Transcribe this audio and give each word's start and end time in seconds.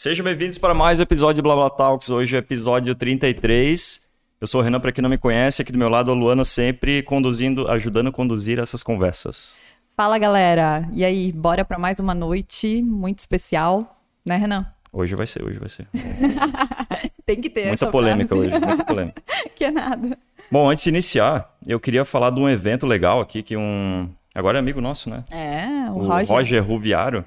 Sejam 0.00 0.22
bem-vindos 0.22 0.58
para 0.58 0.72
mais 0.72 1.00
um 1.00 1.02
episódio 1.02 1.34
de 1.34 1.42
Blá 1.42 1.56
Blá 1.56 1.68
Talks. 1.68 2.08
Hoje 2.08 2.36
é 2.36 2.38
episódio 2.38 2.94
33. 2.94 4.08
Eu 4.40 4.46
sou 4.46 4.60
o 4.60 4.64
Renan, 4.64 4.78
para 4.78 4.92
quem 4.92 5.02
não 5.02 5.10
me 5.10 5.18
conhece, 5.18 5.60
aqui 5.60 5.72
do 5.72 5.78
meu 5.78 5.88
lado 5.88 6.12
a 6.12 6.14
Luana 6.14 6.44
sempre 6.44 7.02
conduzindo, 7.02 7.68
ajudando 7.68 8.06
a 8.06 8.12
conduzir 8.12 8.60
essas 8.60 8.80
conversas. 8.80 9.58
Fala, 9.96 10.16
galera. 10.16 10.88
E 10.92 11.04
aí, 11.04 11.32
bora 11.32 11.64
para 11.64 11.80
mais 11.80 11.98
uma 11.98 12.14
noite 12.14 12.80
muito 12.80 13.18
especial, 13.18 14.00
né, 14.24 14.36
Renan? 14.36 14.66
Hoje 14.92 15.16
vai 15.16 15.26
ser, 15.26 15.44
hoje 15.44 15.58
vai 15.58 15.68
ser. 15.68 15.88
Tem 17.26 17.40
que 17.40 17.50
ter 17.50 17.66
Muita 17.66 17.84
essa 17.84 17.90
polêmica 17.90 18.36
frase. 18.36 18.54
hoje, 18.54 18.64
muita 18.64 18.84
polêmica. 18.84 19.20
que 19.56 19.64
é 19.64 19.72
nada. 19.72 20.16
Bom, 20.48 20.70
antes 20.70 20.84
de 20.84 20.90
iniciar, 20.90 21.52
eu 21.66 21.80
queria 21.80 22.04
falar 22.04 22.30
de 22.30 22.38
um 22.38 22.48
evento 22.48 22.86
legal 22.86 23.20
aqui 23.20 23.42
que 23.42 23.56
um. 23.56 24.08
Agora 24.32 24.58
é 24.58 24.60
amigo 24.60 24.80
nosso, 24.80 25.10
né? 25.10 25.24
É, 25.28 25.90
o, 25.90 25.94
o 25.94 26.06
Roger. 26.06 26.36
Roger 26.36 26.64
Ruviaro, 26.64 27.24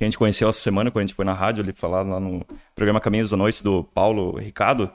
que 0.00 0.04
a 0.04 0.06
gente 0.06 0.16
conheceu 0.16 0.48
essa 0.48 0.58
semana 0.58 0.90
quando 0.90 1.02
a 1.02 1.06
gente 1.06 1.14
foi 1.14 1.26
na 1.26 1.34
rádio 1.34 1.62
ali 1.62 1.74
falar 1.74 2.00
lá 2.00 2.18
no 2.18 2.42
programa 2.74 2.98
Caminhos 2.98 3.28
da 3.28 3.36
Noite 3.36 3.62
do 3.62 3.84
Paulo 3.84 4.38
Ricardo. 4.38 4.90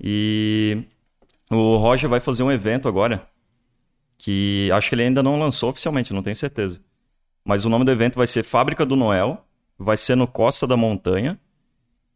E 0.00 0.84
o 1.50 1.76
Roger 1.76 2.08
vai 2.08 2.20
fazer 2.20 2.44
um 2.44 2.52
evento 2.52 2.86
agora 2.86 3.26
que 4.16 4.70
acho 4.72 4.88
que 4.88 4.94
ele 4.94 5.02
ainda 5.02 5.24
não 5.24 5.40
lançou 5.40 5.70
oficialmente, 5.70 6.14
não 6.14 6.22
tenho 6.22 6.36
certeza. 6.36 6.80
Mas 7.44 7.64
o 7.64 7.68
nome 7.68 7.84
do 7.84 7.90
evento 7.90 8.14
vai 8.14 8.28
ser 8.28 8.44
Fábrica 8.44 8.86
do 8.86 8.94
Noel, 8.94 9.44
vai 9.76 9.96
ser 9.96 10.14
no 10.14 10.28
Costa 10.28 10.68
da 10.68 10.76
Montanha 10.76 11.36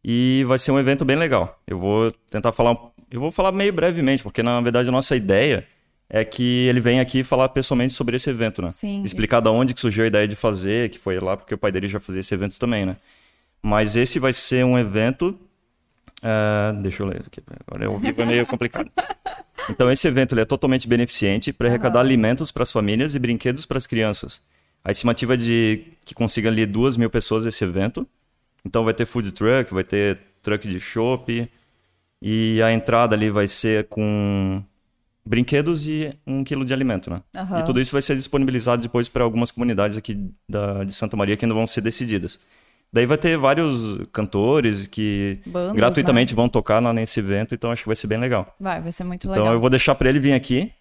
e 0.01 0.45
vai 0.47 0.57
ser 0.57 0.71
um 0.71 0.79
evento 0.79 1.03
bem 1.03 1.17
legal. 1.17 1.61
Eu 1.67 1.77
vou 1.77 2.09
tentar 2.31 2.53
falar, 2.53 2.77
eu 3.11 3.19
vou 3.19 3.31
falar 3.31 3.51
meio 3.51 3.73
brevemente, 3.73 4.23
porque 4.23 4.41
na 4.41 4.61
verdade 4.61 4.87
a 4.87 4.93
nossa 4.93 5.13
ideia 5.13 5.67
é 6.09 6.23
que 6.23 6.67
ele 6.67 6.79
venha 6.79 7.01
aqui 7.01 7.23
falar 7.23 7.49
pessoalmente 7.49 7.93
sobre 7.93 8.15
esse 8.15 8.29
evento, 8.29 8.61
né? 8.61 8.71
Sim. 8.71 9.03
Explicar 9.03 9.39
da 9.41 9.51
onde 9.51 9.73
que 9.73 9.81
surgiu 9.81 10.05
a 10.05 10.07
ideia 10.07 10.27
de 10.27 10.35
fazer, 10.35 10.89
que 10.89 10.97
foi 10.97 11.19
lá 11.19 11.35
porque 11.35 11.53
o 11.53 11.57
pai 11.57 11.71
dele 11.71 11.87
já 11.87 11.99
fazia 11.99 12.21
esse 12.21 12.33
evento 12.33 12.57
também, 12.57 12.85
né? 12.85 12.95
Mas 13.61 13.95
esse 13.95 14.19
vai 14.19 14.31
ser 14.33 14.63
um 14.63 14.77
evento. 14.77 15.37
ah, 16.23 16.73
deixa 16.81 17.03
eu 17.03 17.07
ler 17.07 17.21
aqui. 17.25 17.41
Agora 17.67 17.85
eu 17.85 17.91
ouvi, 17.91 18.13
é 18.17 18.25
meio 18.25 18.45
complicado. 18.47 18.89
Então, 19.69 19.91
esse 19.91 20.07
evento 20.07 20.33
ele 20.33 20.41
é 20.41 20.45
totalmente 20.45 20.87
beneficente 20.87 21.51
para 21.51 21.67
arrecadar 21.67 21.99
alimentos 21.99 22.51
para 22.51 22.63
as 22.63 22.71
famílias 22.71 23.15
e 23.15 23.19
brinquedos 23.19 23.65
para 23.65 23.77
as 23.77 23.85
crianças. 23.85 24.41
A 24.83 24.91
estimativa 24.91 25.33
é 25.33 25.37
de 25.37 25.83
que 26.05 26.13
consiga 26.15 26.47
ali 26.47 26.65
duas 26.65 26.95
mil 26.95 27.09
pessoas 27.09 27.45
esse 27.45 27.63
evento. 27.65 28.07
Então, 28.63 28.85
vai 28.85 28.93
ter 28.93 29.05
food 29.05 29.33
truck, 29.33 29.73
vai 29.73 29.83
ter 29.83 30.19
truck 30.41 30.65
de 30.65 30.79
chopp. 30.79 31.49
E 32.21 32.61
a 32.61 32.71
entrada 32.71 33.13
ali 33.15 33.29
vai 33.29 33.47
ser 33.47 33.87
com 33.89 34.63
brinquedos 35.27 35.87
e 35.87 36.13
um 36.25 36.43
quilo 36.43 36.63
de 36.65 36.73
alimento, 36.73 37.09
né? 37.09 37.21
Aham. 37.35 37.59
E 37.59 37.65
tudo 37.65 37.79
isso 37.81 37.91
vai 37.91 38.01
ser 38.01 38.15
disponibilizado 38.15 38.81
depois 38.81 39.07
para 39.07 39.23
algumas 39.23 39.51
comunidades 39.51 39.97
aqui 39.97 40.31
da, 40.49 40.83
de 40.83 40.93
Santa 40.93 41.17
Maria 41.17 41.35
que 41.35 41.45
ainda 41.45 41.55
vão 41.55 41.67
ser 41.67 41.81
decididas. 41.81 42.39
Daí 42.91 43.05
vai 43.05 43.17
ter 43.17 43.37
vários 43.37 43.97
cantores 44.13 44.87
que 44.87 45.39
Bandas, 45.45 45.75
gratuitamente 45.75 46.33
vão 46.33 46.47
tocar 46.47 46.81
lá 46.81 46.93
nesse 46.93 47.19
evento, 47.19 47.53
então 47.53 47.69
acho 47.71 47.83
que 47.83 47.89
vai 47.89 47.95
ser 47.97 48.07
bem 48.07 48.17
legal. 48.17 48.55
Vai, 48.59 48.79
vai 48.81 48.91
ser 48.93 49.03
muito 49.03 49.27
Então 49.27 49.35
legal. 49.43 49.53
eu 49.53 49.59
vou 49.59 49.69
deixar 49.69 49.93
para 49.93 50.07
ele 50.07 50.19
vir 50.21 50.31
aqui, 50.31 50.71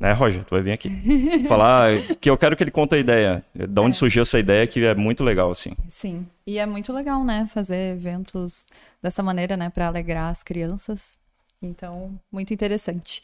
né, 0.00 0.12
Roger? 0.14 0.42
Tu 0.44 0.50
vai 0.50 0.62
vir 0.62 0.72
aqui. 0.72 0.88
falar 1.46 1.90
que 2.18 2.30
eu 2.30 2.38
quero 2.38 2.56
que 2.56 2.64
ele 2.64 2.70
conte 2.70 2.94
a 2.94 2.98
ideia, 2.98 3.44
da 3.54 3.82
onde 3.82 3.94
surgiu 3.96 4.22
essa 4.22 4.38
ideia 4.38 4.66
que 4.66 4.82
é 4.82 4.94
muito 4.94 5.22
legal, 5.22 5.50
assim. 5.50 5.72
Sim. 5.90 6.26
E 6.46 6.58
é 6.58 6.64
muito 6.64 6.90
legal, 6.90 7.22
né, 7.22 7.46
fazer 7.52 7.92
eventos 7.92 8.64
dessa 9.02 9.22
maneira, 9.22 9.54
né, 9.54 9.68
para 9.68 9.88
alegrar 9.88 10.30
as 10.30 10.42
crianças. 10.42 11.20
Então, 11.60 12.18
muito 12.32 12.52
interessante. 12.54 13.22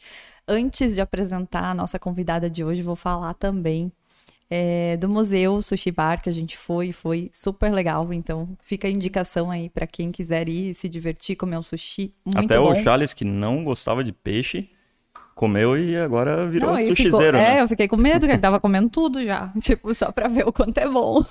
Antes 0.51 0.95
de 0.95 1.01
apresentar 1.01 1.65
a 1.69 1.73
nossa 1.75 1.99
convidada 1.99 2.49
de 2.49 2.63
hoje, 2.63 2.81
vou 2.81 2.95
falar 2.95 3.35
também 3.35 3.91
é, 4.49 4.97
do 4.97 5.07
Museu 5.07 5.61
Sushi 5.61 5.91
Bar 5.91 6.23
que 6.23 6.29
a 6.29 6.33
gente 6.33 6.57
foi, 6.57 6.91
foi 6.91 7.29
super 7.31 7.71
legal. 7.71 8.11
Então, 8.11 8.49
fica 8.59 8.87
a 8.87 8.91
indicação 8.91 9.51
aí 9.51 9.69
para 9.69 9.85
quem 9.85 10.11
quiser 10.11 10.49
ir 10.49 10.73
se 10.73 10.89
divertir, 10.89 11.35
comer 11.35 11.57
um 11.59 11.61
sushi 11.61 12.13
muito 12.25 12.39
Até 12.45 12.57
bom. 12.57 12.71
o 12.71 12.83
Charles, 12.83 13.13
que 13.13 13.23
não 13.23 13.63
gostava 13.63 14.03
de 14.03 14.11
peixe, 14.11 14.67
comeu 15.35 15.77
e 15.77 15.95
agora 15.95 16.47
virou 16.47 16.71
Não, 16.71 16.79
ele 16.79 16.95
ficou- 16.95 17.11
sushizeiro, 17.11 17.37
É, 17.37 17.55
né? 17.57 17.61
eu 17.61 17.67
fiquei 17.67 17.87
com 17.87 17.95
medo, 17.95 18.25
que 18.25 18.31
ele 18.31 18.41
tava 18.41 18.59
comendo 18.59 18.89
tudo 18.89 19.23
já. 19.23 19.53
Tipo, 19.61 19.93
só 19.93 20.11
pra 20.11 20.27
ver 20.27 20.47
o 20.47 20.51
quanto 20.51 20.79
é 20.79 20.89
bom. 20.89 21.23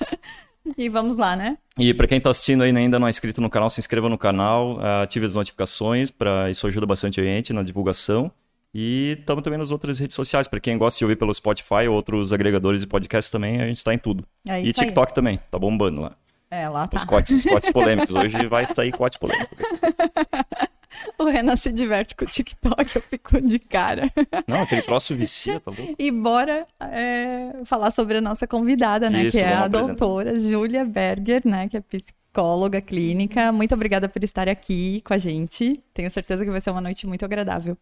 e 0.78 0.88
vamos 0.88 1.18
lá, 1.18 1.36
né? 1.36 1.58
E 1.78 1.92
para 1.92 2.06
quem 2.06 2.18
tá 2.20 2.30
assistindo 2.30 2.62
aí 2.62 2.72
e 2.72 2.76
ainda 2.76 2.98
não 2.98 3.06
é 3.06 3.10
inscrito 3.10 3.40
no 3.42 3.50
canal, 3.50 3.68
se 3.68 3.78
inscreva 3.78 4.08
no 4.08 4.16
canal, 4.16 4.78
ative 5.02 5.26
as 5.26 5.34
notificações, 5.34 6.10
para 6.10 6.50
isso 6.50 6.66
ajuda 6.66 6.86
bastante 6.86 7.20
a 7.20 7.24
gente 7.24 7.52
na 7.52 7.62
divulgação. 7.62 8.32
E 8.74 9.16
estamos 9.20 9.44
também 9.44 9.58
nas 9.58 9.70
outras 9.70 10.00
redes 10.00 10.16
sociais, 10.16 10.48
para 10.48 10.58
quem 10.58 10.76
gosta 10.76 10.98
de 10.98 11.04
ouvir 11.04 11.16
pelo 11.16 11.32
Spotify 11.32 11.86
ou 11.88 11.94
outros 11.94 12.32
agregadores 12.32 12.80
de 12.80 12.86
podcast 12.88 13.30
também, 13.30 13.62
a 13.62 13.66
gente 13.66 13.76
está 13.76 13.94
em 13.94 13.98
tudo. 13.98 14.24
É 14.48 14.60
e 14.60 14.70
isso 14.70 14.80
aí. 14.80 14.86
TikTok 14.88 15.14
também, 15.14 15.38
tá 15.50 15.58
bombando 15.58 16.00
lá. 16.00 16.16
É, 16.50 16.68
lá 16.68 16.86
tá. 16.88 16.96
Os 16.96 17.04
cortes, 17.04 17.36
os 17.36 17.44
cortes 17.44 17.70
polêmicos. 17.72 18.14
Hoje 18.14 18.46
vai 18.46 18.66
sair 18.66 18.92
corte 18.92 19.18
polêmico. 19.18 19.54
O 21.18 21.24
Renan 21.24 21.56
se 21.56 21.72
diverte 21.72 22.14
com 22.14 22.24
o 22.24 22.28
TikTok, 22.28 22.96
eu 22.96 23.02
fico 23.02 23.40
de 23.40 23.58
cara. 23.58 24.10
Não, 24.46 24.62
aquele 24.62 24.82
troço 24.82 25.14
vicia, 25.14 25.58
tá 25.60 25.72
louco? 25.76 25.94
E 25.98 26.10
bora 26.10 26.66
é, 26.80 27.64
falar 27.64 27.90
sobre 27.90 28.18
a 28.18 28.20
nossa 28.20 28.46
convidada, 28.46 29.10
né? 29.10 29.24
Isso, 29.24 29.36
que 29.36 29.42
é 29.42 29.54
a 29.54 29.64
apresentar. 29.64 29.94
doutora 29.94 30.38
Júlia 30.38 30.84
Berger, 30.84 31.42
né? 31.44 31.68
Que 31.68 31.78
é 31.78 31.80
psicóloga 31.80 32.80
clínica. 32.80 33.50
Muito 33.52 33.74
obrigada 33.74 34.08
por 34.08 34.22
estar 34.22 34.48
aqui 34.48 35.00
com 35.02 35.12
a 35.12 35.18
gente. 35.18 35.82
Tenho 35.92 36.10
certeza 36.10 36.44
que 36.44 36.50
vai 36.50 36.60
ser 36.60 36.70
uma 36.70 36.80
noite 36.80 37.06
muito 37.06 37.24
agradável. 37.24 37.76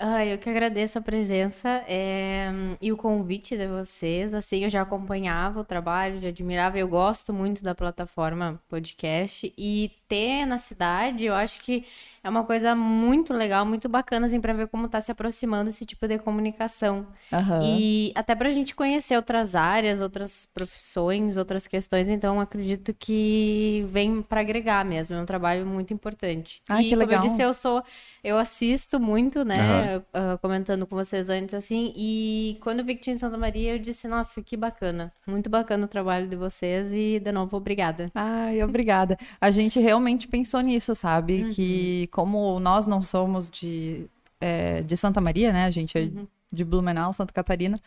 Ah, 0.00 0.24
eu 0.24 0.38
que 0.38 0.48
agradeço 0.48 0.96
a 0.96 1.02
presença 1.02 1.82
é, 1.88 2.48
e 2.80 2.92
o 2.92 2.96
convite 2.96 3.56
de 3.56 3.66
vocês. 3.66 4.32
Assim, 4.32 4.62
eu 4.62 4.70
já 4.70 4.82
acompanhava 4.82 5.58
o 5.58 5.64
trabalho, 5.64 6.20
já 6.20 6.28
admirava. 6.28 6.78
Eu 6.78 6.86
gosto 6.86 7.32
muito 7.32 7.64
da 7.64 7.74
plataforma 7.74 8.62
podcast 8.68 9.52
e 9.58 9.90
ter 10.08 10.46
na 10.46 10.58
cidade, 10.58 11.26
eu 11.26 11.34
acho 11.34 11.60
que 11.60 11.84
é 12.24 12.28
uma 12.28 12.42
coisa 12.42 12.74
muito 12.74 13.32
legal, 13.32 13.64
muito 13.64 13.88
bacana, 13.88 14.26
assim, 14.26 14.40
para 14.40 14.52
ver 14.52 14.66
como 14.68 14.86
está 14.86 15.00
se 15.00 15.10
aproximando 15.12 15.70
esse 15.70 15.86
tipo 15.86 16.08
de 16.08 16.18
comunicação. 16.18 17.06
Aham. 17.32 17.60
E 17.62 18.12
até 18.14 18.34
pra 18.34 18.50
gente 18.50 18.74
conhecer 18.74 19.16
outras 19.16 19.54
áreas, 19.54 20.00
outras 20.00 20.46
profissões, 20.52 21.36
outras 21.36 21.66
questões, 21.66 22.08
então 22.08 22.40
acredito 22.40 22.92
que 22.92 23.84
vem 23.88 24.22
pra 24.22 24.40
agregar 24.40 24.84
mesmo, 24.84 25.14
é 25.16 25.20
um 25.20 25.26
trabalho 25.26 25.64
muito 25.66 25.92
importante. 25.92 26.60
Ai, 26.68 26.84
e 26.84 26.88
que 26.88 26.96
legal. 26.96 27.18
como 27.18 27.26
eu 27.26 27.30
disse, 27.30 27.42
eu 27.42 27.54
sou, 27.54 27.82
eu 28.22 28.36
assisto 28.38 28.98
muito, 29.00 29.44
né, 29.44 30.02
ah, 30.12 30.38
comentando 30.40 30.86
com 30.86 30.96
vocês 30.96 31.28
antes 31.28 31.54
assim, 31.54 31.92
e 31.96 32.58
quando 32.60 32.80
eu 32.80 32.84
vi 32.84 32.94
que 32.94 33.02
tinha 33.02 33.16
em 33.16 33.18
Santa 33.18 33.38
Maria, 33.38 33.74
eu 33.74 33.78
disse, 33.78 34.08
nossa, 34.08 34.42
que 34.42 34.56
bacana, 34.56 35.12
muito 35.26 35.48
bacana 35.48 35.84
o 35.84 35.88
trabalho 35.88 36.28
de 36.28 36.36
vocês 36.36 36.92
e 36.92 37.20
de 37.20 37.32
novo 37.32 37.56
obrigada. 37.56 38.10
Ai, 38.14 38.62
obrigada. 38.62 39.16
A 39.40 39.50
gente 39.50 39.78
realmente 39.80 40.28
pensou 40.28 40.60
nisso, 40.60 40.94
sabe? 40.94 41.44
Uhum. 41.44 41.50
Que 41.50 42.06
como 42.08 42.58
nós 42.60 42.86
não 42.86 43.00
somos 43.02 43.50
de, 43.50 44.06
é, 44.40 44.82
de 44.82 44.96
Santa 44.96 45.20
Maria, 45.20 45.52
né? 45.52 45.64
A 45.64 45.70
gente 45.70 45.96
é 45.96 46.02
Uhum. 46.02 46.26
De 46.52 46.64
Blumenau, 46.64 47.12
Santa 47.12 47.32
Catarina. 47.32 47.78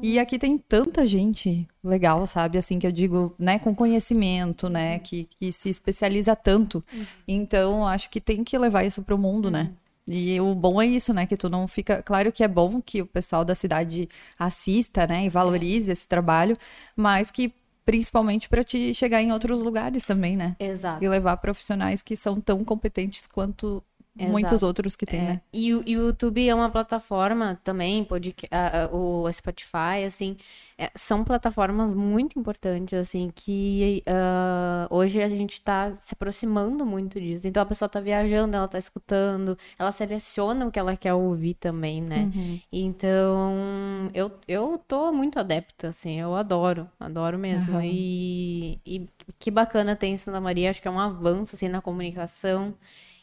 E 0.00 0.18
aqui 0.18 0.38
tem 0.38 0.56
tanta 0.56 1.06
gente 1.06 1.66
legal, 1.82 2.26
sabe? 2.26 2.58
Assim, 2.58 2.78
que 2.78 2.86
eu 2.86 2.92
digo, 2.92 3.34
né? 3.38 3.58
Com 3.58 3.74
conhecimento, 3.74 4.66
Uhum. 4.66 4.72
né? 4.72 4.98
Que, 5.00 5.28
que 5.38 5.50
se 5.52 5.68
especializa 5.68 6.36
tanto. 6.36 6.84
Então, 7.26 7.86
acho 7.86 8.08
que 8.10 8.20
tem 8.20 8.44
que 8.44 8.56
levar 8.56 8.84
isso 8.84 9.02
pro 9.02 9.18
mundo, 9.18 9.50
né? 9.50 9.70
Uhum. 10.06 10.14
E 10.14 10.40
o 10.40 10.54
bom 10.54 10.80
é 10.82 10.86
isso, 10.86 11.12
né? 11.14 11.26
Que 11.26 11.36
tu 11.36 11.48
não 11.48 11.66
fica. 11.66 12.02
Claro 12.02 12.30
que 12.30 12.44
é 12.44 12.48
bom 12.48 12.80
que 12.80 13.00
o 13.02 13.06
pessoal 13.06 13.44
da 13.44 13.54
cidade 13.54 14.08
assista, 14.38 15.06
né? 15.06 15.24
E 15.24 15.28
valorize 15.28 15.90
esse 15.90 16.06
trabalho, 16.06 16.56
mas 16.94 17.30
que 17.30 17.52
principalmente 17.86 18.48
para 18.48 18.64
te 18.64 18.94
chegar 18.94 19.20
em 19.22 19.30
outros 19.32 19.62
lugares 19.62 20.04
também, 20.04 20.36
né? 20.36 20.56
Exato. 20.58 21.04
E 21.04 21.08
levar 21.08 21.36
profissionais 21.38 22.00
que 22.02 22.16
são 22.16 22.40
tão 22.40 22.64
competentes 22.64 23.26
quanto 23.26 23.82
Exato. 24.16 24.30
muitos 24.30 24.62
outros 24.62 24.94
que 24.94 25.04
tem, 25.04 25.20
É, 25.20 25.24
né? 25.24 25.40
E, 25.52 25.74
o, 25.74 25.82
YouTube 25.88 26.48
é 26.48 26.54
uma 26.54 26.70
plataforma 26.70 27.58
também, 27.64 28.04
podca- 28.04 28.46
ah, 28.50 28.88
o 28.92 29.30
Spotify, 29.32 30.04
assim, 30.06 30.36
é, 30.78 30.88
são 30.94 31.24
plataformas 31.24 31.92
muito 31.92 32.38
importantes, 32.38 32.94
assim, 32.96 33.30
que 33.34 34.04
ah, 34.06 34.86
hoje 34.88 35.20
a 35.20 35.28
gente 35.28 35.60
tá 35.60 35.92
se 35.94 36.14
aproximando 36.14 36.86
muito 36.86 37.20
disso. 37.20 37.46
Então 37.48 37.62
a 37.62 37.66
pessoa 37.66 37.88
tá 37.88 38.00
viajando, 38.00 38.56
ela 38.56 38.68
tá 38.68 38.78
escutando, 38.78 39.58
ela 39.76 39.90
seleciona 39.90 40.64
o 40.66 40.70
que 40.70 40.78
ela 40.78 40.96
quer 40.96 41.14
ouvir 41.14 41.54
também, 41.54 42.00
né? 42.00 42.30
Uhum. 42.34 42.60
Então, 42.72 44.10
eu, 44.14 44.30
eu 44.46 44.78
tô 44.86 45.12
muito 45.12 45.38
adepta, 45.40 45.88
assim, 45.88 46.20
eu 46.20 46.34
adoro, 46.36 46.88
adoro 47.00 47.36
mesmo. 47.38 47.72
Aham. 47.74 47.82
E, 47.84 48.78
e 48.86 49.08
que 49.40 49.50
bacana 49.50 49.96
ter 49.96 50.06
em 50.06 50.16
Santa 50.16 50.40
Maria, 50.40 50.70
acho 50.70 50.80
que 50.80 50.86
é 50.88 50.90
um 50.90 51.00
avanço, 51.00 51.56
assim, 51.56 51.68
na 51.68 51.80
comunicação 51.80 52.74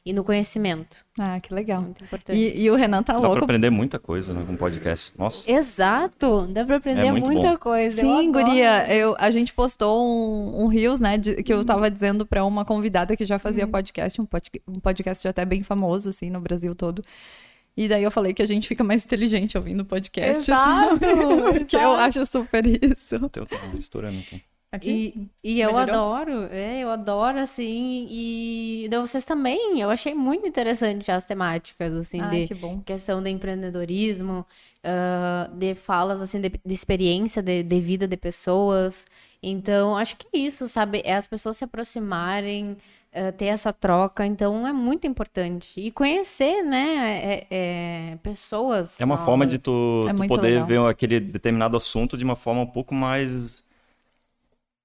e 0.06 0.14
no 0.14 0.24
conhecimento. 0.24 0.98
Ah, 1.20 1.40
que 1.40 1.54
legal. 1.54 1.82
Muito 1.82 2.04
importante. 2.04 2.36
E, 2.38 2.64
e 2.64 2.72
o 2.72 2.76
Renan 2.76 3.04
tá 3.04 3.14
Dá 3.14 3.20
pra 3.20 3.28
louco. 3.30 3.44
aprender 3.44 3.70
muita 3.70 4.00
coisa 4.00 4.34
né, 4.34 4.44
com 4.48 4.56
podcast. 4.56 5.12
Nossa. 5.18 5.50
Exato! 5.52 6.48
Dá 6.48 6.66
pra 6.66 6.78
aprender 6.78 7.06
É 7.08 7.12
muito 7.12 7.26
muita 7.26 7.52
bom. 7.52 7.58
coisa. 7.58 8.02
eu 8.02 8.06
Sim, 8.06 8.30
adoro. 8.30 8.46
guria, 8.46 8.94
eu, 8.94 9.16
a 9.20 9.30
gente 9.30 9.54
postou 9.54 10.04
um, 10.06 10.64
um 10.64 10.68
Reels, 10.68 11.00
né, 11.00 11.18
de- 11.18 11.44
que 11.44 11.54
eu 11.54 11.64
tava 11.64 11.90
dizendo 11.92 12.26
pra 12.26 12.44
uma 12.44 12.66
convidada 12.66 13.16
que 13.16 13.26
já 13.26 13.38
fazia 13.38 13.68
podcast, 13.68 14.20
um, 14.20 14.26
pod, 14.26 14.50
um 14.68 14.80
podcast 14.80 15.28
até 15.28 15.46
bem 15.46 15.62
famoso, 15.62 16.10
assim, 16.10 16.30
no 16.32 16.40
Brasil 16.42 16.74
todo. 16.74 17.04
E 17.78 17.88
daí 17.88 18.04
eu 18.04 18.12
falei 18.12 18.34
que 18.34 18.42
a 18.42 18.46
gente 18.46 18.68
fica 18.68 18.84
mais 18.84 19.06
inteligente 19.06 19.58
ouvindo 19.58 19.86
podcast. 19.86 20.52
assim, 20.52 20.52
Exato! 20.52 21.00
porque 21.54 21.76
eu 21.76 21.80
exato. 21.80 21.96
acho 22.20 22.26
super 22.26 22.66
isso. 22.66 23.30
Teu 23.30 23.46
tá 23.46 23.56
estourando 23.78 24.18
aqui. 24.20 24.42
Aqui? 24.72 25.30
E, 25.44 25.56
e 25.56 25.60
eu 25.62 25.76
adoro, 25.78 26.44
é, 26.50 26.80
eu 26.80 26.90
adoro, 26.90 27.38
assim, 27.40 28.08
e 28.10 28.88
daí 28.90 29.00
vocês 29.02 29.26
também, 29.26 29.82
eu 29.82 29.90
achei 29.90 30.14
muito 30.14 30.48
interessante 30.48 31.12
as 31.12 31.26
temáticas, 31.26 31.92
assim, 31.94 32.22
Ai, 32.22 32.44
de 32.44 32.48
que 32.48 32.56
bom. 32.56 32.82
questão 32.82 33.22
de 33.22 33.30
empreendedorismo, 33.30 34.46
ah, 34.82 35.50
de 35.54 35.76
falas, 35.76 36.22
assim, 36.22 36.40
de, 36.40 36.50
de 36.50 36.74
experiência 36.74 37.42
de, 37.44 37.64
de 37.64 37.82
vida 37.82 38.08
de 38.08 38.16
pessoas. 38.16 39.06
Então, 39.44 39.98
acho 39.98 40.16
que 40.16 40.28
isso, 40.34 40.70
sabe, 40.70 41.02
é 41.04 41.16
as 41.16 41.28
pessoas 41.28 41.58
se 41.58 41.66
aproximarem, 41.66 42.78
ah, 43.14 43.32
ter 43.34 43.46
essa 43.48 43.74
troca, 43.74 44.26
então 44.26 44.66
é 44.66 44.72
muito 44.72 45.06
importante. 45.06 45.82
E 45.82 45.92
conhecer, 45.92 46.64
né, 46.64 47.20
é, 47.24 47.48
é, 48.14 48.18
pessoas 48.24 49.02
É 49.02 49.04
uma 49.06 49.18
forma 49.18 49.46
de 49.46 49.58
novas. 49.58 49.64
tu, 49.66 50.06
É 50.08 50.14
tu 50.14 50.26
poder 50.26 50.62
legal. 50.64 50.66
ver 50.66 50.80
aquele 50.90 51.20
determinado 51.20 51.76
assunto 51.76 52.18
de 52.18 52.24
uma 52.24 52.38
forma 52.38 52.62
um 52.62 52.68
pouco 52.68 52.94
mais 52.96 53.70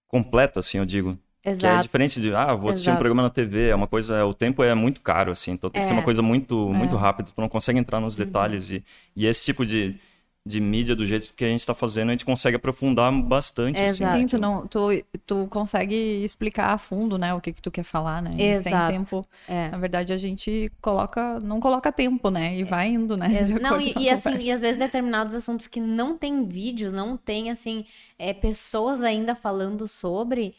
completa, 0.08 0.60
assim, 0.60 0.78
eu 0.78 0.84
digo. 0.86 1.18
Que 1.42 1.50
é 1.50 1.52
Exato. 1.52 1.82
diferente 1.82 2.20
de, 2.20 2.34
ah, 2.34 2.54
vou 2.54 2.70
assistir 2.70 2.88
um 2.88 2.92
Exato. 2.92 2.98
programa 2.98 3.22
na 3.22 3.30
TV, 3.30 3.68
é 3.68 3.74
uma 3.74 3.86
coisa, 3.86 4.24
o 4.26 4.34
tempo 4.34 4.64
é 4.64 4.74
muito 4.74 5.00
caro, 5.00 5.30
assim, 5.30 5.52
então 5.52 5.70
tem 5.70 5.80
que 5.80 5.86
ser 5.86 5.92
É. 5.92 5.96
uma 5.96 6.02
coisa 6.02 6.20
muito, 6.20 6.56
muito 6.70 6.96
É. 6.96 6.98
rápida, 6.98 7.30
tu 7.32 7.40
não 7.40 7.48
consegue 7.48 7.78
entrar 7.78 7.98
Uhum. 7.98 8.04
nos 8.04 8.16
detalhes 8.16 8.70
e, 8.72 8.84
e 9.14 9.26
esse 9.26 9.44
tipo 9.44 9.64
de, 9.64 9.94
de 10.46 10.60
mídia, 10.60 10.94
do 10.94 11.04
jeito 11.04 11.34
que 11.34 11.44
a 11.44 11.48
gente 11.48 11.66
tá 11.66 11.74
fazendo, 11.74 12.10
a 12.10 12.12
gente 12.12 12.24
consegue 12.24 12.54
aprofundar 12.54 13.10
bastante, 13.20 13.80
assim. 13.80 14.04
Exato. 14.04 14.16
Sim, 14.16 14.26
tu, 14.28 14.38
não, 14.38 14.64
tu, 14.64 14.90
tu 15.26 15.48
consegue 15.50 16.22
explicar 16.22 16.72
a 16.72 16.78
fundo, 16.78 17.18
né, 17.18 17.34
o 17.34 17.40
que, 17.40 17.52
que 17.52 17.60
tu 17.60 17.68
quer 17.68 17.82
falar, 17.82 18.22
né? 18.22 18.30
E 18.38 18.42
Exato. 18.42 18.92
tempo. 18.92 19.26
É. 19.48 19.68
Na 19.70 19.78
verdade, 19.78 20.12
a 20.12 20.16
gente 20.16 20.70
coloca, 20.80 21.40
não 21.40 21.58
coloca 21.58 21.90
tempo, 21.90 22.30
né? 22.30 22.56
E 22.56 22.62
vai 22.62 22.86
indo, 22.86 23.16
né? 23.16 23.42
de 23.42 23.54
Não, 23.54 23.80
e, 23.80 23.92
e 23.98 24.08
assim, 24.08 24.36
e 24.38 24.52
às 24.52 24.60
vezes 24.60 24.78
determinados 24.78 25.34
assuntos 25.34 25.66
que 25.66 25.80
não 25.80 26.16
tem 26.16 26.44
vídeos, 26.44 26.92
não 26.92 27.16
tem, 27.16 27.50
assim, 27.50 27.84
é, 28.16 28.32
pessoas 28.32 29.02
ainda 29.02 29.34
falando 29.34 29.88
sobre, 29.88 30.54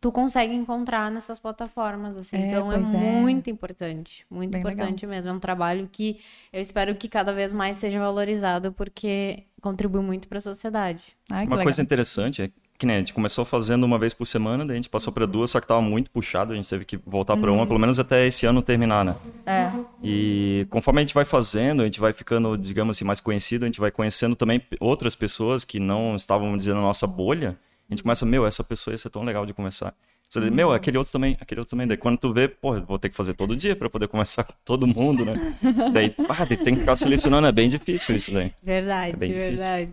tu 0.00 0.12
consegue 0.12 0.54
encontrar 0.54 1.10
nessas 1.10 1.38
plataformas, 1.38 2.16
assim. 2.16 2.36
É, 2.36 2.46
então 2.46 2.70
é 2.70 2.76
é. 2.76 2.78
muito 2.78 3.50
importante, 3.50 4.24
muito 4.30 4.52
Bem 4.52 4.60
importante 4.60 5.06
mesmo. 5.06 5.30
É 5.30 5.32
um 5.32 5.40
trabalho 5.40 5.88
que 5.90 6.18
eu 6.52 6.60
espero 6.60 6.94
que 6.94 7.08
cada 7.08 7.32
vez 7.32 7.52
mais 7.54 7.76
seja 7.76 7.98
valorizado, 7.98 8.72
porque 8.72 9.44
contribui 9.60 10.02
muito 10.02 10.28
para 10.28 10.38
a 10.38 10.42
sociedade. 10.42 11.16
Ai, 11.30 11.40
que 11.40 11.46
Uma 11.46 11.56
legal. 11.56 11.64
coisa 11.64 11.82
interessante 11.82 12.42
é 12.42 12.50
que 12.78 12.84
nem 12.84 12.96
a 12.96 12.98
gente 12.98 13.14
começou 13.14 13.44
fazendo 13.44 13.84
uma 13.84 13.98
vez 13.98 14.12
por 14.12 14.26
semana, 14.26 14.64
daí 14.64 14.74
a 14.74 14.76
gente 14.76 14.88
passou 14.88 15.12
para 15.12 15.24
duas, 15.26 15.50
só 15.50 15.60
que 15.60 15.66
tava 15.66 15.80
muito 15.80 16.10
puxado, 16.10 16.52
a 16.52 16.56
gente 16.56 16.68
teve 16.68 16.84
que 16.84 16.98
voltar 17.06 17.36
para 17.36 17.50
uma, 17.50 17.66
pelo 17.66 17.78
menos 17.78 17.98
até 17.98 18.26
esse 18.26 18.44
ano 18.44 18.60
terminar, 18.60 19.04
né? 19.04 19.16
É. 19.46 19.72
E 20.02 20.66
conforme 20.68 21.00
a 21.00 21.02
gente 21.02 21.14
vai 21.14 21.24
fazendo, 21.24 21.82
a 21.82 21.84
gente 21.86 21.98
vai 21.98 22.12
ficando, 22.12 22.56
digamos 22.56 22.96
assim, 22.96 23.04
mais 23.04 23.18
conhecido, 23.18 23.64
a 23.64 23.66
gente 23.66 23.80
vai 23.80 23.90
conhecendo 23.90 24.36
também 24.36 24.60
outras 24.78 25.16
pessoas 25.16 25.64
que 25.64 25.80
não 25.80 26.16
estavam, 26.16 26.54
dizer, 26.56 26.74
na 26.74 26.82
nossa 26.82 27.06
bolha. 27.06 27.56
A 27.88 27.92
gente 27.94 28.02
começa, 28.02 28.26
meu, 28.26 28.46
essa 28.46 28.64
pessoa 28.64 28.92
ia 28.92 28.98
ser 28.98 29.10
tão 29.10 29.22
legal 29.22 29.46
de 29.46 29.52
conversar. 29.52 29.94
Você 30.28 30.40
diz, 30.40 30.50
meu, 30.50 30.72
aquele 30.72 30.98
outro 30.98 31.12
também, 31.12 31.36
aquele 31.40 31.60
outro 31.60 31.70
também. 31.70 31.86
Daí 31.86 31.96
quando 31.96 32.18
tu 32.18 32.32
vê, 32.32 32.48
pô, 32.48 32.80
vou 32.80 32.98
ter 32.98 33.08
que 33.08 33.14
fazer 33.14 33.34
todo 33.34 33.54
dia 33.54 33.76
para 33.76 33.88
poder 33.88 34.08
conversar 34.08 34.42
com 34.44 34.54
todo 34.64 34.86
mundo, 34.86 35.24
né? 35.24 35.34
Daí, 35.94 36.10
pá, 36.10 36.44
tem 36.46 36.74
que 36.74 36.80
ficar 36.80 36.96
selecionando, 36.96 37.46
é 37.46 37.52
bem 37.52 37.68
difícil 37.68 38.16
isso 38.16 38.32
daí. 38.32 38.52
Verdade, 38.62 39.12
É 39.12 39.16
bem 39.16 39.30
difícil. 39.30 39.50
verdade. 39.56 39.92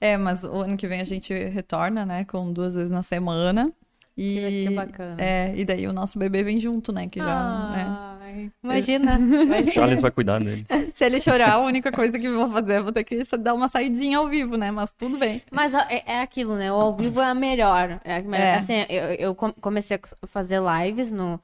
É, 0.00 0.16
mas 0.16 0.42
o 0.42 0.62
ano 0.62 0.76
que 0.76 0.86
vem 0.88 1.00
a 1.00 1.04
gente 1.04 1.32
retorna, 1.32 2.04
né? 2.04 2.24
Com 2.24 2.52
duas 2.52 2.74
vezes 2.74 2.90
na 2.90 3.02
semana. 3.02 3.72
E, 4.16 4.64
Que 4.66 4.74
bacana. 4.74 5.16
É, 5.22 5.52
e 5.56 5.64
daí 5.64 5.86
o 5.86 5.92
nosso 5.92 6.18
bebê 6.18 6.42
vem 6.42 6.58
junto, 6.58 6.92
né? 6.92 7.06
Que 7.06 7.20
já. 7.20 7.70
né? 7.70 8.17
Ai, 8.28 8.50
Imagina. 8.62 9.18
ser- 9.64 9.72
Charles 9.72 10.00
vai 10.00 10.10
cuidar 10.10 10.38
dele. 10.38 10.66
Se 10.94 11.04
ele 11.04 11.20
chorar, 11.20 11.52
a 11.52 11.58
única 11.60 11.90
coisa 11.92 12.18
que 12.18 12.26
eu 12.26 12.34
vou 12.36 12.50
fazer 12.50 12.74
é 12.74 12.80
vou 12.82 12.92
ter 12.92 13.04
que 13.04 13.22
dar 13.38 13.54
uma 13.54 13.68
saidinha 13.68 14.18
ao 14.18 14.28
vivo, 14.28 14.56
né? 14.56 14.70
Mas 14.70 14.92
tudo 14.92 15.16
bem. 15.18 15.42
Mas 15.50 15.74
é, 15.74 16.02
é 16.06 16.20
aquilo, 16.20 16.56
né? 16.56 16.70
O 16.72 16.76
ao 16.76 16.96
vivo 16.96 17.20
é 17.20 17.24
a 17.26 17.34
melhor. 17.34 18.00
É 18.04 18.16
a 18.16 18.22
melhor. 18.22 18.44
É. 18.46 18.54
Assim, 18.56 18.74
eu, 18.88 19.04
eu 19.18 19.34
com- 19.34 19.52
comecei 19.52 19.98
a 20.22 20.26
fazer 20.26 20.60
lives 20.60 21.10
no, 21.12 21.40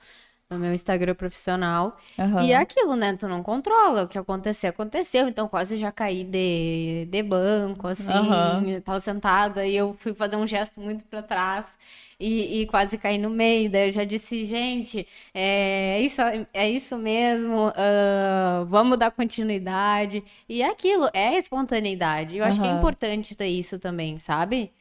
no 0.50 0.58
meu 0.58 0.73
Instagram 0.73 1.14
profissional. 1.14 1.96
Aham. 2.19 2.43
E 2.43 2.52
é 2.52 2.56
aquilo, 2.56 2.94
né? 2.96 3.14
Tu 3.19 3.26
não 3.29 3.43
controla. 3.43 4.05
O 4.05 4.08
que 4.08 4.19
acontecer, 4.19 4.69
aconteceu. 4.69 5.29
Então 5.29 5.49
quase 5.49 5.76
já 5.79 5.91
caí 5.91 6.25
de, 6.25 7.06
de 7.11 7.23
banco, 7.23 7.88
assim. 7.88 8.11
Aham. 8.11 8.62
Eu 8.67 8.81
tava 8.81 9.00
sentada 9.00 9.67
e 9.67 9.76
eu 9.76 9.96
fui 9.99 10.14
fazer 10.14 10.37
um 10.37 10.46
gesto 10.46 10.81
muito 10.81 11.05
pra 11.06 11.23
trás. 11.23 11.76
E, 12.20 12.62
e 12.62 12.67
quase 12.67 12.96
caí 12.96 13.19
no 13.19 13.31
meio. 13.31 13.70
Daí 13.70 13.88
eu 13.88 13.93
já 13.93 14.05
disse, 14.05 14.44
gente, 14.46 15.06
é 15.35 16.00
isso, 16.00 16.20
é 16.52 16.70
isso 16.70 16.97
mesmo. 16.99 17.73
ah, 17.75 18.64
vamos 18.69 18.99
dar 18.99 19.11
continuidade. 19.11 20.23
E 20.49 20.62
é 20.62 20.69
aquilo, 20.69 21.08
é 21.12 21.37
espontaneidade. 21.37 22.37
Eu 22.38 22.44
acho 22.44 22.61
que 22.61 22.67
é 22.67 22.70
importante 22.70 23.35
ter 23.35 23.49
isso 23.49 23.79
também, 23.79 24.19
sabe? 24.19 24.73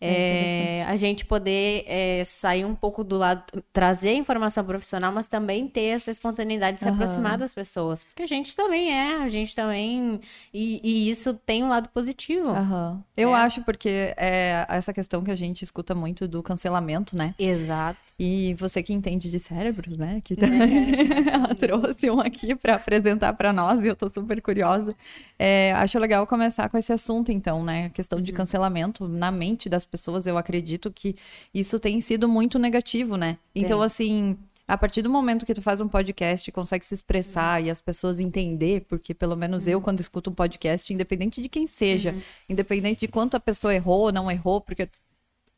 É, 0.00 0.84
a 0.86 0.94
gente 0.96 1.24
poder 1.24 1.84
é, 1.86 2.22
sair 2.24 2.64
um 2.64 2.74
pouco 2.74 3.02
do 3.02 3.18
lado, 3.18 3.42
trazer 3.72 4.14
informação 4.14 4.64
profissional, 4.64 5.12
mas 5.12 5.26
também 5.26 5.66
ter 5.66 5.86
essa 5.94 6.10
espontaneidade 6.10 6.76
de 6.76 6.82
se 6.82 6.88
Aham. 6.88 6.94
aproximar 6.94 7.36
das 7.36 7.52
pessoas. 7.52 8.04
Porque 8.04 8.22
a 8.22 8.26
gente 8.26 8.54
também 8.54 8.92
é, 8.92 9.16
a 9.22 9.28
gente 9.28 9.54
também. 9.54 10.20
E, 10.54 10.80
e 10.84 11.10
isso 11.10 11.34
tem 11.34 11.64
um 11.64 11.68
lado 11.68 11.88
positivo. 11.88 12.50
Aham. 12.50 13.02
Eu 13.16 13.34
É. 13.34 13.40
acho 13.40 13.62
porque 13.62 14.14
é 14.16 14.64
essa 14.68 14.92
questão 14.92 15.22
que 15.24 15.30
a 15.30 15.36
gente 15.36 15.62
escuta 15.62 15.94
muito 15.94 16.28
do 16.28 16.42
cancelamento, 16.42 17.16
né? 17.16 17.34
Exato. 17.38 17.98
E 18.20 18.54
você 18.54 18.82
que 18.82 18.92
entende 18.92 19.30
de 19.30 19.38
cérebros, 19.38 19.96
né? 19.96 20.20
Que 20.24 20.34
também 20.34 20.58
ela 21.32 21.54
trouxe 21.54 22.10
um 22.10 22.20
aqui 22.20 22.54
para 22.54 22.74
apresentar 22.76 23.32
para 23.34 23.52
nós 23.52 23.82
e 23.84 23.86
eu 23.88 23.94
tô 23.96 24.08
super 24.10 24.40
curiosa. 24.42 24.94
É, 25.38 25.72
acho 25.74 25.98
legal 26.00 26.26
começar 26.26 26.68
com 26.68 26.76
esse 26.76 26.92
assunto, 26.92 27.30
então, 27.30 27.62
né? 27.62 27.86
A 27.86 27.90
questão 27.90 28.20
de 28.20 28.32
cancelamento 28.32 29.06
na 29.06 29.30
mente 29.30 29.68
das 29.68 29.84
pessoas, 29.88 30.26
eu 30.26 30.38
acredito 30.38 30.92
que 30.92 31.16
isso 31.52 31.78
tem 31.78 32.00
sido 32.00 32.28
muito 32.28 32.58
negativo, 32.58 33.16
né? 33.16 33.38
Então, 33.54 33.78
Tem. 33.78 33.86
assim. 33.86 34.38
A 34.66 34.76
partir 34.76 35.00
do 35.00 35.08
momento 35.08 35.46
que 35.46 35.54
tu 35.54 35.62
faz 35.62 35.80
um 35.80 35.88
podcast, 35.88 36.52
consegue 36.52 36.84
se 36.84 36.92
expressar 36.92 37.64
e 37.64 37.70
as 37.70 37.80
pessoas 37.80 38.20
entender, 38.20 38.82
porque 38.82 39.14
pelo 39.14 39.34
menos 39.34 39.66
eu, 39.66 39.80
quando 39.80 40.00
escuto 40.00 40.28
um 40.28 40.34
podcast, 40.34 40.92
independente 40.92 41.40
de 41.40 41.48
quem 41.48 41.66
seja, 41.66 42.14
independente 42.46 43.00
de 43.00 43.08
quanto 43.08 43.34
a 43.34 43.40
pessoa 43.40 43.74
errou 43.74 44.02
ou 44.02 44.12
não 44.12 44.30
errou, 44.30 44.60
porque 44.60 44.86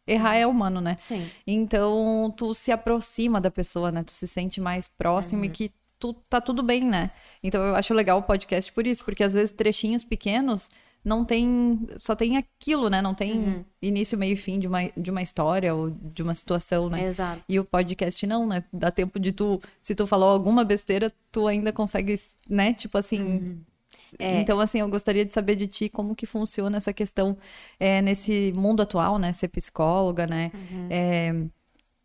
errar 0.07 0.37
é 0.37 0.47
humano, 0.47 0.81
né? 0.81 0.95
Sim. 0.97 1.29
Então, 1.45 2.33
tu 2.37 2.55
se 2.55 2.71
aproxima 2.71 3.41
da 3.41 3.51
pessoa, 3.51 3.91
né? 3.91 4.05
Tu 4.05 4.13
se 4.13 4.29
sente 4.29 4.61
mais 4.61 4.87
próximo 4.87 5.45
e 5.45 5.49
que 5.49 5.73
tu 5.99 6.15
tá 6.29 6.41
tudo 6.41 6.63
bem, 6.63 6.83
né? 6.83 7.11
Então, 7.43 7.63
eu 7.63 7.77
acho 7.77 7.93
legal 7.93 8.19
o 8.19 8.23
podcast 8.23 8.73
por 8.73 8.87
isso, 8.87 9.05
porque 9.05 9.23
às 9.23 9.35
vezes 9.35 9.53
trechinhos 9.53 10.05
pequenos 10.05 10.71
não 11.05 11.25
tem, 11.25 11.87
só 11.97 12.15
tem 12.15 12.37
aquilo, 12.37 12.91
né? 12.91 13.01
Não 13.01 13.15
tem 13.15 13.65
início, 13.81 14.19
meio 14.19 14.35
e 14.35 14.37
fim 14.37 14.59
de 14.59 14.69
uma, 14.69 14.81
de 14.97 15.11
uma 15.11 15.23
história 15.23 15.75
ou 15.75 15.91
de 15.91 16.23
uma 16.23 16.35
situação, 16.35 16.91
né? 16.91 17.07
Exato. 17.07 17.43
E 17.49 17.59
o 17.59 17.65
podcast 17.65 18.27
não, 18.27 18.47
né? 18.47 18.65
Dá 18.73 18.91
tempo 18.91 19.19
de 19.19 19.33
tu, 19.33 19.61
se 19.81 19.95
tu 19.95 20.07
falou 20.07 20.29
alguma 20.29 20.63
besteira, 20.63 21.11
tu 21.33 21.47
ainda 21.47 21.73
consegue, 21.73 22.21
né? 22.49 22.75
Tipo 22.75 22.99
assim. 22.99 23.61
É. 24.19 24.41
Então, 24.41 24.61
assim, 24.61 24.81
eu 24.81 24.89
gostaria 24.89 25.25
de 25.25 25.33
saber 25.33 25.57
de 25.57 25.67
ti 25.67 25.89
como 25.89 26.15
que 26.15 26.27
funciona 26.27 26.77
essa 26.77 26.93
questão 26.93 27.37
é, 27.79 28.01
nesse 28.03 28.53
mundo 28.55 28.83
atual, 28.83 29.19
né? 29.19 29.33
Ser 29.33 29.49
psicóloga, 29.49 30.27
né? 30.27 30.53
É, 30.91 31.35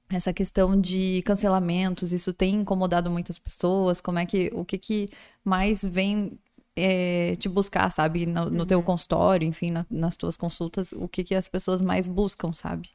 essa 0.09 0.31
questão 0.31 0.79
de 0.79 1.21
cancelamentos, 1.23 2.13
isso 2.13 2.31
tem 2.31 2.55
incomodado 2.55 3.09
muitas 3.09 3.37
pessoas? 3.37 3.99
Como 3.99 4.19
é 4.19 4.25
que, 4.25 4.51
o 4.53 4.63
que 4.63 4.77
que 4.77 5.09
mais 5.43 5.83
vem 5.83 6.39
é, 6.75 7.35
te 7.37 7.47
buscar, 7.49 7.89
sabe? 7.91 8.25
No, 8.25 8.49
no 8.49 8.65
teu 8.65 8.81
consultório, 8.83 9.47
enfim, 9.47 9.71
na- 9.71 9.85
nas 9.89 10.17
tuas 10.17 10.35
consultas, 10.37 10.91
o 10.91 11.07
que 11.07 11.23
que 11.23 11.35
as 11.35 11.47
pessoas 11.47 11.81
mais 11.81 12.07
buscam, 12.07 12.53
sabe? 12.53 12.89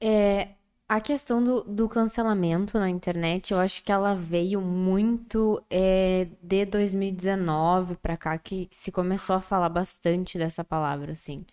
É, 0.00 0.48
a 0.88 1.00
questão 1.00 1.42
do, 1.42 1.62
do 1.64 1.88
cancelamento 1.88 2.78
na 2.78 2.90
internet, 2.90 3.52
eu 3.52 3.58
acho 3.58 3.82
que 3.82 3.90
ela 3.90 4.14
veio 4.14 4.60
muito 4.60 5.62
é, 5.70 6.28
de 6.42 6.66
2019 6.66 7.96
pra 7.96 8.16
cá, 8.16 8.36
que 8.38 8.68
se 8.70 8.92
começou 8.92 9.36
a 9.36 9.40
falar 9.40 9.68
bastante 9.70 10.38
dessa 10.38 10.62
palavra, 10.62 11.12
assim. 11.12 11.44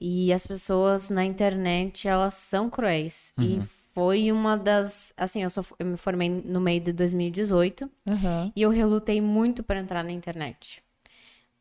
E 0.00 0.32
as 0.32 0.46
pessoas 0.46 1.08
na 1.08 1.24
internet, 1.24 2.08
elas 2.08 2.34
são 2.34 2.68
cruéis. 2.68 3.32
E 3.38 3.60
foi 3.92 4.32
uma 4.32 4.56
das. 4.56 5.14
Assim, 5.16 5.42
eu, 5.44 5.50
sou, 5.50 5.64
eu 5.78 5.86
me 5.86 5.96
formei 5.96 6.28
no 6.28 6.60
meio 6.60 6.80
de 6.80 6.92
2018 6.92 7.88
Aham. 8.06 8.52
e 8.56 8.62
eu 8.62 8.70
relutei 8.70 9.20
muito 9.20 9.62
para 9.62 9.78
entrar 9.78 10.02
na 10.02 10.10
internet. 10.10 10.82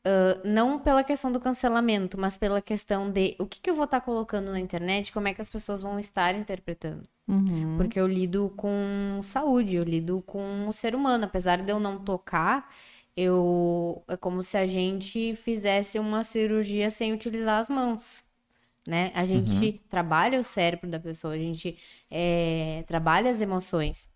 Ah, 0.06 0.40
não 0.44 0.80
pela 0.80 1.04
questão 1.04 1.32
do 1.32 1.40
cancelamento, 1.40 2.18
mas 2.20 2.38
pela 2.38 2.62
questão 2.62 3.10
de 3.10 3.36
o 3.40 3.46
que, 3.46 3.62
que 3.62 3.70
eu 3.70 3.74
vou 3.74 3.86
estar 3.86 4.02
colocando 4.02 4.52
na 4.52 4.60
internet, 4.60 5.12
como 5.14 5.28
é 5.28 5.34
que 5.34 5.42
as 5.42 5.50
pessoas 5.50 5.82
vão 5.82 5.98
estar 6.00 6.36
interpretando. 6.36 7.08
Uhum. 7.28 7.78
Porque 7.78 8.00
eu 8.00 8.08
lido 8.08 8.50
com 8.58 9.20
saúde, 9.22 9.76
eu 9.76 9.84
lido 9.84 10.22
com 10.24 10.68
o 10.68 10.74
ser 10.74 10.94
humano. 10.96 11.26
Apesar 11.26 11.62
de 11.62 11.72
eu 11.72 11.80
não 11.80 11.98
tocar, 12.00 12.70
eu 13.16 14.04
é 14.08 14.18
como 14.18 14.44
se 14.44 14.58
a 14.58 14.66
gente 14.68 15.36
fizesse 15.36 15.98
uma 16.00 16.24
cirurgia 16.24 16.90
sem 16.90 17.14
utilizar 17.14 17.60
as 17.60 17.70
mãos. 17.70 18.26
Né? 18.86 19.12
A 19.16 19.24
gente 19.24 19.82
trabalha 19.90 20.40
o 20.40 20.44
cérebro 20.44 20.90
da 20.90 21.00
pessoa, 21.00 21.34
a 21.36 21.38
gente 21.38 21.78
é, 22.12 22.84
trabalha 22.88 23.32
as 23.32 23.40
emoções. 23.40 24.10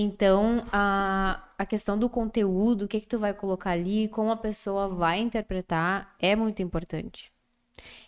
Então, 0.00 0.64
a, 0.72 1.42
a 1.58 1.66
questão 1.66 1.98
do 1.98 2.08
conteúdo, 2.08 2.84
o 2.84 2.88
que 2.88 3.00
que 3.00 3.06
tu 3.06 3.18
vai 3.18 3.34
colocar 3.34 3.70
ali, 3.70 4.06
como 4.06 4.30
a 4.30 4.36
pessoa 4.36 4.86
vai 4.86 5.18
interpretar, 5.18 6.14
é 6.20 6.36
muito 6.36 6.62
importante. 6.62 7.32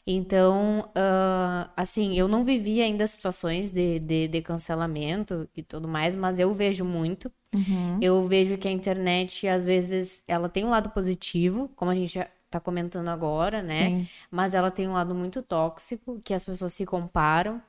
Então, 0.06 0.88
uh, 0.90 1.70
assim, 1.76 2.16
eu 2.16 2.28
não 2.28 2.44
vivi 2.44 2.80
ainda 2.80 3.06
situações 3.08 3.72
de, 3.72 3.98
de, 3.98 4.28
de, 4.28 4.40
cancelamento 4.40 5.48
e 5.56 5.62
tudo 5.64 5.88
mais, 5.88 6.14
mas 6.14 6.38
eu 6.38 6.52
vejo 6.52 6.84
muito. 6.84 7.30
Uhum. 7.52 7.98
Eu 8.00 8.26
vejo 8.26 8.56
que 8.56 8.68
a 8.68 8.70
internet, 8.70 9.48
às 9.48 9.64
vezes, 9.64 10.22
ela 10.28 10.48
tem 10.48 10.64
um 10.64 10.70
lado 10.70 10.90
positivo, 10.90 11.70
como 11.74 11.90
a 11.90 11.94
gente 11.94 12.14
já 12.14 12.28
tá 12.48 12.60
comentando 12.60 13.08
agora, 13.08 13.62
né? 13.62 13.88
Sim. 13.88 14.08
Mas 14.30 14.54
ela 14.54 14.70
tem 14.70 14.88
um 14.88 14.92
lado 14.92 15.14
muito 15.14 15.42
tóxico, 15.42 16.20
que 16.24 16.34
as 16.34 16.44
pessoas 16.44 16.72
se 16.72 16.86
comparam, 16.86 17.60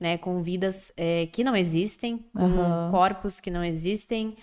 né? 0.00 0.18
Com 0.18 0.40
vidas 0.42 0.92
é, 0.96 1.26
que 1.26 1.44
não 1.44 1.56
existem, 1.56 2.18
com 2.34 2.44
uhum. 2.44 2.90
corpos 2.90 3.40
que 3.40 3.50
não 3.50 3.64
existem, 3.64 4.36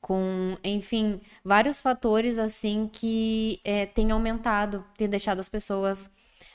com, 0.00 0.56
enfim, 0.62 1.20
vários 1.42 1.80
fatores, 1.80 2.38
assim, 2.38 2.88
que 2.92 3.60
é, 3.64 3.86
têm 3.86 4.10
aumentado, 4.10 4.84
têm 4.98 5.08
deixado 5.08 5.40
as 5.40 5.48
pessoas 5.48 6.10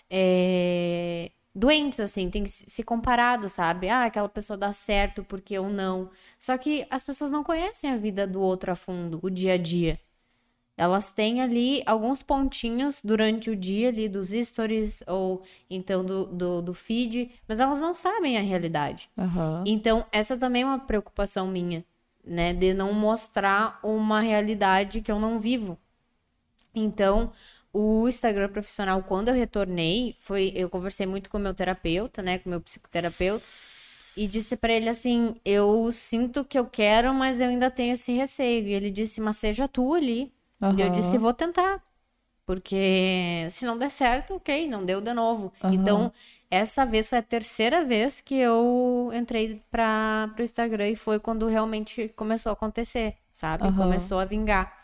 é, 0.09 1.31
doentes, 1.53 1.99
assim, 1.99 2.29
tem 2.29 2.45
se 2.45 2.83
comparado, 2.83 3.49
sabe? 3.49 3.89
Ah, 3.89 4.05
aquela 4.05 4.29
pessoa 4.29 4.57
dá 4.57 4.71
certo 4.71 5.23
porque 5.23 5.55
eu 5.55 5.69
não. 5.69 6.09
Só 6.37 6.57
que 6.57 6.85
as 6.89 7.03
pessoas 7.03 7.31
não 7.31 7.43
conhecem 7.43 7.89
a 7.91 7.97
vida 7.97 8.27
do 8.27 8.41
outro 8.41 8.71
a 8.71 8.75
fundo, 8.75 9.19
o 9.23 9.29
dia 9.29 9.53
a 9.53 9.57
dia. 9.57 9.99
Elas 10.79 11.11
têm 11.11 11.41
ali 11.41 11.83
alguns 11.85 12.23
pontinhos 12.23 13.01
durante 13.03 13.49
o 13.49 13.55
dia 13.55 13.89
ali 13.89 14.07
dos 14.07 14.29
stories 14.29 15.03
ou 15.05 15.43
então 15.69 16.05
do, 16.05 16.25
do, 16.27 16.61
do 16.61 16.73
feed, 16.73 17.29
mas 17.45 17.59
elas 17.59 17.81
não 17.81 17.93
sabem 17.93 18.37
a 18.37 18.41
realidade. 18.41 19.09
Uhum. 19.17 19.65
Então, 19.65 20.05
essa 20.09 20.37
também 20.37 20.61
é 20.61 20.65
uma 20.65 20.79
preocupação 20.79 21.47
minha, 21.47 21.83
né? 22.23 22.53
De 22.53 22.73
não 22.73 22.93
mostrar 22.93 23.77
uma 23.83 24.21
realidade 24.21 25.01
que 25.01 25.11
eu 25.11 25.19
não 25.19 25.37
vivo. 25.37 25.77
Então, 26.73 27.33
o 27.73 28.07
Instagram 28.07 28.47
profissional, 28.47 29.03
quando 29.03 29.27
eu 29.27 29.35
retornei, 29.35 30.15
foi 30.17 30.53
eu 30.55 30.69
conversei 30.69 31.05
muito 31.05 31.29
com 31.29 31.37
o 31.37 31.41
meu 31.41 31.53
terapeuta, 31.53 32.21
né, 32.21 32.39
com 32.39 32.47
o 32.47 32.51
meu 32.51 32.61
psicoterapeuta, 32.61 33.45
e 34.15 34.27
disse 34.27 34.55
para 34.55 34.71
ele 34.71 34.87
assim: 34.87 35.35
"Eu 35.43 35.91
sinto 35.91 36.45
que 36.45 36.57
eu 36.57 36.65
quero, 36.65 37.13
mas 37.13 37.41
eu 37.41 37.49
ainda 37.49 37.69
tenho 37.69 37.95
esse 37.95 38.13
receio". 38.13 38.65
E 38.65 38.73
ele 38.73 38.89
disse: 38.89 39.19
"Mas 39.19 39.35
seja 39.35 39.67
tu 39.67 39.93
ali". 39.93 40.31
Uhum. 40.61 40.77
E 40.77 40.81
eu 40.81 40.89
disse: 40.89 41.17
"Vou 41.17 41.33
tentar". 41.33 41.81
Porque 42.45 43.47
se 43.51 43.65
não 43.65 43.77
der 43.77 43.91
certo, 43.91 44.35
OK, 44.35 44.67
não 44.67 44.83
deu 44.83 45.01
de 45.01 45.13
novo. 45.13 45.53
Uhum. 45.63 45.73
Então, 45.73 46.11
essa 46.49 46.85
vez 46.85 47.07
foi 47.07 47.19
a 47.19 47.23
terceira 47.23 47.85
vez 47.85 48.21
que 48.21 48.35
eu 48.35 49.11
entrei 49.13 49.61
para 49.69 50.33
o 50.37 50.41
Instagram 50.41 50.89
e 50.89 50.95
foi 50.95 51.19
quando 51.19 51.47
realmente 51.47 52.09
começou 52.15 52.49
a 52.49 52.53
acontecer, 52.53 53.17
sabe? 53.31 53.65
Uhum. 53.65 53.75
Começou 53.75 54.17
a 54.17 54.25
vingar. 54.25 54.75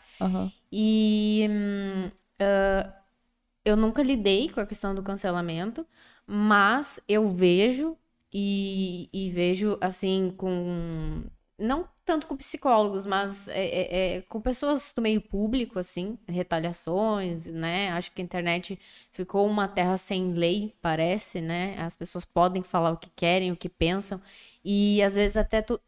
E 0.70 1.46
hum, 1.50 2.10
Uh, 2.36 2.92
eu 3.64 3.76
nunca 3.76 4.02
lidei 4.02 4.48
com 4.48 4.60
a 4.60 4.66
questão 4.66 4.94
do 4.94 5.02
cancelamento, 5.02 5.86
mas 6.26 7.00
eu 7.08 7.28
vejo 7.28 7.96
e, 8.32 9.08
e 9.12 9.30
vejo 9.30 9.78
assim 9.80 10.32
com 10.36 11.24
não 11.58 11.88
tanto 12.06 12.28
com 12.28 12.36
psicólogos, 12.36 13.04
mas 13.04 13.48
é, 13.48 13.66
é, 13.66 14.16
é, 14.16 14.22
com 14.22 14.40
pessoas 14.40 14.92
do 14.94 15.02
meio 15.02 15.20
público, 15.20 15.78
assim, 15.78 16.16
retaliações, 16.28 17.46
né? 17.46 17.90
Acho 17.90 18.12
que 18.12 18.22
a 18.22 18.24
internet 18.24 18.78
ficou 19.10 19.46
uma 19.46 19.66
terra 19.68 19.96
sem 19.96 20.32
lei, 20.32 20.72
parece, 20.80 21.40
né? 21.40 21.76
As 21.78 21.96
pessoas 21.96 22.24
podem 22.24 22.62
falar 22.62 22.92
o 22.92 22.96
que 22.96 23.10
querem, 23.10 23.50
o 23.50 23.56
que 23.56 23.68
pensam, 23.68 24.22
e 24.64 25.02
às 25.02 25.16
vezes 25.16 25.36
até 25.36 25.60
tu. 25.60 25.80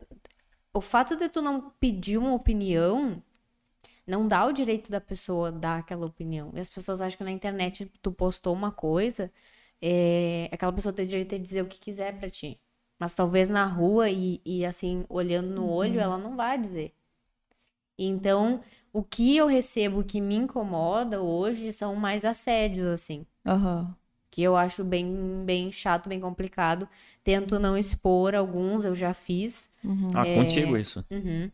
O 0.74 0.80
fato 0.80 1.16
de 1.16 1.28
tu 1.28 1.40
não 1.40 1.70
pedir 1.80 2.18
uma 2.18 2.34
opinião 2.34 3.22
não 4.06 4.26
dá 4.26 4.46
o 4.46 4.52
direito 4.52 4.90
da 4.90 5.00
pessoa 5.00 5.52
dar 5.52 5.78
aquela 5.78 6.06
opinião. 6.06 6.50
E 6.54 6.60
as 6.60 6.68
pessoas 6.68 7.00
acham 7.00 7.18
que 7.18 7.24
na 7.24 7.30
internet 7.32 7.90
tu 8.02 8.12
postou 8.12 8.54
uma 8.54 8.72
coisa, 8.72 9.32
é, 9.82 10.48
aquela 10.52 10.72
pessoa 10.72 10.92
tem 10.92 11.06
direito 11.06 11.30
de 11.36 11.42
dizer 11.42 11.62
o 11.62 11.66
que 11.66 11.78
quiser 11.78 12.18
para 12.18 12.30
ti. 12.30 12.58
Mas 12.98 13.14
talvez 13.14 13.48
na 13.48 13.64
rua 13.64 14.10
e, 14.10 14.40
e 14.44 14.64
assim, 14.64 15.04
olhando 15.08 15.50
no 15.50 15.68
olho, 15.68 15.94
uhum. 15.94 16.00
ela 16.00 16.18
não 16.18 16.36
vai 16.36 16.58
dizer. 16.58 16.92
Então, 17.98 18.60
o 18.92 19.02
que 19.02 19.36
eu 19.36 19.46
recebo 19.46 20.04
que 20.04 20.20
me 20.20 20.34
incomoda 20.34 21.20
hoje 21.20 21.72
são 21.72 21.94
mais 21.94 22.24
assédios, 22.24 22.86
assim. 22.86 23.26
Uhum. 23.46 23.88
Que 24.30 24.42
eu 24.42 24.56
acho 24.56 24.84
bem, 24.84 25.42
bem 25.44 25.70
chato, 25.70 26.08
bem 26.08 26.20
complicado. 26.20 26.88
Tento 27.22 27.58
não 27.58 27.76
expor 27.76 28.34
alguns, 28.34 28.84
eu 28.84 28.94
já 28.94 29.12
fiz. 29.14 29.70
Uhum. 29.84 30.08
Ah, 30.14 30.26
é... 30.26 30.34
contigo 30.34 30.76
isso. 30.76 31.04
Uhum. 31.10 31.50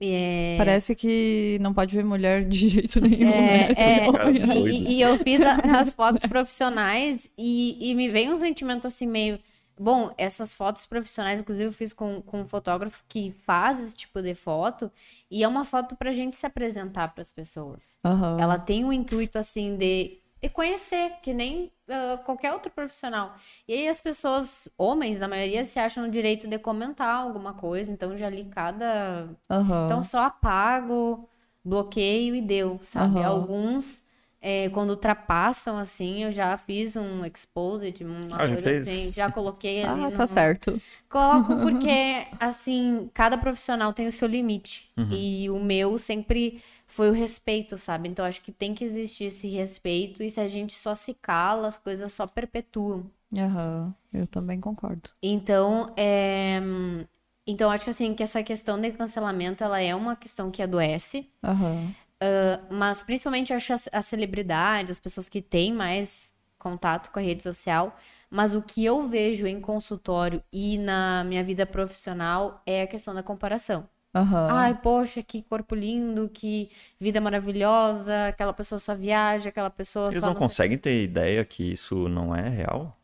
É... 0.00 0.54
Parece 0.56 0.94
que 0.94 1.58
não 1.60 1.74
pode 1.74 1.94
ver 1.94 2.04
mulher 2.04 2.44
de 2.44 2.68
jeito 2.68 3.00
nenhum. 3.00 3.28
É, 3.28 3.68
né? 3.68 3.74
é... 3.76 4.60
E, 4.60 4.92
e, 4.94 5.00
eu 5.00 5.16
fiz 5.18 5.40
a, 5.40 5.56
as 5.80 5.92
fotos 5.92 6.24
profissionais 6.26 7.30
e, 7.36 7.90
e 7.90 7.94
me 7.94 8.08
veio 8.08 8.34
um 8.34 8.38
sentimento 8.38 8.86
assim 8.86 9.06
meio. 9.06 9.38
Bom, 9.78 10.12
essas 10.18 10.52
fotos 10.52 10.86
profissionais, 10.86 11.40
inclusive, 11.40 11.66
eu 11.66 11.72
fiz 11.72 11.92
com, 11.92 12.20
com 12.22 12.40
um 12.40 12.46
fotógrafo 12.46 13.04
que 13.08 13.34
faz 13.46 13.80
esse 13.80 13.94
tipo 13.94 14.20
de 14.20 14.34
foto, 14.34 14.90
e 15.30 15.44
é 15.44 15.48
uma 15.48 15.64
foto 15.64 15.96
pra 15.96 16.12
gente 16.12 16.36
se 16.36 16.46
apresentar 16.46 17.08
para 17.08 17.22
as 17.22 17.32
pessoas. 17.32 17.98
Uhum. 18.04 18.38
Ela 18.38 18.58
tem 18.58 18.84
o 18.84 18.88
um 18.88 18.92
intuito, 18.92 19.38
assim, 19.38 19.76
de 19.76 20.18
e 20.40 20.48
conhecer, 20.48 21.14
que 21.20 21.34
nem 21.34 21.72
uh, 21.88 22.18
qualquer 22.24 22.52
outro 22.52 22.70
profissional. 22.70 23.34
E 23.66 23.74
aí 23.74 23.88
as 23.88 24.00
pessoas, 24.00 24.68
homens, 24.78 25.20
a 25.20 25.26
maioria, 25.26 25.64
se 25.64 25.80
acham 25.80 26.04
no 26.04 26.10
direito 26.10 26.46
de 26.46 26.58
comentar 26.58 27.16
alguma 27.16 27.54
coisa, 27.54 27.90
então 27.90 28.16
já 28.16 28.30
li 28.30 28.44
cada. 28.44 29.28
Uhum. 29.50 29.84
Então 29.84 30.02
só 30.02 30.20
apago, 30.20 31.28
bloqueio 31.64 32.36
e 32.36 32.40
deu, 32.40 32.78
sabe? 32.82 33.18
Uhum. 33.18 33.26
Alguns. 33.26 34.02
É, 34.40 34.68
quando 34.68 34.90
ultrapassam, 34.90 35.76
assim, 35.76 36.22
eu 36.22 36.30
já 36.30 36.56
fiz 36.56 36.96
um 36.96 37.24
exposed, 37.24 38.04
uma 38.04 38.36
ah, 38.36 38.48
coisa 38.48 38.62
já 38.62 38.80
assim, 38.80 39.12
já 39.12 39.32
coloquei 39.32 39.82
ali. 39.84 40.04
Ah, 40.04 40.10
no... 40.10 40.16
tá 40.16 40.26
certo. 40.26 40.80
Coloco 41.08 41.56
porque, 41.62 42.26
assim, 42.38 43.10
cada 43.12 43.36
profissional 43.36 43.92
tem 43.92 44.06
o 44.06 44.12
seu 44.12 44.28
limite. 44.28 44.90
Uhum. 44.96 45.08
E 45.10 45.50
o 45.50 45.58
meu 45.58 45.98
sempre 45.98 46.62
foi 46.86 47.10
o 47.10 47.12
respeito, 47.12 47.76
sabe? 47.76 48.08
Então 48.08 48.24
acho 48.24 48.40
que 48.40 48.50
tem 48.50 48.74
que 48.74 48.84
existir 48.84 49.24
esse 49.24 49.48
respeito 49.48 50.22
e 50.22 50.30
se 50.30 50.40
a 50.40 50.48
gente 50.48 50.72
só 50.72 50.94
se 50.94 51.14
cala, 51.14 51.68
as 51.68 51.76
coisas 51.76 52.12
só 52.12 52.26
perpetuam. 52.26 53.10
Aham, 53.36 53.94
uhum, 54.12 54.20
eu 54.20 54.26
também 54.26 54.58
concordo. 54.58 55.10
Então, 55.22 55.92
é... 55.96 56.60
Então, 57.46 57.70
acho 57.70 57.84
que 57.84 57.90
assim, 57.90 58.14
que 58.14 58.22
essa 58.22 58.42
questão 58.42 58.78
de 58.78 58.90
cancelamento, 58.92 59.64
ela 59.64 59.80
é 59.80 59.94
uma 59.94 60.14
questão 60.14 60.50
que 60.50 60.62
adoece. 60.62 61.30
Uhum. 61.42 61.94
Uh, 62.22 62.74
mas 62.74 63.02
principalmente 63.02 63.52
acho 63.52 63.72
as, 63.72 63.88
as 63.92 64.06
celebridades, 64.06 64.92
as 64.92 64.98
pessoas 64.98 65.28
que 65.28 65.40
têm 65.40 65.72
mais 65.72 66.34
contato 66.58 67.10
com 67.10 67.18
a 67.18 67.22
rede 67.22 67.42
social. 67.42 67.96
Mas 68.30 68.54
o 68.54 68.60
que 68.60 68.84
eu 68.84 69.08
vejo 69.08 69.46
em 69.46 69.58
consultório 69.58 70.42
e 70.52 70.76
na 70.76 71.24
minha 71.24 71.42
vida 71.42 71.64
profissional 71.64 72.60
é 72.66 72.82
a 72.82 72.86
questão 72.86 73.14
da 73.14 73.22
comparação. 73.22 73.88
Uhum. 74.14 74.48
Ai, 74.50 74.74
poxa, 74.74 75.22
que 75.22 75.42
corpo 75.42 75.74
lindo, 75.74 76.28
que 76.28 76.70
vida 76.98 77.20
maravilhosa, 77.20 78.28
aquela 78.28 78.52
pessoa 78.52 78.78
só 78.78 78.94
viaja, 78.94 79.48
aquela 79.50 79.70
pessoa 79.70 80.08
Eles 80.08 80.20
só. 80.20 80.26
não, 80.26 80.34
não 80.34 80.40
conseguem 80.40 80.76
ter 80.76 81.02
ideia 81.02 81.44
que 81.44 81.72
isso 81.72 82.08
não 82.08 82.34
é 82.34 82.48
real? 82.48 82.97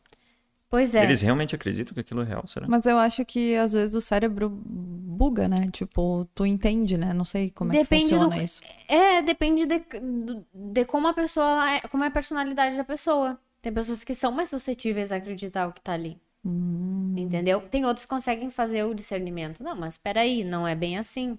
Pois 0.69 0.95
é. 0.95 1.03
Eles 1.03 1.21
realmente 1.21 1.55
acreditam 1.55 1.93
que 1.93 1.99
aquilo 1.99 2.21
é 2.21 2.25
real, 2.25 2.45
será? 2.47 2.67
Mas 2.67 2.85
eu 2.85 2.97
acho 2.97 3.23
que 3.23 3.55
às 3.55 3.73
vezes 3.73 3.95
o 3.95 4.01
cérebro 4.01 4.49
buga, 4.49 5.47
né? 5.47 5.69
Tipo, 5.71 6.27
tu 6.33 6.45
entende, 6.45 6.97
né? 6.97 7.13
Não 7.13 7.25
sei 7.25 7.51
como 7.51 7.71
depende 7.71 8.05
é 8.05 8.07
que 8.07 8.13
funciona 8.15 8.35
do... 8.35 8.43
isso. 8.43 8.61
É, 8.87 9.21
depende 9.21 9.65
de, 9.65 9.83
de 10.53 10.85
como 10.85 11.07
a 11.07 11.13
pessoa 11.13 11.71
é, 11.71 11.81
como 11.81 12.03
é 12.03 12.07
a 12.07 12.11
personalidade 12.11 12.75
da 12.75 12.83
pessoa. 12.83 13.39
Tem 13.61 13.71
pessoas 13.71 14.03
que 14.03 14.13
são 14.13 14.31
mais 14.31 14.49
suscetíveis 14.49 15.11
a 15.11 15.15
acreditar 15.15 15.67
o 15.67 15.73
que 15.73 15.81
tá 15.81 15.93
ali. 15.93 16.19
Hum. 16.43 17.15
Entendeu? 17.17 17.61
Tem 17.61 17.85
outros 17.85 18.05
que 18.05 18.09
conseguem 18.09 18.49
fazer 18.49 18.83
o 18.83 18.93
discernimento. 18.93 19.63
Não, 19.63 19.75
mas 19.75 19.97
peraí, 19.97 20.43
não 20.43 20.67
é 20.67 20.75
bem 20.75 20.97
assim. 20.97 21.37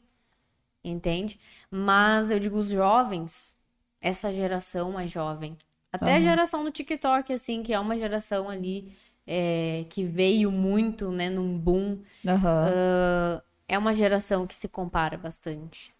Entende? 0.85 1.39
Mas 1.71 2.31
eu 2.31 2.39
digo 2.39 2.57
os 2.57 2.69
jovens, 2.69 3.59
essa 4.01 4.31
geração 4.31 4.93
mais 4.93 5.11
jovem, 5.11 5.57
até 5.93 6.13
uhum. 6.13 6.17
a 6.17 6.21
geração 6.21 6.65
do 6.65 6.71
TikTok, 6.71 7.33
assim, 7.33 7.63
que 7.63 7.73
é 7.73 7.79
uma 7.79 7.97
geração 7.97 8.49
ali 8.49 8.97
é, 9.27 9.85
que 9.91 10.05
veio 10.05 10.51
muito, 10.51 11.11
né, 11.11 11.29
num 11.29 11.59
boom. 11.59 11.99
Uhum. 12.25 12.35
Uh, 12.35 13.43
é 13.69 13.77
uma 13.77 13.93
geração 13.93 14.47
que 14.47 14.55
se 14.55 14.69
compara 14.69 15.17
bastante 15.17 15.93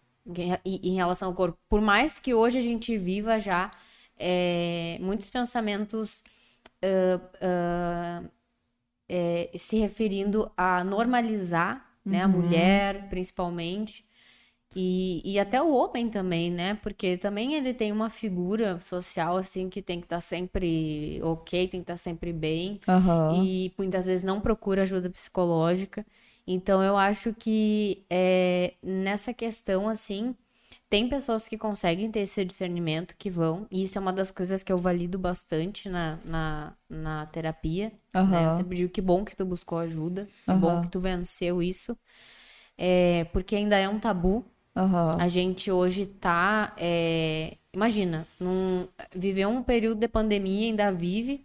em, 0.65 0.91
em 0.91 0.95
relação 0.95 1.29
ao 1.29 1.33
corpo. 1.33 1.57
Por 1.69 1.81
mais 1.81 2.19
que 2.19 2.33
hoje 2.33 2.57
a 2.57 2.61
gente 2.61 2.97
viva 2.97 3.39
já 3.39 3.71
é, 4.17 4.97
muitos 5.01 5.29
pensamentos 5.29 6.23
uh, 6.83 8.25
uh, 8.25 8.29
é, 9.09 9.49
se 9.55 9.77
referindo 9.77 10.51
a 10.57 10.83
normalizar, 10.83 11.85
né, 12.03 12.23
a 12.23 12.25
uhum. 12.25 12.33
mulher 12.33 13.09
principalmente. 13.09 14.06
E, 14.79 15.23
e 15.25 15.39
até 15.39 15.59
o 15.59 15.73
homem 15.73 16.07
também, 16.07 16.51
né? 16.51 16.75
Porque 16.83 17.17
também 17.17 17.55
ele 17.55 17.73
tem 17.73 17.91
uma 17.91 18.11
figura 18.11 18.79
social, 18.79 19.35
assim, 19.35 19.69
que 19.69 19.81
tem 19.81 19.99
que 19.99 20.05
estar 20.05 20.17
tá 20.17 20.21
sempre 20.21 21.19
ok, 21.23 21.67
tem 21.67 21.79
que 21.79 21.83
estar 21.83 21.93
tá 21.93 21.97
sempre 21.97 22.31
bem. 22.31 22.79
Uhum. 22.87 23.43
E 23.43 23.73
muitas 23.75 24.05
vezes 24.05 24.23
não 24.23 24.39
procura 24.39 24.83
ajuda 24.83 25.09
psicológica. 25.09 26.05
Então 26.45 26.83
eu 26.83 26.95
acho 26.95 27.33
que 27.33 28.05
é, 28.07 28.75
nessa 28.83 29.33
questão, 29.33 29.89
assim, 29.89 30.35
tem 30.87 31.09
pessoas 31.09 31.49
que 31.49 31.57
conseguem 31.57 32.11
ter 32.11 32.19
esse 32.19 32.45
discernimento, 32.45 33.15
que 33.17 33.31
vão, 33.31 33.65
e 33.71 33.81
isso 33.81 33.97
é 33.97 34.01
uma 34.01 34.13
das 34.13 34.29
coisas 34.29 34.61
que 34.61 34.71
eu 34.71 34.77
valido 34.77 35.17
bastante 35.17 35.89
na, 35.89 36.19
na, 36.23 36.73
na 36.87 37.25
terapia. 37.25 37.91
Aham. 38.13 38.29
Né? 38.29 38.45
Eu 38.45 38.51
sempre 38.51 38.77
digo 38.77 38.93
que 38.93 39.01
bom 39.01 39.25
que 39.25 39.35
tu 39.35 39.43
buscou 39.43 39.79
ajuda, 39.79 40.27
que 40.45 40.53
bom 40.53 40.69
Aham. 40.69 40.81
que 40.83 40.89
tu 40.91 40.99
venceu 40.99 41.63
isso. 41.63 41.97
É, 42.77 43.23
porque 43.33 43.55
ainda 43.55 43.75
é 43.75 43.89
um 43.89 43.99
tabu. 43.99 44.45
Aham. 44.77 45.17
A 45.19 45.27
gente 45.27 45.71
hoje 45.71 46.05
tá. 46.05 46.73
é, 46.77 47.57
imagina, 47.73 48.27
num, 48.39 48.87
viveu 49.15 49.49
um 49.49 49.63
período 49.63 49.99
de 49.99 50.07
pandemia, 50.07 50.67
ainda 50.67 50.91
vive, 50.91 51.43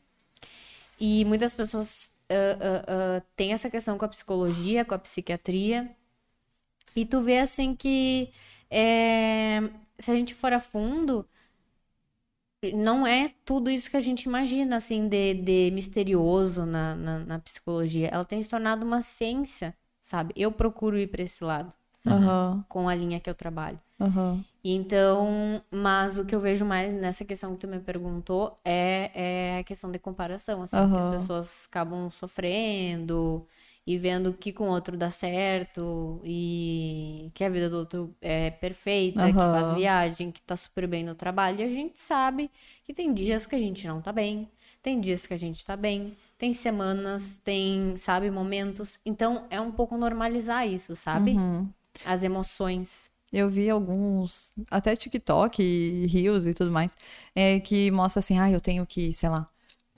e 1.00 1.24
muitas 1.24 1.54
pessoas 1.54 2.14
ah, 2.28 2.34
ah, 2.60 2.84
ah, 3.18 3.22
têm 3.34 3.52
essa 3.52 3.70
questão 3.70 3.96
com 3.96 4.04
a 4.04 4.08
psicologia, 4.08 4.84
com 4.84 4.94
a 4.94 4.98
psiquiatria. 4.98 5.90
E 6.94 7.06
tu 7.06 7.20
vê 7.20 7.38
assim 7.38 7.74
que 7.74 8.30
é, 8.70 9.60
se 9.98 10.10
a 10.10 10.14
gente 10.14 10.34
for 10.34 10.52
a 10.52 10.60
fundo, 10.60 11.26
não 12.74 13.06
é 13.06 13.28
tudo 13.44 13.70
isso 13.70 13.90
que 13.90 13.96
a 13.96 14.00
gente 14.00 14.24
imagina, 14.24 14.76
assim, 14.76 15.08
de, 15.08 15.34
de 15.34 15.70
misterioso 15.72 16.64
na, 16.64 16.94
na, 16.94 17.18
na 17.20 17.38
psicologia. 17.40 18.08
Ela 18.08 18.24
tem 18.24 18.40
se 18.40 18.48
tornado 18.48 18.86
uma 18.86 19.02
ciência, 19.02 19.74
sabe? 20.00 20.32
Eu 20.36 20.52
procuro 20.52 20.98
ir 20.98 21.08
para 21.08 21.22
esse 21.22 21.42
lado, 21.42 21.72
Aham. 22.06 22.64
com 22.68 22.88
a 22.88 22.94
linha 22.94 23.20
que 23.20 23.30
eu 23.30 23.34
trabalho. 23.34 23.78
Aham. 24.00 24.44
Então, 24.64 25.60
mas 25.70 26.16
o 26.16 26.24
que 26.24 26.34
eu 26.34 26.40
vejo 26.40 26.64
mais 26.64 26.92
nessa 26.92 27.24
questão 27.24 27.52
que 27.54 27.60
tu 27.60 27.68
me 27.68 27.80
perguntou 27.80 28.56
é, 28.64 29.10
é 29.56 29.58
a 29.58 29.64
questão 29.64 29.90
de 29.90 29.98
comparação, 29.98 30.62
assim, 30.62 30.76
que 30.76 31.00
as 31.00 31.08
pessoas 31.08 31.66
acabam 31.68 32.08
sofrendo 32.10 33.44
e 33.84 33.98
vendo 33.98 34.32
que 34.32 34.52
com 34.52 34.68
o 34.68 34.70
outro 34.70 34.96
dá 34.96 35.10
certo 35.10 36.20
e 36.24 37.28
que 37.34 37.42
a 37.42 37.48
vida 37.48 37.68
do 37.68 37.76
outro 37.78 38.14
é 38.20 38.50
perfeita, 38.52 39.32
que 39.32 39.44
Aham. 39.44 39.50
faz 39.50 39.72
viagem, 39.72 40.30
que 40.30 40.40
tá 40.42 40.54
super 40.54 40.86
bem 40.86 41.02
no 41.04 41.14
trabalho. 41.16 41.60
E 41.60 41.64
a 41.64 41.68
gente 41.68 41.98
sabe 41.98 42.48
que 42.84 42.94
tem 42.94 43.12
dias 43.12 43.46
que 43.46 43.56
a 43.56 43.58
gente 43.58 43.84
não 43.88 44.00
tá 44.00 44.12
bem, 44.12 44.48
tem 44.80 45.00
dias 45.00 45.26
que 45.26 45.34
a 45.34 45.36
gente 45.36 45.64
tá 45.66 45.76
bem, 45.76 46.16
tem 46.38 46.52
semanas, 46.52 47.40
tem, 47.42 47.96
sabe, 47.96 48.30
momentos. 48.30 49.00
Então, 49.04 49.46
é 49.50 49.60
um 49.60 49.72
pouco 49.72 49.96
normalizar 49.96 50.68
isso, 50.68 50.94
sabe? 50.94 51.32
Uhum. 51.32 51.68
As 52.04 52.22
emoções. 52.22 53.10
Eu 53.32 53.48
vi 53.48 53.70
alguns, 53.70 54.54
até 54.70 54.94
TikTok 54.94 55.62
e 55.62 56.06
Reels 56.06 56.44
e 56.46 56.52
tudo 56.52 56.70
mais, 56.70 56.94
é, 57.34 57.58
que 57.60 57.90
mostra 57.90 58.20
assim, 58.20 58.38
ah, 58.38 58.50
eu 58.50 58.60
tenho 58.60 58.86
que, 58.86 59.12
sei 59.14 59.28
lá, 59.30 59.48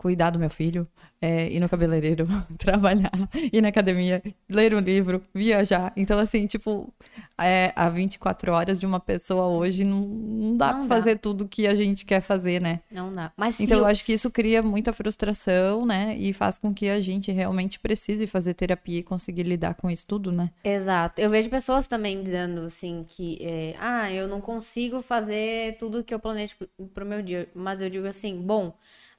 cuidar 0.05 0.29
do 0.29 0.39
meu 0.39 0.51
filho, 0.51 0.87
é, 1.19 1.49
ir 1.51 1.59
no 1.61 1.67
cabeleireiro, 1.67 2.27
trabalhar, 2.59 3.11
ir 3.51 3.63
na 3.63 3.69
academia, 3.69 4.23
ler 4.51 4.75
um 4.75 4.79
livro, 4.81 5.23
viajar. 5.35 5.95
Então, 5.97 6.19
assim, 6.19 6.47
tipo, 6.47 6.93
é, 7.41 7.73
a 7.75 7.89
24 7.89 8.53
horas 8.53 8.79
de 8.79 8.85
uma 8.85 9.01
pessoa 9.01 9.47
hoje 9.47 9.83
não, 9.83 10.01
não 10.03 10.57
dá 10.59 10.75
Não 10.75 10.87
pra 10.87 10.97
dá. 10.97 11.03
fazer 11.03 11.19
tudo 11.19 11.49
que 11.49 11.67
a 11.67 11.75
gente 11.75 12.05
quer 12.05 12.21
fazer, 12.21 12.61
né? 12.61 12.81
Não 12.91 13.11
dá. 13.11 13.33
Mas 13.35 13.59
Então, 13.61 13.79
eu 13.79 13.85
eu- 13.85 13.89
acho 13.89 14.05
que 14.05 14.13
isso 14.13 14.31
cria 14.31 14.63
muita 14.63 14.93
frustração, 14.93 15.87
né? 15.87 16.15
E 16.19 16.35
faz 16.35 16.59
com 16.59 16.75
que 16.75 16.91
a 16.91 17.01
gente 17.01 17.33
realmente 17.33 17.81
precise 17.81 18.27
fazer 18.27 18.53
terapia 18.53 18.99
e 18.99 19.03
conseguir 19.03 19.45
lidar 19.45 19.73
com 19.75 19.91
isso 19.91 20.07
tudo, 20.07 20.31
né? 20.31 20.51
Exato. 20.63 21.19
Eu 21.19 21.31
vejo 21.31 21.49
pessoas 21.49 21.87
também 21.87 22.23
dizendo 22.23 22.61
assim 22.61 23.07
que, 23.09 23.39
é, 23.41 23.75
ah, 23.81 24.13
eu 24.13 24.29
não 24.29 24.43
consigo 24.43 25.01
fazer 25.01 25.79
tudo 25.79 26.05
que 26.05 26.13
eu 26.13 26.19
planejo 26.21 26.57
pro 26.93 27.07
meu 27.07 27.23
dia. 27.23 27.49
Mas 27.55 27.81
eu 27.81 27.89
digo 27.89 28.07
assim, 28.07 28.37
bom, 28.39 28.75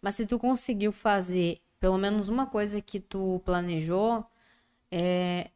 mas 0.06 0.14
se 0.14 0.28
tu 0.28 0.38
conseguiu 0.38 0.92
fazer 0.92 1.60
pelo 1.80 1.98
menos 1.98 2.30
uma 2.30 2.46
coisa 2.46 2.80
que 2.80 3.00
tu 3.00 3.42
planejou, 3.44 4.24
é, 4.92 5.50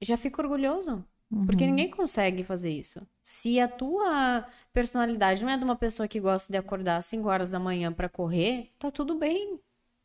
já 0.00 0.16
fico 0.16 0.40
orgulhoso. 0.40 1.04
Porque 1.44 1.66
ninguém 1.66 1.90
consegue 1.90 2.44
fazer 2.44 2.70
isso. 2.70 3.04
Se 3.20 3.58
a 3.58 3.66
tua 3.66 4.46
personalidade 4.72 5.44
não 5.44 5.50
é 5.50 5.56
de 5.56 5.64
uma 5.64 5.74
pessoa 5.74 6.06
que 6.06 6.20
gosta 6.20 6.52
de 6.52 6.56
acordar 6.56 6.98
às 6.98 7.06
5 7.06 7.28
horas 7.28 7.50
da 7.50 7.58
manhã 7.58 7.92
pra 7.92 8.08
correr, 8.08 8.70
tá 8.78 8.92
tudo 8.92 9.18
bem. 9.18 9.58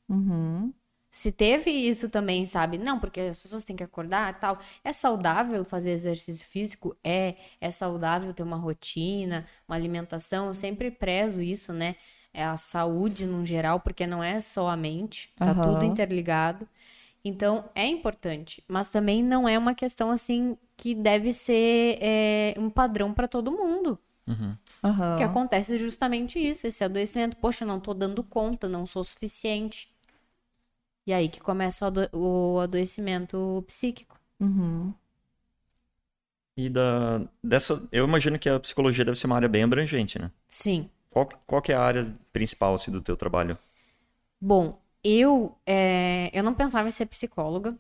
Uhum. 0.10 0.74
Se 1.12 1.32
teve 1.32 1.70
isso 1.70 2.10
também, 2.10 2.44
sabe? 2.46 2.80
Não, 2.80 3.00
porque 3.00 3.22
as 3.22 3.38
pessoas 3.38 3.64
têm 3.64 3.76
que 3.76 3.84
acordar 3.84 4.34
e 4.34 4.40
tal. 4.40 4.58
É 4.84 4.92
saudável 4.92 5.64
fazer 5.64 5.92
exercício 5.92 6.48
físico? 6.48 6.98
É. 7.04 7.36
É 7.62 7.70
saudável 7.70 8.34
ter 8.34 8.42
uma 8.42 8.58
rotina, 8.58 9.46
uma 9.68 9.76
alimentação. 9.76 10.48
Eu 10.48 10.56
sempre 10.56 10.90
prezo 10.90 11.40
isso, 11.40 11.72
né? 11.72 11.96
É 12.36 12.44
a 12.46 12.58
saúde 12.58 13.26
no 13.26 13.46
geral, 13.46 13.80
porque 13.80 14.06
não 14.06 14.24
é 14.24 14.42
só 14.42 14.68
a 14.68 14.76
mente. 14.78 15.32
Tá 15.38 15.52
Aham. 15.52 15.74
tudo 15.74 15.86
interligado. 15.86 16.68
Então, 17.24 17.66
é 17.76 17.88
importante. 17.88 18.64
Mas 18.68 18.90
também 18.90 19.24
não 19.24 19.48
é 19.48 19.58
uma 19.58 19.74
questão, 19.76 20.12
assim, 20.12 20.58
que 20.78 20.94
deve 20.96 21.34
ser 21.34 21.98
é, 22.02 22.54
um 22.58 22.70
padrão 22.70 23.14
pra 23.14 23.28
todo 23.28 23.52
mundo. 23.52 24.00
Aham. 24.84 25.18
Que 25.18 25.24
acontece 25.24 25.78
justamente 25.78 26.40
isso, 26.40 26.68
esse 26.68 26.84
adoecimento. 26.84 27.38
Poxa, 27.38 27.66
não 27.66 27.80
tô 27.80 27.94
dando 27.94 28.24
conta, 28.24 28.68
não 28.70 28.86
sou 28.86 29.04
suficiente. 29.04 29.90
E 31.08 31.14
aí 31.14 31.30
que 31.30 31.40
começa 31.40 31.86
o, 31.86 31.88
ado- 31.88 32.10
o 32.14 32.60
adoecimento 32.60 33.64
psíquico. 33.68 34.20
Uhum. 34.40 34.94
E 36.58 36.70
da, 36.70 37.20
dessa, 37.44 37.86
eu 37.92 38.06
imagino 38.06 38.40
que 38.40 38.48
a 38.50 38.60
psicologia 38.60 39.04
deve 39.04 39.18
ser 39.18 39.28
uma 39.28 39.36
área 39.36 39.50
bem 39.50 39.64
abrangente, 39.64 40.18
né? 40.20 40.32
Sim. 40.48 40.90
Qual, 41.16 41.30
qual 41.48 41.62
que 41.62 41.72
é 41.72 41.76
a 41.76 41.82
área 41.82 42.14
principal 42.34 42.74
assim, 42.76 42.92
do 42.92 43.02
teu 43.02 43.16
trabalho? 43.16 43.58
Bom, 44.40 44.82
eu, 45.04 45.58
é, 45.66 46.30
eu 46.34 46.44
não 46.44 46.54
pensava 46.54 46.88
em 46.88 46.92
ser 46.92 47.06
psicóloga. 47.08 47.78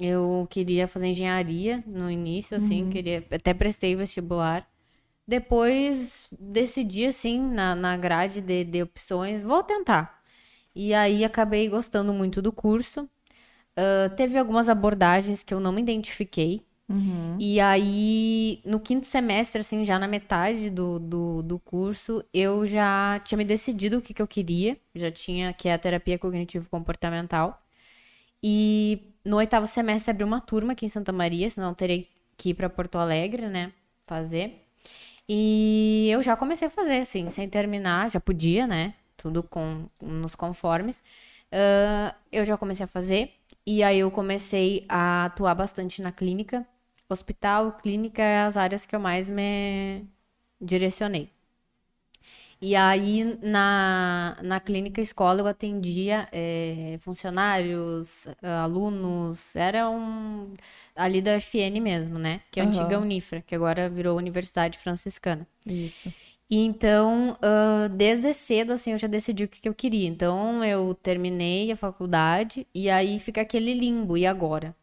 Eu 0.00 0.46
queria 0.50 0.86
fazer 0.88 1.08
engenharia 1.08 1.82
no 1.86 2.10
início, 2.10 2.56
assim, 2.56 2.86
queria, 2.88 3.18
até 3.32 3.52
prestei 3.52 3.96
vestibular. 3.96 4.66
Depois 5.26 6.28
decidi, 6.38 7.06
assim, 7.06 7.40
na, 7.40 7.74
na 7.74 7.96
grade 7.96 8.40
de, 8.40 8.64
de 8.64 8.82
opções, 8.82 9.42
vou 9.44 9.62
tentar. 9.62 10.22
E 10.74 10.94
aí 10.94 11.24
acabei 11.24 11.68
gostando 11.68 12.14
muito 12.14 12.42
do 12.42 12.52
curso. 12.52 13.08
Ah, 13.76 14.10
teve 14.10 14.38
algumas 14.38 14.68
abordagens 14.68 15.42
que 15.44 15.54
eu 15.54 15.60
não 15.60 15.72
me 15.72 15.80
identifiquei. 15.82 16.66
E 17.38 17.60
aí, 17.60 18.60
no 18.64 18.80
quinto 18.80 19.06
semestre, 19.06 19.60
assim, 19.60 19.84
já 19.84 19.98
na 19.98 20.08
metade 20.08 20.70
do, 20.70 20.98
do, 20.98 21.42
do 21.42 21.58
curso, 21.58 22.24
eu 22.34 22.66
já 22.66 23.20
tinha 23.24 23.38
me 23.38 23.44
decidido 23.44 23.98
o 23.98 24.02
que, 24.02 24.12
que 24.14 24.22
eu 24.22 24.26
queria. 24.26 24.76
Já 24.94 25.10
tinha, 25.10 25.52
que 25.52 25.68
é 25.68 25.74
a 25.74 25.78
terapia 25.78 26.18
cognitivo-comportamental. 26.18 27.62
E 28.42 29.00
no 29.24 29.36
oitavo 29.38 29.66
semestre 29.66 30.10
abriu 30.10 30.26
uma 30.26 30.40
turma 30.40 30.72
aqui 30.72 30.86
em 30.86 30.88
Santa 30.88 31.12
Maria, 31.12 31.48
senão 31.50 31.70
eu 31.70 31.74
terei 31.74 32.08
que 32.36 32.50
ir 32.50 32.54
para 32.54 32.68
Porto 32.70 32.98
Alegre, 32.98 33.48
né? 33.48 33.72
Fazer. 34.04 34.64
E 35.28 36.08
eu 36.10 36.22
já 36.22 36.36
comecei 36.36 36.68
a 36.68 36.70
fazer, 36.70 36.98
assim, 37.00 37.28
sem 37.30 37.48
terminar, 37.48 38.10
já 38.10 38.20
podia, 38.20 38.66
né? 38.66 38.94
Tudo 39.16 39.42
com, 39.42 39.86
nos 40.00 40.34
conformes. 40.34 41.02
Ah, 41.52 42.14
eu 42.32 42.44
já 42.44 42.56
comecei 42.56 42.84
a 42.84 42.86
fazer. 42.86 43.32
E 43.66 43.82
aí 43.82 43.98
eu 44.00 44.10
comecei 44.10 44.86
a 44.88 45.26
atuar 45.26 45.54
bastante 45.54 46.00
na 46.02 46.12
clínica. 46.12 46.66
Hospital, 47.08 47.72
clínica 47.78 48.22
é 48.22 48.42
as 48.42 48.56
áreas 48.56 48.86
que 48.86 48.94
eu 48.96 49.00
mais 49.00 49.30
me 49.30 50.06
direcionei. 50.60 51.30
E 52.60 52.74
aí, 52.74 53.38
na, 53.42 54.36
na 54.42 54.58
clínica 54.60 55.00
escola, 55.00 55.40
eu 55.40 55.46
atendia 55.46 56.28
eh, 56.32 56.98
funcionários, 57.00 58.26
alunos, 58.42 59.54
era 59.54 59.88
um 59.88 60.52
ali 60.96 61.22
da 61.22 61.32
FN 61.34 61.80
mesmo, 61.80 62.18
né? 62.18 62.40
Que 62.50 62.58
é 62.60 62.62
a 62.64 62.66
Aham. 62.66 62.66
antiga 62.66 62.98
Unifra, 62.98 63.42
que 63.42 63.54
agora 63.54 63.88
virou 63.88 64.16
Universidade 64.18 64.76
Franciscana. 64.76 65.46
Isso. 65.66 66.12
E 66.50 66.58
então, 66.64 67.36
ah, 67.42 67.88
desde 67.88 68.32
cedo, 68.32 68.72
assim, 68.72 68.92
eu 68.92 68.98
já 68.98 69.06
decidi 69.06 69.44
o 69.44 69.48
que, 69.48 69.60
que 69.60 69.68
eu 69.68 69.74
queria. 69.74 70.08
Então, 70.08 70.64
eu 70.64 70.94
terminei 70.94 71.70
a 71.72 71.76
faculdade 71.76 72.66
e 72.74 72.88
aí 72.90 73.18
fica 73.20 73.42
aquele 73.42 73.74
limbo, 73.74 74.16
e 74.16 74.26
agora? 74.26 74.74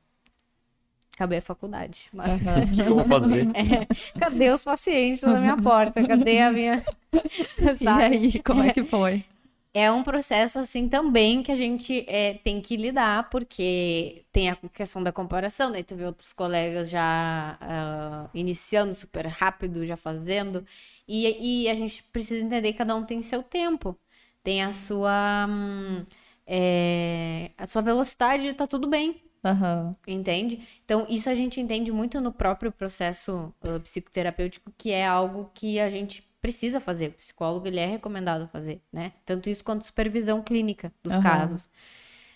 Acabei 1.16 1.40
a 1.40 1.42
faculdade. 1.42 2.10
Mas- 2.14 2.42
O 2.42 2.68
que 2.84 2.90
eu 2.90 2.96
vou 2.96 3.06
fazer? 3.06 3.50
É, 3.56 3.88
cadê 4.18 4.50
os 4.50 4.64
pacientes 4.64 5.24
na 5.24 5.40
minha 5.40 5.58
porta? 5.58 6.04
Cadê 6.04 6.40
a 6.42 6.52
minha. 6.52 6.86
E 7.80 7.84
Sabe? 7.84 8.02
aí, 8.02 8.40
como 8.44 8.64
é 8.64 8.70
que 8.72 8.84
foi? 8.84 9.26
É 9.74 9.92
um 9.92 10.04
processo 10.04 10.58
assim 10.60 10.88
também 10.88 11.44
que 11.44 11.52
a 11.52 11.56
gente 11.56 12.06
é, 12.08 12.36
tem 12.36 12.62
que 12.62 12.78
lidar, 12.78 13.30
porque 13.30 14.26
tem 14.32 14.50
a 14.50 14.56
questão 14.56 15.04
da 15.04 15.12
comparação, 15.12 15.70
daí 15.70 15.84
tu 15.84 15.96
vê 15.98 16.06
outros 16.06 16.32
colegas 16.32 16.90
já 16.90 17.58
ah, 17.60 18.30
iniciando 18.34 18.94
super 18.94 19.28
rápido, 19.28 19.86
já 19.86 19.98
fazendo, 19.98 20.66
e, 21.06 21.64
e 21.66 21.70
a 21.70 21.74
gente 21.76 22.02
precisa 22.04 22.42
entender 22.46 22.72
que 22.72 22.78
cada 22.78 22.96
um 22.96 23.04
tem 23.06 23.22
seu 23.22 23.44
tempo, 23.44 23.98
tem 24.42 24.64
a 24.64 24.72
sua, 24.72 25.46
hum, 25.50 26.06
é, 26.48 27.52
a 27.58 27.66
sua 27.68 27.82
velocidade, 27.82 28.54
tá 28.54 28.66
tudo 28.66 28.88
bem, 28.88 29.22
Aham. 29.46 29.96
Entende? 30.08 30.60
Então, 30.84 31.06
isso 31.10 31.30
a 31.30 31.36
gente 31.36 31.60
entende 31.60 31.92
muito 31.92 32.22
no 32.22 32.32
próprio 32.32 32.72
processo 32.72 33.54
uh, 33.64 33.80
psicoterapêutico, 33.80 34.72
que 34.78 34.92
é 34.92 35.06
algo 35.06 35.50
que 35.54 35.80
a 35.80 35.90
gente 35.90 36.22
precisa 36.40 36.80
fazer. 36.80 37.08
O 37.10 37.14
psicólogo, 37.14 37.68
ele 37.68 37.80
é 37.80 37.88
recomendado 37.88 38.48
fazer, 38.48 38.82
né? 38.94 39.14
Tanto 39.26 39.50
isso 39.50 39.64
quanto 39.64 39.86
supervisão 39.86 40.44
clínica 40.44 40.94
dos 41.04 41.14
Aham. 41.14 41.24
casos. 41.24 41.70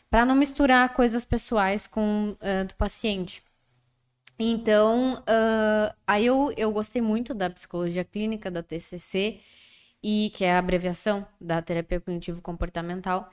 Para 0.09 0.25
não 0.25 0.35
misturar 0.35 0.93
coisas 0.93 1.25
pessoais 1.25 1.85
com 1.85 2.31
uh, 2.41 2.65
do 2.67 2.75
paciente. 2.75 3.43
Então, 4.39 5.15
uh, 5.15 5.93
aí 6.07 6.25
eu, 6.25 6.53
eu 6.57 6.71
gostei 6.71 7.01
muito 7.01 7.33
da 7.33 7.49
psicologia 7.49 8.05
clínica, 8.05 8.49
da 8.49 8.63
TCC, 8.63 9.39
e 10.01 10.31
que 10.33 10.45
é 10.45 10.53
a 10.53 10.59
abreviação 10.59 11.27
da 11.39 11.61
terapia 11.61 11.99
cognitivo-comportamental. 11.99 13.29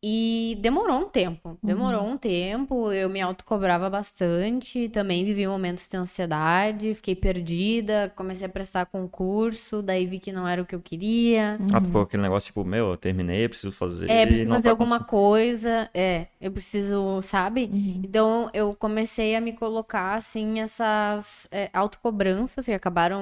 E 0.00 0.56
demorou 0.60 1.00
um 1.00 1.08
tempo, 1.08 1.58
demorou 1.60 2.02
uhum. 2.02 2.12
um 2.12 2.16
tempo, 2.16 2.92
eu 2.92 3.08
me 3.08 3.20
autocobrava 3.20 3.90
bastante, 3.90 4.88
também 4.90 5.24
vivi 5.24 5.44
momentos 5.44 5.88
de 5.88 5.96
ansiedade, 5.96 6.94
fiquei 6.94 7.16
perdida, 7.16 8.12
comecei 8.14 8.46
a 8.46 8.48
prestar 8.48 8.86
concurso, 8.86 9.82
daí 9.82 10.06
vi 10.06 10.20
que 10.20 10.30
não 10.30 10.46
era 10.46 10.62
o 10.62 10.64
que 10.64 10.76
eu 10.76 10.80
queria. 10.80 11.58
Uhum. 11.58 11.66
Ah, 11.72 11.80
ficou 11.80 12.02
aquele 12.02 12.22
negócio 12.22 12.46
tipo, 12.46 12.64
meu, 12.64 12.90
eu 12.90 12.96
terminei, 12.96 13.48
preciso 13.48 13.72
fazer. 13.72 14.08
É, 14.08 14.24
preciso 14.24 14.48
fazer 14.48 14.64
tá 14.64 14.70
alguma 14.70 15.00
coisa, 15.00 15.90
é, 15.92 16.28
eu 16.40 16.52
preciso, 16.52 17.20
sabe? 17.20 17.68
Uhum. 17.72 18.02
Então 18.04 18.48
eu 18.54 18.76
comecei 18.76 19.34
a 19.34 19.40
me 19.40 19.52
colocar, 19.52 20.14
assim, 20.14 20.60
essas 20.60 21.48
é, 21.50 21.70
autocobranças 21.72 22.66
que 22.66 22.72
acabaram 22.72 23.20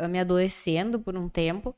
uh, 0.00 0.08
me 0.08 0.20
adoecendo 0.20 1.00
por 1.00 1.16
um 1.16 1.28
tempo. 1.28 1.74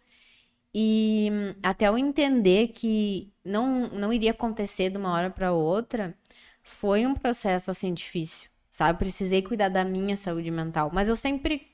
E 0.74 1.30
até 1.62 1.86
eu 1.86 1.96
entender 1.96 2.68
que 2.68 3.32
não, 3.44 3.88
não 3.88 4.12
iria 4.12 4.32
acontecer 4.32 4.90
de 4.90 4.96
uma 4.96 5.12
hora 5.12 5.30
para 5.30 5.52
outra, 5.52 6.16
foi 6.62 7.06
um 7.06 7.14
processo 7.14 7.70
assim 7.70 7.94
difícil, 7.94 8.50
sabe? 8.70 8.98
Precisei 8.98 9.40
cuidar 9.40 9.68
da 9.68 9.84
minha 9.84 10.16
saúde 10.16 10.50
mental, 10.50 10.90
mas 10.92 11.08
eu 11.08 11.14
sempre 11.14 11.68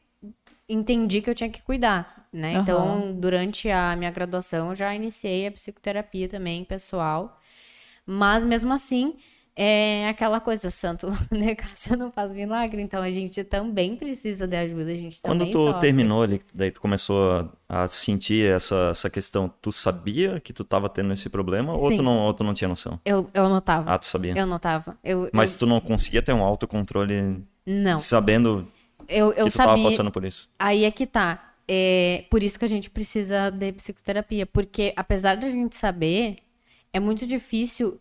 entendi 0.68 1.22
que 1.22 1.30
eu 1.30 1.34
tinha 1.34 1.48
que 1.48 1.62
cuidar, 1.62 2.28
né? 2.32 2.54
Uhum. 2.56 2.60
Então, 2.60 3.12
durante 3.18 3.70
a 3.70 3.96
minha 3.96 4.10
graduação, 4.10 4.68
eu 4.68 4.74
já 4.74 4.94
iniciei 4.94 5.46
a 5.46 5.52
psicoterapia 5.52 6.28
também 6.28 6.64
pessoal. 6.64 7.40
Mas 8.04 8.44
mesmo 8.44 8.72
assim, 8.72 9.16
é 9.56 10.08
aquela 10.08 10.40
coisa, 10.40 10.70
santo 10.70 11.08
negação 11.30 11.96
não 11.96 12.10
faz 12.10 12.32
milagre, 12.34 12.80
então 12.80 13.02
a 13.02 13.10
gente 13.10 13.42
também 13.44 13.96
precisa 13.96 14.46
de 14.46 14.56
ajuda, 14.56 14.90
a 14.90 14.94
gente 14.94 15.20
Quando 15.20 15.46
tu 15.46 15.66
sofre. 15.66 15.80
terminou 15.80 16.22
ali, 16.22 16.40
daí 16.54 16.70
tu 16.70 16.80
começou 16.80 17.50
a, 17.68 17.82
a 17.82 17.88
sentir 17.88 18.50
essa, 18.50 18.88
essa 18.90 19.10
questão, 19.10 19.52
tu 19.60 19.70
sabia 19.70 20.40
que 20.40 20.52
tu 20.52 20.64
tava 20.64 20.88
tendo 20.88 21.12
esse 21.12 21.28
problema 21.28 21.76
ou 21.76 21.90
tu, 21.90 22.02
não, 22.02 22.18
ou 22.18 22.34
tu 22.34 22.44
não 22.44 22.54
tinha 22.54 22.68
noção? 22.68 23.00
Eu, 23.04 23.28
eu 23.34 23.48
notava. 23.48 23.92
Ah, 23.92 23.98
tu 23.98 24.06
sabia? 24.06 24.34
Eu 24.36 24.46
notava. 24.46 24.96
Eu, 25.04 25.28
Mas 25.32 25.52
eu... 25.52 25.58
tu 25.58 25.66
não 25.66 25.80
conseguia 25.80 26.22
ter 26.22 26.32
um 26.32 26.42
autocontrole 26.42 27.44
não. 27.66 27.98
sabendo 27.98 28.66
eu, 29.10 29.32
eu 29.32 29.44
que 29.46 29.50
tu 29.50 29.56
sabia... 29.56 29.74
tava 29.74 29.82
passando 29.82 30.10
por 30.10 30.24
isso? 30.24 30.48
Aí 30.58 30.84
é 30.84 30.90
que 30.90 31.06
tá. 31.06 31.52
É 31.68 32.24
por 32.30 32.42
isso 32.42 32.58
que 32.58 32.64
a 32.64 32.68
gente 32.68 32.90
precisa 32.90 33.50
de 33.50 33.72
psicoterapia, 33.72 34.46
porque 34.46 34.92
apesar 34.96 35.36
da 35.36 35.48
gente 35.48 35.76
saber, 35.76 36.36
é 36.92 36.98
muito 36.98 37.26
difícil 37.26 38.00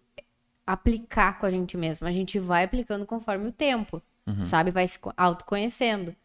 aplicar 0.69 1.39
com 1.39 1.47
a 1.47 1.49
gente 1.49 1.75
mesmo. 1.75 2.07
A 2.07 2.11
gente 2.11 2.37
vai 2.37 2.63
aplicando 2.63 3.05
conforme 3.05 3.47
o 3.47 3.51
tempo, 3.51 4.01
uhum. 4.27 4.43
sabe? 4.43 4.69
Vai 4.69 4.85
se 4.85 4.99
autoconhecendo. 5.17 6.15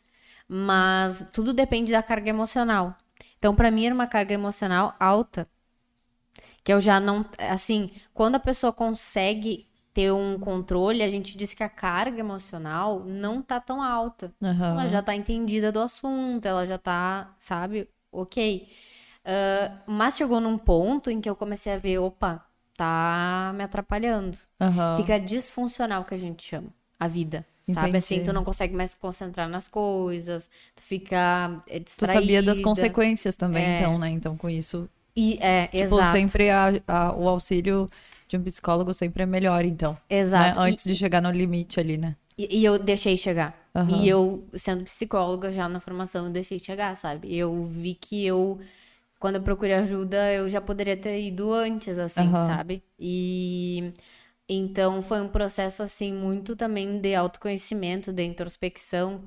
Mas 0.47 1.25
tudo 1.33 1.55
depende 1.55 1.93
da 1.93 2.03
carga 2.03 2.29
emocional. 2.29 2.95
Então, 3.39 3.55
para 3.55 3.71
mim, 3.71 3.87
era 3.87 3.95
uma 3.95 4.07
carga 4.07 4.35
emocional 4.35 4.95
alta. 5.01 5.49
Que 6.63 6.73
eu 6.73 6.81
já 6.81 7.01
não. 7.01 7.25
Assim, 7.39 7.91
quando 8.13 8.35
a 8.35 8.41
pessoa 8.41 8.73
consegue 8.73 9.67
ter 9.95 10.13
um 10.13 10.39
controle, 10.39 11.03
a 11.03 11.09
gente 11.09 11.37
diz 11.37 11.55
que 11.55 11.63
a 11.63 11.69
carga 11.69 12.21
emocional 12.21 13.01
não 13.01 13.41
tá 13.41 13.59
tão 13.61 13.81
alta. 13.81 14.35
Uhum. 14.43 14.65
Ela 14.65 14.89
já 14.89 15.01
tá 15.01 15.15
entendida 15.15 15.73
do 15.73 15.81
assunto, 15.81 16.45
ela 16.45 16.67
já 16.67 16.77
tá, 16.77 17.35
sabe, 17.39 17.89
ok. 18.13 18.69
Uh, 19.25 19.81
mas 19.87 20.17
chegou 20.17 20.41
num 20.41 20.59
ponto 20.59 21.11
em 21.11 21.21
que 21.21 21.31
eu 21.31 21.37
comecei 21.37 21.73
a 21.73 21.79
ver, 21.79 21.99
opa, 21.99 22.45
tá 22.77 23.53
me 23.57 23.65
atrapalhando. 23.65 24.37
Uhum. 24.61 24.97
Fica 24.97 25.19
disfuncional 25.19 26.05
que 26.05 26.15
a 26.15 26.19
gente 26.19 26.43
chama 26.43 26.69
a 26.99 27.09
vida. 27.09 27.45
Entendi. 27.67 27.81
Sabe 27.81 27.99
assim, 27.99 28.23
tu 28.23 28.33
não 28.33 28.45
consegue 28.45 28.75
mais 28.75 28.91
se 28.91 28.99
concentrar 28.99 29.49
nas 29.49 29.69
coisas, 29.69 30.51
tu 30.77 30.83
fica 30.83 31.63
é, 31.67 31.79
distraída. 31.79 32.21
Tu 32.21 32.23
sabia 32.23 32.43
das 32.43 32.61
consequências 32.61 33.37
também, 33.37 33.65
é. 33.65 33.79
então, 33.79 33.99
né? 33.99 34.11
Então, 34.11 34.37
com 34.37 34.51
isso. 34.51 34.89
E, 35.17 35.39
é, 35.41 35.67
tipo, 35.69 35.79
exato. 35.79 36.13
sempre 36.13 36.51
a, 36.51 36.73
a, 36.87 37.13
o 37.15 37.27
auxílio 37.29 37.91
de 38.29 38.37
um 38.37 38.43
psicólogo 38.43 38.93
sempre 38.93 39.23
é 39.23 39.27
melhor, 39.27 39.65
então. 39.65 39.93
Né? 40.11 40.19
Exato. 40.19 40.61
Né? 40.61 40.67
Antes 40.69 40.85
e, 40.85 40.89
de 40.91 40.97
chegar 40.97 41.23
no 41.23 41.31
limite 41.31 41.81
ali, 41.81 41.97
né? 41.97 42.17
E, 42.37 42.61
e 42.61 42.65
eu 42.65 42.79
deixei 42.79 43.17
chegar. 43.17 43.57
Uhum. 43.75 44.03
E 44.03 44.09
eu, 44.09 44.45
sendo 44.55 44.85
psicóloga 44.85 45.53
já 45.53 45.69
na 45.69 45.81
formação, 45.81 46.27
eu 46.27 46.31
deixei 46.31 46.59
chegar, 46.59 46.95
sabe? 46.97 47.35
Eu 47.35 47.65
vi 47.65 47.95
que 47.95 48.27
eu 48.27 48.61
quando 49.25 49.37
eu 49.37 49.43
procurei 49.43 49.73
ajuda, 49.77 50.31
eu 50.35 50.47
já 50.51 50.61
poderia 50.61 50.99
ter 50.99 51.19
ido 51.19 51.51
antes, 51.51 51.99
assim, 51.99 52.27
uhum. 52.27 52.47
sabe? 52.47 52.85
E 53.01 53.91
então 54.47 55.01
foi 55.01 55.23
um 55.23 55.29
processo, 55.29 55.83
assim, 55.83 56.13
muito 56.13 56.55
também 56.55 57.01
de 57.01 57.15
autoconhecimento, 57.15 58.13
de 58.13 58.23
introspecção. 58.23 59.25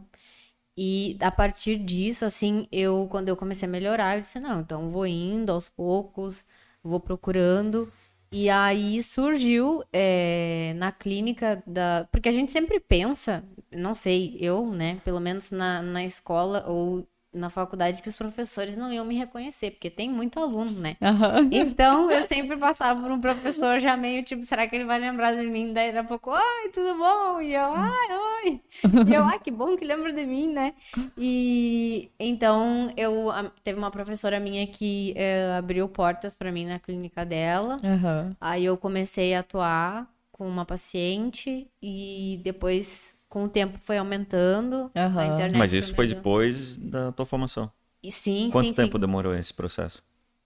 E 0.77 1.17
a 1.19 1.31
partir 1.31 1.77
disso, 1.77 2.25
assim, 2.25 2.67
eu, 2.71 3.07
quando 3.10 3.29
eu 3.29 3.36
comecei 3.36 3.67
a 3.67 3.71
melhorar, 3.71 4.15
eu 4.17 4.21
disse, 4.21 4.39
não, 4.39 4.62
então 4.62 4.88
vou 4.88 5.07
indo 5.07 5.51
aos 5.51 5.67
poucos, 5.67 6.45
vou 6.83 6.99
procurando. 6.99 7.91
E 8.31 8.51
aí 8.51 9.01
surgiu 9.01 9.83
é, 9.91 10.75
na 10.75 10.91
clínica 10.91 11.63
da. 11.65 12.07
Porque 12.12 12.29
a 12.29 12.31
gente 12.31 12.51
sempre 12.51 12.79
pensa, 12.79 13.43
não 13.71 13.95
sei, 13.95 14.38
eu, 14.39 14.67
né, 14.71 15.01
pelo 15.03 15.19
menos 15.19 15.49
na, 15.49 15.81
na 15.81 16.03
escola 16.05 16.65
ou 16.67 17.07
na 17.33 17.49
faculdade 17.49 18.01
que 18.01 18.09
os 18.09 18.15
professores 18.15 18.77
não 18.77 18.91
iam 18.91 19.05
me 19.05 19.15
reconhecer, 19.15 19.71
porque 19.71 19.89
tem 19.89 20.09
muito 20.09 20.39
aluno, 20.39 20.71
né? 20.71 20.95
Uhum. 21.01 21.49
Então 21.51 22.09
eu 22.11 22.25
sempre 22.27 22.57
passava 22.57 23.01
por 23.01 23.11
um 23.11 23.19
professor 23.19 23.79
já 23.79 23.95
meio 23.95 24.23
tipo, 24.23 24.43
será 24.43 24.67
que 24.67 24.75
ele 24.75 24.85
vai 24.85 24.99
lembrar 24.99 25.35
de 25.35 25.45
mim? 25.45 25.73
Daí 25.73 25.91
daqui 25.91 25.99
a 25.99 26.03
pouco, 26.03 26.31
oi, 26.31 26.69
tudo 26.73 26.97
bom? 26.97 27.41
E 27.41 27.53
eu, 27.53 27.73
ai, 27.75 28.17
oi. 28.45 28.61
E 29.07 29.13
eu, 29.13 29.23
ai, 29.23 29.39
que 29.39 29.51
bom 29.51 29.75
que 29.75 29.85
lembra 29.85 30.11
de 30.13 30.25
mim, 30.25 30.51
né? 30.51 30.73
E 31.17 32.09
então 32.19 32.91
eu 32.95 33.27
teve 33.63 33.77
uma 33.77 33.91
professora 33.91 34.39
minha 34.39 34.65
que 34.65 35.13
é, 35.15 35.55
abriu 35.57 35.87
portas 35.87 36.35
para 36.35 36.51
mim 36.51 36.65
na 36.65 36.79
clínica 36.79 37.25
dela. 37.25 37.77
Uhum. 37.83 38.35
Aí 38.39 38.65
eu 38.65 38.77
comecei 38.77 39.33
a 39.33 39.39
atuar 39.39 40.07
com 40.31 40.47
uma 40.47 40.65
paciente 40.65 41.67
e 41.81 42.39
depois 42.43 43.16
com 43.38 43.43
o 43.43 43.50
tempo 43.50 43.78
foi 43.80 44.00
aumentando. 44.00 44.91
Uhum. 44.95 45.19
A 45.19 45.26
internet 45.28 45.56
Mas 45.56 45.71
isso 45.71 45.93
foi 45.93 46.08
depois 46.08 46.76
da 46.76 47.12
tua 47.12 47.23
formação? 47.26 47.71
E, 48.02 48.12
sim, 48.12 48.50
Quanto 48.52 48.69
sim, 48.69 48.73
tempo 48.73 48.97
sim. 48.97 49.02
demorou 49.02 49.36
esse 49.36 49.54
processo? 49.54 50.02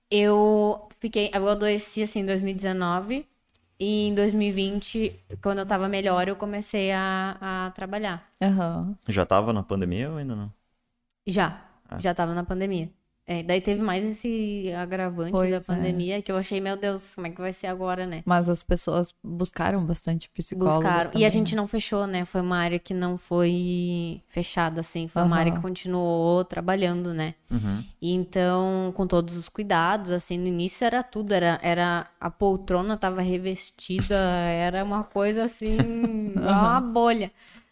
Eu 0.10 0.90
fiquei. 1.00 1.32
Eu 1.34 1.48
adoeci 1.48 2.04
assim 2.04 2.20
em 2.20 2.26
2019. 2.26 3.26
E 3.80 4.08
em 4.08 4.14
2020, 4.14 5.26
quando 5.42 5.60
eu 5.60 5.66
tava 5.66 5.88
melhor, 5.88 6.28
eu 6.28 6.36
comecei 6.36 6.92
a, 6.92 7.38
a 7.40 7.72
trabalhar. 7.72 8.30
Uhum. 8.42 8.96
Já 9.08 9.26
tava 9.26 9.54
na 9.54 9.64
pandemia 9.64 10.12
ou 10.12 10.18
ainda 10.18 10.36
não? 10.36 10.54
Já. 11.26 11.66
Ah. 11.90 11.98
Já 11.98 12.14
tava 12.14 12.36
na 12.36 12.44
pandemia. 12.44 12.92
É, 13.28 13.44
daí 13.44 13.62
teve 13.62 13.82
mais 13.82 14.04
esse 14.04 14.72
agravante 14.74 15.32
pois 15.32 15.52
da 15.52 15.58
é. 15.58 15.60
pandemia 15.62 16.18
é. 16.18 16.22
que 16.22 16.32
eu 16.32 16.38
achei, 16.38 16.60
meu 16.60 16.76
Deus, 16.76 17.16
como 17.16 17.28
é 17.28 17.30
que 17.30 17.40
vai 17.40 17.54
ser 17.54 17.68
agora, 17.68 18.06
né? 18.06 18.24
Mas 18.26 18.50
as 18.50 18.64
pessoas 18.64 19.14
buscaram 19.24 19.86
bastante 19.86 20.30
psicólogos. 20.30 20.76
Buscaram. 20.76 21.12
Também. 21.12 21.22
E 21.22 21.26
a 21.26 21.30
gente 21.30 21.56
não 21.56 21.68
fechou, 21.68 22.08
né? 22.08 22.26
Foi 22.26 22.42
uma 22.42 22.58
área 22.58 22.80
que 22.80 22.94
não 22.94 23.18
foi 23.18 24.22
fechada, 24.28 24.82
assim. 24.82 25.08
Foi 25.08 25.22
uhum. 25.22 25.28
uma 25.28 25.38
área 25.38 25.52
que 25.52 25.62
continuou 25.62 26.44
trabalhando, 26.44 27.14
né? 27.14 27.36
Uhum. 27.50 27.84
Então, 28.02 28.92
com 28.96 29.06
todos 29.06 29.38
os 29.38 29.48
cuidados, 29.48 30.12
assim, 30.12 30.38
no 30.38 30.48
início 30.48 30.84
era 30.84 31.04
tudo. 31.04 31.34
Era, 31.34 31.60
era 31.62 32.08
a 32.20 32.30
poltrona 32.30 32.98
tava 32.98 33.22
revestida, 33.22 34.16
era 34.52 34.84
uma 34.84 35.04
coisa 35.04 35.46
assim, 35.46 35.78
uhum. 35.78 36.34
uma 36.36 36.82
bolha. 36.82 37.32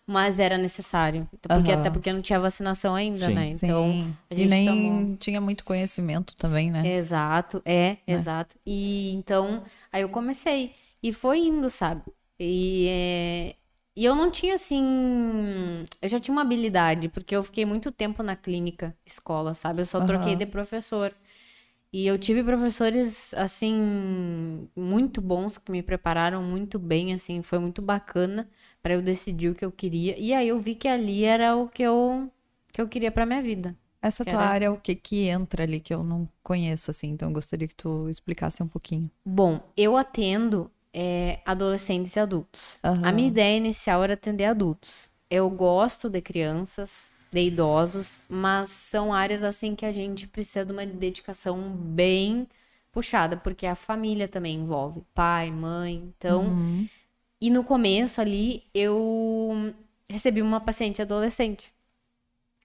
Mas 0.09 0.39
era 0.39 0.57
necessário. 0.57 1.29
Porque, 1.39 1.71
uhum. 1.71 1.79
Até 1.79 1.91
porque 1.91 2.11
não 2.11 2.19
tinha 2.19 2.39
vacinação 2.39 2.95
ainda, 2.95 3.27
Sim. 3.27 3.33
né? 3.35 3.49
Então, 3.49 3.91
Sim. 3.91 4.17
a 4.27 4.33
gente 4.33 4.47
e 4.47 4.49
nem 4.49 4.65
tomou... 4.65 5.17
tinha 5.17 5.39
muito 5.39 5.63
conhecimento 5.63 6.35
também, 6.35 6.71
né? 6.71 6.95
Exato, 6.95 7.61
é, 7.63 7.97
é, 8.07 8.13
exato. 8.13 8.55
E 8.65 9.13
então, 9.13 9.61
aí 9.93 10.01
eu 10.01 10.09
comecei. 10.09 10.73
E 11.03 11.13
foi 11.13 11.37
indo, 11.37 11.69
sabe? 11.69 12.01
E, 12.39 12.87
é... 12.89 13.55
e 13.95 14.03
eu 14.03 14.15
não 14.15 14.31
tinha, 14.31 14.55
assim... 14.55 15.85
Eu 16.01 16.09
já 16.09 16.19
tinha 16.19 16.33
uma 16.33 16.41
habilidade, 16.41 17.07
porque 17.07 17.35
eu 17.35 17.43
fiquei 17.43 17.63
muito 17.63 17.91
tempo 17.91 18.23
na 18.23 18.35
clínica, 18.35 18.97
escola, 19.05 19.53
sabe? 19.53 19.83
Eu 19.83 19.85
só 19.85 19.99
uhum. 19.99 20.07
troquei 20.07 20.35
de 20.35 20.47
professor. 20.47 21.13
E 21.93 22.07
eu 22.07 22.17
tive 22.17 22.43
professores, 22.43 23.31
assim, 23.35 24.67
muito 24.75 25.21
bons, 25.21 25.59
que 25.59 25.71
me 25.71 25.83
prepararam 25.83 26.41
muito 26.41 26.79
bem, 26.79 27.13
assim, 27.13 27.43
foi 27.43 27.59
muito 27.59 27.79
bacana 27.79 28.49
para 28.81 28.93
eu 28.93 29.01
decidir 29.01 29.49
o 29.49 29.55
que 29.55 29.65
eu 29.65 29.71
queria. 29.71 30.17
E 30.17 30.33
aí 30.33 30.47
eu 30.47 30.59
vi 30.59 30.75
que 30.75 30.87
ali 30.87 31.23
era 31.23 31.55
o 31.55 31.67
que 31.67 31.83
eu 31.83 32.29
que 32.71 32.81
eu 32.81 32.87
queria 32.87 33.11
para 33.11 33.25
minha 33.25 33.41
vida. 33.41 33.75
Essa 34.01 34.23
tua 34.23 34.41
era... 34.41 34.49
área, 34.49 34.71
o 34.71 34.77
que 34.77 34.95
que 34.95 35.27
entra 35.27 35.63
ali 35.63 35.79
que 35.79 35.93
eu 35.93 36.03
não 36.03 36.29
conheço 36.41 36.89
assim, 36.89 37.09
então 37.09 37.29
eu 37.29 37.33
gostaria 37.33 37.67
que 37.67 37.75
tu 37.75 38.07
explicasse 38.09 38.63
um 38.63 38.67
pouquinho. 38.67 39.09
Bom, 39.25 39.59
eu 39.75 39.97
atendo 39.97 40.71
é, 40.93 41.39
adolescentes 41.45 42.15
e 42.15 42.19
adultos. 42.19 42.79
Uhum. 42.83 43.05
A 43.05 43.11
minha 43.11 43.27
ideia 43.27 43.57
inicial 43.57 44.03
era 44.03 44.13
atender 44.13 44.45
adultos. 44.45 45.09
Eu 45.29 45.49
gosto 45.49 46.09
de 46.09 46.21
crianças, 46.21 47.11
de 47.31 47.41
idosos, 47.41 48.21
mas 48.29 48.69
são 48.69 49.13
áreas 49.13 49.43
assim 49.43 49.75
que 49.75 49.85
a 49.85 49.91
gente 49.91 50.27
precisa 50.27 50.65
de 50.65 50.71
uma 50.71 50.85
dedicação 50.85 51.59
bem 51.69 52.47
puxada, 52.91 53.37
porque 53.37 53.65
a 53.65 53.75
família 53.75 54.27
também 54.27 54.55
envolve 54.57 55.03
pai, 55.13 55.51
mãe. 55.51 56.11
Então, 56.17 56.45
uhum. 56.45 56.87
E 57.41 57.49
no 57.49 57.63
começo 57.63 58.19
ali, 58.19 58.63
eu 58.73 59.73
recebi 60.09 60.41
uma 60.41 60.59
paciente 60.59 61.01
adolescente. 61.01 61.71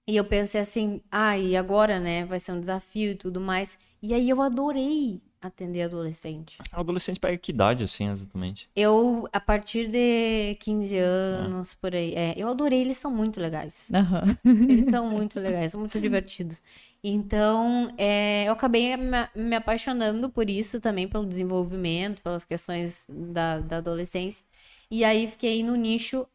E 0.07 0.15
eu 0.15 0.25
pensei 0.25 0.61
assim, 0.61 1.01
ah, 1.11 1.37
e 1.37 1.55
agora, 1.55 1.99
né? 1.99 2.25
Vai 2.25 2.39
ser 2.39 2.51
um 2.51 2.59
desafio 2.59 3.11
e 3.11 3.15
tudo 3.15 3.41
mais. 3.41 3.77
E 4.01 4.13
aí 4.13 4.29
eu 4.29 4.41
adorei 4.41 5.21
atender 5.41 5.83
adolescente. 5.83 6.57
Adolescente 6.71 7.19
pega 7.19 7.37
que 7.37 7.51
idade, 7.51 7.83
assim, 7.83 8.09
exatamente? 8.09 8.69
Eu, 8.75 9.27
a 9.31 9.39
partir 9.39 9.87
de 9.87 10.55
15 10.59 10.97
anos, 10.97 11.73
por 11.73 11.95
aí. 11.95 12.13
É, 12.13 12.33
eu 12.37 12.47
adorei, 12.47 12.81
eles 12.81 12.97
são 12.97 13.11
muito 13.11 13.39
legais. 13.39 13.87
Aham. 13.93 14.37
Eles 14.43 14.89
são 14.89 15.09
muito 15.09 15.39
legais, 15.39 15.71
são 15.71 15.79
muito 15.79 15.99
divertidos. 15.99 16.61
Então, 17.03 17.87
é, 17.97 18.45
eu 18.47 18.53
acabei 18.53 18.97
me, 18.97 19.29
me 19.35 19.55
apaixonando 19.55 20.29
por 20.29 20.49
isso 20.49 20.79
também, 20.79 21.07
pelo 21.07 21.25
desenvolvimento, 21.25 22.21
pelas 22.21 22.43
questões 22.43 23.05
da, 23.09 23.59
da 23.59 23.77
adolescência. 23.77 24.43
E 24.89 25.03
aí 25.03 25.27
fiquei 25.27 25.63
no 25.63 25.75
nicho 25.75 26.27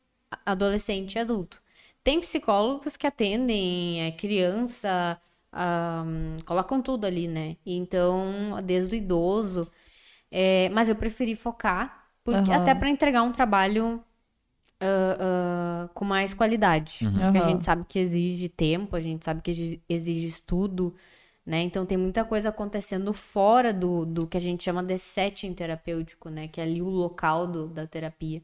adolescente 0.45 1.15
e 1.17 1.19
adulto. 1.19 1.63
Tem 2.03 2.21
psicólogos 2.21 2.97
que 2.97 3.07
atendem 3.07 4.03
é, 4.07 4.13
criança, 4.13 5.21
ah, 5.53 6.05
colocam 6.47 6.81
tudo 6.83 7.07
ali, 7.07 7.29
né? 7.29 7.57
Então, 7.65 8.57
desde 8.65 8.95
o 8.95 8.99
idoso. 8.99 9.71
É, 10.31 10.69
mas 10.71 10.89
eu 10.89 10.97
preferi 10.97 11.35
focar, 11.37 12.11
porque, 12.25 12.53
Aham. 12.53 12.53
até 12.53 12.75
para 12.75 12.91
entregar 12.91 13.23
um 13.23 13.33
trabalho 13.33 14.05
ah, 14.81 15.85
ah, 15.87 15.89
com 15.95 16.05
mais 16.05 16.35
qualidade. 16.35 17.11
Porque 17.15 17.37
a 17.37 17.41
gente 17.41 17.65
sabe 17.65 17.85
que 17.89 17.99
exige 17.99 18.49
tempo, 18.49 18.97
a 18.97 19.01
gente 19.01 19.25
sabe 19.25 19.43
que 19.43 19.51
exi- 19.51 19.83
exige 19.89 20.27
estudo, 20.27 20.95
né? 21.51 21.63
Então 21.63 21.85
tem 21.85 21.99
muita 21.99 22.25
coisa 22.25 22.51
acontecendo 22.51 23.13
fora 23.13 23.73
do, 23.73 24.07
do 24.07 24.25
que 24.25 24.37
a 24.37 24.41
gente 24.41 24.63
chama 24.63 24.85
de 24.85 24.97
setting 24.97 25.53
terapêutico, 25.53 26.31
né? 26.31 26.47
Que 26.47 26.61
é 26.61 26.63
ali 26.63 26.81
o 26.81 26.89
local 26.89 27.45
do, 27.45 27.67
da 27.67 27.89
terapia. 27.89 28.41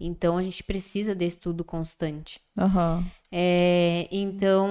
Então 0.00 0.36
a 0.36 0.42
gente 0.42 0.64
precisa 0.64 1.14
de 1.14 1.24
estudo 1.24 1.62
constante. 1.64 2.40
Aham. 2.58 3.06
É, 3.30 4.08
então, 4.10 4.68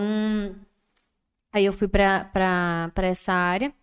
aí 1.53 1.63
eu 1.63 1.71
fui 1.71 1.87
pra 1.87 2.29
essa 2.97 3.31
área 3.31 3.73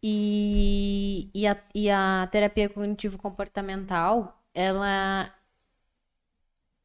e, 0.00 1.28
e, 1.34 1.44
a, 1.44 1.56
e 1.74 1.90
a 1.90 2.28
terapia 2.30 2.68
cognitivo-comportamental, 2.68 4.40
ela 4.54 5.34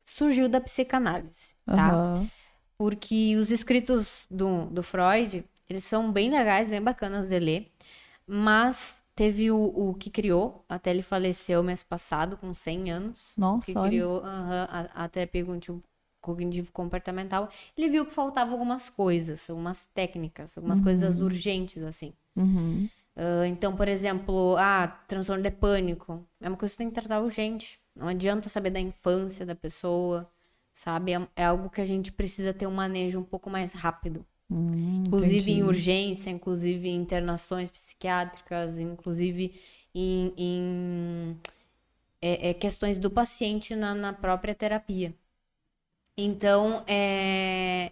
surgiu 0.03 0.49
da 0.49 0.59
psicanálise, 0.59 1.53
tá? 1.63 1.89
Aham. 1.89 2.27
Porque 2.75 3.35
os 3.37 3.51
escritos 3.51 4.25
do, 4.31 4.65
do 4.65 4.81
Freud, 4.81 5.45
eles 5.69 5.83
são 5.83 6.11
bem 6.11 6.29
legais, 6.29 6.69
bem 6.69 6.81
bacanas 6.81 7.27
de 7.27 7.39
ler, 7.39 7.71
mas 8.27 9.03
teve 9.15 9.51
o, 9.51 9.57
o 9.57 9.93
que 9.95 10.09
criou, 10.09 10.65
até 10.69 10.91
ele 10.91 11.01
faleceu 11.01 11.63
mês 11.63 11.83
passado, 11.83 12.37
com 12.37 12.53
100 12.53 12.91
anos, 12.91 13.37
Nossa, 13.37 13.71
que 13.71 13.75
olha. 13.79 13.89
criou 13.89 14.23
aham, 14.23 14.67
a, 14.69 15.05
a 15.05 15.09
terapia 15.09 15.43
cognitivo- 15.45 15.83
cognitivo-comportamental, 16.21 17.49
ele 17.77 17.89
viu 17.89 18.05
que 18.05 18.11
faltavam 18.11 18.53
algumas 18.53 18.89
coisas, 18.89 19.49
algumas 19.49 19.87
técnicas, 19.87 20.57
algumas 20.57 20.79
coisas 20.79 21.21
urgentes, 21.21 21.83
assim. 21.83 22.13
Uhum. 22.35 22.89
Ah, 23.15 23.47
então, 23.47 23.75
por 23.75 23.87
exemplo, 23.87 24.55
ah, 24.57 24.87
transtorno 25.07 25.43
de 25.43 25.51
pânico. 25.51 26.27
É 26.41 26.47
uma 26.49 26.57
coisa 26.57 26.71
que 26.73 26.77
você 26.77 26.83
tem 26.83 26.89
que 26.89 26.93
tratar 26.99 27.21
urgente. 27.21 27.79
Não 27.95 28.07
adianta 28.07 28.49
saber 28.49 28.69
da 28.71 28.79
infância 28.79 29.45
da 29.45 29.55
pessoa, 29.55 30.29
sabe? 30.73 31.13
É, 31.13 31.27
é 31.35 31.45
algo 31.45 31.69
que 31.69 31.81
a 31.81 31.85
gente 31.85 32.11
precisa 32.11 32.53
ter 32.53 32.67
um 32.67 32.71
manejo 32.73 33.19
um 33.19 33.23
pouco 33.23 33.49
mais 33.49 33.73
rápido. 33.73 34.25
Hum, 34.49 35.03
Inclusive 35.07 35.51
em 35.51 35.63
entendi. 35.63 35.63
urgência, 35.63 36.29
inclusive 36.31 36.87
em 36.89 36.95
internações 36.95 37.69
psiquiátricas, 37.71 38.77
inclusive 38.79 39.53
em, 39.93 40.33
em, 40.37 41.37
é, 42.21 42.49
é, 42.51 42.53
questões 42.53 42.97
do 42.97 43.11
paciente 43.11 43.75
na, 43.75 43.95
na 43.95 44.13
própria 44.13 44.55
terapia. 44.55 45.15
Então, 46.17 46.83
é, 46.87 47.91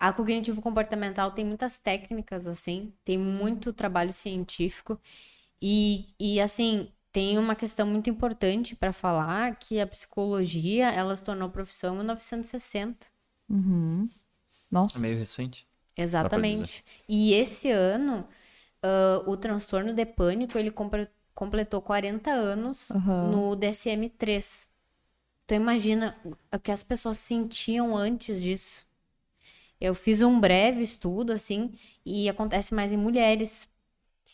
a 0.00 0.12
cognitivo 0.12 0.62
comportamental 0.62 1.32
tem 1.32 1.44
muitas 1.44 1.78
técnicas, 1.78 2.46
assim, 2.46 2.92
tem 3.04 3.18
muito 3.18 3.72
trabalho 3.72 4.12
científico 4.12 5.00
e, 5.62 6.14
e 6.20 6.40
assim, 6.40 6.92
tem 7.12 7.38
uma 7.38 7.56
questão 7.56 7.86
muito 7.86 8.10
importante 8.10 8.76
para 8.76 8.92
falar 8.92 9.56
que 9.58 9.80
a 9.80 9.86
psicologia, 9.86 10.90
ela 10.92 11.16
se 11.16 11.24
tornou 11.24 11.50
profissão 11.50 11.94
em 11.94 11.98
1960. 11.98 13.08
Uhum. 13.48 14.08
Nossa. 14.70 14.96
É 14.96 14.98
meio 14.98 15.18
recente. 15.18 15.67
Exatamente. 15.98 16.84
E 17.08 17.34
esse 17.34 17.70
ano, 17.70 18.26
ah, 18.82 19.22
o 19.26 19.36
transtorno 19.36 19.92
de 19.92 20.06
pânico, 20.06 20.56
ele 20.58 20.72
completou 21.34 21.82
40 21.82 22.30
anos 22.30 22.90
Aham. 22.90 23.30
no 23.30 23.56
DSM-3. 23.56 24.68
Então 25.44 25.56
imagina 25.56 26.16
o 26.54 26.58
que 26.58 26.70
as 26.70 26.82
pessoas 26.82 27.18
sentiam 27.18 27.96
antes 27.96 28.40
disso. 28.40 28.86
Eu 29.80 29.94
fiz 29.94 30.22
um 30.22 30.38
breve 30.40 30.82
estudo, 30.82 31.32
assim, 31.32 31.72
e 32.04 32.28
acontece 32.28 32.74
mais 32.74 32.92
em 32.92 32.96
mulheres. 32.96 33.68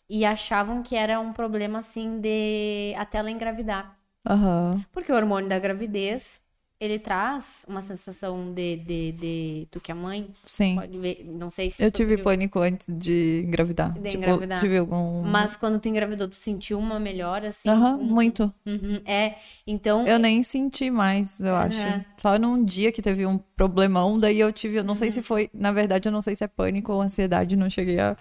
E 0.09 0.25
achavam 0.25 0.83
que 0.83 0.97
era 0.97 1.21
um 1.21 1.33
problema, 1.33 1.79
assim, 1.79 2.21
de 2.21 2.95
até 2.97 3.19
ela 3.19 3.31
engravidar. 3.31 3.99
Aham. 4.29 4.85
Porque 4.93 5.13
o 5.13 5.15
hormônio 5.15 5.49
da 5.49 5.59
gravidez, 5.59 6.43
ele 6.81 6.99
traz 6.99 7.65
uma 7.69 7.81
sensação 7.81 8.53
de, 8.53 8.77
de, 8.77 9.13
de... 9.13 9.69
Tu 9.71 9.81
que 9.81 9.91
é 9.91 9.95
mãe, 9.95 10.29
Sim. 10.45 10.75
pode 10.75 10.99
ver, 10.99 11.25
não 11.25 11.49
sei 11.49 11.71
se... 11.71 11.83
Eu 11.83 11.91
tive 11.91 12.17
viu. 12.17 12.25
pânico 12.25 12.59
antes 12.59 12.87
de 12.89 13.43
engravidar. 13.47 13.93
De 13.93 14.11
tipo, 14.11 14.17
engravidar. 14.25 14.61
tive 14.61 14.79
algum. 14.79 15.23
Mas 15.23 15.57
quando 15.57 15.79
tu 15.79 15.89
engravidou, 15.89 16.29
tu 16.29 16.35
sentiu 16.35 16.79
uma 16.79 16.99
melhora, 17.01 17.49
assim? 17.49 17.69
Aham, 17.69 17.97
Um- 17.97 18.05
muito. 18.05 18.53
Uhum, 18.67 19.01
é, 19.07 19.37
então... 19.67 20.07
Eu 20.07 20.19
nem 20.19 20.43
senti 20.43 20.91
mais, 20.91 21.41
eu 21.41 21.55
acho. 21.55 21.79
Só 22.19 22.39
num 22.39 22.65
dia 22.65 22.93
que 22.93 23.01
teve 23.01 23.25
um 23.25 23.39
problemão, 23.39 24.19
daí 24.19 24.41
eu 24.41 24.53
tive. 24.53 24.79
Eu 24.79 24.85
não 24.85 24.95
sei 24.95 25.11
se 25.11 25.23
foi. 25.23 25.49
Na 25.55 25.73
verdade, 25.73 26.09
eu 26.09 26.13
não 26.13 26.21
sei 26.21 26.35
se 26.35 26.45
é 26.45 26.49
pânico 26.49 26.93
ou 26.93 27.01
ansiedade, 27.01 27.57
não 27.57 27.71
cheguei 27.71 27.99
a 27.99 28.17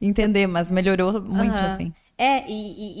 entender, 0.00 0.46
mas 0.46 0.70
melhorou 0.70 1.22
muito, 1.22 1.54
assim. 1.64 1.92
É, 2.16 2.48
e, 2.48 2.52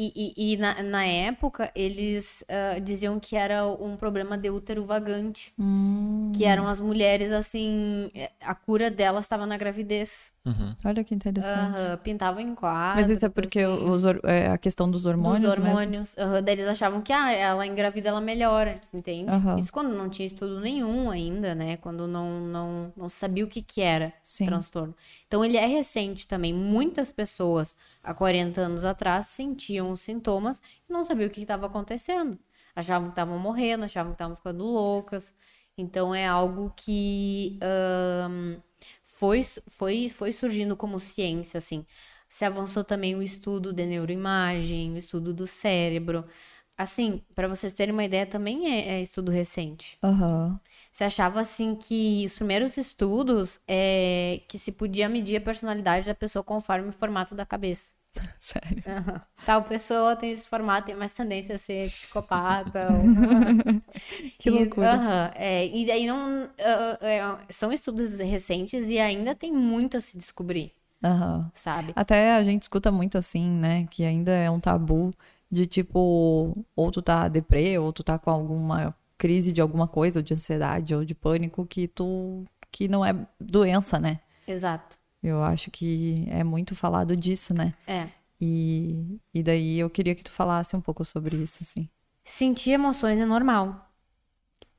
e, 0.08 0.34
e, 0.36 0.52
e 0.54 0.56
na, 0.56 0.82
na 0.82 1.04
época, 1.06 1.70
eles 1.74 2.44
ah, 2.48 2.78
diziam 2.80 3.18
que 3.20 3.36
era 3.36 3.66
um 3.66 3.96
problema 3.96 4.36
de 4.36 4.50
útero 4.50 4.84
vagante. 4.84 5.52
Hum, 5.58 6.32
Que 6.34 6.44
eram 6.44 6.66
as 6.66 6.80
mulheres, 6.80 7.30
assim... 7.30 8.10
eh, 8.14 8.30
A 8.42 8.54
cura 8.54 8.90
delas 8.90 9.24
estava 9.24 9.46
na 9.46 9.56
gravidez. 9.56 10.32
Uhum. 10.44 10.74
olha 10.84 11.02
que 11.04 11.14
interessante. 11.14 11.76
Aham, 11.78 11.96
pintavam 11.98 12.40
em 12.40 12.54
quadros, 12.54 13.06
Mas 13.06 13.16
isso 13.16 13.24
é 13.24 13.28
porque 13.30 13.60
assim. 13.60 13.88
os, 13.88 14.02
é 14.24 14.48
a 14.48 14.58
questão 14.58 14.90
dos 14.90 15.06
hormônios. 15.06 15.42
Dos 15.42 15.56
mesmo? 15.56 15.68
hormônios. 15.70 16.18
Aham, 16.18 16.42
daí 16.42 16.54
eles 16.56 16.66
achavam 16.66 17.00
que 17.00 17.12
ah, 17.12 17.32
ela 17.32 17.66
engravida, 17.66 18.08
ela 18.08 18.20
melhora, 18.20 18.80
entende? 18.92 19.30
Isso 19.58 19.72
quando 19.72 19.94
não 19.94 20.08
tinha 20.10 20.26
estudo 20.26 20.60
nenhum 20.60 21.08
ainda, 21.08 21.54
né? 21.54 21.76
Quando 21.78 22.06
não, 22.08 22.40
não, 22.40 22.92
não 22.96 23.08
sabia 23.08 23.44
o 23.44 23.48
que, 23.48 23.62
que 23.62 23.80
era 23.80 24.12
Sim. 24.22 24.44
transtorno. 24.44 24.94
Então 25.26 25.44
ele 25.44 25.56
é 25.56 25.66
recente 25.66 26.26
também. 26.28 26.52
Muitas 26.52 27.10
pessoas 27.10 27.76
há 28.04 28.14
40 28.14 28.60
anos 28.62 28.84
atrás 28.84 29.28
sentiam 29.28 29.90
os 29.92 30.00
sintomas 30.00 30.60
e 30.88 30.92
não 30.92 31.04
sabiam 31.04 31.28
o 31.28 31.30
que 31.30 31.40
estava 31.42 31.66
acontecendo. 31.66 32.38
Achavam 32.76 33.08
que 33.08 33.12
estavam 33.12 33.38
morrendo, 33.38 33.84
achavam 33.84 34.12
que 34.12 34.16
estavam 34.16 34.36
ficando 34.36 34.64
loucas. 34.64 35.34
Então 35.76 36.14
é 36.14 36.26
algo 36.26 36.72
que 36.76 37.58
ahn, 37.62 38.60
foi, 39.02 39.42
foi, 39.68 40.08
foi 40.08 40.32
surgindo 40.32 40.76
como 40.76 40.98
ciência, 40.98 41.58
assim. 41.58 41.86
Se 42.28 42.44
avançou 42.44 42.84
também 42.84 43.14
o 43.14 43.22
estudo 43.22 43.72
de 43.72 43.86
neuroimagem, 43.86 44.92
o 44.92 44.96
estudo 44.98 45.32
do 45.32 45.46
cérebro. 45.46 46.24
Assim, 46.76 47.22
para 47.34 47.46
vocês 47.48 47.72
terem 47.72 47.92
uma 47.92 48.04
ideia, 48.04 48.26
também 48.26 48.72
é, 48.72 48.98
é 48.98 49.02
estudo 49.02 49.30
recente. 49.30 49.96
Aham. 50.02 50.58
Você 50.94 51.02
achava 51.02 51.40
assim 51.40 51.74
que 51.74 52.22
os 52.24 52.36
primeiros 52.36 52.76
estudos 52.76 53.60
é 53.66 54.40
que 54.46 54.56
se 54.56 54.70
podia 54.70 55.08
medir 55.08 55.34
a 55.36 55.40
personalidade 55.40 56.06
da 56.06 56.14
pessoa 56.14 56.44
conforme 56.44 56.88
o 56.88 56.92
formato 56.92 57.34
da 57.34 57.44
cabeça. 57.44 57.94
Sério. 58.38 58.80
Tal 59.44 59.64
pessoa 59.64 60.14
tem 60.14 60.30
esse 60.30 60.46
formato, 60.46 60.86
tem 60.86 60.94
mais 60.94 61.12
tendência 61.12 61.56
a 61.56 61.58
ser 61.58 61.90
psicopata. 61.90 62.86
ou- 62.92 63.82
Que 64.38 64.50
E- 64.50 64.52
loucura. 64.52 64.92
aham, 64.94 65.32
é, 65.34 65.66
e 65.66 65.84
daí 65.84 66.06
não. 66.06 66.48
ah, 66.60 66.98
é, 67.00 67.20
são 67.48 67.72
estudos 67.72 68.20
recentes 68.20 68.88
e 68.88 68.96
ainda 69.00 69.34
tem 69.34 69.50
muito 69.52 69.96
a 69.96 70.00
se 70.00 70.16
descobrir, 70.16 70.70
Aham. 71.02 71.50
sabe? 71.52 71.92
Até 71.96 72.34
a 72.36 72.42
gente 72.44 72.62
escuta 72.62 72.92
muito 72.92 73.18
assim, 73.18 73.48
né? 73.50 73.88
Que 73.90 74.04
ainda 74.04 74.30
é 74.30 74.48
um 74.48 74.60
tabu 74.60 75.12
de 75.50 75.66
tipo, 75.66 76.56
ou 76.76 76.90
tu 76.92 77.02
tá 77.02 77.26
deprê, 77.26 77.78
ou 77.80 77.92
tu 77.92 78.04
tá 78.04 78.16
com 78.16 78.30
alguma 78.30 78.94
crise 79.18 79.52
de 79.52 79.60
alguma 79.60 79.88
coisa, 79.88 80.20
ou 80.20 80.22
de 80.22 80.34
ansiedade, 80.34 80.94
ou 80.94 81.04
de 81.04 81.14
pânico, 81.14 81.66
que 81.66 81.88
tu. 81.88 82.44
que 82.70 82.88
não 82.88 83.04
é 83.04 83.14
doença, 83.40 83.98
né? 83.98 84.20
Exato. 84.46 84.98
Eu 85.22 85.42
acho 85.42 85.70
que 85.70 86.26
é 86.28 86.44
muito 86.44 86.74
falado 86.74 87.16
disso, 87.16 87.54
né? 87.54 87.74
É. 87.86 88.08
E, 88.40 89.18
e 89.32 89.42
daí 89.42 89.78
eu 89.78 89.88
queria 89.88 90.14
que 90.14 90.22
tu 90.22 90.30
falasse 90.30 90.76
um 90.76 90.80
pouco 90.80 91.04
sobre 91.04 91.36
isso, 91.36 91.60
assim. 91.62 91.88
Sentir 92.22 92.72
emoções 92.72 93.20
é 93.20 93.24
normal. 93.24 93.90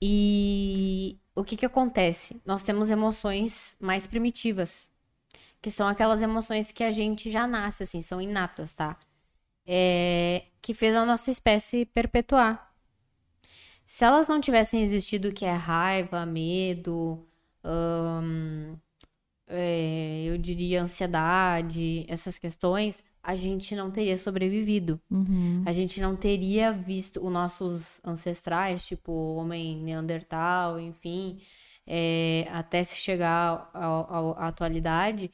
E 0.02 1.18
o 1.34 1.44
que 1.44 1.58
que 1.58 1.66
acontece? 1.66 2.40
Nós 2.46 2.64
temos 2.64 2.92
emoções 2.92 3.76
mais 3.80 4.06
primitivas, 4.06 4.92
que 5.62 5.72
são 5.72 5.88
aquelas 5.88 6.22
emoções 6.22 6.72
que 6.72 6.84
a 6.84 6.92
gente 6.92 7.32
já 7.32 7.48
nasce, 7.48 7.84
assim, 7.84 8.02
são 8.02 8.22
inatas, 8.22 8.74
tá? 8.74 8.98
É, 9.66 10.44
que 10.62 10.74
fez 10.74 10.96
a 10.96 11.06
nossa 11.06 11.32
espécie 11.32 11.86
perpetuar. 11.86 12.72
Se 13.86 14.04
elas 14.04 14.28
não 14.28 14.42
tivessem 14.42 14.82
existido, 14.82 15.32
que 15.32 15.46
é 15.46 15.54
raiva, 15.54 16.26
medo, 16.26 17.26
hum, 17.64 18.76
é, 19.48 20.24
eu 20.26 20.38
diria 20.38 20.82
ansiedade, 20.82 22.06
essas 22.08 22.40
questões, 22.40 23.04
a 23.22 23.36
gente 23.36 23.76
não 23.76 23.92
teria 23.92 24.18
sobrevivido. 24.18 25.00
Uhum. 25.10 25.64
A 25.66 25.72
gente 25.72 26.02
não 26.02 26.16
teria 26.16 26.72
visto 26.72 27.24
os 27.24 27.32
nossos 27.32 28.02
ancestrais, 28.04 28.86
tipo 28.86 29.12
homem 29.12 29.78
neandertal, 29.78 30.80
enfim, 30.80 31.40
é, 31.88 32.48
até 32.52 32.84
se 32.84 32.98
chegar 32.98 33.70
à 33.74 34.48
atualidade, 34.48 35.32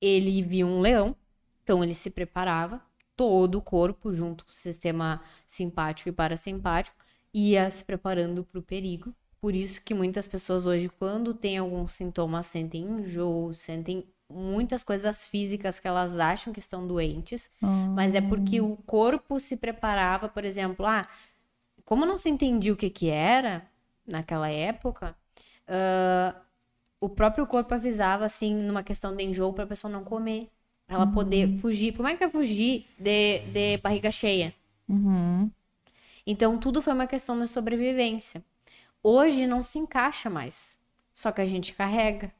ele 0.00 0.42
via 0.42 0.66
um 0.66 0.80
leão, 0.80 1.16
então 1.62 1.82
ele 1.82 1.94
se 1.94 2.10
preparava, 2.10 2.80
todo 3.16 3.56
o 3.56 3.62
corpo, 3.62 4.12
junto 4.12 4.44
com 4.44 4.50
o 4.50 4.54
sistema 4.54 5.22
simpático 5.46 6.08
e 6.08 6.12
parasimpático, 6.12 7.03
ia 7.34 7.68
se 7.70 7.84
preparando 7.84 8.44
para 8.44 8.60
o 8.60 8.62
perigo. 8.62 9.12
Por 9.40 9.54
isso 9.54 9.82
que 9.82 9.92
muitas 9.92 10.26
pessoas 10.26 10.64
hoje, 10.64 10.88
quando 10.88 11.34
tem 11.34 11.58
algum 11.58 11.86
sintoma, 11.86 12.42
sentem 12.42 12.82
enjoo, 12.82 13.52
sentem 13.52 14.06
muitas 14.30 14.82
coisas 14.82 15.26
físicas 15.26 15.78
que 15.78 15.86
elas 15.86 16.18
acham 16.18 16.52
que 16.52 16.58
estão 16.58 16.86
doentes, 16.86 17.50
mas 17.94 18.14
é 18.14 18.22
porque 18.22 18.60
o 18.60 18.76
corpo 18.86 19.38
se 19.38 19.56
preparava, 19.56 20.28
por 20.30 20.44
exemplo, 20.44 20.86
ah, 20.86 21.06
como 21.84 22.06
não 22.06 22.16
se 22.16 22.30
entendia 22.30 22.72
o 22.72 22.76
que 22.76 22.88
que 22.88 23.10
era 23.10 23.66
naquela 24.06 24.48
época, 24.48 25.14
uh, 25.68 26.40
o 27.00 27.08
próprio 27.08 27.46
corpo 27.46 27.74
avisava, 27.74 28.24
assim, 28.24 28.54
numa 28.54 28.82
questão 28.82 29.14
de 29.14 29.24
enjoo, 29.24 29.52
para 29.52 29.64
a 29.64 29.66
pessoa 29.66 29.92
não 29.92 30.02
comer. 30.02 30.48
Ela 30.88 31.04
uhum. 31.04 31.12
poder 31.12 31.48
fugir. 31.58 31.94
Como 31.94 32.08
é 32.08 32.14
que 32.14 32.24
é 32.24 32.28
fugir 32.28 32.86
de, 32.98 33.40
de 33.52 33.78
barriga 33.78 34.10
cheia? 34.10 34.54
Uhum. 34.88 35.50
Então, 36.26 36.58
tudo 36.58 36.80
foi 36.80 36.92
uma 36.92 37.06
questão 37.06 37.38
de 37.38 37.46
sobrevivência. 37.46 38.42
Hoje 39.02 39.46
não 39.46 39.62
se 39.62 39.78
encaixa 39.78 40.30
mais. 40.30 40.78
Só 41.12 41.30
que 41.30 41.40
a 41.40 41.44
gente 41.44 41.74
carrega. 41.74 42.32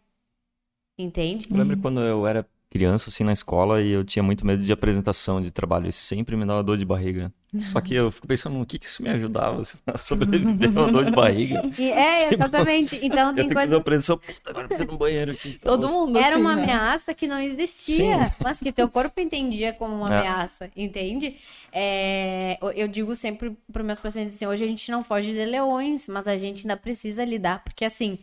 Entende? 0.98 1.46
Eu 1.50 1.56
lembro 1.56 1.76
quando 1.76 2.00
eu 2.00 2.26
era 2.26 2.48
criança, 2.70 3.10
assim, 3.10 3.22
na 3.22 3.32
escola, 3.32 3.82
e 3.82 3.90
eu 3.90 4.04
tinha 4.04 4.22
muito 4.22 4.46
medo 4.46 4.62
de 4.62 4.72
apresentação 4.72 5.40
de 5.40 5.50
trabalho. 5.50 5.88
E 5.88 5.92
sempre 5.92 6.36
me 6.36 6.46
dava 6.46 6.62
dor 6.62 6.78
de 6.78 6.84
barriga. 6.84 7.32
Só 7.66 7.80
que 7.80 7.94
eu 7.94 8.10
fico 8.10 8.26
pensando 8.26 8.58
no 8.58 8.66
que, 8.66 8.78
que 8.78 8.86
isso 8.86 9.02
me 9.02 9.08
ajudava 9.10 9.60
assim, 9.60 9.78
a 9.86 9.96
sobreviver 9.96 10.70
uma 10.70 10.90
dor 10.90 11.04
de 11.04 11.10
barriga. 11.12 11.62
E 11.78 11.90
é, 11.90 12.32
exatamente. 12.34 12.98
Então 13.02 13.32
tem 13.34 13.44
eu 13.44 13.48
tenho 13.48 13.54
coisa... 13.54 13.80
que 13.80 13.90
fazer 13.90 14.20
agora 14.46 14.68
preciso 14.68 14.90
no 14.90 14.98
banheiro 14.98 15.32
aqui. 15.32 15.58
Todo 15.62 15.88
mundo 15.88 16.18
Era 16.18 16.30
assim, 16.34 16.40
uma 16.40 16.56
né? 16.56 16.62
ameaça 16.64 17.14
que 17.14 17.26
não 17.26 17.38
existia, 17.38 18.26
Sim. 18.26 18.32
mas 18.42 18.60
que 18.60 18.72
teu 18.72 18.88
corpo 18.88 19.20
entendia 19.20 19.72
como 19.72 19.94
uma 19.94 20.12
É. 20.12 20.18
ameaça, 20.18 20.70
entende? 20.76 21.36
É, 21.72 22.58
eu 22.74 22.88
digo 22.88 23.14
sempre 23.14 23.56
para 23.72 23.82
meus 23.82 24.00
pacientes 24.00 24.36
assim, 24.36 24.46
hoje 24.46 24.64
a 24.64 24.68
gente 24.68 24.90
não 24.90 25.02
foge 25.02 25.32
de 25.32 25.44
leões, 25.44 26.08
mas 26.08 26.26
a 26.28 26.36
gente 26.36 26.62
ainda 26.62 26.76
precisa 26.76 27.24
lidar, 27.24 27.62
porque 27.64 27.84
assim, 27.84 28.18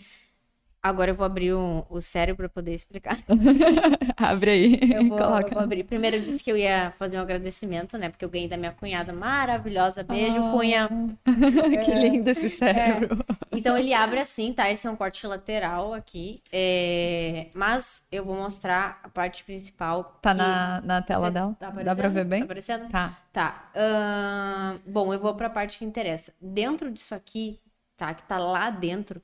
agora 0.83 1.11
eu 1.11 1.15
vou 1.15 1.25
abrir 1.25 1.53
o, 1.53 1.85
o 1.89 2.01
cérebro 2.01 2.47
para 2.49 2.49
poder 2.61 2.73
explicar. 2.73 3.17
Abre 4.17 4.51
aí. 4.51 4.79
Eu 4.93 5.07
vou, 5.07 5.17
eu 5.19 5.25
Coloca. 5.25 5.53
vou 5.53 5.63
abrir. 5.63 5.83
Primeiro 5.83 6.17
eu 6.17 6.21
disse 6.21 6.43
que 6.43 6.51
eu 6.51 6.57
ia 6.57 6.91
fazer 6.91 7.17
um 7.17 7.21
agradecimento, 7.21 7.97
né? 7.97 8.09
Porque 8.09 8.23
eu 8.25 8.29
ganhei 8.29 8.47
da 8.47 8.57
minha 8.57 8.71
cunhada 8.71 9.11
maravilhosa. 9.13 10.03
Beijo, 10.03 10.37
Ah. 10.43 10.51
cunha. 10.51 10.89
que 11.85 11.91
lindo 11.93 12.29
esse 12.29 12.49
cérebro. 12.49 13.23
Então 13.51 13.77
ele 13.77 13.93
abre 13.93 14.19
assim, 14.19 14.53
tá? 14.53 14.71
Esse 14.71 14.87
é 14.87 14.89
um 14.91 14.95
corte 14.95 15.25
lateral 15.27 15.93
aqui. 15.93 16.41
É, 16.51 17.47
Mas 17.53 18.03
eu 18.11 18.23
vou 18.25 18.35
mostrar 18.35 18.99
a 19.03 19.09
parte 19.09 19.43
principal. 19.43 20.17
Tá 20.21 20.31
que- 20.31 20.37
na, 20.37 20.81
na 20.81 21.01
tela 21.01 21.27
Cê- 21.27 21.33
dela? 21.33 21.55
Tá 21.59 21.69
Dá 21.69 21.95
pra 21.95 22.07
ver 22.09 22.25
bem? 22.25 22.39
Tá 22.39 22.45
aparecendo? 22.45 22.89
Tá. 22.89 23.17
Tá. 23.33 23.69
ahn, 23.75 24.77
bom, 24.85 25.13
eu 25.13 25.19
vou 25.19 25.33
pra 25.35 25.49
parte 25.49 25.77
que 25.79 25.85
interessa. 25.85 26.33
Dentro 26.41 26.91
disso 26.91 27.15
aqui, 27.15 27.59
tá? 27.97 28.13
Que 28.13 28.23
tá 28.23 28.37
lá 28.37 28.69
dentro, 28.69 29.21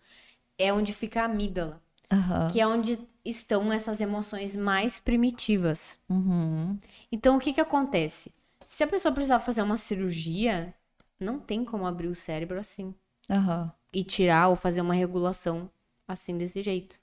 é 0.58 0.74
onde 0.74 0.94
fica 0.94 1.22
a 1.22 1.26
amígdala. 1.26 1.82
Aham. 2.12 2.48
Que 2.50 2.62
é 2.62 2.68
onde 2.68 3.00
estão 3.24 3.72
essas 3.72 4.00
emoções 4.00 4.56
mais 4.56 5.00
primitivas. 5.00 6.00
Uhum. 6.10 6.78
Então, 7.12 7.36
o 7.36 7.40
que 7.40 7.54
que 7.54 7.62
acontece? 7.62 8.32
Se 8.66 8.84
a 8.84 8.88
pessoa 8.88 9.14
precisar 9.14 9.40
fazer 9.40 9.62
uma 9.62 9.78
cirurgia, 9.78 10.74
não 11.20 11.40
tem 11.40 11.66
como 11.66 11.86
abrir 11.86 12.08
o 12.08 12.16
cérebro 12.16 12.60
assim. 12.60 12.94
Aham. 13.30 13.72
E 13.94 14.04
tirar 14.04 14.48
ou 14.50 14.56
fazer 14.56 14.82
uma 14.82 14.94
regulação 14.94 15.70
assim, 16.08 16.38
desse 16.38 16.62
jeito. 16.62 16.98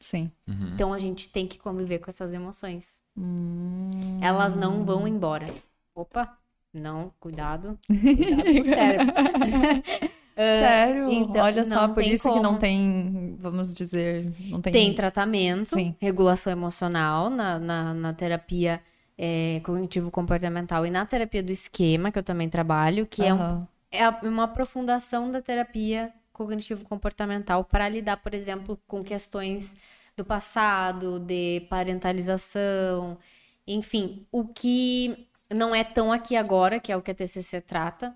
Sim. 0.00 0.30
Então, 0.74 0.92
a 0.92 0.98
gente 0.98 1.28
tem 1.28 1.46
que 1.46 1.58
conviver 1.58 2.00
com 2.00 2.10
essas 2.10 2.32
emoções. 2.34 3.00
Hum. 3.16 4.18
Elas 4.20 4.56
não 4.56 4.84
vão 4.84 5.06
embora. 5.06 5.46
Opa, 5.94 6.36
não, 6.72 7.12
cuidado. 7.20 7.78
Cuidado 7.86 8.42
com 8.42 8.60
o 8.60 8.64
cérebro. 8.64 9.14
Sério? 10.34 11.10
então, 11.10 11.44
Olha 11.44 11.64
só, 11.64 11.88
por 11.88 12.02
isso 12.02 12.32
que 12.32 12.40
não 12.40 12.50
como. 12.50 12.58
tem, 12.58 13.36
vamos 13.38 13.74
dizer, 13.74 14.32
não 14.48 14.60
tem... 14.60 14.72
Tem 14.72 14.94
tratamento, 14.94 15.74
Sim. 15.74 15.94
regulação 16.00 16.52
emocional 16.52 17.28
na, 17.28 17.58
na, 17.58 17.94
na 17.94 18.12
terapia 18.12 18.80
é, 19.18 19.60
cognitivo-comportamental 19.64 20.86
e 20.86 20.90
na 20.90 21.04
terapia 21.04 21.42
do 21.42 21.52
esquema, 21.52 22.10
que 22.10 22.18
eu 22.18 22.22
também 22.22 22.48
trabalho, 22.48 23.06
que 23.06 23.22
é, 23.22 23.34
um, 23.34 23.66
é 23.90 24.08
uma 24.26 24.44
aprofundação 24.44 25.30
da 25.30 25.42
terapia 25.42 26.12
cognitivo-comportamental 26.32 27.64
para 27.64 27.88
lidar, 27.88 28.16
por 28.16 28.34
exemplo, 28.34 28.78
com 28.86 29.02
questões 29.02 29.76
do 30.16 30.24
passado, 30.24 31.18
de 31.20 31.66
parentalização, 31.68 33.18
enfim, 33.66 34.26
o 34.30 34.46
que 34.46 35.26
não 35.54 35.74
é 35.74 35.84
tão 35.84 36.10
aqui 36.10 36.36
agora, 36.36 36.80
que 36.80 36.90
é 36.90 36.96
o 36.96 37.02
que 37.02 37.10
a 37.10 37.14
TCC 37.14 37.60
trata, 37.60 38.14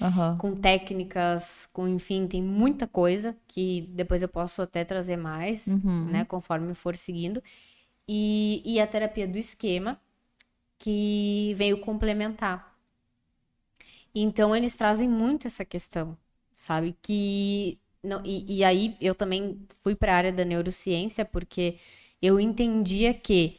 Aham. 0.00 0.36
com 0.38 0.54
técnicas, 0.56 1.68
com 1.72 1.86
enfim, 1.86 2.26
tem 2.26 2.42
muita 2.42 2.86
coisa 2.86 3.36
que 3.46 3.82
depois 3.90 4.22
eu 4.22 4.28
posso 4.28 4.62
até 4.62 4.84
trazer 4.84 5.16
mais, 5.16 5.66
né, 6.10 6.24
conforme 6.24 6.74
for 6.74 6.96
seguindo. 6.96 7.42
E, 8.08 8.62
e 8.64 8.80
a 8.80 8.86
terapia 8.86 9.28
do 9.28 9.38
esquema, 9.38 10.00
que 10.78 11.54
veio 11.56 11.78
complementar. 11.78 12.76
Então, 14.14 14.54
eles 14.54 14.74
trazem 14.74 15.08
muito 15.08 15.46
essa 15.46 15.64
questão, 15.64 16.16
sabe? 16.52 16.96
Que. 17.00 17.78
Não, 18.02 18.20
e, 18.24 18.58
e 18.58 18.64
aí, 18.64 18.96
eu 19.00 19.14
também 19.14 19.64
fui 19.68 19.94
para 19.94 20.12
a 20.12 20.16
área 20.16 20.32
da 20.32 20.44
neurociência, 20.44 21.24
porque 21.24 21.78
eu 22.20 22.40
entendia 22.40 23.14
que, 23.14 23.58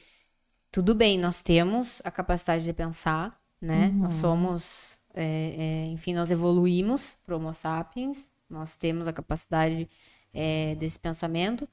tudo 0.72 0.94
bem, 0.94 1.18
nós 1.18 1.42
temos 1.42 2.02
a 2.04 2.12
capacidade 2.12 2.64
de 2.66 2.74
pensar, 2.74 3.40
né? 3.62 3.90
Nós 3.90 4.14
somos. 4.16 4.93
É, 5.14 5.24
é, 5.24 5.86
enfim, 5.88 6.14
nós 6.14 6.32
evoluímos 6.32 7.18
para 7.24 7.36
Homo 7.36 7.54
sapiens, 7.54 8.32
nós 8.50 8.76
temos 8.76 9.08
a 9.08 9.14
capacidade 9.14 9.90
é, 10.34 10.76
desse 10.76 11.00
pensamento, 11.00 11.68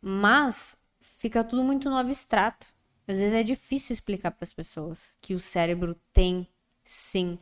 mas 0.00 0.76
fica 1.00 1.44
tudo 1.44 1.62
muito 1.62 1.90
no 1.90 1.96
abstrato. 1.96 2.66
Às 3.06 3.18
vezes 3.18 3.34
é 3.34 3.42
difícil 3.42 3.92
explicar 3.92 4.32
para 4.32 4.44
as 4.44 4.52
pessoas 4.52 5.16
que 5.20 5.34
o 5.34 5.40
cérebro 5.40 5.96
tem, 6.12 6.48
sim, 6.84 7.38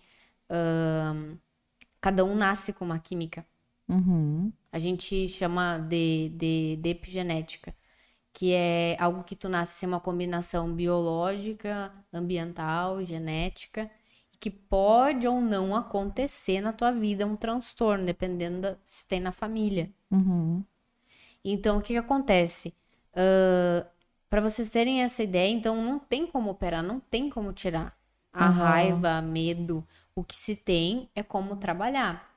ahn, 0.51 1.37
cada 2.01 2.25
um 2.25 2.35
nasce 2.35 2.73
com 2.73 2.85
uma 2.85 2.99
química. 2.99 3.47
Uhum. 3.89 4.53
A 4.71 4.79
gente 4.79 5.29
chama 5.29 5.79
de, 5.79 6.31
de, 6.31 6.77
de 6.77 6.89
epigenética, 6.91 7.75
que 8.33 8.53
é 8.53 8.97
algo 8.99 9.23
que 9.25 9.37
tu 9.37 9.49
nasce 9.49 9.79
sem 9.79 9.89
uma 9.89 10.01
combinação 10.01 10.75
biológica, 10.75 11.93
ambiental, 12.13 13.03
genética, 13.05 13.91
que 14.39 14.51
pode 14.51 15.27
ou 15.27 15.41
não 15.41 15.75
acontecer 15.75 16.61
na 16.61 16.73
tua 16.73 16.93
vida 16.93 17.27
um 17.27 17.37
transtorno, 17.37 18.05
dependendo 18.05 18.61
da, 18.61 18.77
se 18.85 19.07
tem 19.07 19.21
na 19.21 19.33
família. 19.33 19.93
Uhum. 20.11 20.65
Então, 21.45 21.79
o 21.79 21.83
que, 21.83 21.93
que 21.95 21.99
acontece? 21.99 22.75
para 24.29 24.41
vocês 24.41 24.69
terem 24.71 25.03
essa 25.03 25.23
ideia, 25.23 25.49
então 25.53 25.81
não 25.83 25.99
tem 25.99 26.27
como 26.27 26.51
operar, 26.51 26.83
não 26.83 26.99
tem 26.99 27.31
como 27.31 27.53
tirar 27.53 27.97
a 28.33 28.47
Aham. 28.47 28.51
raiva, 28.51 29.23
medo. 29.23 29.87
O 30.15 30.25
que 30.25 30.35
se 30.35 30.57
tem 30.57 31.09
é 31.15 31.23
como 31.23 31.57
trabalhar. 31.57 32.35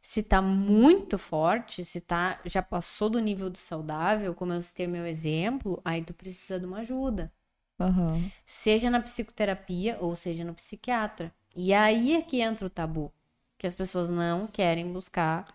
Se 0.00 0.22
tá 0.22 0.42
muito 0.42 1.18
forte, 1.18 1.84
se 1.84 2.00
tá 2.00 2.40
já 2.44 2.62
passou 2.62 3.08
do 3.10 3.20
nível 3.20 3.50
do 3.50 3.58
saudável, 3.58 4.34
como 4.34 4.52
eu 4.52 4.60
citei 4.60 4.86
meu 4.86 5.06
exemplo, 5.06 5.80
aí 5.84 6.02
tu 6.02 6.14
precisa 6.14 6.58
de 6.60 6.66
uma 6.66 6.78
ajuda. 6.80 7.32
Aham. 7.78 8.30
Seja 8.44 8.90
na 8.90 9.00
psicoterapia 9.00 9.98
ou 10.00 10.16
seja 10.16 10.44
no 10.44 10.54
psiquiatra. 10.54 11.32
E 11.54 11.72
aí 11.72 12.14
é 12.14 12.22
que 12.22 12.40
entra 12.40 12.66
o 12.66 12.70
tabu. 12.70 13.12
Que 13.58 13.66
as 13.66 13.74
pessoas 13.76 14.08
não 14.08 14.46
querem 14.46 14.92
buscar 14.92 15.46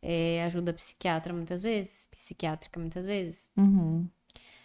é, 0.00 0.42
ajuda 0.44 0.72
psiquiatra 0.72 1.32
muitas 1.32 1.62
vezes, 1.62 2.06
psiquiátrica 2.06 2.78
muitas 2.78 3.06
vezes. 3.06 3.50
Uhum. 3.56 4.08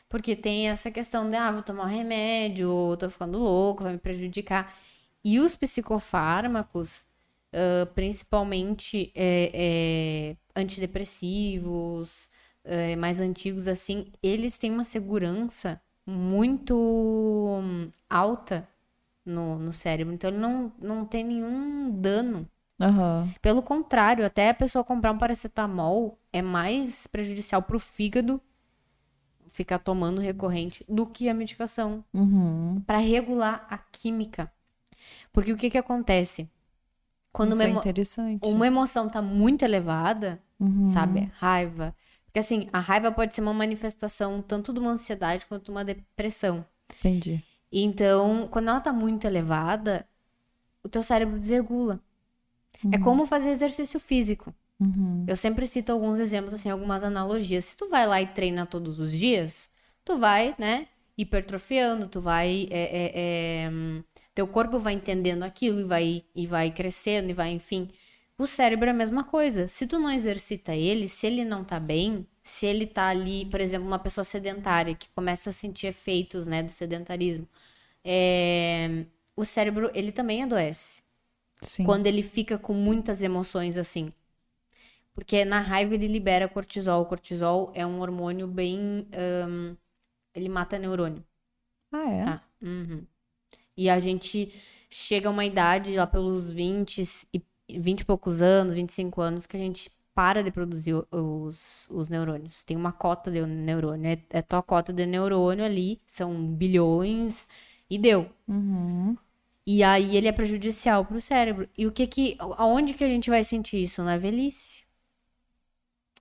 Porque 0.08 0.36
tem 0.36 0.70
essa 0.70 0.92
questão 0.92 1.28
de, 1.28 1.36
ah, 1.36 1.52
vou 1.52 1.64
tomar 1.64 1.86
um 1.86 1.88
remédio, 1.88 2.70
ou 2.70 2.96
tô 2.96 3.10
ficando 3.10 3.40
louco, 3.40 3.84
vai 3.84 3.94
me 3.94 4.00
prejudicar. 4.00 4.76
E 5.24 5.40
os 5.40 5.56
psicofármacos, 5.56 7.08
ah, 7.52 7.88
principalmente 7.96 9.12
é, 9.16 9.52
é, 9.54 10.60
antidepressivos, 10.60 12.30
mais 12.98 13.20
antigos 13.20 13.68
assim, 13.68 14.06
eles 14.22 14.58
têm 14.58 14.72
uma 14.72 14.86
segurança 14.86 15.82
muito 16.06 16.76
hum, 16.78 17.90
alta 18.10 18.68
no, 19.26 19.60
no 19.60 19.74
cérebro. 19.74 20.14
Então, 20.14 20.30
ele 20.30 20.40
não, 20.40 20.72
não 20.80 21.06
tem 21.06 21.24
nenhum 21.24 21.92
dano 21.92 22.48
Aham. 22.80 23.34
Pelo 23.42 23.62
contrário, 23.62 24.26
até 24.26 24.50
a 24.50 24.54
pessoa 24.54 24.84
comprar 24.84 25.12
um 25.12 25.18
paracetamol 25.18 26.18
é 26.32 26.42
mais 26.42 27.08
prejudicial 27.08 27.62
pro 27.62 27.80
fígado 27.80 28.42
ficar 29.48 29.80
tomando 29.80 30.22
recorrente 30.22 30.86
do 30.88 31.06
que 31.06 31.30
a 31.30 31.34
medicação 31.34 32.04
Uhum. 32.14 32.82
Pra 32.86 32.98
regular 33.00 33.68
a 33.70 33.78
química. 33.78 34.52
Porque 35.34 35.54
o 35.54 35.58
que 35.58 35.70
que 35.70 35.78
acontece? 35.78 36.50
Quando 37.32 37.54
Isso 37.54 37.62
uma, 37.62 37.64
é 37.64 37.70
emo- 37.70 37.80
interessante. 37.80 38.50
uma 38.52 38.68
emoção 38.68 39.10
tá 39.10 39.22
muito 39.22 39.64
elevada, 39.64 40.42
Uhum. 40.60 40.84
sabe? 40.94 41.32
Raiva. 41.36 41.96
Porque 42.34 42.40
assim, 42.40 42.68
a 42.74 42.80
raiva 42.80 43.12
pode 43.12 43.36
ser 43.36 43.42
uma 43.42 43.54
manifestação 43.54 44.42
tanto 44.42 44.74
de 44.74 44.80
uma 44.80 44.90
ansiedade 44.90 45.46
quanto 45.46 45.66
de 45.66 45.72
uma 45.72 45.86
depressão. 45.86 46.66
Entendi. 46.98 47.44
Então, 47.72 48.48
quando 48.50 48.70
ela 48.70 48.82
tá 48.82 48.92
muito 48.92 49.28
elevada, 49.28 50.04
o 50.84 50.90
teu 50.90 51.04
cérebro 51.04 51.38
desregula. 51.38 52.02
É 52.92 52.98
como 52.98 53.28
fazer 53.28 53.52
exercício 53.52 54.00
físico. 54.00 54.52
Uhum. 54.80 55.24
Eu 55.28 55.36
sempre 55.36 55.68
cito 55.68 55.92
alguns 55.92 56.20
exemplos, 56.20 56.56
assim, 56.56 56.72
algumas 56.72 57.04
analogias. 57.04 57.66
Se 57.66 57.78
tu 57.78 57.88
vai 57.88 58.08
lá 58.08 58.20
e 58.20 58.26
treina 58.26 58.66
todos 58.66 59.00
os 59.00 59.12
dias, 59.12 59.70
tu 60.04 60.18
vai, 60.18 60.56
né, 60.58 60.88
hipertrofiando, 61.16 62.08
tu 62.08 62.20
vai, 62.20 62.68
é, 62.72 62.82
é, 62.82 63.12
é, 63.16 63.70
hum, 63.70 64.04
teu 64.34 64.48
corpo 64.48 64.80
vai 64.80 64.94
entendendo 64.94 65.44
aquilo 65.44 65.82
e 65.82 65.84
vai, 65.84 66.24
e 66.36 66.48
vai 66.48 66.72
crescendo 66.72 67.30
e 67.30 67.34
vai, 67.34 67.52
enfim. 67.52 67.88
O 68.38 68.48
cérebro 68.48 68.88
é 68.88 68.92
a 68.92 68.96
mesma 68.96 69.24
coisa. 69.24 69.68
Se 69.68 69.86
tu 69.86 70.00
não 70.00 70.10
exercita 70.12 70.76
ele, 70.76 71.08
se 71.08 71.28
ele 71.28 71.46
não 71.46 71.64
tá 71.64 71.80
bem, 71.80 72.28
se 72.42 72.66
ele 72.66 72.88
tá 72.88 73.08
ali, 73.08 73.46
por 73.46 73.62
exemplo, 73.62 73.88
uma 73.88 74.00
pessoa 74.00 74.24
sedentária 74.24 74.96
que 74.96 75.10
começa 75.10 75.50
a 75.50 75.54
sentir 75.54 75.88
efeitos, 75.88 76.48
né, 76.48 76.64
do 76.64 76.72
sedentarismo, 76.72 77.48
é, 78.04 79.06
o 79.36 79.46
cérebro, 79.46 79.90
ele 79.94 80.12
também 80.12 80.44
adoece 80.44 81.02
Sim. 81.62 81.84
quando 81.86 82.08
ele 82.08 82.22
fica 82.22 82.58
com 82.58 82.74
muitas 82.74 83.22
emoções 83.22 83.78
assim. 83.78 84.12
Porque 85.14 85.46
na 85.46 85.60
raiva 85.60 85.94
ele 85.94 86.08
libera 86.08 86.48
cortisol. 86.48 87.04
O 87.04 87.06
cortisol 87.06 87.72
é 87.76 87.86
um 87.86 88.02
hormônio 88.02 88.48
bem. 88.48 89.08
ahn, 89.14 89.76
ele 90.34 90.50
mata 90.50 90.80
neurônio. 90.80 91.24
Ah, 91.92 92.12
é? 92.12 92.24
Tá? 92.24 92.44
Uhum. 92.62 93.06
E 93.78 93.90
a 93.90 94.00
gente 94.00 94.52
chega 94.90 95.30
a 95.30 95.32
uma 95.32 95.46
idade 95.46 95.96
lá 95.96 96.08
pelos 96.08 96.52
20 96.52 97.28
e 97.32 97.40
20 97.70 98.02
e 98.02 98.06
poucos 98.06 98.42
anos, 98.42 98.74
25 98.76 99.22
anos, 99.22 99.46
que 99.46 99.56
a 99.58 99.60
gente 99.60 99.90
para 100.14 100.44
de 100.44 100.52
produzir 100.52 100.94
o- 100.94 101.08
os, 101.12 101.88
os 101.90 102.10
neurônios. 102.10 102.64
Tem 102.64 102.78
uma 102.78 102.92
cota 102.92 103.32
de 103.32 103.46
neurônio. 103.46 104.08
É, 104.12 104.18
é 104.30 104.42
tua 104.42 104.62
cota 104.62 104.94
de 104.94 105.06
neurônio 105.06 105.66
ali, 105.66 106.00
são 106.06 106.46
bilhões, 106.54 107.48
e 107.90 107.98
deu. 107.98 108.30
Uhum. 108.48 109.18
E 109.66 109.84
aí 109.84 110.16
ele 110.18 110.28
é 110.28 110.32
prejudicial 110.32 111.06
pro 111.06 111.22
cérebro. 111.22 111.70
E 111.78 111.88
o 111.88 111.92
que 111.92 112.06
que, 112.08 112.38
aonde 112.58 112.94
que 112.94 113.04
a 113.04 113.08
gente 113.08 113.30
vai 113.30 113.44
sentir 113.44 113.82
isso? 113.82 114.04
Na 114.04 114.18
velhice. 114.18 114.84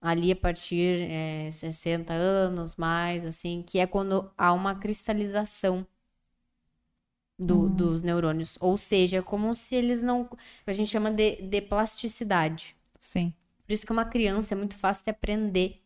Ali 0.01 0.33
a 0.33 0.37
partir 0.37 1.09
é, 1.11 1.51
60 1.53 2.13
anos, 2.13 2.75
mais, 2.77 3.25
assim, 3.25 3.63
que 3.63 3.79
é 3.79 3.87
quando 3.87 4.31
há 4.37 4.53
uma 4.53 4.75
cristalização 4.75 5.87
do- 7.47 7.69
dos 7.69 8.03
neurônios. 8.03 8.57
Ou 8.61 8.77
seja, 8.77 9.19
é 9.19 9.23
como 9.23 9.55
se 9.55 9.75
eles 9.77 10.03
não. 10.03 10.29
A 10.67 10.73
gente 10.73 10.91
chama 10.91 11.11
de, 11.11 11.43
de 11.43 11.61
plasticidade. 11.61 12.75
Sim. 12.99 13.33
Por 13.67 13.73
isso 13.73 13.87
que 13.87 13.93
uma 13.93 14.05
criança 14.05 14.55
é 14.55 14.57
muito 14.57 14.77
fácil 14.77 15.05
de 15.05 15.11
aprender. 15.11 15.81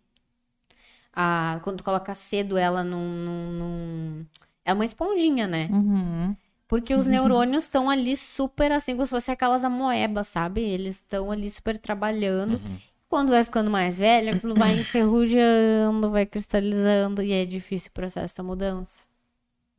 A, 1.13 1.61
quando 1.63 1.83
coloca 1.83 2.13
cedo 2.15 2.57
ela 2.59 2.85
num, 2.85 2.99
num- 3.25 3.53
num- 3.53 4.27
É 4.65 4.73
uma 4.73 4.85
esponjinha, 4.85 5.47
né? 5.47 5.69
Uhum. 5.73 6.37
Porque 6.69 6.95
os 6.95 7.07
neurônios 7.07 7.63
estão 7.65 7.89
ali 7.89 8.17
super 8.17 8.73
assim, 8.73 8.95
como 8.95 9.07
se 9.07 9.11
fosse 9.11 9.31
aquelas 9.31 9.63
amoebas, 9.65 10.27
sabe? 10.29 10.61
Eles 10.63 10.97
estão 10.97 11.31
ali 11.31 11.49
super 11.51 11.79
trabalhando. 11.79 12.61
Quando 13.09 13.31
vai 13.31 13.45
ficando 13.45 13.71
mais 13.71 13.99
velho, 13.99 14.35
aquilo 14.35 14.55
vai 14.57 14.75
enferrujando, 14.81 16.11
vai 16.11 16.27
cristalizando 16.27 17.23
e 17.23 17.33
é 17.33 17.47
difícil 17.47 17.89
o 17.91 17.93
processo 17.93 18.37
da 18.37 18.43
mudança. 18.43 19.07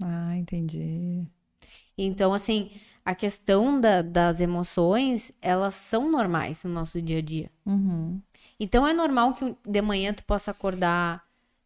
Ah, 0.01 0.37
entendi. 0.37 1.27
Então, 1.97 2.33
assim, 2.33 2.71
a 3.05 3.15
questão 3.15 3.79
da- 3.79 4.01
das 4.01 4.39
emoções, 4.41 5.31
elas 5.41 5.73
são 5.75 6.09
normais 6.11 6.63
no 6.63 6.71
nosso 6.71 7.01
dia 7.01 7.19
a 7.19 7.21
dia. 7.21 7.51
Uhum. 7.65 8.21
Então, 8.59 8.87
é 8.87 8.93
normal 8.93 9.33
que 9.33 9.55
de 9.65 9.81
manhã 9.81 10.13
tu 10.13 10.23
possa 10.23 10.51
acordar 10.51 11.25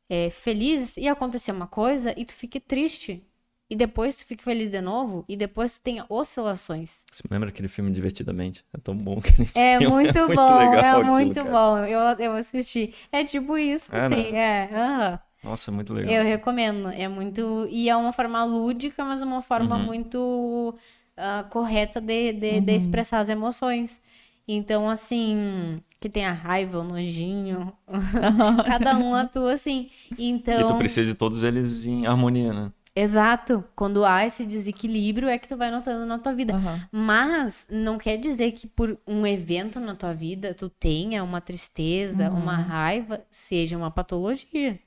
é, 0.09 0.29
feliz 0.29 0.97
e 0.97 1.07
acontecer 1.07 1.51
uma 1.53 1.67
coisa 1.67 2.13
e 2.17 2.25
tu 2.25 2.33
fique 2.33 2.59
triste. 2.59 3.25
E 3.69 3.75
depois 3.75 4.15
tu 4.17 4.25
fique 4.25 4.43
feliz 4.43 4.69
de 4.69 4.81
novo 4.81 5.23
e 5.29 5.37
depois 5.37 5.75
tu 5.75 5.81
tenha 5.81 6.05
oscilações. 6.09 7.05
Você 7.09 7.23
lembra 7.31 7.47
aquele 7.49 7.69
filme 7.69 7.89
Divertidamente? 7.91 8.65
É 8.73 8.77
tão 8.77 8.93
bom 8.95 9.21
que 9.21 9.31
É 9.53 9.79
filme 9.79 9.93
muito 9.93 10.17
muito 10.27 10.31
bom, 10.33 10.57
legal 10.57 10.83
é 10.83 10.99
aquilo, 10.99 11.33
muito 11.33 11.43
cara. 11.43 11.51
bom. 11.51 11.77
Eu, 11.85 11.99
eu 12.19 12.33
assisti. 12.33 12.93
É 13.11 13.23
tipo 13.23 13.57
isso, 13.57 13.91
É, 13.91 13.97
assim, 13.97 14.35
é. 14.35 14.69
aham. 14.73 15.19
Nossa, 15.43 15.71
é 15.71 15.73
muito 15.73 15.93
legal. 15.93 16.13
Eu 16.13 16.23
recomendo. 16.23 16.87
É 16.89 17.07
muito. 17.07 17.67
E 17.69 17.89
é 17.89 17.95
uma 17.95 18.11
forma 18.13 18.43
lúdica, 18.43 19.03
mas 19.03 19.21
uma 19.21 19.41
forma 19.41 19.77
Uhum. 19.77 19.83
muito 19.85 20.75
ah, 21.17 21.45
correta 21.49 21.99
de, 21.99 22.33
de, 22.33 22.61
de 22.61 22.71
expressar 22.75 23.19
as 23.19 23.29
emoções. 23.29 23.99
Então, 24.47 24.89
assim, 24.89 25.81
que 25.99 26.09
tem 26.09 26.25
a 26.25 26.33
raiva, 26.33 26.79
o 26.79 26.83
nojinho. 26.83 27.71
Cada 28.67 28.97
um 28.97 29.13
atua 29.15 29.53
assim. 29.53 29.89
E 30.17 30.29
Então. 30.29 30.67
tu 30.67 30.77
precisa 30.77 31.05
de 31.07 31.15
todos 31.15 31.43
eles 31.43 31.85
em 31.85 32.05
harmonia, 32.05 32.53
né? 32.53 32.71
Exato. 32.93 33.63
Quando 33.75 34.03
há 34.03 34.25
esse 34.25 34.45
desequilíbrio 34.45 35.29
é 35.29 35.37
que 35.37 35.47
tu 35.47 35.55
vai 35.55 35.71
notando 35.71 36.05
na 36.05 36.19
tua 36.19 36.33
vida. 36.33 36.53
Aham. 36.53 36.87
Mas 36.91 37.65
não 37.69 37.97
quer 37.97 38.17
dizer 38.17 38.51
que 38.51 38.67
por 38.67 38.97
um 39.07 39.25
evento 39.25 39.79
na 39.79 39.95
tua 39.95 40.11
vida 40.11 40.53
tu 40.53 40.69
tenha 40.69 41.23
uma 41.23 41.39
tristeza, 41.39 42.29
uma 42.29 42.57
raiva, 42.57 43.21
seja 43.31 43.77
uma 43.77 43.89
patologia. 43.89 44.77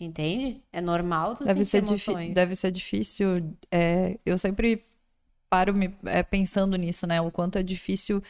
Entende? 0.00 0.60
É 0.72 0.80
normal 0.80 1.34
tu 1.34 1.44
Deve 1.44 1.64
ser, 1.64 1.78
emoções. 1.78 2.32
deve 2.32 2.54
ser 2.54 2.70
difícil. 2.70 3.28
é, 3.70 4.16
eu 4.24 4.38
sempre 4.38 4.84
paro 5.50 5.74
me, 5.74 5.94
é, 6.04 6.22
pensando 6.22 6.76
nisso, 6.76 7.06
né? 7.06 7.20
O 7.20 7.30
quanto 7.30 7.58
é 7.58 7.62
difícil 7.62 8.22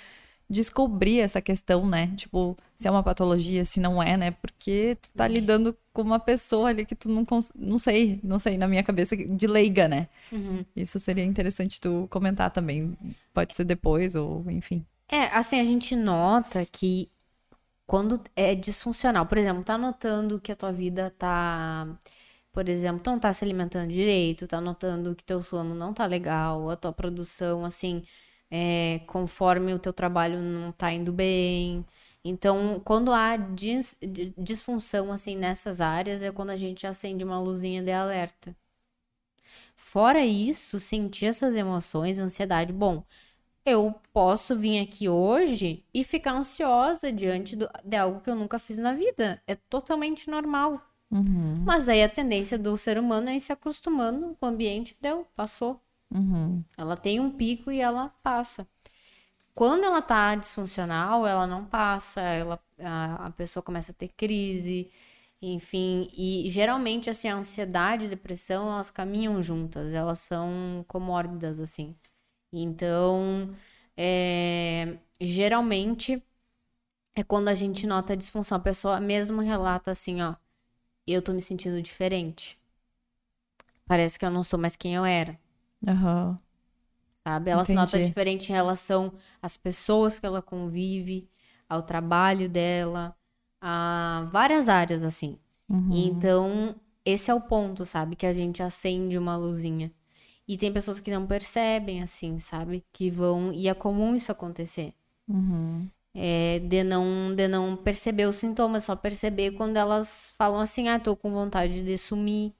descobrir 0.49 1.21
essa 1.21 1.43
questão, 1.43 1.87
né? 1.87 2.11
Tipo, 2.17 2.57
se 2.75 2.89
é 2.89 2.91
uma 2.91 3.03
patologia, 3.03 3.65
se 3.65 3.81
não 3.81 4.03
é, 4.03 4.17
né? 4.17 4.31
Porque 4.31 4.97
tu 5.03 5.11
tá 5.11 5.29
lidando 5.29 5.77
com 5.93 6.03
uma 6.03 6.19
pessoa 6.19 6.71
ali 6.71 6.87
que 6.87 6.95
tu 6.95 7.09
não 7.09 7.27
não 7.55 7.79
sei, 7.79 8.19
não 8.23 8.39
sei, 8.39 8.57
na 8.57 8.67
minha 8.67 8.83
cabeça 8.83 9.15
de 9.15 9.47
leiga, 9.47 9.87
né? 9.87 10.09
Uhum. 10.33 10.65
Isso 10.75 10.99
seria 10.99 11.25
interessante 11.25 11.81
tu 11.81 12.07
comentar 12.09 12.51
também. 12.51 12.97
Pode 13.35 13.55
ser 13.55 13.65
depois 13.65 14.17
ou 14.17 14.45
enfim. 14.51 14.85
É, 15.11 15.25
assim, 15.37 15.61
a 15.61 15.65
gente 15.65 15.95
nota 15.95 16.67
que 16.71 17.11
quando 17.89 18.23
é 18.37 18.55
disfuncional, 18.55 19.27
por 19.27 19.39
exemplo, 19.39 19.65
tá 19.65 19.79
notando 19.79 20.41
que 20.41 20.53
a 20.53 20.57
tua 20.57 20.73
vida 20.73 21.11
tá, 21.19 21.89
por 22.53 22.69
exemplo, 22.69 23.03
tu 23.03 23.11
não 23.11 23.19
tá 23.21 23.33
se 23.33 23.45
alimentando 23.45 23.89
direito, 23.93 24.47
tá 24.49 24.61
notando 24.61 25.15
que 25.17 25.25
teu 25.25 25.43
sono 25.43 25.75
não 25.75 25.95
tá 25.95 26.07
legal, 26.07 26.71
a 26.71 26.77
tua 26.77 26.93
produção, 26.93 27.65
assim, 27.65 28.03
é, 28.51 29.01
conforme 29.07 29.75
o 29.75 29.79
teu 29.81 29.93
trabalho 29.93 30.41
não 30.41 30.73
tá 30.73 30.93
indo 30.93 31.13
bem. 31.13 31.85
Então, 32.25 32.81
quando 32.85 33.13
há 33.13 33.37
dis- 33.39 33.97
di- 34.03 34.35
disfunção, 34.39 35.13
assim, 35.13 35.37
nessas 35.37 35.81
áreas, 35.81 36.23
é 36.23 36.31
quando 36.33 36.51
a 36.51 36.57
gente 36.57 36.87
acende 36.87 37.25
uma 37.25 37.41
luzinha 37.41 37.83
de 37.83 37.93
alerta. 37.93 38.57
Fora 39.77 40.25
isso, 40.27 40.79
sentir 40.81 41.27
essas 41.27 41.55
emoções, 41.57 42.19
ansiedade, 42.19 42.73
bom, 42.73 43.05
eu 43.73 43.95
posso 44.13 44.57
vir 44.57 44.81
aqui 44.81 45.09
hoje 45.09 45.85
e 45.95 46.05
ficar 46.05 46.33
ansiosa 46.35 47.13
diante 47.13 47.57
do- 47.57 47.69
de 47.85 47.97
algo 47.97 48.21
que 48.21 48.31
eu 48.31 48.35
nunca 48.37 48.59
fiz 48.59 48.79
na 48.79 48.95
vida. 48.95 49.43
É 49.47 49.55
totalmente 49.55 50.31
normal. 50.31 50.83
Uhum, 51.11 51.67
Mas 51.67 51.89
aí 51.89 52.03
a 52.03 52.09
tendência 52.09 52.59
do 52.59 52.77
ser 52.77 52.99
humano 52.99 53.31
é 53.31 53.37
ir 53.37 53.41
se 53.41 53.53
acostumando 53.53 54.35
com 54.37 54.47
o 54.47 54.49
ambiente, 54.51 54.97
deu, 55.01 55.27
passou. 55.35 55.81
uhum, 56.11 56.65
Ela 56.77 56.97
tem 56.97 57.21
um 57.21 57.31
pico 57.31 57.71
e 57.73 57.81
ela 57.81 58.09
passa. 58.23 58.67
Quando 59.55 59.85
ela 59.85 60.03
tá 60.03 60.35
disfuncional, 60.37 61.27
ela 61.27 61.47
não 61.47 61.65
passa, 61.67 62.21
ela, 62.23 62.61
a, 62.81 63.27
a 63.27 63.31
pessoa 63.33 63.63
começa 63.63 63.93
a 63.93 63.95
ter 63.95 64.09
crise, 64.09 64.91
enfim. 65.43 66.09
E 66.17 66.49
geralmente, 66.51 67.11
assim, 67.11 67.29
a 67.29 67.37
ansiedade 67.37 68.05
e 68.05 68.07
a 68.09 68.11
depressão, 68.11 68.69
elas 68.73 68.91
caminham 68.91 69.43
juntas, 69.43 69.93
elas 69.95 70.21
são 70.21 70.85
comórbidas, 70.89 71.61
assim. 71.61 71.97
Então, 72.53 73.55
é, 73.97 74.99
geralmente, 75.21 76.23
é 77.15 77.25
quando 77.25 77.49
a 77.49 77.55
gente 77.55 77.87
nota 77.87 78.15
a 78.15 78.17
disfunção. 78.17 78.59
A 78.59 78.61
pessoa 78.61 79.01
mesmo 79.01 79.41
relata 79.43 79.91
assim, 79.93 80.23
ó, 80.23 80.37
eu 81.07 81.23
tô 81.23 81.33
me 81.35 81.43
sentindo 81.43 81.83
diferente. 81.83 82.59
Parece 83.87 84.17
que 84.21 84.25
eu 84.25 84.31
não 84.31 84.45
sou 84.45 84.57
mais 84.57 84.77
quem 84.77 84.95
eu 84.95 85.05
era 85.05 85.37
aham, 85.89 86.39
sabe? 87.27 87.51
Ela 87.51 87.65
se 87.65 87.75
nota 87.75 88.01
Entendi. 88.01 88.01
diferente 88.01 88.51
em 88.51 88.55
relação 88.55 89.13
às 89.43 89.57
pessoas 89.57 90.19
que 90.19 90.27
ela 90.27 90.43
convive, 90.43 91.29
ao 91.69 91.83
trabalho 91.83 92.49
dela, 92.49 93.17
a 93.61 94.27
várias 94.31 94.69
áreas, 94.69 95.03
assim. 95.03 95.39
uhum. 95.69 96.29
Então, 96.29 96.75
esse 97.05 97.31
é 97.31 97.35
o 97.35 97.41
ponto, 97.41 97.85
sabe? 97.87 98.17
Que 98.17 98.27
a 98.27 98.33
gente 98.33 98.63
acende 98.63 99.19
uma 99.19 99.37
luzinha. 99.37 99.93
E 100.49 100.57
tem 100.57 100.73
pessoas 100.73 100.99
que 100.99 101.11
não 101.11 101.27
percebem, 101.27 102.03
assim, 102.03 102.39
sabe? 102.39 102.83
Que 102.91 103.11
vão. 103.11 103.53
E 103.53 103.69
é 103.69 103.75
comum 103.75 104.17
isso 104.17 104.33
acontecer. 104.33 104.95
É, 106.15 106.59
de, 106.61 106.83
não, 106.83 107.35
de 107.35 107.47
não 107.47 107.77
perceber 107.77 108.27
os 108.27 108.37
sintomas, 108.37 108.85
só 108.85 108.97
perceber 108.97 109.53
quando 109.53 109.77
elas 109.77 110.33
falam 110.39 110.61
assim, 110.61 110.89
ah, 110.89 110.99
tô 110.99 111.15
com 111.15 111.31
vontade 111.31 111.85
de 111.85 111.99
sumir. 111.99 112.55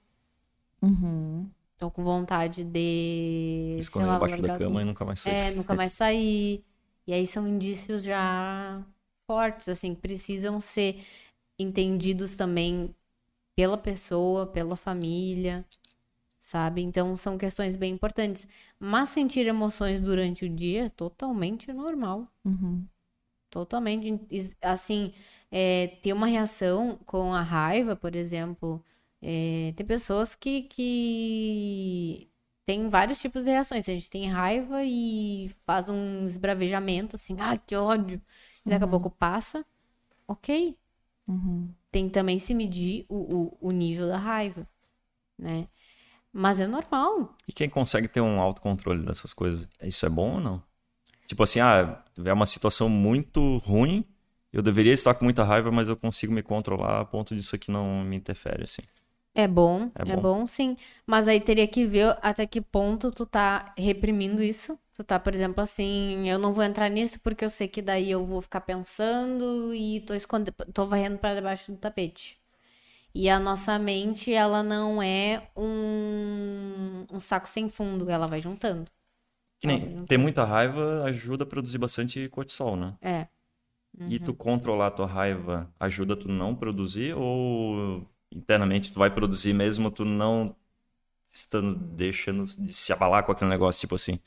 Tô 1.79 1.89
com 1.89 2.03
vontade 2.03 2.63
de. 2.63 3.77
Esconder 3.79 4.07
lá, 4.07 4.15
embaixo 4.17 4.41
da 4.41 4.57
cama 4.57 4.81
e 4.81 4.85
nunca 4.85 5.03
mais 5.03 5.19
sair. 5.19 5.33
É, 5.33 5.51
nunca 5.51 5.73
mais 5.73 5.91
sair. 5.93 6.63
E 7.07 7.13
aí 7.13 7.25
são 7.25 7.47
indícios 7.47 8.03
já 8.03 8.85
fortes, 9.25 9.67
assim, 9.67 9.95
que 9.95 10.01
precisam 10.01 10.59
ser 10.59 11.03
entendidos 11.57 12.35
também 12.35 12.93
pela 13.55 13.77
pessoa, 13.77 14.45
pela 14.45 14.75
família, 14.75 15.65
sabe? 16.49 16.81
Então 16.81 17.15
são 17.17 17.37
questões 17.37 17.75
bem 17.75 17.93
importantes. 17.93 18.47
Mas 18.79 19.09
sentir 19.09 19.45
emoções 19.47 20.01
durante 20.01 20.45
o 20.45 20.49
dia 20.49 20.85
é 20.85 20.89
totalmente 20.89 21.71
normal. 21.73 22.27
Totalmente. 23.49 24.19
Is- 24.29 24.55
Assim, 24.61 25.13
é, 25.51 25.87
ter 26.01 26.13
uma 26.13 26.27
reação 26.27 26.97
com 27.05 27.33
a 27.33 27.41
raiva, 27.41 27.95
por 27.95 28.15
exemplo. 28.15 28.83
é, 29.21 29.73
tem 29.75 29.85
pessoas 29.85 30.33
que, 30.35 30.63
que 30.63 32.29
tem 32.65 32.87
vários 32.89 33.19
tipos 33.19 33.43
de 33.43 33.51
reações. 33.51 33.87
A 33.89 33.93
gente 33.93 34.09
tem 34.09 34.27
raiva 34.29 34.83
e 34.83 35.49
faz 35.65 35.89
um 35.89 36.25
esbravejamento, 36.25 37.15
assim, 37.15 37.35
ah, 37.39 37.57
que 37.57 37.75
ódio. 37.75 38.21
E 38.65 38.69
daqui 38.69 38.83
a 38.85 38.87
pouco 38.87 39.09
passa. 39.09 39.65
Ok. 40.27 40.77
Tem 41.91 42.05
que 42.07 42.13
também 42.13 42.37
se 42.39 42.53
medir 42.53 43.05
o, 43.09 43.57
o, 43.61 43.69
o 43.69 43.71
nível 43.71 44.07
da 44.07 44.17
raiva, 44.17 44.67
né? 45.37 45.69
Mas 46.33 46.59
é 46.59 46.67
normal. 46.67 47.35
E 47.47 47.53
quem 47.53 47.69
consegue 47.69 48.07
ter 48.07 48.21
um 48.21 48.39
autocontrole 48.39 49.03
dessas 49.05 49.33
coisas, 49.33 49.67
isso 49.81 50.05
é 50.05 50.09
bom 50.09 50.35
ou 50.35 50.39
não? 50.39 50.63
Tipo 51.27 51.43
assim, 51.43 51.59
ah, 51.59 52.03
é 52.25 52.33
uma 52.33 52.45
situação 52.45 52.89
muito 52.89 53.57
ruim, 53.59 54.05
eu 54.53 54.61
deveria 54.61 54.93
estar 54.93 55.15
com 55.15 55.25
muita 55.25 55.43
raiva, 55.43 55.71
mas 55.71 55.87
eu 55.89 55.97
consigo 55.97 56.33
me 56.33 56.43
controlar 56.43 57.01
a 57.01 57.05
ponto 57.05 57.35
disso 57.35 57.55
aqui 57.55 57.71
não 57.71 58.03
me 58.03 58.17
interfere, 58.17 58.63
assim. 58.65 58.83
É 59.33 59.47
bom, 59.47 59.91
É 59.95 60.05
é 60.05 60.15
bom. 60.15 60.21
bom, 60.21 60.47
sim. 60.47 60.75
Mas 61.05 61.27
aí 61.27 61.39
teria 61.39 61.67
que 61.67 61.85
ver 61.85 62.17
até 62.21 62.45
que 62.45 62.59
ponto 62.61 63.11
tu 63.11 63.25
tá 63.25 63.73
reprimindo 63.77 64.41
isso. 64.43 64.77
Tu 64.93 65.03
tá, 65.03 65.17
por 65.19 65.33
exemplo, 65.33 65.61
assim, 65.61 66.27
eu 66.29 66.37
não 66.37 66.53
vou 66.53 66.63
entrar 66.63 66.89
nisso 66.89 67.19
porque 67.21 67.45
eu 67.45 67.49
sei 67.49 67.67
que 67.67 67.81
daí 67.81 68.11
eu 68.11 68.25
vou 68.25 68.41
ficar 68.41 68.61
pensando 68.61 69.73
e 69.73 70.01
tô 70.01 70.13
escondendo, 70.13 70.53
tô 70.73 70.85
varrendo 70.85 71.17
para 71.19 71.35
debaixo 71.35 71.71
do 71.71 71.77
tapete. 71.77 72.38
E 73.13 73.29
a 73.29 73.39
nossa 73.39 73.77
mente, 73.79 74.33
ela 74.33 74.61
não 74.63 75.01
é 75.01 75.47
um, 75.55 77.05
um 77.11 77.19
saco 77.19 77.47
sem 77.47 77.67
fundo, 77.67 78.09
ela 78.09 78.27
vai 78.27 78.39
juntando. 78.39 78.89
Que 79.59 79.67
nem 79.67 80.05
ter 80.05 80.17
muita 80.17 80.45
raiva 80.45 81.03
ajuda 81.03 81.43
a 81.43 81.47
produzir 81.47 81.77
bastante 81.77 82.29
cortisol, 82.29 82.75
né? 82.75 82.95
É. 83.01 83.27
E 84.07 84.17
Uhum. 84.17 84.25
tu 84.25 84.33
controlar 84.33 84.87
a 84.87 84.91
tua 84.91 85.05
raiva 85.07 85.69
ajuda 85.79 86.15
tu 86.15 86.29
não 86.29 86.55
produzir 86.55 87.13
ou 87.15 88.05
internamente 88.31 88.93
tu 88.93 88.99
vai 88.99 89.09
produzir 89.09 89.53
mesmo 89.53 89.91
tu 89.91 90.05
não 90.05 90.55
estando 91.33 91.75
deixando 91.75 92.45
de 92.45 92.73
se 92.73 92.93
abalar 92.93 93.23
com 93.25 93.31
aquele 93.31 93.49
negócio, 93.49 93.81
tipo 93.81 93.95
assim. 93.95 94.19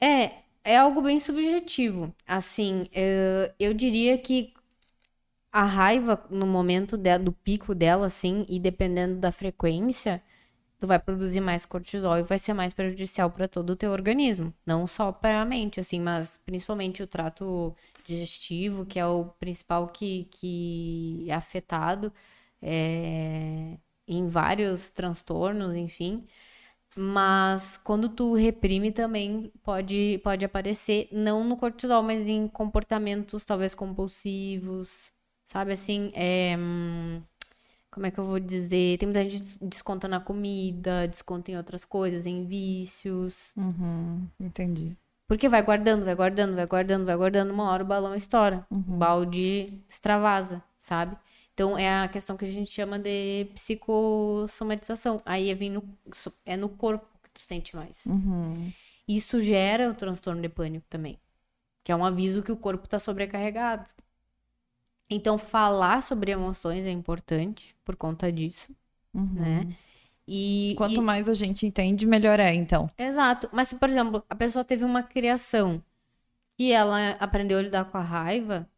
É, 0.00 0.42
é 0.64 0.76
algo 0.76 1.00
bem 1.02 1.18
subjetivo. 1.20 2.14
Assim, 2.26 2.88
eh, 2.92 3.52
eu 3.58 3.72
diria 3.74 4.18
que 4.18 4.52
a 5.52 5.64
raiva 5.64 6.24
no 6.30 6.46
momento 6.46 6.96
de- 6.96 7.18
do 7.18 7.32
pico 7.32 7.74
dela, 7.74 8.06
assim, 8.06 8.46
e 8.48 8.58
dependendo 8.58 9.16
da 9.20 9.30
frequência, 9.32 10.22
tu 10.78 10.86
vai 10.86 10.98
produzir 10.98 11.40
mais 11.40 11.64
cortisol 11.66 12.18
e 12.18 12.22
vai 12.22 12.38
ser 12.38 12.52
mais 12.54 12.72
prejudicial 12.74 13.30
para 13.30 13.48
todo 13.48 13.70
o 13.70 13.76
teu 13.76 13.92
organismo, 13.92 14.52
não 14.66 14.86
só 14.86 15.12
para 15.12 15.40
a 15.42 15.44
mente, 15.44 15.78
assim, 15.80 16.00
mas 16.00 16.38
principalmente 16.46 17.02
o 17.02 17.06
trato 17.06 17.74
digestivo, 18.04 18.84
que 18.86 18.98
é 18.98 19.06
o 19.06 19.26
principal 19.40 19.86
que, 19.88 20.24
que 20.30 21.26
é 21.28 21.34
afetado 21.34 22.12
é, 22.62 23.78
em 24.08 24.26
vários 24.28 24.90
transtornos, 24.90 25.74
enfim. 25.76 26.26
Mas 26.96 27.78
quando 27.78 28.08
tu 28.08 28.34
reprime 28.34 28.92
também 28.92 29.50
pode, 29.62 30.20
pode 30.22 30.44
aparecer, 30.44 31.08
não 31.10 31.42
no 31.44 31.56
cortisol, 31.56 32.02
mas 32.02 32.28
em 32.28 32.46
comportamentos 32.48 33.44
talvez 33.46 33.74
compulsivos, 33.74 35.11
sabe 35.52 35.72
assim? 35.72 36.10
É, 36.14 36.56
como 37.90 38.06
é 38.06 38.10
que 38.10 38.18
eu 38.18 38.24
vou 38.24 38.40
dizer? 38.40 38.96
Tem 38.96 39.06
muita 39.06 39.22
gente 39.28 39.58
desconta 39.60 40.08
na 40.08 40.18
comida, 40.18 41.06
desconta 41.06 41.50
em 41.50 41.56
outras 41.58 41.84
coisas, 41.84 42.26
em 42.26 42.46
vícios. 42.46 43.52
Uhum, 43.54 44.26
entendi. 44.40 44.96
Porque 45.26 45.50
vai 45.50 45.62
guardando, 45.62 46.04
vai 46.04 46.14
guardando, 46.14 46.54
vai 46.54 46.66
guardando, 46.66 47.04
vai 47.04 47.16
guardando, 47.16 47.50
uma 47.50 47.70
hora 47.70 47.84
o 47.84 47.86
balão 47.86 48.14
estoura. 48.14 48.66
O 48.94 48.96
balde 48.96 49.82
extravasa, 49.88 50.62
sabe? 50.78 51.16
Então 51.52 51.76
é 51.76 52.02
a 52.02 52.08
questão 52.08 52.34
que 52.34 52.46
a 52.46 52.48
gente 52.48 52.70
chama 52.70 52.98
de 52.98 53.46
psicossomatização. 53.54 55.20
Aí 55.24 55.50
é, 55.50 55.54
no, 55.68 55.84
é 56.46 56.56
no 56.56 56.70
corpo 56.70 57.06
que 57.22 57.30
tu 57.30 57.40
sente 57.40 57.76
mais. 57.76 58.04
Isso 59.06 59.38
gera 59.40 59.90
o 59.90 59.94
transtorno 59.94 60.40
de 60.40 60.48
pânico 60.48 60.86
também. 60.88 61.18
Que 61.84 61.92
é 61.92 61.96
um 61.96 62.04
aviso 62.04 62.42
que 62.42 62.52
o 62.52 62.56
corpo 62.56 62.88
tá 62.88 62.98
sobrecarregado. 62.98 63.90
Então, 65.14 65.36
falar 65.38 66.02
sobre 66.02 66.32
emoções 66.32 66.86
é 66.86 66.90
importante 66.90 67.76
por 67.84 67.96
conta 67.96 68.32
disso, 68.32 68.74
né? 69.14 69.76
E, 70.26 70.74
Quanto 70.76 70.94
e- 70.94 71.00
mais 71.02 71.28
a 71.28 71.34
gente 71.34 71.66
entende, 71.66 72.06
melhor 72.06 72.38
é, 72.40 72.54
então. 72.54 72.88
Exato. 72.98 73.48
Mas 73.52 73.68
se, 73.68 73.76
por 73.76 73.88
exemplo, 73.88 74.24
a 74.28 74.34
pessoa 74.36 74.64
teve 74.64 74.84
uma 74.84 75.02
criação 75.02 75.82
e 76.58 76.72
ela 76.72 77.12
aprendeu 77.20 77.58
a 77.58 77.62
lidar 77.62 77.86
com 77.86 77.98
a 77.98 78.02
raiva, 78.02 78.68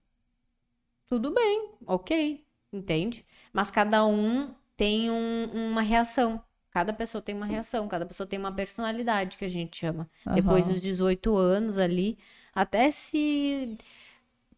tudo 1.07 1.33
bem, 1.33 1.71
ok, 1.87 2.45
entende? 2.73 3.25
Mas 3.53 3.71
cada 3.71 4.05
um 4.07 4.55
tem 4.77 5.11
um- 5.11 5.71
uma 5.71 5.83
reação. 5.83 6.43
Cada 6.71 6.93
pessoa 6.93 7.23
tem 7.23 7.35
uma 7.35 7.47
reação, 7.47 7.87
cada 7.87 8.05
pessoa 8.05 8.27
tem 8.27 8.39
uma 8.39 8.53
personalidade 8.53 9.37
que 9.39 9.45
a 9.45 9.49
gente 9.49 9.77
chama. 9.77 10.11
Depois 10.33 10.65
Aham. 10.65 10.73
dos 10.75 10.81
18 10.81 11.37
anos 11.37 11.79
ali, 11.79 12.19
até 12.53 12.91
se. 12.91 13.77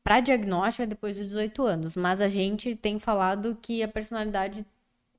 Para 0.07 0.21
diagnóstico 0.21 0.85
é 0.85 0.87
depois 0.87 1.17
dos 1.17 1.27
18 1.27 1.65
anos, 1.65 1.97
mas 1.97 2.21
a 2.21 2.29
gente 2.29 2.77
tem 2.77 2.97
falado 2.97 3.59
que 3.61 3.83
a 3.83 3.89
personalidade 3.89 4.65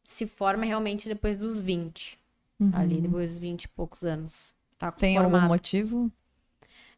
se 0.01 0.25
forma 0.25 0.63
realmente 0.63 1.09
depois 1.09 1.35
dos 1.35 1.61
20. 1.61 2.17
Ali, 2.71 3.01
depois 3.01 3.31
dos 3.31 3.37
20 3.37 3.63
e 3.65 3.67
poucos 3.67 4.03
anos. 4.03 4.55
Tá 4.79 4.87
Uhum. 4.87 4.93
Tem 4.93 5.17
algum 5.17 5.31
formado. 5.31 5.49
motivo? 5.49 6.09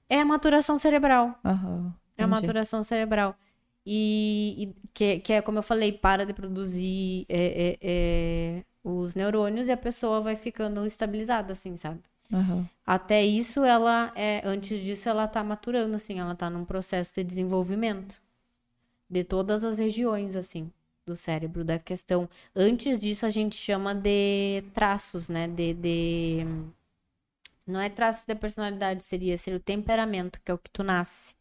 É 0.08 0.22
a 0.22 0.26
maturação 0.26 0.78
cerebral. 0.78 1.40
Aham. 1.44 1.92
É 2.16 2.24
a 2.24 2.28
maturação 2.28 2.84
cerebral. 2.84 3.36
E, 3.84 4.56
e 4.60 4.90
que, 4.94 5.20
que 5.22 5.34
é 5.34 5.42
como 5.42 5.58
eu 5.58 5.64
falei, 5.64 5.92
para 5.92 6.28
de 6.28 6.34
produzir 6.34 7.26
é, 7.28 7.72
é, 7.72 7.78
é, 7.82 8.64
os 8.84 9.16
neurônios 9.16 9.68
e 9.68 9.72
a 9.72 9.78
pessoa 9.78 10.22
vai 10.22 10.36
ficando 10.36 10.86
estabilizada, 10.86 11.54
assim, 11.54 11.76
sabe? 11.76 12.02
Aham. 12.32 12.70
Até 12.86 13.24
isso, 13.26 13.64
ela 13.64 14.12
é, 14.16 14.42
antes 14.46 14.82
disso, 14.82 15.10
ela 15.10 15.28
tá 15.28 15.44
maturando, 15.44 15.96
assim, 15.96 16.20
ela 16.20 16.36
tá 16.36 16.50
num 16.50 16.66
processo 16.66 17.14
de 17.16 17.24
desenvolvimento 17.24 18.22
de 19.10 19.24
todas 19.24 19.64
as 19.64 19.80
regiões, 19.80 20.36
assim, 20.36 20.72
do 21.06 21.16
cérebro, 21.16 21.64
da 21.66 21.80
questão. 21.80 22.30
Antes 22.56 23.00
disso, 23.00 23.26
a 23.26 23.30
gente 23.30 23.56
chama 23.56 23.96
de 23.96 24.64
traços, 24.74 25.30
né? 25.30 25.48
De, 25.48 25.74
de... 25.74 26.46
Não 27.66 27.80
é 27.80 27.90
traços 27.90 28.26
de 28.26 28.36
personalidade, 28.36 29.04
seria 29.04 29.38
ser 29.38 29.54
o 29.54 29.60
temperamento, 29.60 30.42
que 30.44 30.52
é 30.52 30.54
o 30.54 30.58
que 30.58 30.70
tu 30.72 30.84
nasce. 30.84 31.36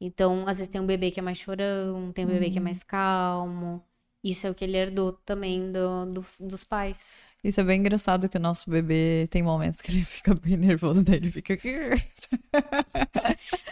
Então, 0.00 0.44
às 0.48 0.58
vezes 0.58 0.68
tem 0.70 0.80
um 0.80 0.86
bebê 0.86 1.10
que 1.10 1.20
é 1.20 1.22
mais 1.22 1.38
chorão, 1.38 2.12
tem 2.12 2.26
um 2.26 2.28
bebê 2.28 2.50
que 2.50 2.58
é 2.58 2.62
mais 2.62 2.82
calmo. 2.84 3.84
Isso 4.24 4.46
é 4.46 4.50
o 4.50 4.54
que 4.54 4.64
ele 4.64 4.76
herdou 4.78 5.12
também 5.12 5.72
do, 5.72 6.06
dos, 6.06 6.40
dos 6.40 6.64
pais. 6.64 7.18
Isso 7.46 7.60
é 7.60 7.64
bem 7.64 7.78
engraçado 7.78 8.28
que 8.28 8.36
o 8.36 8.40
nosso 8.40 8.68
bebê 8.68 9.28
tem 9.30 9.40
momentos 9.40 9.80
que 9.80 9.92
ele 9.92 10.02
fica 10.04 10.34
bem 10.34 10.56
nervoso, 10.56 11.04
daí 11.04 11.16
ele 11.16 11.30
fica. 11.30 11.56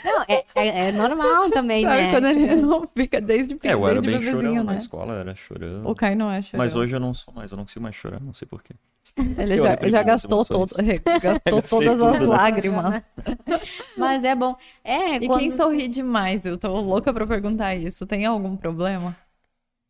Não, 0.04 0.22
é, 0.28 0.44
é, 0.54 0.68
é 0.88 0.92
normal 0.92 1.50
também, 1.50 1.82
Sabe 1.82 2.02
né? 2.02 2.10
quando 2.12 2.26
ele 2.28 2.54
não 2.54 2.86
fica 2.86 3.20
desde, 3.20 3.56
É, 3.64 3.72
eu 3.72 3.88
era 3.88 4.00
bem 4.00 4.12
bebezinho, 4.12 4.32
chorão 4.32 4.54
né? 4.54 4.62
na 4.62 4.76
escola, 4.76 5.14
era 5.14 5.34
chorão. 5.34 5.84
O 5.84 5.94
Kai 5.94 6.14
não 6.14 6.30
é 6.30 6.40
chorão. 6.40 6.64
Mas 6.64 6.76
hoje 6.76 6.94
eu 6.94 7.00
não 7.00 7.12
sou 7.12 7.34
mais, 7.34 7.50
eu 7.50 7.56
não 7.56 7.64
consigo 7.64 7.82
mais 7.82 7.96
chorar, 7.96 8.20
não 8.20 8.32
sei 8.32 8.46
porquê. 8.46 8.74
Ele 9.16 9.56
já, 9.56 9.76
já 9.88 10.00
as 10.00 10.06
gastou, 10.06 10.44
todo, 10.44 10.70
gastou 11.20 11.62
todas 11.62 12.00
as 12.00 12.12
tudo, 12.12 12.26
né? 12.30 12.36
lágrimas. 12.36 13.02
Mas 13.98 14.22
é 14.22 14.34
bom. 14.36 14.56
É, 14.84 15.16
E 15.16 15.26
quando... 15.26 15.40
quem 15.40 15.50
sorri 15.50 15.88
demais? 15.88 16.44
Eu 16.44 16.56
tô 16.56 16.80
louca 16.80 17.12
pra 17.12 17.26
perguntar 17.26 17.74
isso. 17.74 18.06
Tem 18.06 18.24
algum 18.24 18.56
problema? 18.56 19.16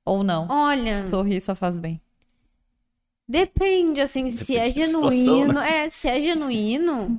Ou 0.05 0.23
não? 0.23 0.47
Olha, 0.51 1.07
Sorrir 1.07 1.41
só 1.41 1.55
faz 1.55 1.77
bem. 1.77 2.01
Depende, 3.29 4.01
assim, 4.01 4.31
se 4.31 4.57
é 4.57 4.71
Depende 4.71 4.75
da 4.75 4.85
situação, 4.85 5.45
genuíno. 5.45 5.61
né? 5.61 5.61
É, 5.61 5.89
se 5.91 6.09
é 6.09 6.21
genuíno, 6.21 7.15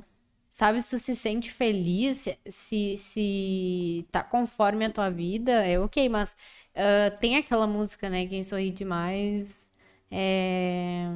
sabe, 0.50 0.80
se 0.82 0.90
tu 0.90 0.98
se 0.98 1.14
sente 1.16 1.50
feliz, 1.52 2.28
se, 2.48 2.96
se, 2.96 4.06
tá 4.12 4.22
conforme 4.22 4.84
a 4.86 4.90
tua 4.92 5.10
vida, 5.10 5.52
é 5.66 5.78
ok, 5.80 6.08
mas 6.08 6.36
ah, 6.74 7.10
tem 7.20 7.36
aquela 7.36 7.66
música, 7.66 8.10
né? 8.10 8.26
Quem 8.26 8.42
sorri 8.42 8.70
demais 8.70 9.72
é. 10.10 11.06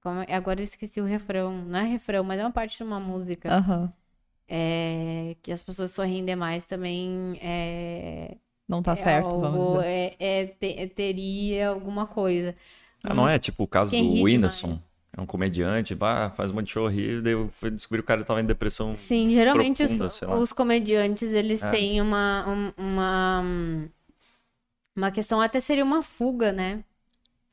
como 0.00 0.20
é- 0.22 0.34
Agora 0.34 0.60
eu 0.60 0.64
esqueci 0.64 1.00
o 1.00 1.04
refrão. 1.04 1.52
Não 1.64 1.78
é 1.80 1.84
refrão, 1.84 2.24
mas 2.24 2.38
é 2.40 2.44
uma 2.44 2.52
parte 2.52 2.76
de 2.78 2.82
uma 2.84 3.00
música. 3.00 3.56
Aham. 3.56 3.92
é, 4.48 5.36
que 5.42 5.52
as 5.52 5.62
pessoas 5.62 5.92
sorriem 5.92 6.24
demais 6.24 6.66
também 6.66 7.38
é, 7.42 8.36
Não 8.68 8.82
tá 8.82 8.94
é 8.94 9.04
certo, 9.04 9.38
algo- 9.38 9.40
vamos 9.40 9.64
dizer. 9.66 9.84
é- 9.84 10.16
é- 10.18 10.46
te- 10.48 10.88
teria 10.88 11.68
alguma 11.70 12.06
coisa. 12.06 12.54
Ah, 13.04 13.14
não 13.14 13.28
é 13.28 13.38
tipo 13.38 13.64
o 13.64 13.68
caso 13.68 13.90
Quem 13.90 14.16
do 14.16 14.22
Whindersson. 14.24 14.78
É 15.16 15.20
um 15.20 15.26
comediante, 15.26 15.94
bah, 15.94 16.30
faz 16.30 16.50
um 16.50 16.54
monte 16.54 16.66
de 16.66 16.72
show 16.72 16.88
rir, 16.88 17.22
daí 17.22 17.34
eu 17.34 17.48
fui 17.48 17.70
descobrir 17.70 18.00
que 18.02 18.04
o 18.04 18.08
cara 18.08 18.24
tava 18.24 18.40
em 18.40 18.44
depressão. 18.44 18.96
Sim, 18.96 19.30
geralmente 19.30 19.84
os- 19.84 19.96
profunda, 19.96 20.26
lá. 20.26 20.38
os, 20.42 20.52
comediantes, 20.52 21.32
eles 21.32 21.62
É. 21.62 21.70
têm 21.70 22.00
uma, 22.00 22.44
um- 22.48 22.72
uma, 22.76 23.44
uma 24.96 25.10
questão, 25.10 25.40
até 25.40 25.60
seria 25.60 25.84
uma 25.84 26.02
fuga, 26.02 26.52
né? 26.52 26.84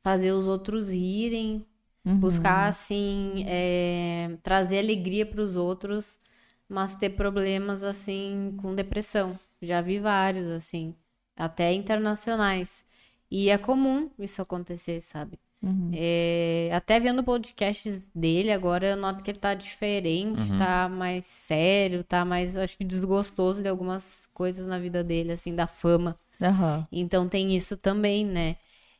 Fazer 0.02 0.32
os 0.32 0.48
outros 0.48 0.92
rirem, 0.92 1.66
Uhum. 2.06 2.18
buscar, 2.18 2.68
assim, 2.68 3.44
é, 3.48 4.32
trazer 4.44 4.80
alegria 4.80 5.26
para 5.26 5.42
os 5.42 5.56
outros, 5.56 6.20
mas 6.68 6.96
ter 6.96 7.12
problemas, 7.12 7.84
assim, 7.84 8.56
com 8.62 8.74
depressão. 8.76 9.40
Já 9.62 9.82
vi 9.82 10.00
vários, 10.00 10.50
assim, 10.50 10.96
até 11.38 11.74
internacionais. 11.74 12.86
E 13.32 13.50
é 13.50 13.58
comum 13.58 14.10
isso 14.20 14.42
acontecer, 14.42 15.00
sabe? 15.00 15.40
Uhum. 15.64 15.92
É, 15.94 16.70
até 16.74 17.00
vendo 17.00 17.24
podcasts 17.24 18.10
dele 18.14 18.52
agora, 18.52 18.88
eu 18.88 18.98
noto 18.98 19.24
que 19.24 19.32
ele 19.32 19.40
tá 19.40 19.54
diferente, 19.54 20.50
tá 20.58 20.90
mais 20.90 21.26
sério, 21.26 22.04
tá 22.04 22.26
mais, 22.26 22.58
acho 22.58 22.78
que 22.78 22.84
desgostoso 22.84 23.62
de 23.62 23.70
algumas 23.70 24.28
coisas 24.34 24.68
na 24.68 24.80
vida 24.80 25.04
dele, 25.04 25.32
assim, 25.32 25.56
da 25.56 25.68
fama. 25.68 26.20
Aham. 26.42 26.86
Então 26.92 27.30
tem 27.30 27.56
isso 27.56 27.78
também, 27.78 28.26
né? 28.26 28.58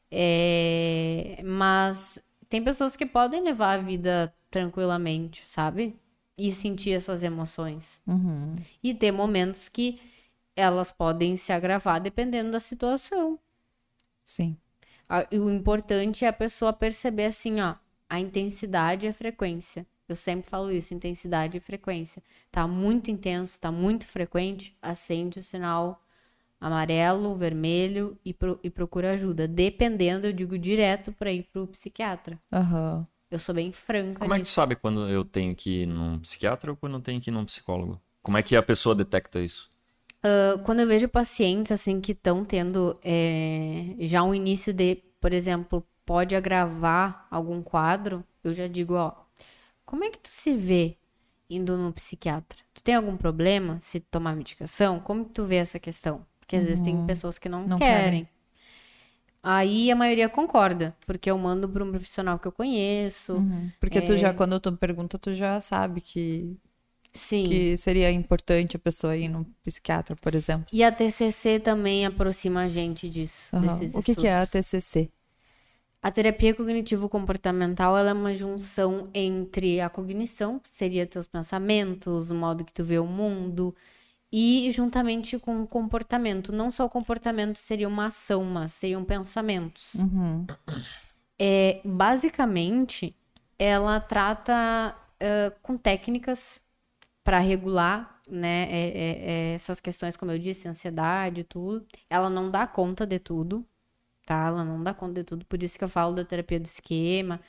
É, 0.10 1.42
mas 1.44 2.24
tem 2.48 2.64
pessoas 2.64 2.96
que 2.96 3.06
podem 3.06 3.42
levar 3.42 3.80
a 3.80 3.82
vida 3.82 4.34
tranquilamente, 4.50 5.44
sabe? 5.48 5.96
E 6.38 6.52
sentir 6.52 6.92
essas 6.92 7.24
emoções. 7.24 8.02
Uhum. 8.08 8.56
E 8.84 8.94
ter 8.94 9.12
momentos 9.12 9.68
que 9.68 10.00
elas 10.56 10.92
podem 10.92 11.36
se 11.36 11.52
agravar 11.52 12.00
dependendo 12.00 12.52
da 12.52 12.60
situação. 12.60 13.40
Sim. 14.32 14.56
A- 15.10 15.28
e 15.30 15.38
o 15.38 15.50
importante 15.50 16.24
é 16.24 16.28
a 16.30 16.34
pessoa 16.34 16.72
perceber 16.72 17.26
assim, 17.26 17.60
ó, 17.60 17.76
a 18.10 18.18
intensidade 18.18 19.06
e 19.06 19.10
a 19.10 19.14
frequência. 19.14 19.86
Eu 20.08 20.16
sempre 20.16 20.50
falo 20.50 20.72
isso, 20.72 20.94
intensidade 20.94 21.58
e 21.58 21.60
frequência. 21.60 22.24
Tá 22.50 22.66
muito 22.66 23.12
intenso, 23.12 23.60
tá 23.60 23.72
muito 23.72 24.06
frequente, 24.06 24.74
acende 24.82 25.40
o 25.40 25.44
sinal 25.44 26.02
amarelo, 26.62 27.36
vermelho 27.36 28.18
e, 28.24 28.34
pro- 28.34 28.60
e 28.64 28.70
procura 28.70 29.12
ajuda. 29.12 29.48
Dependendo, 29.50 30.28
eu 30.28 30.34
digo 30.34 30.58
direto 30.58 31.12
para 31.12 31.32
ir 31.32 31.44
pro 31.52 31.68
psiquiatra. 31.68 32.40
Aham. 32.54 33.06
Eu 33.30 33.40
sou 33.40 33.54
bem 33.56 33.72
franca 33.74 34.20
Como 34.22 34.34
é 34.34 34.38
que 34.38 34.44
tu 34.44 34.46
nisso. 34.46 34.56
sabe 34.56 34.76
quando 34.78 35.10
eu 35.10 35.26
tenho 35.26 35.54
que 35.56 35.82
ir 35.84 35.86
num 35.88 36.20
psiquiatra 36.20 36.72
ou 36.72 36.78
quando 36.78 36.96
eu 36.98 37.02
tenho 37.02 37.20
que 37.20 37.30
ir 37.30 37.34
num 37.34 37.46
psicólogo? 37.46 38.00
Como 38.22 38.38
é 38.38 38.44
que 38.44 38.56
a 38.56 38.64
pessoa 38.64 38.94
detecta 38.96 39.40
isso? 39.42 39.70
Ah, 40.24 40.60
quando 40.64 40.82
eu 40.82 40.88
vejo 40.88 41.08
pacientes 41.10 41.72
assim 41.72 42.00
que 42.00 42.12
estão 42.12 42.46
tendo 42.46 42.98
é, 43.04 43.96
já 44.00 44.24
um 44.24 44.34
início 44.34 44.74
de, 44.74 44.98
por 45.20 45.34
exemplo, 45.34 45.86
pode 46.06 46.36
agravar 46.36 47.28
algum 47.32 47.62
quadro, 47.62 48.24
eu 48.44 48.54
já 48.54 48.68
digo, 48.68 48.96
ó, 48.96 49.14
como 49.86 50.04
é 50.04 50.10
que 50.10 50.20
tu 50.20 50.30
se 50.30 50.56
vê 50.56 50.98
indo 51.50 51.78
no 51.78 51.92
psiquiatra? 51.94 52.60
Tu 52.74 52.84
tem 52.84 52.96
algum 52.96 53.18
problema 53.18 53.80
se 53.82 54.00
tomar 54.00 54.36
medicação? 54.36 55.00
Como 55.00 55.26
que 55.26 55.32
tu 55.34 55.46
vê 55.46 55.58
essa 55.58 55.80
questão? 55.80 56.26
Porque 56.40 56.56
às 56.56 56.64
vezes 56.66 56.82
tem 56.82 56.98
pessoas 57.06 57.38
que 57.40 57.50
não, 57.50 57.68
Não 57.68 57.78
querem. 57.78 58.26
querem. 58.26 58.30
Aí 59.44 59.90
a 59.92 59.96
maioria 59.96 60.30
concorda, 60.30 60.96
porque 61.08 61.30
eu 61.30 61.38
mando 61.38 61.68
para 61.68 61.84
um 61.84 61.90
profissional 61.90 62.38
que 62.38 62.48
eu 62.48 62.52
conheço. 62.52 63.44
Porque 63.80 64.00
tu 64.02 64.14
É. 64.14 64.18
já, 64.18 64.34
quando 64.34 64.60
tu 64.60 64.72
pergunta, 64.78 65.18
tu 65.18 65.34
já 65.34 65.60
sabe 65.60 66.00
que, 66.00 66.56
Sim. 67.14 67.48
que 67.48 67.78
seria 67.78 68.10
importante 68.10 68.76
a 68.76 68.80
pessoa 68.80 69.18
ir 69.18 69.28
num 69.28 69.44
psiquiatra, 69.64 70.16
por 70.16 70.34
exemplo. 70.34 70.68
E 70.72 70.84
a 70.84 70.92
TCC 70.92 71.60
também 71.60 72.06
aproxima 72.06 72.62
a 72.62 72.70
gente 72.70 73.10
disso, 73.10 73.56
Aham. 73.56 73.68
desses 73.68 73.96
O 73.96 74.02
que, 74.02 74.16
que 74.16 74.28
é 74.28 74.36
a. 74.36 74.48
TCC? 74.48 75.10
A 76.02 76.10
terapia 76.10 76.54
cognitivo-comportamental 76.56 77.98
é 77.98 78.12
uma 78.12 78.34
junção 78.34 79.10
entre 79.14 79.80
a 79.82 79.90
cognição, 79.90 80.58
que 80.58 80.70
seria 80.70 81.06
teus 81.06 81.28
pensamentos, 81.28 82.32
o 82.32 82.36
modo 82.36 82.66
que 82.66 82.74
tu 82.74 82.84
vê 82.84 82.98
o 82.98 83.06
mundo, 83.06 83.76
e 84.32 84.72
juntamente 84.72 85.38
com 85.38 85.62
o 85.62 85.68
comportamento. 85.68 86.52
Não 86.52 86.72
só 86.72 86.86
o 86.86 86.90
comportamento 86.90 87.58
seria 87.58 87.88
uma 87.88 88.08
ação, 88.08 88.44
mas 88.44 88.72
seriam 88.72 89.04
pensamentos. 89.04 89.94
Uhum. 89.96 90.48
É, 91.38 91.82
basicamente, 91.84 93.16
ela 93.60 94.00
trata 94.00 94.96
eh, 95.20 95.52
com 95.62 95.78
técnicas 95.78 96.61
para 97.24 97.40
regular 97.40 98.22
né, 98.28 98.64
é- 98.72 98.90
é- 98.98 99.52
é 99.52 99.54
essas 99.56 99.80
questões, 99.82 100.16
como 100.18 100.32
eu 100.32 100.40
disse, 100.40 100.68
ansiedade 100.68 101.42
e 101.42 101.44
tudo. 101.44 101.86
Ela 102.10 102.30
não 102.30 102.50
dá 102.50 102.66
conta 102.68 103.06
de 103.06 103.20
tudo, 103.20 103.66
tá? 104.26 104.48
Ela 104.48 104.66
não 104.66 104.84
dá 104.84 104.94
conta 104.94 105.16
de 105.16 105.24
tudo. 105.26 105.46
Por 105.46 105.62
isso 105.64 105.78
que 105.78 105.84
eu 105.84 105.90
falo 105.90 106.16
da 106.16 106.26
terapia 106.26 106.60
do 106.60 106.66
esquema, 106.66 107.42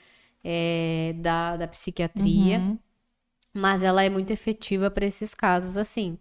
é, 0.44 1.14
da, 1.18 1.56
da 1.58 1.68
psiquiatria. 1.68 2.58
Uhum. 2.58 2.78
Mas 3.54 3.82
ela 3.82 4.02
é 4.02 4.08
muito 4.10 4.30
efetiva 4.32 4.90
para 4.90 5.04
esses 5.06 5.34
casos, 5.34 5.76
assim. 5.76 6.18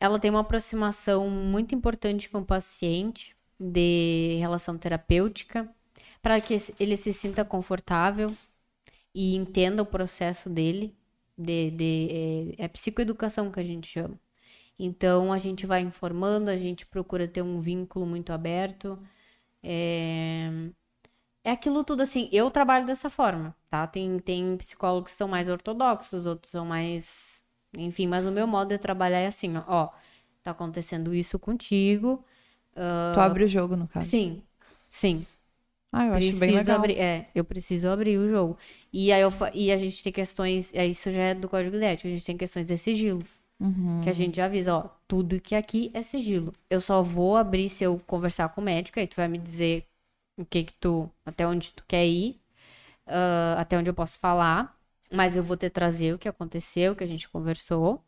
Ela 0.00 0.18
tem 0.18 0.30
uma 0.30 0.40
aproximação 0.40 1.28
muito 1.30 1.74
importante 1.74 2.28
com 2.30 2.38
o 2.38 2.44
paciente 2.44 3.36
de 3.60 4.36
relação 4.40 4.78
terapêutica, 4.78 5.68
para 6.22 6.40
que 6.40 6.54
ele 6.80 6.96
se 6.96 7.12
sinta 7.12 7.44
confortável 7.44 8.30
e 9.14 9.36
entenda 9.36 9.82
o 9.82 9.86
processo 9.86 10.50
dele. 10.50 10.96
De, 11.38 11.70
de- 11.72 12.54
é, 12.58 12.64
é 12.66 12.68
psicoeducação 12.68 13.50
que 13.52 13.60
a 13.60 13.64
gente 13.64 13.86
chama. 13.88 14.18
Então 14.78 15.32
a 15.32 15.38
gente 15.38 15.66
vai 15.66 15.82
informando, 15.82 16.50
a 16.50 16.56
gente 16.56 16.86
procura 16.86 17.28
ter 17.28 17.42
um 17.42 17.60
vínculo 17.60 18.06
muito 18.06 18.32
aberto. 18.32 18.98
É, 19.62 20.50
é 21.44 21.50
aquilo 21.52 21.84
tudo 21.84 22.02
assim. 22.02 22.28
Eu 22.32 22.50
trabalho 22.50 22.86
dessa 22.86 23.10
forma, 23.10 23.54
tá? 23.68 23.86
Tem, 23.86 24.18
tem 24.18 24.56
psicólogos 24.56 25.12
que 25.12 25.18
são 25.18 25.28
mais 25.28 25.48
ortodoxos, 25.48 26.26
outros 26.26 26.50
são 26.52 26.64
mais. 26.66 27.42
Enfim, 27.76 28.06
mas 28.06 28.26
o 28.26 28.32
meu 28.32 28.46
modo 28.46 28.68
de 28.70 28.78
trabalhar 28.78 29.18
é 29.20 29.26
assim: 29.26 29.56
ó, 29.56 29.64
ó, 29.68 29.90
tá 30.42 30.50
acontecendo 30.52 31.14
isso 31.14 31.38
contigo. 31.38 32.24
Tu 33.12 33.20
abre 33.20 33.44
o 33.44 33.48
jogo, 33.48 33.76
no 33.76 33.86
caso. 33.88 34.16
Sim, 34.18 34.42
sim. 34.88 35.26
Ah, 35.92 36.06
eu 36.06 36.14
acho 36.14 36.18
Preciso 36.18 36.40
bem 36.40 36.52
legal. 36.56 36.76
abrir. 36.76 36.98
É, 36.98 37.30
eu 37.34 37.44
preciso 37.44 37.88
abrir 37.88 38.18
o 38.18 38.28
jogo. 38.28 38.58
E 38.92 39.12
aí 39.12 39.20
eu 39.22 39.30
e 39.54 39.72
a 39.72 39.76
gente 39.76 40.02
tem 40.02 40.12
questões. 40.12 40.72
é, 40.74 40.86
Isso 40.86 41.10
já 41.10 41.22
é 41.22 41.34
do 41.34 41.48
código 41.48 41.76
de 41.78 41.84
ética, 41.84 42.08
a 42.08 42.12
gente 42.12 42.24
tem 42.24 42.36
questões 42.36 42.66
de 42.66 42.76
sigilo. 42.78 43.20
Uhum. 43.60 44.02
Que 44.02 44.10
a 44.10 44.12
gente 44.12 44.36
já 44.36 44.46
avisa, 44.46 44.76
ó, 44.76 44.88
tudo 45.08 45.40
que 45.40 45.54
aqui 45.54 45.90
é 45.94 46.02
sigilo. 46.02 46.54
Eu 46.70 46.80
só 46.80 47.02
vou 47.02 47.36
abrir 47.36 47.68
se 47.68 47.84
eu 47.84 47.98
conversar 48.06 48.48
com 48.50 48.60
o 48.60 48.64
médico, 48.64 49.00
aí 49.00 49.06
tu 49.06 49.16
vai 49.16 49.28
me 49.28 49.38
dizer 49.38 49.86
o 50.38 50.44
que 50.44 50.64
que 50.64 50.74
tu, 50.74 51.10
até 51.26 51.46
onde 51.46 51.72
tu 51.72 51.84
quer 51.88 52.06
ir, 52.06 52.40
ah, 53.06 53.56
até 53.60 53.78
onde 53.78 53.90
eu 53.90 53.94
posso 53.94 54.18
falar, 54.18 54.78
mas 55.12 55.36
eu 55.36 55.42
vou 55.42 55.56
te 55.56 55.70
trazer 55.70 56.14
o 56.14 56.18
que 56.18 56.28
aconteceu, 56.28 56.92
o 56.92 56.96
que 56.96 57.04
a 57.04 57.06
gente 57.08 57.28
conversou. 57.28 58.02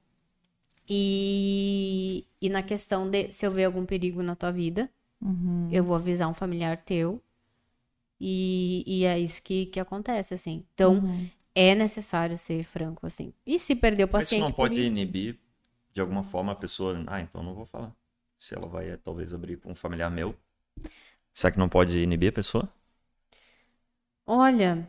E, 0.89 2.27
e 2.43 2.49
na 2.49 2.63
questão 2.63 3.09
de 3.09 3.33
se 3.33 3.47
eu 3.47 3.51
ver 3.51 3.65
algum 3.65 3.87
perigo 3.87 4.23
na 4.23 4.35
tua 4.35 4.51
vida, 4.51 4.91
Uhum. 5.23 5.71
eu 5.71 5.85
vou 5.85 5.97
avisar 5.97 6.29
um 6.29 6.35
familiar 6.35 6.79
teu. 6.81 7.23
E, 8.21 8.85
e 8.87 9.05
é 9.05 9.19
isso 9.19 9.43
que, 9.43 9.67
que 9.67 9.81
acontece, 9.81 10.35
assim. 10.35 10.65
Então, 10.75 10.95
Uhum. 10.95 11.31
é 11.55 11.75
necessário 11.75 12.37
ser 12.39 12.63
franco, 12.65 13.07
assim. 13.07 13.33
E 13.47 13.59
se 13.59 13.75
perder 13.77 14.05
o 14.05 14.09
Mas 14.13 14.27
isso 14.27 14.37
paciente 14.37 14.41
não 14.41 14.53
pode 14.53 14.79
isso? 14.79 14.87
inibir 14.87 15.39
de 15.93 16.01
alguma 16.01 16.23
forma 16.23 16.53
a 16.53 16.57
pessoa. 16.57 17.03
Ah, 17.07 17.21
então 17.21 17.43
não 17.43 17.55
vou 17.55 17.67
falar. 17.67 17.95
Se 18.39 18.55
ela 18.55 18.67
vai 18.69 18.97
talvez 18.99 19.35
abrir 19.35 19.59
com 19.59 19.71
um 19.73 19.75
familiar 19.75 20.11
meu. 20.11 20.35
Será 21.35 21.53
que 21.53 21.59
não 21.59 21.69
pode 21.69 21.99
inibir 22.01 22.31
a 22.31 22.33
pessoa? 22.33 22.69
Olha, 24.27 24.89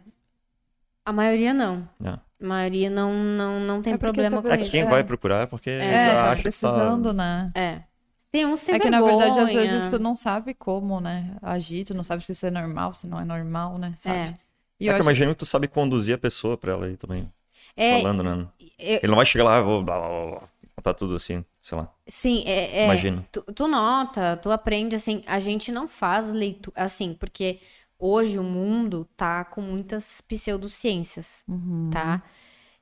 a 1.05 1.13
maioria 1.13 1.53
não. 1.53 1.87
É. 2.03 2.19
A 2.41 2.47
maioria 2.47 2.89
não, 2.89 3.13
não, 3.13 3.59
não 3.59 3.81
tem 3.81 3.93
É 3.93 3.97
problema 3.97 4.41
com 4.41 4.49
É 4.49 4.57
que 4.57 4.63
isso. 4.63 4.71
quem 4.71 4.81
É. 4.81 4.85
vai 4.85 5.03
procurar 5.03 5.43
é 5.43 5.45
porque 5.45 5.69
É, 5.69 6.07
já 6.07 6.13
tá 6.13 6.31
acha 6.31 6.41
precisando, 6.43 7.09
que 7.09 7.15
tá... 7.15 7.23
né? 7.23 7.51
É. 7.55 7.83
Tem 8.31 8.45
uns 8.45 8.61
sem 8.61 8.75
É 8.75 8.79
que, 8.79 8.89
na 8.89 9.01
verdade, 9.01 9.39
às 9.39 9.51
vezes 9.51 9.89
tu 9.89 9.99
não 9.99 10.15
sabe 10.15 10.53
como, 10.53 10.99
né? 11.01 11.35
Agir, 11.41 11.83
tu 11.83 11.93
não 11.93 12.03
sabe 12.03 12.23
se 12.25 12.31
isso 12.31 12.45
é 12.45 12.51
normal, 12.51 12.93
se 12.93 13.05
não 13.07 13.19
é 13.19 13.25
normal, 13.25 13.77
né? 13.77 13.93
Sabe? 13.97 14.19
É. 14.19 14.35
E 14.79 14.87
É 14.87 14.91
eu 14.91 14.95
que 14.95 15.01
imagino 15.01 15.31
que 15.31 15.39
tu 15.39 15.45
sabe 15.45 15.67
conduzir 15.67 16.15
a 16.15 16.17
pessoa 16.17 16.57
pra 16.57 16.71
ela 16.71 16.85
aí 16.85 16.97
também. 16.97 17.31
É, 17.75 17.99
Falando, 17.99 18.23
né? 18.23 18.47
eu- 18.79 18.97
Ele 18.97 19.07
não 19.07 19.15
vai 19.17 19.25
chegar 19.25 19.43
lá, 19.43 19.57
eu 19.57 19.65
vou. 19.65 19.83
Blá, 19.83 19.97
blá, 19.99 20.09
blá, 20.31 20.49
botar 20.75 20.93
tudo 20.93 21.15
assim, 21.15 21.43
sei 21.61 21.77
lá. 21.77 21.93
sim, 22.07 22.43
é, 22.45 22.79
é, 22.83 22.85
Imagino. 22.85 23.25
Tu, 23.31 23.41
tu 23.53 23.67
nota, 23.67 24.37
tu 24.37 24.51
aprende, 24.51 24.95
assim, 24.95 25.23
a 25.25 25.39
gente 25.39 25.71
não 25.71 25.87
faz 25.87 26.31
leitura, 26.31 26.81
assim, 26.81 27.13
porque 27.13 27.59
hoje 27.99 28.39
o 28.39 28.43
mundo 28.43 29.07
tá 29.15 29.43
com 29.45 29.61
muitas 29.61 30.21
pseudociências, 30.21 31.43
tá? 31.91 32.21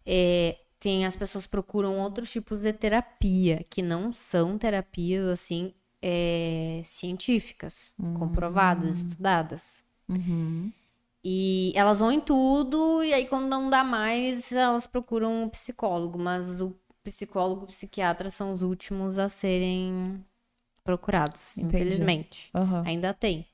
É, 0.06 0.58
tem, 0.80 1.06
as 1.06 1.16
pessoas 1.16 1.46
procuram 1.46 1.98
outros 2.00 2.32
tipos 2.32 2.62
de 2.62 2.72
terapia, 2.74 3.66
que 3.70 3.82
não 3.82 4.12
são 4.12 4.58
terapias, 4.58 5.26
assim, 5.28 5.74
é, 6.02 6.82
científicas, 6.84 7.94
comprovadas, 8.18 8.98
estudadas. 8.98 9.84
Uhum. 10.08 10.72
E 11.24 11.74
elas 11.76 12.00
vão 12.00 12.12
em 12.12 12.22
tudo, 12.22 13.04
e 13.04 13.14
aí 13.14 13.28
quando 13.28 13.48
não 13.48 13.70
dá 13.70 13.84
mais, 13.84 14.52
elas 14.54 14.88
procuram 14.88 15.44
um 15.44 15.50
psicólogo. 15.50 16.18
Mas 16.18 16.62
o, 16.62 16.74
psicólogo, 17.04 17.68
psiquiatra 17.68 18.30
são 18.30 18.52
os 18.52 18.62
últimos 18.62 19.18
a 19.18 19.28
serem 19.28 20.24
procurados, 20.84 21.58
Entendi. 21.58 21.76
infelizmente. 21.76 22.50
Aham. 22.54 22.84
Ainda 22.86 23.14
tem. 23.14 23.46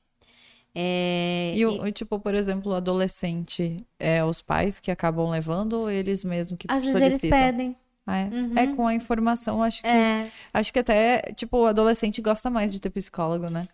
É, 0.78 1.54
E, 1.56 1.64
o, 1.64 1.90
tipo, 1.90 2.20
por 2.20 2.34
exemplo, 2.34 2.72
o 2.72 2.74
adolescente, 2.74 3.78
é 3.98 4.22
os 4.22 4.42
pais 4.42 4.78
que 4.78 4.90
acabam 4.90 5.30
levando 5.30 5.72
ou 5.72 5.90
eles 5.90 6.22
mesmos 6.22 6.58
que 6.58 6.66
às 6.70 6.82
vezes 6.84 7.00
eles 7.00 7.14
solicitam? 7.14 7.38
pedem. 7.38 7.76
Ah, 8.06 8.18
é? 8.18 8.24
Uhum. 8.26 8.58
É, 8.58 8.66
com 8.76 8.86
a 8.86 8.94
informação, 8.94 9.62
acho 9.62 9.80
que 9.82 9.88
É, 9.88 10.30
acho 10.52 10.70
que 10.72 10.78
até, 10.78 11.22
tipo, 11.34 11.56
o 11.56 11.66
adolescente 11.66 12.20
gosta 12.20 12.50
mais 12.50 12.70
de 12.70 12.78
ter 12.78 12.90
psicólogo, 12.90 13.50
né? 13.50 13.66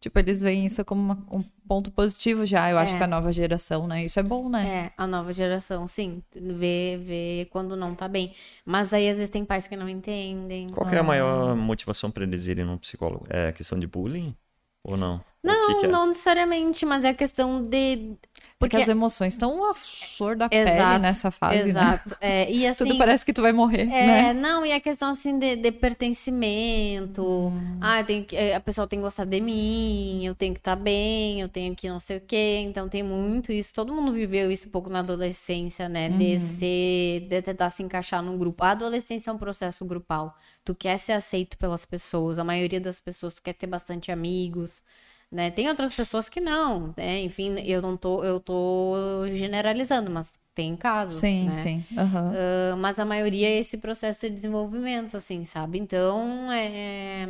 Tipo, 0.00 0.18
eles 0.20 0.40
veem 0.42 0.66
isso 0.66 0.84
como 0.84 1.00
uma- 1.00 1.26
um 1.32 1.42
ponto 1.66 1.90
positivo 1.90 2.44
já, 2.46 2.70
eu 2.70 2.78
acho 2.78 2.94
É. 2.94 2.98
que 2.98 3.02
a 3.02 3.06
nova 3.06 3.32
geração, 3.32 3.86
né? 3.88 4.04
Isso 4.04 4.20
é 4.20 4.22
bom, 4.22 4.48
né? 4.50 4.66
é, 4.68 4.92
a 4.96 5.06
nova 5.06 5.32
geração, 5.32 5.88
sim, 5.88 6.22
vê, 6.32 6.98
vê 7.02 7.48
quando 7.50 7.74
não 7.74 7.94
tá 7.96 8.06
bem. 8.06 8.32
Mas 8.66 8.92
aí 8.92 9.08
às 9.08 9.16
vezes 9.16 9.30
tem 9.30 9.44
pais 9.46 9.66
que 9.66 9.76
não 9.76 9.88
entendem. 9.88 10.68
Qual 10.68 10.86
que 10.88 10.94
é 10.94 10.98
a 10.98 11.02
maior 11.02 11.56
motivação 11.56 12.10
para 12.12 12.22
eles 12.22 12.46
irem 12.46 12.64
num 12.66 12.76
psicólogo? 12.78 13.26
É 13.30 13.48
a 13.48 13.52
questão 13.52 13.76
de 13.78 13.86
bullying 13.88 14.36
ou 14.84 14.96
não? 14.96 15.20
Não, 15.42 15.66
que 15.66 15.80
que 15.80 15.86
é? 15.86 15.88
não 15.88 16.06
necessariamente, 16.06 16.84
mas 16.84 17.04
é 17.04 17.10
a 17.10 17.14
questão 17.14 17.62
de. 17.62 18.16
Porque 18.58 18.76
Porque 18.76 18.82
as 18.82 18.88
emoções 18.88 19.34
estão 19.34 19.70
a 19.70 19.72
flor 19.72 20.34
da 20.34 20.48
pele 20.48 20.68
Exato, 20.68 20.98
nessa 21.00 21.30
fase, 21.30 21.62
né? 21.62 21.68
Exato. 21.70 22.16
É, 22.20 22.50
e 22.50 22.66
assim. 22.66 22.84
Tudo 22.84 22.98
parece 22.98 23.24
que 23.24 23.32
tu 23.32 23.40
vai 23.40 23.52
morrer, 23.52 23.82
É, 23.82 24.06
né? 24.06 24.32
não, 24.32 24.66
e 24.66 24.72
a 24.72 24.80
questão 24.80 25.10
assim 25.12 25.38
de, 25.38 25.54
de 25.54 25.70
pertencimento. 25.70 27.22
Hum. 27.22 27.78
Ah, 27.80 28.02
tem 28.02 28.24
que, 28.24 28.34
eh, 28.36 28.56
a 28.56 28.60
pessoa 28.60 28.86
tem 28.88 28.98
que 28.98 29.04
gostar 29.04 29.24
de 29.26 29.40
mim, 29.40 30.24
eu 30.26 30.34
tenho 30.34 30.54
que 30.54 30.58
estar 30.60 30.74
bem, 30.74 31.40
eu 31.40 31.48
tenho 31.48 31.72
que 31.76 31.88
não 31.88 32.00
sei 32.00 32.16
o 32.16 32.20
quê. 32.20 32.58
Então 32.64 32.88
tem 32.88 33.02
muito 33.04 33.52
isso. 33.52 33.72
Todo 33.72 33.94
mundo 33.94 34.12
viveu 34.12 34.50
isso 34.50 34.66
um 34.66 34.70
pouco 34.72 34.90
na 34.90 35.00
adolescência, 35.00 35.88
né? 35.88 36.08
Uhum. 36.08 36.18
De 36.18 36.38
ser, 36.40 37.20
de 37.28 37.40
tentar 37.42 37.70
se 37.70 37.84
encaixar 37.84 38.20
num 38.22 38.36
grupo. 38.36 38.64
A 38.64 38.72
adolescência 38.72 39.30
é 39.30 39.32
um 39.32 39.38
processo 39.38 39.84
grupal. 39.84 40.34
Tu 40.64 40.74
quer 40.74 40.98
ser 40.98 41.12
aceito 41.12 41.56
pelas 41.56 41.86
pessoas. 41.86 42.40
A 42.40 42.44
maioria 42.44 42.80
das 42.80 42.98
pessoas 43.00 43.34
tu 43.34 43.42
quer 43.42 43.52
ter 43.54 43.68
bastante 43.68 44.10
amigos. 44.10 44.82
Né? 45.30 45.50
Tem 45.50 45.68
outras 45.68 45.94
pessoas 45.94 46.28
que 46.28 46.40
não, 46.40 46.94
né? 46.96 47.20
Enfim, 47.20 47.56
eu 47.66 47.82
não 47.82 47.96
tô, 47.96 48.24
eu 48.24 48.40
tô 48.40 48.94
generalizando, 49.34 50.10
mas 50.10 50.38
tem 50.54 50.74
casos, 50.76 51.20
Sim, 51.20 51.46
né? 51.46 51.62
sim. 51.62 51.84
aham. 51.98 52.32
Ah, 52.34 52.76
mas 52.76 52.98
a 52.98 53.04
maioria 53.04 53.48
é 53.48 53.58
esse 53.58 53.76
processo 53.78 54.20
de 54.28 54.34
desenvolvimento, 54.34 55.16
assim, 55.16 55.44
sabe? 55.44 55.78
Então, 55.78 56.50
é 56.52 57.26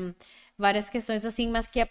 várias 0.57 0.91
questões 0.91 1.25
assim, 1.25 1.49
mas 1.49 1.67
que 1.69 1.81
é... 1.81 1.89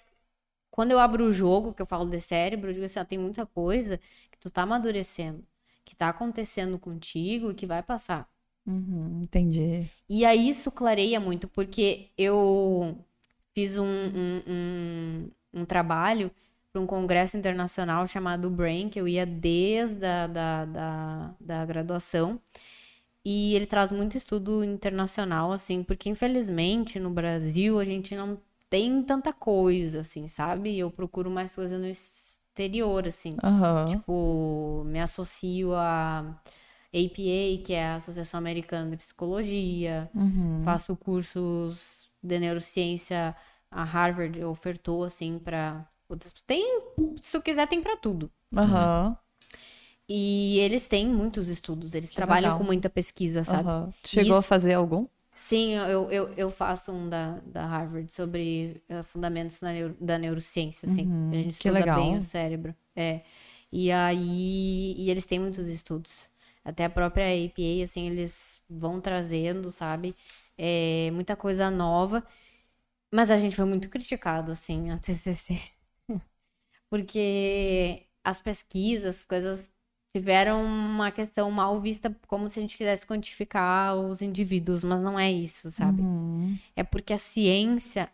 quando 0.71 0.91
eu 0.91 0.99
abro 0.99 1.25
o 1.25 1.31
jogo, 1.31 1.73
que 1.73 1.81
eu 1.81 1.85
falo 1.85 2.05
de 2.09 2.19
cérebro, 2.21 2.69
eu 2.69 2.73
digo 2.73 2.85
assim, 2.85 3.03
tem 3.05 3.17
muita 3.19 3.45
coisa 3.45 3.97
que 4.31 4.37
tu 4.39 4.49
tá 4.49 4.63
amadurecendo, 4.63 5.45
que 5.85 5.95
tá 5.95 6.09
acontecendo 6.09 6.79
contigo 6.79 7.51
e 7.51 7.55
que 7.55 7.65
vai 7.65 7.83
passar. 7.83 8.29
Uhum, 8.65 9.21
entendi. 9.23 9.89
E 10.09 10.25
aí 10.25 10.47
isso 10.49 10.71
clareia 10.71 11.19
muito, 11.19 11.47
porque 11.49 12.09
eu 12.17 12.97
fiz 13.53 13.77
um, 13.77 13.85
um, 13.85 14.41
um, 14.47 15.31
um 15.53 15.65
trabalho 15.65 16.31
para 16.71 16.81
um 16.81 16.85
congresso 16.85 17.37
internacional 17.37 18.05
chamado 18.07 18.49
Brain, 18.49 18.89
que 18.89 18.99
eu 18.99 19.07
ia 19.07 19.25
desde 19.25 20.05
a 20.05 20.27
da, 20.27 20.65
da, 20.65 21.35
da 21.39 21.65
graduação. 21.65 22.39
E 23.25 23.55
ele 23.55 23.65
traz 23.65 23.91
muito 23.91 24.15
estudo 24.15 24.63
internacional, 24.63 25.51
assim, 25.51 25.83
porque 25.83 26.09
infelizmente 26.09 26.99
no 26.99 27.09
Brasil 27.09 27.77
a 27.79 27.83
gente 27.83 28.15
não 28.15 28.39
tem 28.69 29.01
tanta 29.03 29.33
coisa, 29.33 30.01
assim, 30.01 30.27
sabe? 30.27 30.77
Eu 30.77 30.89
procuro 30.91 31.29
mais 31.29 31.53
coisa 31.53 31.77
no 31.77 31.87
exterior, 31.87 33.07
assim. 33.07 33.35
Aham. 33.43 33.85
Tipo, 33.85 34.83
me 34.85 35.01
associo 35.01 35.73
a 35.73 36.19
APA, 36.93 37.63
que 37.65 37.73
é 37.73 37.85
a 37.87 37.95
Associação 37.95 38.37
Americana 38.37 38.91
de 38.91 38.97
Psicologia. 38.97 40.09
Uhum. 40.13 40.61
Faço 40.63 40.95
cursos 40.95 42.09
de 42.21 42.39
neurociência. 42.39 43.35
A 43.71 43.83
Harvard 43.83 44.43
ofertou, 44.43 45.03
assim, 45.03 45.39
para 45.39 45.87
outras. 46.09 46.33
Tem, 46.45 46.81
se 47.21 47.31
tu 47.33 47.41
quiser, 47.41 47.67
tem 47.67 47.81
para 47.81 47.97
tudo. 47.97 48.31
Aham. 48.55 49.17
E 50.09 50.59
eles 50.59 50.87
têm 50.87 51.05
muitos 51.05 51.49
estudos, 51.49 51.93
eles 51.93 52.09
Que 52.09 52.15
trabalham 52.15 52.43
legal. 52.51 52.57
com 52.57 52.63
muita 52.63 52.89
pesquisa, 52.89 53.43
sabe? 53.43 53.67
aham. 53.67 53.93
Chegou 54.05 54.35
a 54.37 54.39
Isso- 54.39 54.47
fazer 54.47 54.73
algum? 54.73 55.05
Sim, 55.33 55.73
eu, 55.75 56.09
eu, 56.11 56.29
eu 56.35 56.49
faço 56.49 56.91
um 56.91 57.07
da, 57.09 57.39
da 57.45 57.63
Harvard 57.67 58.11
sobre 58.11 58.81
eh, 58.89 59.03
fundamentos 59.03 59.59
da, 59.59 59.71
neuro- 59.71 59.95
da 60.01 60.17
neurociência, 60.17 60.89
assim. 60.89 61.05
Uhum, 61.05 61.29
a 61.31 61.35
gente 61.35 61.43
que 61.49 61.53
estuda 61.53 61.73
legal. 61.73 62.01
bem 62.01 62.17
o 62.17 62.21
cérebro. 62.23 62.73
É. 62.95 63.21
E 63.71 63.91
aí, 63.91 64.95
e 64.97 65.11
eles 65.11 65.25
têm 65.25 65.37
muitos 65.39 65.67
estudos. 65.67 66.27
Até 66.65 66.85
a 66.85 66.89
própria 66.89 67.25
APA, 67.27 67.83
assim, 67.83 68.07
eles 68.07 68.63
vão 68.67 68.99
trazendo, 68.99 69.71
sabe? 69.71 70.15
É, 70.57 71.11
muita 71.13 71.35
coisa 71.35 71.69
nova. 71.69 72.23
Mas 73.11 73.31
a 73.31 73.37
gente 73.37 73.55
foi 73.55 73.65
muito 73.65 73.89
criticado, 73.89 74.51
assim, 74.51 74.89
a 74.89 74.97
TCC. 74.97 75.59
Porque 76.89 78.05
as 78.23 78.41
pesquisas, 78.41 79.19
as 79.19 79.25
coisas 79.25 79.73
tiveram 80.11 80.63
uma 80.63 81.11
questão 81.11 81.49
mal 81.51 81.79
vista, 81.79 82.15
como 82.27 82.49
se 82.49 82.59
a 82.59 82.61
gente 82.61 82.77
quisesse 82.77 83.05
quantificar 83.05 83.95
os 83.95 84.21
indivíduos, 84.21 84.83
mas 84.83 85.01
não 85.01 85.17
é 85.19 85.31
isso, 85.31 85.69
sabe? 85.71 86.01
Uhum. 86.01 86.57
É 86.75 86.83
porque 86.83 87.13
a 87.13 87.17
ciência 87.17 88.09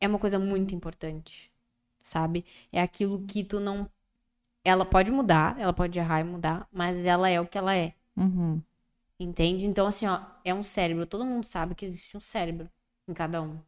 é 0.00 0.06
uma 0.08 0.18
coisa 0.18 0.38
muito 0.38 0.74
importante, 0.74 1.52
sabe? 2.00 2.44
É 2.70 2.80
aquilo 2.80 3.24
que 3.26 3.44
tu 3.44 3.60
não. 3.60 3.88
Ela 4.64 4.84
pode 4.84 5.10
mudar, 5.10 5.56
ela 5.58 5.72
pode 5.72 5.98
errar 5.98 6.20
e 6.20 6.24
mudar, 6.24 6.68
mas 6.72 7.04
ela 7.04 7.28
é 7.28 7.40
o 7.40 7.46
que 7.46 7.58
ela 7.58 7.74
é, 7.74 7.94
Uhum. 8.16 8.62
entende? 9.18 9.66
Então, 9.66 9.86
assim, 9.86 10.06
ó, 10.06 10.20
é 10.44 10.54
um 10.54 10.62
cérebro. 10.62 11.06
Todo 11.06 11.26
mundo 11.26 11.44
sabe 11.44 11.74
que 11.74 11.84
existe 11.84 12.16
um 12.16 12.20
cérebro 12.20 12.70
em 13.08 13.12
cada 13.12 13.42
um. 13.42 13.58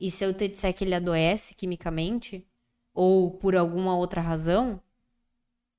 E 0.00 0.10
se 0.10 0.24
eu 0.24 0.34
te 0.34 0.48
disser 0.48 0.74
que 0.74 0.84
ele 0.84 0.94
adoece 0.94 1.54
quimicamente, 1.54 2.46
ou 2.94 3.30
por 3.32 3.56
alguma 3.56 3.96
outra 3.96 4.20
razão, 4.20 4.80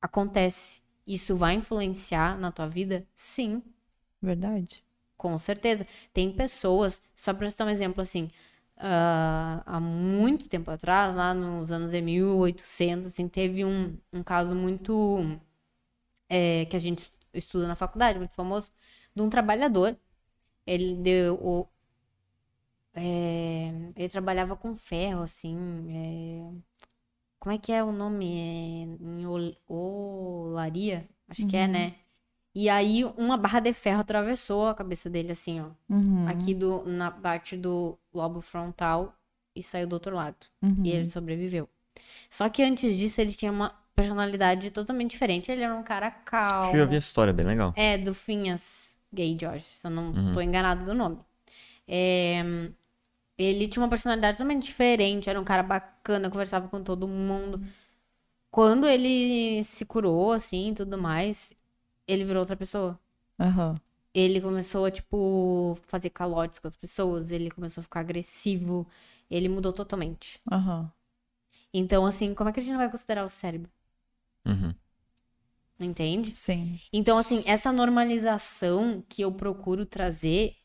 acontece. 0.01 0.82
Isso 1.07 1.36
vai 1.36 1.55
influenciar 1.55 2.38
na 2.38 2.51
tua 2.51 2.67
vida? 2.67 3.07
Sim, 3.13 3.61
Verdade. 4.22 4.84
com 5.17 5.38
certeza. 5.38 5.86
Tem 6.13 6.32
pessoas, 6.32 7.01
só 7.15 7.34
pra 7.34 7.49
citar 7.49 7.67
um 7.67 7.70
exemplo 7.70 8.01
assim, 8.01 8.30
ah, 8.78 9.61
há 9.65 9.80
muito 9.80 10.47
tempo 10.47 10.72
atrás, 10.72 11.15
lá 11.15 11.34
nos 11.34 11.72
anos 11.72 11.91
de 11.91 12.01
1800, 12.01 13.07
assim, 13.07 13.28
teve 13.28 13.65
um, 13.65 13.97
um 14.13 14.24
caso 14.24 14.55
muito. 14.55 15.39
é, 16.30 16.65
que 16.65 16.76
a 16.76 16.80
gente 16.80 17.11
estuda 17.34 17.67
na 17.67 17.76
faculdade, 17.76 18.20
muito 18.20 18.34
famoso, 18.34 18.72
de 19.15 19.22
um 19.22 19.30
trabalhador. 19.30 19.97
Ele 20.65 20.95
deu. 20.97 21.70
É, 23.00 23.72
ele 23.95 24.10
trabalhava 24.10 24.56
com 24.56 24.76
ferro, 24.76 25.24
assim. 25.24 25.58
é, 25.89 26.52
como 27.39 27.56
é 27.56 27.58
que 27.58 27.72
é 27.72 27.84
o 27.84 27.91
nome? 27.91 28.26
É, 28.38 29.04
em 29.04 29.26
ol- 29.26 29.56
olaria? 29.68 31.08
Acho 31.28 31.45
que 31.47 31.56
é, 31.56 31.68
né? 31.68 31.95
E 32.54 32.70
aí 32.70 33.06
uma 33.18 33.38
barra 33.38 33.60
de 33.60 33.72
ferro 33.74 34.02
atravessou 34.02 34.68
a 34.68 34.76
cabeça 34.76 35.10
dele, 35.10 35.32
assim, 35.32 35.62
ó. 35.62 35.70
Uhum. 35.89 36.28
Aqui 36.28 36.54
do, 36.54 36.84
na 36.86 37.12
parte 37.12 37.56
do 37.56 37.97
lobo 38.14 38.41
frontal 38.41 39.14
e 39.56 39.62
saiu 39.64 39.88
do 39.88 39.93
outro 39.93 40.16
lado. 40.16 40.38
Uhum. 40.62 40.82
E 40.84 40.89
ele 40.91 41.08
sobreviveu. 41.08 41.70
Só 42.30 42.50
que 42.50 42.64
antes 42.64 42.97
disso 42.97 43.22
ele 43.22 43.32
tinha 43.34 43.52
uma 43.52 43.74
personalidade 43.95 44.72
totalmente 44.72 45.12
diferente. 45.12 45.52
Ele 45.52 45.64
era 45.64 45.76
um 45.76 45.84
cara 45.84 46.10
calmo. 46.12 46.62
Acho 46.64 46.72
que 46.72 46.78
eu 46.78 46.82
já 46.82 46.86
vi 46.86 46.95
essa 46.97 47.08
história, 47.08 47.34
bem 47.34 47.45
legal. 47.45 47.74
É, 47.76 47.97
do 47.97 48.14
Finhas 48.14 48.97
Gay 49.14 49.38
George, 49.39 49.66
se 49.66 49.86
eu 49.86 49.91
não 49.91 50.34
tô 50.34 50.41
enganado 50.41 50.86
do 50.86 50.93
nome. 50.93 51.20
É, 51.88 52.43
ele 53.40 53.68
tinha 53.70 53.82
uma 53.82 53.90
personalidade 53.90 54.38
totalmente 54.38 54.64
diferente, 54.64 55.30
era 55.30 55.40
um 55.40 55.44
cara 55.46 55.64
bacana, 55.64 56.30
conversava 56.30 56.68
com 56.68 56.84
todo 56.84 57.08
mundo. 57.08 57.66
Quando 58.52 58.88
ele 58.88 59.64
se 59.64 59.86
curou, 59.86 60.34
assim, 60.34 60.72
e 60.72 60.76
tudo 60.76 60.98
mais, 60.98 61.54
ele 62.08 62.26
virou 62.26 62.42
outra 62.42 62.58
pessoa. 62.58 63.00
Aham. 63.40 63.80
Ele 64.14 64.42
começou 64.42 64.86
a, 64.86 64.92
tipo, 64.92 65.78
fazer 65.88 66.10
calotes 66.10 66.60
com 66.60 66.68
as 66.68 66.76
pessoas, 66.76 67.32
ele 67.32 67.50
começou 67.50 67.82
a 67.82 67.84
ficar 67.84 68.02
agressivo, 68.02 68.86
ele 69.30 69.48
mudou 69.48 69.72
totalmente. 69.72 70.42
Aham. 70.52 70.92
Então, 71.74 72.06
assim, 72.06 72.34
como 72.34 72.50
é 72.50 72.54
que 72.54 72.60
a 72.60 72.64
gente 72.64 72.72
não 72.72 72.80
vai 72.80 72.90
considerar 72.90 73.24
o 73.24 73.30
cérebro? 73.30 73.72
Uhum. 74.46 74.74
Entende? 75.80 76.36
Sim. 76.36 76.78
Então, 76.92 77.18
assim, 77.18 77.42
essa 77.46 77.72
normalização 77.72 79.02
que 79.08 79.22
eu 79.22 79.32
procuro 79.32 79.86
trazer 79.86 80.56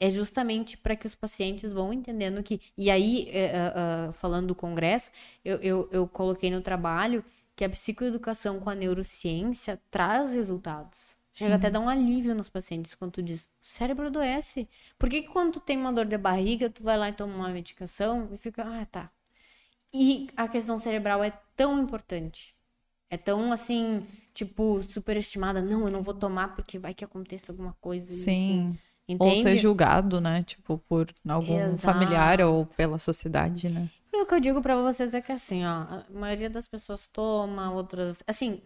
é 0.00 0.08
justamente 0.08 0.78
para 0.78 0.96
que 0.96 1.06
os 1.06 1.14
pacientes 1.14 1.72
vão 1.72 1.92
entendendo 1.92 2.42
que. 2.42 2.58
E 2.76 2.90
aí, 2.90 3.28
é, 3.28 3.44
é, 3.44 4.12
falando 4.12 4.48
do 4.48 4.54
congresso, 4.54 5.10
eu, 5.44 5.58
eu, 5.58 5.88
eu 5.92 6.08
coloquei 6.08 6.50
no 6.50 6.62
trabalho 6.62 7.22
que 7.54 7.64
a 7.64 7.68
psicoeducação 7.68 8.58
com 8.58 8.70
a 8.70 8.74
neurociência 8.74 9.78
traz 9.90 10.32
resultados. 10.32 11.20
Chega 11.32 11.54
até 11.54 11.68
a 11.68 11.70
dar 11.70 11.80
um 11.80 11.88
alívio 11.88 12.34
nos 12.34 12.48
pacientes 12.48 12.94
quando 12.94 13.12
tu 13.12 13.22
diz, 13.22 13.44
o 13.44 13.48
cérebro 13.60 14.06
adoece. 14.06 14.68
Por 14.98 15.08
que, 15.08 15.22
que 15.22 15.28
quando 15.28 15.52
tu 15.52 15.60
tem 15.60 15.76
uma 15.76 15.92
dor 15.92 16.06
de 16.06 16.18
barriga, 16.18 16.68
tu 16.68 16.82
vai 16.82 16.98
lá 16.98 17.08
e 17.08 17.12
toma 17.12 17.34
uma 17.34 17.48
medicação 17.50 18.28
e 18.32 18.36
fica, 18.36 18.62
ah, 18.62 18.84
tá. 18.86 19.10
E 19.92 20.28
a 20.36 20.48
questão 20.48 20.78
cerebral 20.78 21.22
é 21.22 21.30
tão 21.54 21.78
importante. 21.82 22.54
É 23.08 23.16
tão 23.16 23.52
assim, 23.52 24.06
tipo, 24.34 24.80
superestimada. 24.82 25.62
Não, 25.62 25.84
eu 25.84 25.90
não 25.90 26.02
vou 26.02 26.14
tomar 26.14 26.54
porque 26.54 26.78
vai 26.78 26.94
que 26.94 27.04
aconteça 27.04 27.52
alguma 27.52 27.76
coisa. 27.80 28.12
Sim. 28.12 28.78
Enfim. 29.12 29.18
Ou 29.20 29.28
Entende? 29.28 29.50
ser 29.50 29.56
julgado, 29.56 30.20
né? 30.20 30.42
Tipo, 30.42 30.78
por 30.88 31.08
algum 31.28 31.58
Exato. 31.58 31.78
familiar 31.78 32.40
ou 32.40 32.66
pela 32.66 32.98
sociedade, 32.98 33.68
né? 33.68 33.88
E 34.12 34.22
o 34.22 34.26
que 34.26 34.34
eu 34.34 34.40
digo 34.40 34.60
pra 34.60 34.76
vocês 34.76 35.14
é 35.14 35.20
que 35.20 35.32
assim, 35.32 35.64
ó, 35.64 35.68
a 35.68 36.04
maioria 36.12 36.50
das 36.50 36.66
pessoas 36.66 37.06
toma, 37.06 37.70
outras. 37.70 38.22
Assim, 38.26 38.60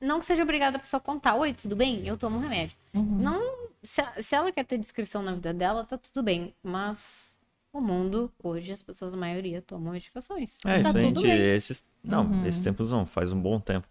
não 0.00 0.18
que 0.18 0.26
seja 0.26 0.42
obrigada 0.42 0.76
a 0.76 0.80
pessoa 0.80 1.00
contar, 1.00 1.34
oi, 1.36 1.52
tudo 1.52 1.76
bem? 1.76 2.06
Eu 2.06 2.16
tomo 2.16 2.38
remédio. 2.38 2.76
Não. 2.92 3.68
Se, 3.82 4.02
se 4.18 4.34
ela 4.34 4.50
quer 4.50 4.64
ter 4.64 4.78
descrição 4.78 5.22
na 5.22 5.34
vida 5.34 5.54
dela, 5.54 5.84
tá 5.84 5.96
tudo 5.96 6.22
bem. 6.22 6.54
Mas 6.62 7.36
o 7.72 7.80
mundo, 7.80 8.32
hoje, 8.42 8.72
as 8.72 8.82
pessoas, 8.82 9.14
a 9.14 9.16
maioria, 9.16 9.62
tomam 9.62 9.92
medicações. 9.92 10.58
É, 10.64 10.80
tá 10.80 10.90
isso 10.90 11.00
gente. 11.00 11.22
bem. 11.22 11.54
Esses, 11.54 11.84
não, 12.02 12.46
esses 12.46 12.60
tempos 12.60 12.90
não, 12.90 13.06
faz 13.06 13.32
um 13.32 13.40
bom 13.40 13.58
tempo. 13.58 13.86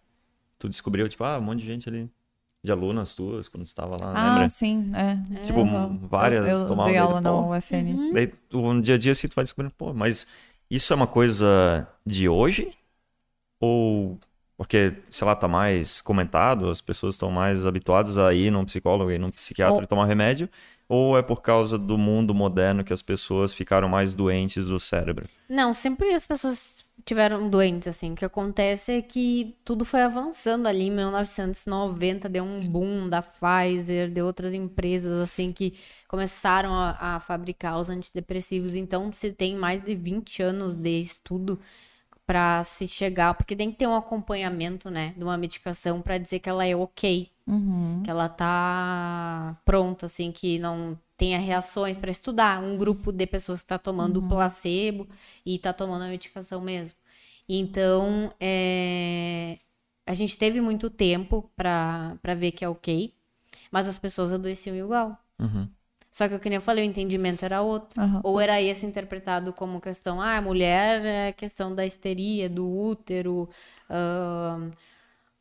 Tu 0.59 0.67
descobriu, 0.67 1.07
tipo, 1.07 1.23
ah, 1.23 1.37
um 1.37 1.41
monte 1.41 1.59
de 1.59 1.65
gente 1.65 1.87
ali. 1.87 2.09
De 2.63 2.71
alunas 2.71 3.15
tuas, 3.15 3.47
quando 3.47 3.65
tu 3.65 3.73
tava 3.73 3.95
lá, 4.01 4.11
Ah, 4.13 4.29
lembra? 4.31 4.49
sim, 4.49 4.91
é. 4.95 5.45
Tipo, 5.45 5.63
várias 6.07 6.45
Eu, 6.45 6.57
eu 6.57 6.67
tomavam 6.67 6.85
dei 6.91 6.95
daí, 6.95 7.07
aula 7.07 7.21
na 7.21 7.31
UFN. 7.49 8.13
Daí, 8.13 8.27
tu, 8.27 8.73
no 8.73 8.81
dia 8.81 8.95
a 8.95 8.97
dia, 8.97 9.11
assim, 9.11 9.27
tu 9.27 9.35
vai 9.35 9.43
descobrindo, 9.43 9.73
pô, 9.77 9.93
mas 9.93 10.27
isso 10.69 10.91
é 10.91 10.95
uma 10.95 11.07
coisa 11.07 11.87
de 12.05 12.27
hoje? 12.27 12.73
Ou 13.59 14.19
porque, 14.57 14.91
sei 15.11 15.25
lá, 15.27 15.35
tá 15.35 15.47
mais 15.47 16.01
comentado, 16.01 16.69
as 16.69 16.81
pessoas 16.81 17.13
estão 17.13 17.29
mais 17.31 17.65
habituadas 17.65 18.17
a 18.17 18.33
ir 18.33 18.49
num 18.51 18.65
psicólogo 18.65 19.11
e 19.11 19.19
num 19.19 19.29
psiquiatra 19.29 19.77
Ou- 19.77 19.83
e 19.83 19.87
tomar 19.87 20.05
remédio? 20.05 20.49
Ou 20.89 21.17
é 21.17 21.21
por 21.21 21.41
causa 21.41 21.77
do 21.77 21.97
mundo 21.97 22.33
moderno 22.33 22.83
que 22.83 22.91
as 22.93 23.01
pessoas 23.03 23.53
ficaram 23.53 23.87
mais 23.87 24.15
doentes 24.15 24.65
do 24.67 24.79
cérebro? 24.79 25.27
Não, 25.47 25.73
sempre 25.73 26.11
as 26.13 26.25
pessoas 26.25 26.86
tiveram 27.05 27.49
doentes, 27.49 27.87
assim. 27.87 28.11
O 28.11 28.15
que 28.15 28.25
acontece 28.25 28.93
é 28.93 29.01
que 29.01 29.55
tudo 29.63 29.85
foi 29.85 30.01
avançando 30.01 30.67
ali 30.67 30.83
em 30.87 30.91
1990, 30.91 32.27
deu 32.29 32.43
um 32.43 32.61
boom 32.61 33.09
da 33.09 33.21
Pfizer, 33.21 34.11
de 34.11 34.21
outras 34.21 34.53
empresas, 34.53 35.11
assim, 35.21 35.51
que 35.53 35.73
começaram 36.07 36.73
a, 36.73 37.15
a 37.15 37.19
fabricar 37.19 37.79
os 37.79 37.89
antidepressivos. 37.89 38.75
Então, 38.75 39.11
se 39.13 39.31
tem 39.31 39.55
mais 39.55 39.81
de 39.81 39.95
20 39.95 40.41
anos 40.41 40.73
de 40.73 40.99
estudo 41.01 41.59
para 42.27 42.61
se 42.65 42.87
chegar, 42.87 43.33
porque 43.33 43.55
tem 43.55 43.71
que 43.71 43.77
ter 43.77 43.87
um 43.87 43.95
acompanhamento, 43.95 44.89
né, 44.91 45.13
de 45.17 45.23
uma 45.23 45.37
medicação 45.37 46.01
para 46.01 46.17
dizer 46.17 46.39
que 46.39 46.49
ela 46.49 46.65
é 46.65 46.75
ok, 46.75 47.31
que 48.03 48.09
ela 48.09 48.27
tá 48.27 49.57
pronta, 49.63 50.07
assim, 50.07 50.29
que 50.31 50.59
não 50.59 50.99
tenha 51.15 51.39
reações 51.39 51.97
para 51.97 52.11
estudar. 52.11 52.61
Um 52.61 52.77
grupo 52.77 53.13
de 53.13 53.25
pessoas 53.25 53.59
que 53.59 53.65
está 53.65 53.77
tomando 53.77 54.17
o 54.17 54.27
placebo 54.27 55.07
e 55.45 55.55
está 55.55 55.71
tomando 55.71 56.03
a 56.03 56.09
medicação 56.09 56.59
mesmo. 56.59 56.97
Então, 57.47 58.33
é, 58.41 59.57
a 60.05 60.13
gente 60.13 60.37
teve 60.37 60.59
muito 60.59 60.89
tempo 60.89 61.49
para 61.55 62.35
ver 62.35 62.51
que 62.51 62.65
é 62.65 62.69
ok, 62.69 63.13
mas 63.71 63.87
as 63.87 63.97
pessoas 63.97 64.33
adoeciam 64.33 64.75
igual. 64.75 65.17
Uhum. 65.39 65.69
Só 66.17 66.27
que, 66.27 66.35
o 66.35 66.39
que 66.39 66.49
nem 66.49 66.57
eu 66.57 66.61
falei, 66.61 66.85
o 66.85 66.89
entendimento 66.89 67.45
era 67.45 67.61
outro. 67.61 67.97
Aham. 67.97 68.23
Ou 68.23 68.39
era 68.39 68.61
esse 68.61 68.85
interpretado 68.85 69.53
como 69.53 69.79
questão, 69.81 70.19
ah, 70.21 70.37
a 70.37 70.41
mulher 70.41 71.05
é 71.05 71.31
questão 71.33 71.73
da 71.75 71.85
histeria, 71.85 72.49
do 72.49 72.67
útero. 72.67 73.49
ahn, 73.89 74.71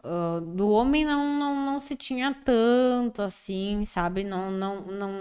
ah, 0.05 0.41
do 0.41 0.71
homem 0.71 1.05
não, 1.05 1.39
não, 1.39 1.55
não 1.67 1.81
se 1.81 1.97
tinha 1.97 2.35
tanto 2.45 3.23
assim, 3.23 3.85
sabe? 3.85 4.25
Não, 4.25 4.51
não, 4.51 4.83
não, 4.83 5.13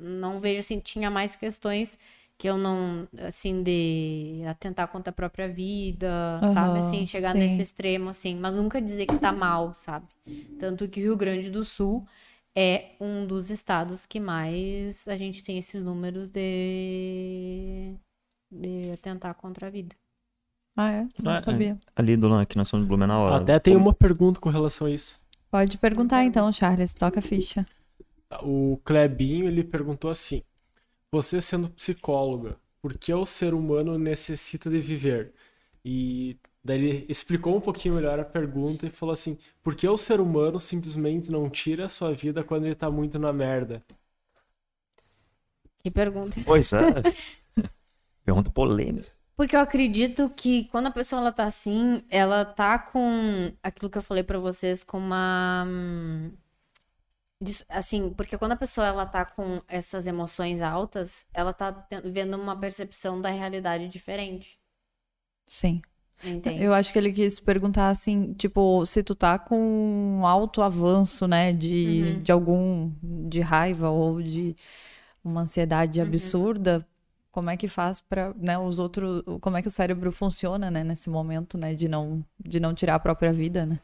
não 0.00 0.40
vejo 0.40 0.60
assim, 0.60 0.80
tinha 0.80 1.10
mais 1.10 1.36
questões 1.36 1.98
que 2.38 2.48
eu 2.48 2.56
não, 2.58 3.06
assim, 3.28 3.62
de 3.62 4.42
atentar 4.48 4.88
contra 4.88 5.10
a 5.10 5.14
própria 5.14 5.48
vida, 5.48 6.42
sabe? 6.44 6.80
Aham, 6.80 6.80
Assim, 6.80 7.06
chegar 7.06 7.32
sim. 7.32 7.34
nesse 7.34 7.62
extremo, 7.62 8.10
assim, 8.10 8.34
mas 8.36 8.54
nunca 8.54 8.80
dizer 8.82 9.06
que 9.06 9.16
tá 9.18 9.32
mal, 9.32 9.72
sabe? 9.74 10.06
Tanto 10.58 10.88
que 10.88 11.00
o 11.00 11.02
Rio 11.04 11.16
Grande 11.16 11.50
do 11.50 11.64
Sul 11.64 12.04
é 12.56 12.96
um 13.00 13.26
dos 13.26 13.50
estados 13.50 14.06
que 14.06 14.20
mais 14.20 15.06
a 15.08 15.16
gente 15.16 15.42
tem 15.42 15.58
esses 15.58 15.82
números 15.82 16.28
de, 16.28 17.94
de 18.50 18.90
atentar 18.92 19.34
contra 19.34 19.66
a 19.68 19.70
vida. 19.70 19.94
Ah, 20.76 20.90
é? 20.90 21.08
Não 21.22 21.32
É, 21.32 21.36
é. 21.36 21.38
sabia. 21.38 21.78
Ali 21.94 22.16
do 22.16 22.34
aqui 22.34 22.56
nós 22.56 22.68
somos 22.68 22.84
de 22.84 22.88
Blumenau. 22.88 23.28
Até 23.28 23.58
tem 23.58 23.76
uma 23.76 23.92
pergunta 23.92 24.40
com 24.40 24.48
relação 24.48 24.86
a 24.86 24.90
isso. 24.90 25.20
Pode 25.50 25.76
perguntar 25.78 26.24
então, 26.24 26.50
Charles. 26.52 26.94
Toca 26.94 27.20
a 27.20 27.22
ficha. 27.22 27.66
O 28.42 28.78
Clebinho, 28.84 29.46
ele 29.46 29.62
perguntou 29.62 30.10
assim: 30.10 30.42
Você 31.12 31.42
sendo 31.42 31.68
psicóloga, 31.70 32.56
por 32.80 32.96
que 32.98 33.12
o 33.12 33.26
ser 33.26 33.54
humano 33.54 33.98
necessita 33.98 34.70
de 34.70 34.80
viver? 34.80 35.32
E 35.84 36.38
daí 36.64 36.78
ele 36.78 37.06
explicou 37.08 37.56
um 37.56 37.60
pouquinho 37.60 37.94
melhor 37.94 38.18
a 38.20 38.24
pergunta 38.24 38.86
e 38.86 38.90
falou 38.90 39.12
assim: 39.12 39.38
Por 39.62 39.74
que 39.74 39.88
o 39.88 39.96
ser 39.96 40.20
humano 40.20 40.60
simplesmente 40.60 41.30
não 41.30 41.48
tira 41.50 41.86
a 41.86 41.88
sua 41.88 42.12
vida 42.14 42.44
quando 42.44 42.66
ele 42.66 42.74
tá 42.74 42.90
muito 42.90 43.18
na 43.18 43.32
merda? 43.32 43.82
Que 45.82 45.90
pergunta. 45.90 46.36
Pois 46.46 46.72
é. 46.72 46.80
Pergunta 48.24 48.50
polêmica. 48.50 49.10
Porque 49.36 49.56
eu 49.56 49.60
acredito 49.60 50.30
que 50.30 50.64
quando 50.66 50.86
a 50.86 50.90
pessoa 50.90 51.20
ela 51.20 51.32
tá 51.32 51.44
assim, 51.44 52.04
ela 52.08 52.44
tá 52.44 52.78
com 52.78 53.52
aquilo 53.62 53.90
que 53.90 53.98
eu 53.98 54.02
falei 54.02 54.22
pra 54.22 54.38
vocês, 54.38 54.84
com 54.84 54.98
uma. 54.98 55.64
hum, 55.66 56.30
Assim, 57.68 58.10
porque 58.14 58.38
quando 58.38 58.52
a 58.52 58.56
pessoa 58.56 58.86
ela 58.86 59.04
tá 59.04 59.24
com 59.24 59.60
essas 59.66 60.06
emoções 60.06 60.60
altas, 60.62 61.26
ela 61.34 61.52
tá 61.52 61.86
vendo 62.04 62.36
uma 62.36 62.58
percepção 62.58 63.20
da 63.20 63.30
realidade 63.30 63.88
diferente. 63.88 64.58
Sim. 65.46 65.82
Eu 66.60 66.72
acho 66.72 66.92
que 66.92 66.98
ele 66.98 67.12
quis 67.12 67.40
perguntar 67.40 67.88
assim, 67.88 68.32
tipo, 68.34 68.84
se 68.86 69.02
tu 69.02 69.14
tá 69.14 69.38
com 69.38 69.58
um 69.58 70.26
alto 70.26 70.62
avanço, 70.62 71.26
né, 71.26 71.52
de, 71.52 72.16
de 72.22 72.30
algum, 72.30 72.92
de 73.02 73.40
raiva 73.40 73.90
ou 73.90 74.22
de 74.22 74.54
uma 75.24 75.42
ansiedade 75.42 76.00
absurda, 76.00 76.86
como 77.30 77.50
é 77.50 77.56
que 77.56 77.66
faz 77.68 78.00
pra, 78.00 78.32
né, 78.36 78.58
os 78.58 78.78
outros, 78.78 79.22
como 79.40 79.56
é 79.56 79.62
que 79.62 79.68
o 79.68 79.70
cérebro 79.70 80.12
funciona, 80.12 80.70
né, 80.70 80.84
nesse 80.84 81.10
momento, 81.10 81.58
né, 81.58 81.74
de 81.74 81.88
não, 81.88 82.24
de 82.38 82.60
não 82.60 82.74
tirar 82.74 82.96
a 82.96 83.00
própria 83.00 83.32
vida, 83.32 83.66
né? 83.66 83.80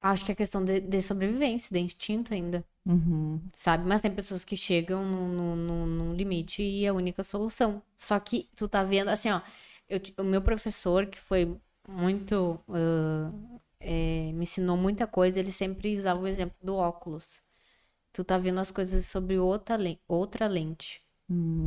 Acho 0.00 0.24
que 0.24 0.32
é 0.32 0.34
questão 0.34 0.62
de, 0.64 0.80
de 0.80 1.00
sobrevivência, 1.00 1.72
de 1.72 1.80
instinto 1.80 2.34
ainda. 2.34 2.64
Uhum. 2.86 3.40
sabe? 3.54 3.88
Mas 3.88 4.02
tem 4.02 4.10
pessoas 4.10 4.44
que 4.44 4.58
chegam 4.58 5.02
no 5.02 6.12
limite 6.14 6.62
e 6.62 6.84
é 6.84 6.88
a 6.88 6.92
única 6.94 7.22
solução. 7.22 7.82
Só 7.96 8.18
que 8.20 8.48
tu 8.54 8.68
tá 8.68 8.84
vendo, 8.84 9.08
assim, 9.08 9.30
ó, 9.30 9.40
eu 9.88 10.00
o 10.18 10.24
meu 10.24 10.42
professor, 10.42 11.06
que 11.06 11.18
foi 11.18 11.56
muito. 11.88 12.60
ah, 12.68 13.30
é, 13.80 14.32
me 14.32 14.44
ensinou 14.44 14.76
muita 14.76 15.06
coisa, 15.06 15.38
ele 15.38 15.52
sempre 15.52 15.94
usava 15.96 16.20
o 16.20 16.26
exemplo 16.26 16.56
do 16.62 16.74
óculos. 16.76 17.42
Tu 18.12 18.24
tá 18.24 18.38
vendo 18.38 18.60
as 18.60 18.70
coisas 18.70 19.06
sobre 19.06 19.38
outra, 19.38 19.76
outra 20.08 20.46
lente. 20.46 21.02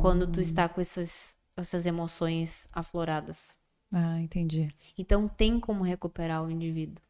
Quando 0.00 0.26
tu 0.26 0.40
está 0.40 0.68
com 0.68 0.80
essas, 0.80 1.36
essas 1.56 1.84
emoções 1.86 2.68
afloradas. 2.72 3.56
Ah, 3.92 4.20
entendi. 4.20 4.72
Então 4.96 5.28
tem 5.28 5.60
como 5.60 5.84
recuperar 5.84 6.44
o 6.44 6.50
indivíduo. 6.50 7.02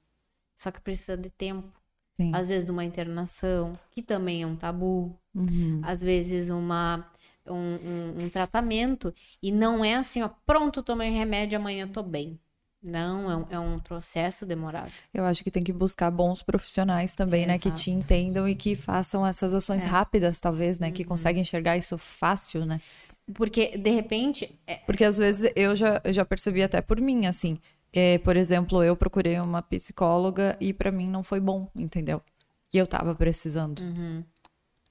Só 0.57 0.71
que 0.71 0.81
precisa 0.81 1.17
de 1.17 1.31
tempo. 1.31 1.73
Sim. 2.13 2.33
Às 2.35 2.49
vezes 2.49 2.65
de 2.65 2.71
uma 2.73 2.85
internação, 2.85 3.79
que 3.91 4.03
também 4.03 4.43
é 4.43 4.47
um 4.47 4.57
tabu 4.57 5.17
Uhum. 5.35 5.81
às 5.85 6.01
vezes 6.03 6.51
uma 6.51 7.09
um, 7.51 7.55
um- 7.57 8.25
um 8.25 8.29
tratamento 8.31 9.13
e 9.43 9.51
não 9.53 9.85
é 9.85 9.95
assim, 9.95 10.23
ó, 10.23 10.29
pronto, 10.47 10.83
tomei 10.83 11.11
remédio, 11.11 11.59
amanhã 11.59 11.87
tô 11.89 12.03
bem. 12.03 12.39
Não, 12.81 13.29
é 13.29 13.37
um, 13.37 13.47
é 13.51 13.59
um 13.59 13.79
processo 13.81 14.47
demorado. 14.47 14.93
Eu 15.13 15.25
acho 15.25 15.43
que 15.43 15.51
tem 15.51 15.65
que 15.65 15.73
buscar 15.73 16.13
bons 16.13 16.45
profissionais 16.45 17.13
também, 17.13 17.45
né? 17.45 17.59
Que 17.59 17.73
te 17.73 17.91
entendam 17.91 18.49
e 18.49 18.55
que 18.55 18.77
façam 18.77 19.27
essas 19.27 19.53
ações 19.53 19.85
É. 19.85 19.89
rápidas, 19.89 20.39
talvez, 20.39 20.79
né? 20.79 20.93
Que 20.93 21.03
Uhum. 21.03 21.09
conseguem 21.09 21.43
enxergar 21.43 21.77
isso 21.77 21.99
fácil, 21.99 22.65
né? 22.65 22.81
Porque, 23.35 23.77
de 23.77 23.91
repente, 23.91 24.57
é, 24.65 24.77
Porque 24.77 25.03
às 25.05 25.19
vezes 25.19 25.51
eu 25.57 25.75
já, 25.75 26.01
eu 26.05 26.13
já 26.13 26.25
percebi 26.25 26.63
até 26.63 26.81
por 26.81 27.01
mim, 27.01 27.27
assim. 27.27 27.59
É, 27.93 28.19
por 28.19 28.37
exemplo, 28.37 28.83
eu 28.85 28.95
procurei 28.95 29.41
uma 29.41 29.61
psicóloga 29.61 30.57
e 30.61 30.73
pra 30.73 30.93
mim 30.93 31.09
não 31.09 31.25
foi 31.25 31.41
bom, 31.41 31.69
entendeu? 31.75 32.23
E 32.73 32.79
eu 32.79 32.87
tava 32.87 33.13
precisando. 33.15 33.81
Uhum. 33.81 34.23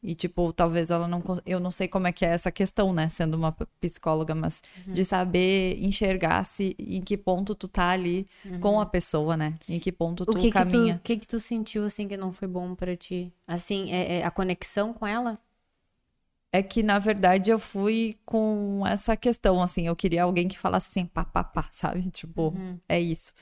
E, 0.01 0.13
tipo, 0.13 0.53
talvez 0.53 0.91
ela 0.91 1.07
não. 1.07 1.23
Eu 1.45 1.59
não 1.59 1.71
sei 1.71 1.87
como 1.87 2.07
é 2.07 2.11
que 2.11 2.23
é 2.25 2.29
essa 2.29 2.51
questão, 2.51 2.93
né? 2.93 3.09
Sendo 3.09 3.35
uma 3.35 3.51
psicóloga, 3.81 4.35
mas 4.35 4.61
Uhum. 4.87 4.93
de 4.93 5.03
saber 5.03 5.77
enxergar 5.83 6.43
se 6.43 6.75
em 6.79 7.01
que 7.01 7.17
ponto 7.17 7.55
tu 7.55 7.67
tá 7.67 7.89
ali 7.89 8.27
com 8.61 8.79
a 8.79 8.85
pessoa, 8.85 9.35
né? 9.35 9.57
Em 9.67 9.79
que 9.79 9.91
ponto 9.91 10.23
tu 10.25 10.29
Uhum. 10.31 10.37
o 10.37 10.41
que 10.41 10.51
caminha. 10.51 10.95
o 10.95 10.99
que 10.99 11.17
que 11.17 11.27
tu 11.27 11.39
sentiu, 11.39 11.83
assim, 11.83 12.07
que 12.07 12.15
não 12.15 12.31
foi 12.31 12.47
bom 12.47 12.75
pra 12.75 12.95
ti? 12.95 13.33
Assim, 13.47 13.91
é, 13.91 14.19
é 14.19 14.23
a 14.25 14.31
conexão 14.31 14.93
com 14.93 15.05
ela? 15.05 15.39
É 16.51 16.63
que, 16.63 16.81
na 16.81 16.97
verdade, 16.97 17.51
eu 17.51 17.59
fui 17.59 18.17
com 18.25 18.83
essa 18.87 19.17
questão, 19.17 19.61
assim, 19.61 19.87
eu 19.87 19.95
queria 19.95 20.23
alguém 20.23 20.47
que 20.47 20.57
falasse 20.57 20.87
assim, 20.89 21.05
pá, 21.05 21.25
pá, 21.25 21.43
pá, 21.43 21.67
sabe? 21.71 22.09
Tipo, 22.09 22.53
é 22.87 22.99
isso. 22.99 23.33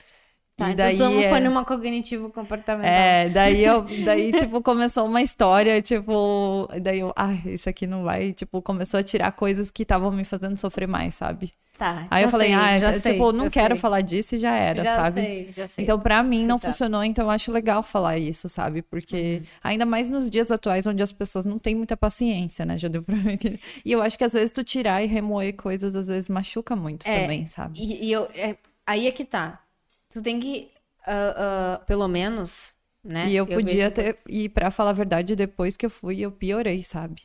Tá, 0.56 0.70
e 0.70 0.74
daí 0.74 0.94
então 0.94 1.12
não 1.12 1.20
é... 1.20 1.28
foi 1.28 1.40
numa 1.40 1.64
cognitivo 1.66 2.30
comportamental. 2.30 2.90
É, 2.90 3.28
daí 3.28 3.62
eu, 3.62 3.82
daí, 4.06 4.32
tipo, 4.32 4.62
começou 4.62 5.04
uma 5.06 5.20
história, 5.20 5.82
tipo, 5.82 6.66
daí 6.80 7.00
eu, 7.00 7.12
ah, 7.14 7.34
isso 7.44 7.68
aqui 7.68 7.86
não 7.86 8.02
vai, 8.04 8.32
tipo, 8.32 8.62
começou 8.62 8.98
a 8.98 9.02
tirar 9.02 9.32
coisas 9.32 9.70
que 9.70 9.82
estavam 9.82 10.10
me 10.10 10.24
fazendo 10.24 10.56
sofrer 10.56 10.88
mais, 10.88 11.14
sabe? 11.14 11.52
Tá. 11.76 12.06
Aí 12.10 12.22
eu 12.24 12.30
falei, 12.30 12.46
sei, 12.48 12.56
ah, 12.56 12.78
já 12.78 12.88
é, 12.88 12.92
sei, 12.94 13.12
tipo, 13.12 13.32
não 13.32 13.50
quero 13.50 13.74
sei. 13.74 13.80
falar 13.82 14.00
disso 14.00 14.34
e 14.34 14.38
já 14.38 14.54
era, 14.54 14.82
já 14.82 14.96
sabe? 14.96 15.20
Sei, 15.20 15.48
já 15.52 15.68
sei. 15.68 15.84
Então, 15.84 16.00
pra 16.00 16.22
mim, 16.22 16.46
não 16.46 16.58
tá. 16.58 16.68
funcionou, 16.68 17.04
então 17.04 17.26
eu 17.26 17.30
acho 17.30 17.52
legal 17.52 17.82
falar 17.82 18.16
isso, 18.16 18.48
sabe? 18.48 18.80
Porque, 18.80 19.42
Uhum. 19.42 19.46
ainda 19.62 19.84
mais 19.84 20.08
nos 20.08 20.30
dias 20.30 20.50
atuais, 20.50 20.86
onde 20.86 21.02
as 21.02 21.12
pessoas 21.12 21.44
não 21.44 21.58
têm 21.58 21.74
muita 21.74 21.98
paciência, 21.98 22.64
né? 22.64 22.78
Já 22.78 22.88
deu 22.88 23.02
pra 23.02 23.14
que- 23.36 23.60
E 23.84 23.92
eu 23.92 24.00
acho 24.00 24.16
que 24.16 24.24
às 24.24 24.32
vezes 24.32 24.52
tu 24.52 24.64
tirar 24.64 25.02
e 25.02 25.06
remoer 25.06 25.54
coisas, 25.54 25.94
às 25.94 26.06
vezes 26.08 26.30
machuca 26.30 26.74
muito 26.74 27.06
É, 27.06 27.20
também, 27.20 27.46
sabe? 27.46 27.78
E, 27.78 28.06
e 28.06 28.10
eu, 28.12 28.26
é, 28.34 28.56
aí 28.86 29.06
é 29.06 29.10
que 29.12 29.26
tá. 29.26 29.60
Tu 30.08 30.22
tem 30.22 30.38
que, 30.40 30.70
ah, 31.06 31.76
ah, 31.76 31.84
pelo 31.86 32.08
menos, 32.08 32.74
né? 33.04 33.28
E 33.30 33.36
eu 33.36 33.46
podia 33.46 33.90
vejo- 33.90 33.94
ter. 33.94 34.18
E 34.28 34.48
pra 34.48 34.70
falar 34.70 34.90
a 34.90 34.92
verdade, 34.94 35.34
depois 35.36 35.76
que 35.76 35.86
eu 35.86 35.90
fui, 35.90 36.20
eu 36.20 36.30
piorei, 36.32 36.82
sabe? 36.84 37.22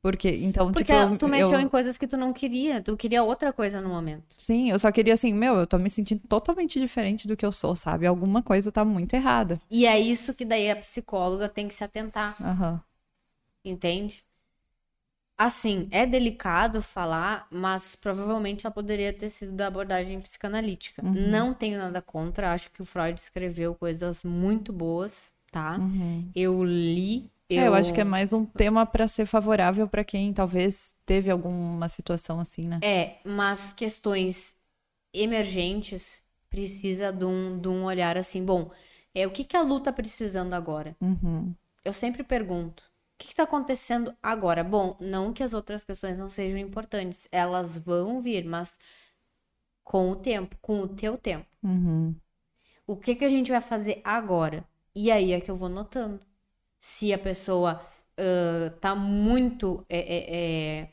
Porque, 0.00 0.28
então, 0.30 0.72
Porque 0.72 0.84
tipo. 0.92 0.94
eu- 1.12 1.18
tu 1.18 1.28
mexeu 1.28 1.54
eu- 1.54 1.60
em 1.60 1.68
coisas 1.68 1.98
que 1.98 2.06
tu 2.06 2.16
não 2.16 2.32
queria. 2.32 2.80
Tu 2.80 2.96
queria 2.96 3.22
outra 3.24 3.52
coisa 3.52 3.80
no 3.80 3.88
momento. 3.88 4.24
Sim, 4.36 4.70
eu 4.70 4.78
só 4.78 4.92
queria 4.92 5.12
assim, 5.14 5.34
meu, 5.34 5.56
eu 5.56 5.66
tô 5.66 5.76
me 5.76 5.90
sentindo 5.90 6.22
totalmente 6.28 6.78
diferente 6.78 7.26
do 7.26 7.36
que 7.36 7.44
eu 7.44 7.50
sou, 7.50 7.74
sabe? 7.74 8.06
Alguma 8.06 8.40
coisa 8.42 8.70
tá 8.70 8.84
muito 8.84 9.12
errada. 9.14 9.60
E 9.68 9.86
é 9.86 9.98
isso 9.98 10.32
que 10.34 10.44
daí 10.44 10.70
a 10.70 10.76
psicóloga 10.76 11.48
tem 11.48 11.66
que 11.66 11.74
se 11.74 11.82
atentar, 11.82 12.36
Aham. 12.40 12.80
entende? 13.64 14.24
Assim, 15.38 15.86
é 15.92 16.04
delicado 16.04 16.82
falar, 16.82 17.46
mas 17.48 17.94
provavelmente 17.94 18.66
ela 18.66 18.74
poderia 18.74 19.12
ter 19.12 19.28
sido 19.28 19.52
da 19.52 19.68
abordagem 19.68 20.20
psicanalítica. 20.20 21.00
Uhum. 21.04 21.12
Não 21.14 21.54
tenho 21.54 21.78
nada 21.78 22.02
contra, 22.02 22.52
acho 22.52 22.70
que 22.72 22.82
o 22.82 22.84
Freud 22.84 23.16
escreveu 23.20 23.72
coisas 23.76 24.24
muito 24.24 24.72
boas, 24.72 25.32
tá? 25.52 25.78
Eu 26.34 26.64
li. 26.64 27.30
É, 27.48 27.68
eu 27.68 27.74
acho 27.74 27.94
que 27.94 28.00
é 28.00 28.04
mais 28.04 28.32
um 28.32 28.44
tema 28.44 28.84
pra 28.84 29.06
ser 29.06 29.26
favorável 29.26 29.88
pra 29.88 30.02
quem 30.02 30.32
talvez 30.32 30.92
teve 31.06 31.30
alguma 31.30 31.88
situação 31.88 32.40
assim, 32.40 32.66
né? 32.66 32.80
É, 32.82 33.18
mas 33.24 33.72
questões 33.72 34.56
emergentes 35.14 36.20
precisa 36.50 37.12
de 37.12 37.24
um, 37.24 37.58
de 37.58 37.68
um 37.68 37.84
olhar 37.84 38.18
assim, 38.18 38.44
bom, 38.44 38.70
é 39.14 39.26
o 39.26 39.30
que, 39.30 39.44
que 39.44 39.56
a 39.56 39.62
Lu 39.62 39.80
tá 39.80 39.92
precisando 39.92 40.52
agora? 40.54 40.96
Uhum. 41.00 41.54
Eu 41.84 41.92
sempre 41.92 42.22
pergunto, 42.22 42.87
o 43.18 43.24
que, 43.24 43.28
que 43.28 43.34
tá 43.34 43.42
acontecendo 43.44 44.14
agora? 44.22 44.62
Bom, 44.64 44.96
não 45.00 45.32
que 45.32 45.42
as 45.42 45.52
outras 45.54 45.84
questões 45.84 46.18
não 46.18 46.28
sejam 46.30 46.58
importantes, 46.58 47.28
elas 47.32 47.76
vão 47.76 48.20
vir, 48.22 48.44
mas 48.44 48.78
com 49.84 50.10
o 50.10 50.16
tempo, 50.16 50.56
com 50.60 50.80
o 50.80 50.88
teu 50.88 51.16
tempo. 51.16 51.46
Uhum. 51.62 52.14
O 52.86 52.96
que, 52.96 53.14
que 53.14 53.24
a 53.24 53.28
gente 53.28 53.50
vai 53.50 53.60
fazer 53.60 54.00
agora? 54.04 54.64
E 54.94 55.10
aí 55.10 55.32
é 55.32 55.40
que 55.40 55.50
eu 55.50 55.56
vou 55.56 55.68
notando. 55.68 56.20
Se 56.80 57.12
a 57.12 57.18
pessoa 57.18 57.80
ah, 58.18 58.70
tá 58.80 58.94
muito. 58.94 59.84
é, 59.88 59.98
é, 59.98 60.80
é, 60.82 60.88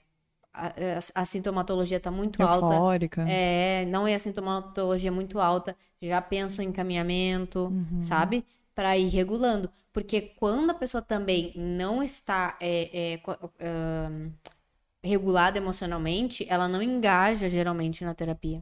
a, 0.53 1.21
a- 1.21 1.25
sintomatologia 1.25 1.99
tá 1.99 2.11
muito 2.11 2.43
alta. 2.43 2.73
Eufórica. 2.75 3.25
É, 3.29 3.85
não 3.87 4.07
é 4.07 4.15
a 4.15 4.19
sintomatologia 4.19 5.11
muito 5.11 5.39
alta, 5.39 5.75
já 6.01 6.21
penso 6.21 6.61
em 6.61 6.67
encaminhamento, 6.67 7.67
Uhum. 7.67 8.01
sabe? 8.01 8.45
Para 8.73 8.97
ir 8.97 9.07
regulando. 9.07 9.69
Porque 9.95 10.19
quando 10.21 10.71
a 10.71 10.73
pessoa 10.73 11.01
também 11.01 11.53
não 11.55 12.03
está 12.03 12.57
é, 12.59 13.13
é, 13.15 13.21
ahn, 13.65 14.29
regulada 15.01 15.57
emocionalmente, 15.57 16.45
ela 16.49 16.67
não 16.67 16.81
engaja 16.83 17.47
geralmente 17.47 18.03
na 18.03 18.13
terapia. 18.13 18.61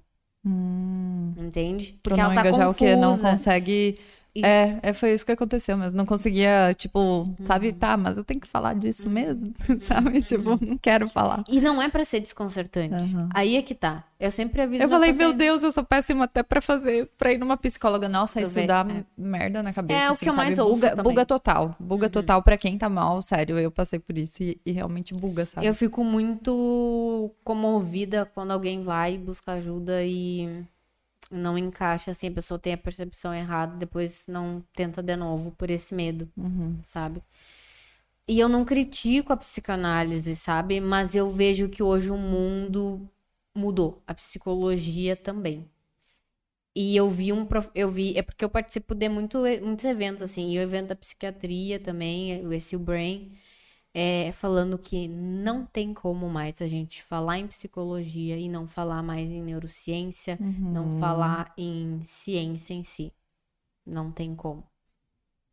Entende? 1.36 2.00
Pra 2.04 2.16
Porque 2.16 2.22
não 2.22 2.32
ela 2.32 2.36
tá 2.36 2.42
engajar 2.42 2.70
o 2.70 2.76
que 2.76 2.96
não 2.96 3.18
confusa. 3.18 3.32
consegue. 3.32 4.00
Isso. 4.36 4.46
É, 4.46 4.80
é, 4.82 4.94
foi 4.94 5.14
isso 5.14 5.24
que 5.26 5.32
aconteceu, 5.32 5.78
mas 5.78 5.94
não 5.94 6.08
conseguia, 6.08 6.74
tipo, 6.76 7.30
sabe, 7.44 7.72
tá, 7.72 7.96
mas 7.96 8.18
eu 8.18 8.24
tenho 8.24 8.40
que 8.40 8.48
falar 8.48 8.74
disso 8.74 9.08
mesmo, 9.08 9.54
sabe? 9.80 10.24
Tipo, 10.24 10.58
não 10.66 10.76
quero 10.78 11.08
falar. 11.10 11.44
E 11.48 11.62
não 11.62 11.80
é 11.80 11.88
pra 11.88 12.04
ser 12.04 12.20
desconcertante. 12.20 12.96
Aham. 12.96 13.30
Aí 13.34 13.56
é 13.58 13.62
que 13.62 13.76
tá. 13.76 14.04
Eu 14.20 14.32
sempre 14.32 14.62
aviso 14.62 14.82
Eu 14.82 14.90
falei, 14.90 15.12
meu. 15.12 15.34
Deus, 15.34 15.64
eu 15.64 15.72
sou 15.72 15.84
péssima 15.84 16.24
até 16.26 16.42
pra 16.42 16.62
fazer, 16.62 17.12
pra 17.18 17.32
ir 17.32 17.38
numa 17.38 17.58
psicóloga. 17.58 18.08
Nossa, 18.10 18.40
Tu 18.40 18.46
isso 18.46 18.56
vê, 18.56 18.66
dá 18.66 18.86
é. 18.90 19.04
merda 19.16 19.62
na 19.62 19.74
cabeça. 19.74 20.00
É 20.00 20.10
o 20.10 20.14
assim, 20.14 20.26
que 20.26 20.30
eu 20.30 20.36
mais 20.36 20.58
ouço 20.58 20.76
buga, 20.76 20.90
também. 20.92 21.06
Uhum. 21.06 21.12
buga 21.12 21.26
total. 21.26 21.76
Buga 21.80 22.10
total 22.10 22.42
pra 22.42 22.58
quem 22.58 22.78
tá 22.78 22.90
mal, 22.90 23.22
sério. 23.22 23.60
Eu 23.60 23.70
passei 23.70 24.00
por 24.00 24.18
isso 24.18 24.42
e, 24.42 24.60
e 24.66 24.72
realmente 24.72 25.14
buga, 25.14 25.46
sabe? 25.46 25.68
Eu 25.68 25.74
fico 25.76 26.04
muito 26.04 27.30
comovida 27.44 28.26
quando 28.34 28.52
alguém 28.52 28.82
vai 28.82 29.18
buscar 29.18 29.54
ajuda 29.54 30.04
e 30.04 30.64
não 31.34 31.58
encaixa, 31.58 32.12
assim, 32.12 32.28
a 32.28 32.32
pessoa 32.32 32.60
tem 32.60 32.74
a 32.74 32.78
percepção 32.78 33.34
errada, 33.34 33.76
depois 33.78 34.26
não 34.28 34.64
tenta 34.74 35.02
de 35.04 35.16
novo 35.16 35.52
por 35.52 35.70
esse 35.70 35.94
medo, 35.96 36.32
sabe? 36.86 37.24
E 38.28 38.40
eu 38.40 38.48
não 38.50 38.64
critico 38.66 39.34
a 39.34 39.38
psicanálise, 39.38 40.36
sabe? 40.36 40.80
Mas 40.80 41.16
eu 41.16 41.30
vejo 41.30 41.70
que 41.70 41.84
hoje 41.84 42.10
o 42.10 42.18
mundo 42.18 43.10
mudou, 43.56 44.02
a 44.08 44.14
psicologia 44.14 45.16
também. 45.16 45.70
E 46.76 46.96
eu 46.96 47.10
vi 47.10 47.32
um 47.32 47.46
prof... 47.46 47.70
eu 47.76 47.90
vi, 47.90 48.18
é 48.18 48.24
porque 48.24 48.44
eu 48.44 48.50
participo 48.50 48.96
de 48.96 49.08
muito, 49.10 49.40
muitos 49.62 49.86
eventos 49.86 50.24
assim, 50.24 50.52
e 50.52 50.58
o 50.58 50.62
evento 50.62 50.88
da 50.90 50.96
psiquiatria 50.96 51.80
também, 51.80 52.32
esse 52.54 52.76
o 52.76 52.80
Brain, 52.80 53.32
é, 53.94 54.32
falando 54.32 54.78
que 54.78 55.08
não 55.08 55.66
tem 55.66 55.94
como 55.94 56.28
mais 56.28 56.62
a 56.62 56.68
gente 56.68 57.04
falar 57.04 57.38
em 57.38 57.48
psicologia 57.48 58.38
e 58.38 58.50
não 58.50 58.68
falar 58.68 59.04
mais 59.04 59.30
em 59.30 59.42
neurociência, 59.42 60.38
não 60.40 61.00
falar 61.00 61.54
em 61.58 62.02
ciência 62.04 62.74
em 62.74 62.82
si. 62.82 63.14
Não 63.86 64.12
tem 64.12 64.34
como. 64.36 64.64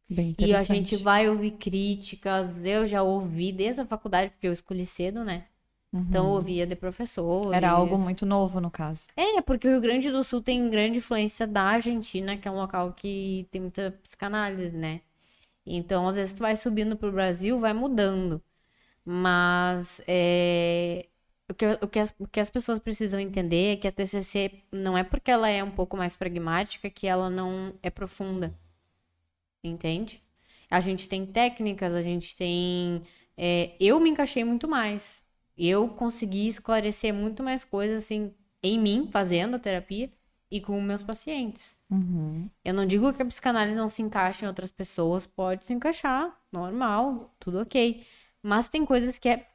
Bem 0.08 0.34
E 0.38 0.54
a 0.54 0.62
gente 0.62 0.96
vai 0.96 1.28
ouvir 1.28 1.52
críticas, 1.52 2.64
eu 2.64 2.86
já 2.86 3.02
ouvi 3.02 3.52
desde 3.52 3.82
a 3.82 3.86
faculdade, 3.86 4.30
porque 4.30 4.48
eu 4.48 4.52
escolhi 4.52 4.86
cedo, 4.86 5.22
né? 5.22 5.44
Então 5.92 6.26
eu 6.26 6.32
ouvia 6.32 6.66
de 6.66 6.76
professores. 6.76 7.52
Era 7.52 7.70
algo 7.70 7.98
muito 7.98 8.24
novo, 8.24 8.60
no 8.60 8.70
caso. 8.70 9.08
É, 9.16 9.40
porque 9.42 9.66
o 9.66 9.70
Rio 9.72 9.80
Grande 9.80 10.10
do 10.10 10.22
Sul 10.22 10.40
tem 10.40 10.70
grande 10.70 10.98
influência 10.98 11.46
da 11.46 11.62
Argentina, 11.62 12.36
que 12.36 12.46
é 12.46 12.50
um 12.50 12.56
local 12.56 12.92
que 12.92 13.46
tem 13.50 13.60
muita 13.60 13.90
psicanálise, 14.02 14.74
né? 14.74 15.00
Então, 15.66 16.08
às 16.08 16.16
vezes, 16.16 16.34
tu 16.34 16.40
vai 16.40 16.56
subindo 16.56 16.96
pro 16.96 17.12
Brasil, 17.12 17.58
vai 17.58 17.72
mudando. 17.72 18.42
Mas 19.04 20.02
é, 20.06 21.08
o, 21.50 21.54
que, 21.54 21.66
o, 21.82 21.88
que 21.88 21.98
as, 21.98 22.14
o 22.18 22.28
que 22.28 22.40
as 22.40 22.50
pessoas 22.50 22.78
precisam 22.78 23.20
entender 23.20 23.74
é 23.74 23.76
que 23.76 23.88
a 23.88 23.92
TCC 23.92 24.62
não 24.72 24.96
é 24.96 25.04
porque 25.04 25.30
ela 25.30 25.48
é 25.48 25.62
um 25.64 25.70
pouco 25.70 25.96
mais 25.96 26.16
pragmática 26.16 26.90
que 26.90 27.06
ela 27.06 27.30
não 27.30 27.74
é 27.82 27.90
profunda. 27.90 28.54
Entende? 29.62 30.22
A 30.70 30.80
gente 30.80 31.08
tem 31.08 31.26
técnicas, 31.26 31.94
a 31.94 32.02
gente 32.02 32.34
tem. 32.36 33.02
é, 33.36 33.74
eu 33.80 34.00
me 34.00 34.10
encaixei 34.10 34.44
muito 34.44 34.68
mais. 34.68 35.24
Eu 35.56 35.88
consegui 35.90 36.46
esclarecer 36.46 37.12
muito 37.12 37.42
mais 37.42 37.64
coisas, 37.64 38.04
assim, 38.04 38.34
em 38.62 38.78
mim, 38.78 39.08
fazendo 39.10 39.56
a 39.56 39.58
terapia 39.58 40.10
e 40.50 40.60
com 40.60 40.80
meus 40.80 41.02
pacientes. 41.02 41.78
Eu 42.64 42.74
não 42.74 42.84
digo 42.86 43.12
que 43.12 43.22
a 43.22 43.24
psicanálise 43.26 43.76
não 43.76 43.88
se 43.88 44.02
encaixa 44.02 44.44
em 44.44 44.48
outras 44.48 44.72
pessoas, 44.72 45.26
pode 45.26 45.66
se 45.66 45.72
encaixar, 45.72 46.36
normal, 46.50 47.32
tudo 47.38 47.60
ok. 47.60 48.04
Mas 48.42 48.68
tem 48.68 48.84
coisas 48.84 49.18
que 49.18 49.28
é. 49.28 49.46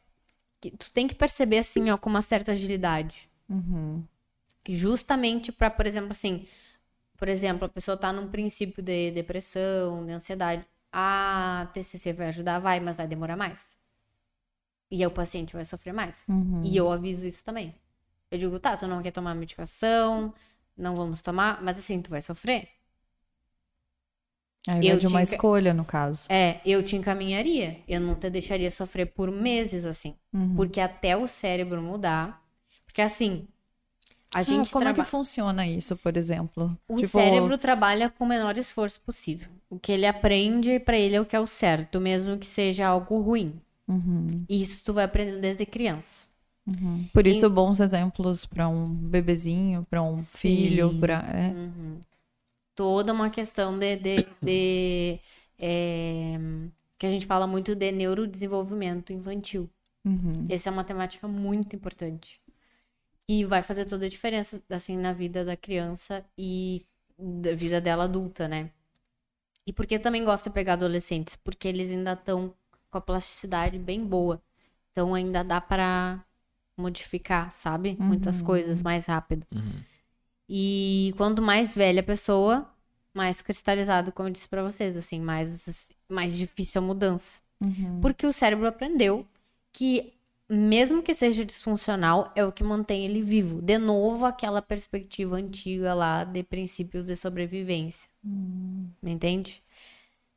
que 0.62 0.72
tu 0.72 0.92
tem 0.92 1.08
que 1.08 1.16
perceber, 1.16 1.58
assim, 1.60 1.90
ó, 1.90 1.98
com 1.98 2.10
uma 2.10 2.22
certa 2.22 2.52
agilidade. 2.54 3.30
Justamente 4.68 5.52
pra, 5.52 5.70
por 5.70 5.86
exemplo, 5.86 6.12
assim. 6.12 6.46
Por 7.18 7.30
exemplo, 7.30 7.66
a 7.66 7.70
pessoa 7.70 7.96
tá 7.98 8.12
num 8.12 8.28
princípio 8.28 8.84
de 8.84 9.12
depressão, 9.12 10.06
de 10.06 10.12
ansiedade. 10.12 10.66
A 10.92 11.68
TCC 11.74 12.14
vai 12.14 12.28
ajudar? 12.28 12.60
Vai, 12.60 12.80
mas 12.80 12.96
vai 12.98 13.08
demorar 13.08 13.36
mais. 13.38 13.78
E 14.92 14.98
aí 15.02 15.08
o 15.08 15.12
paciente 15.12 15.54
vai 15.54 15.66
sofrer 15.66 15.94
mais. 15.94 16.26
E 16.64 16.76
eu 16.78 16.92
aviso 16.92 17.26
isso 17.28 17.44
também. 17.44 17.74
Eu 18.32 18.38
digo, 18.38 18.60
tá, 18.60 18.76
tu 18.78 18.88
não 18.88 19.02
quer 19.02 19.12
tomar 19.12 19.34
medicação, 19.36 20.34
não 20.78 20.96
vamos 20.96 21.22
tomar, 21.22 21.62
mas 21.64 21.78
assim, 21.78 22.02
tu 22.02 22.10
vai 22.10 22.22
sofrer. 22.22 22.70
Aí 24.68 24.88
Eu 24.88 24.98
de 24.98 25.06
uma 25.06 25.22
escolha, 25.22 25.74
no 25.74 25.86
caso. 25.86 26.26
É, 26.30 26.60
eu 26.66 26.82
te 26.82 26.96
encaminharia. 26.96 27.80
Eu 27.88 28.02
não 28.02 28.16
te 28.16 28.30
deixaria 28.32 28.72
sofrer 28.72 29.06
por 29.06 29.30
meses, 29.30 29.86
assim. 29.86 30.16
Uhum. 30.34 30.56
Porque 30.56 30.80
até 30.82 31.16
o 31.16 31.28
cérebro 31.28 31.82
mudar. 31.84 32.44
Porque 32.84 33.02
assim, 33.02 33.48
a 34.34 34.40
Ah, 34.40 34.44
gente 34.44 34.72
como 34.72 34.86
é 34.86 34.92
traba- 34.94 35.04
que 35.04 35.10
funciona 35.10 35.68
isso, 35.68 35.96
por 35.98 36.18
exemplo? 36.18 36.76
O 36.88 36.96
Tipo, 36.96 37.10
cérebro 37.10 37.58
trabalha 37.60 38.10
com 38.10 38.24
o 38.24 38.28
menor 38.28 38.58
esforço 38.58 39.00
possível. 39.02 39.50
O 39.70 39.78
que 39.80 39.92
ele 39.92 40.08
aprende, 40.08 40.80
pra 40.80 40.98
ele 40.98 41.16
é 41.16 41.22
o 41.22 41.26
que 41.26 41.36
é 41.36 41.40
o 41.40 41.46
certo, 41.46 42.02
mesmo 42.02 42.36
que 42.38 42.46
seja 42.46 42.88
algo 42.88 43.20
ruim. 43.22 43.62
Uhum. 43.88 44.46
Isso 44.50 44.84
tu 44.84 44.94
vai 44.94 45.04
aprendendo 45.04 45.42
desde 45.42 45.64
criança. 45.64 46.26
Por 47.14 47.28
isso, 47.28 47.50
bons 47.50 47.80
exemplos 47.80 48.46
pra 48.46 48.68
um 48.68 48.90
bebezinho, 48.90 49.86
pra 49.90 50.02
um 50.02 50.18
filho, 50.18 50.98
pra. 51.00 51.24
é. 51.34 51.54
Toda 52.76 53.14
uma 53.14 53.30
questão 53.30 53.78
de. 53.78 53.96
de, 53.96 54.28
de, 54.42 55.20
é, 55.60 56.38
que 56.98 57.06
a 57.06 57.10
gente 57.10 57.26
fala 57.26 57.46
muito 57.46 57.76
de 57.76 57.92
neurodesenvolvimento 57.92 59.14
infantil. 59.14 59.70
Uhum. 60.04 60.46
Essa 60.50 60.70
é 60.70 60.72
uma 60.72 60.84
temática 60.84 61.28
muito 61.28 61.76
importante. 61.76 62.40
E 63.28 63.44
vai 63.44 63.62
fazer 63.62 63.86
toda 63.86 64.06
a 64.06 64.10
diferença, 64.10 64.62
assim, 64.70 64.98
na 64.98 65.14
vida 65.14 65.44
da 65.44 65.58
criança 65.58 66.24
e 66.38 66.86
da 67.18 67.54
vida 67.56 67.82
dela 67.82 68.04
adulta, 68.04 68.48
né? 68.48 68.72
E 69.66 69.74
por 69.74 69.86
que 69.86 69.96
eu 69.96 70.02
também 70.02 70.24
gosto 70.24 70.46
de 70.46 70.52
pegar 70.52 70.74
adolescentes? 70.74 71.36
Porque 71.36 71.68
eles 71.68 71.90
ainda 71.90 72.14
estão 72.14 72.54
com 72.90 72.98
a 72.98 73.02
plasticidade 73.02 73.80
bem 73.80 74.04
boa. 74.06 74.42
Então 74.92 75.14
ainda 75.14 75.44
dá 75.44 75.60
pra 75.60 76.24
modificar, 76.78 77.52
sabe? 77.52 77.98
Muitas 78.00 78.42
coisas 78.42 78.84
mais 78.84 79.06
rápido. 79.06 79.46
E 80.48 81.14
quanto 81.18 81.42
mais 81.42 81.74
velha 81.76 82.02
a 82.02 82.04
pessoa, 82.04 82.70
mais 83.14 83.42
cristalizado, 83.42 84.12
como 84.12 84.30
eu 84.30 84.34
disse 84.34 84.48
pra 84.48 84.62
vocês, 84.62 84.96
assim, 84.96 85.20
mais, 85.20 85.92
mais 86.10 86.36
difícil 86.38 86.82
a 86.82 86.86
mudança. 86.86 87.42
Porque 88.02 88.28
o 88.28 88.34
cérebro 88.34 88.68
aprendeu 88.68 89.26
que, 89.74 90.14
mesmo 90.50 91.02
que 91.02 91.14
seja 91.16 91.44
disfuncional, 91.46 92.32
é 92.36 92.46
o 92.46 92.52
que 92.52 92.64
mantém 92.64 93.06
ele 93.06 93.22
vivo. 93.22 93.62
De 93.62 93.78
novo, 93.78 94.26
aquela 94.26 94.62
perspectiva 94.62 95.38
antiga 95.38 95.94
lá 95.94 96.24
de 96.24 96.44
princípios 96.44 97.06
de 97.06 97.16
sobrevivência. 97.16 98.10
Me 99.02 99.12
entende? 99.12 99.64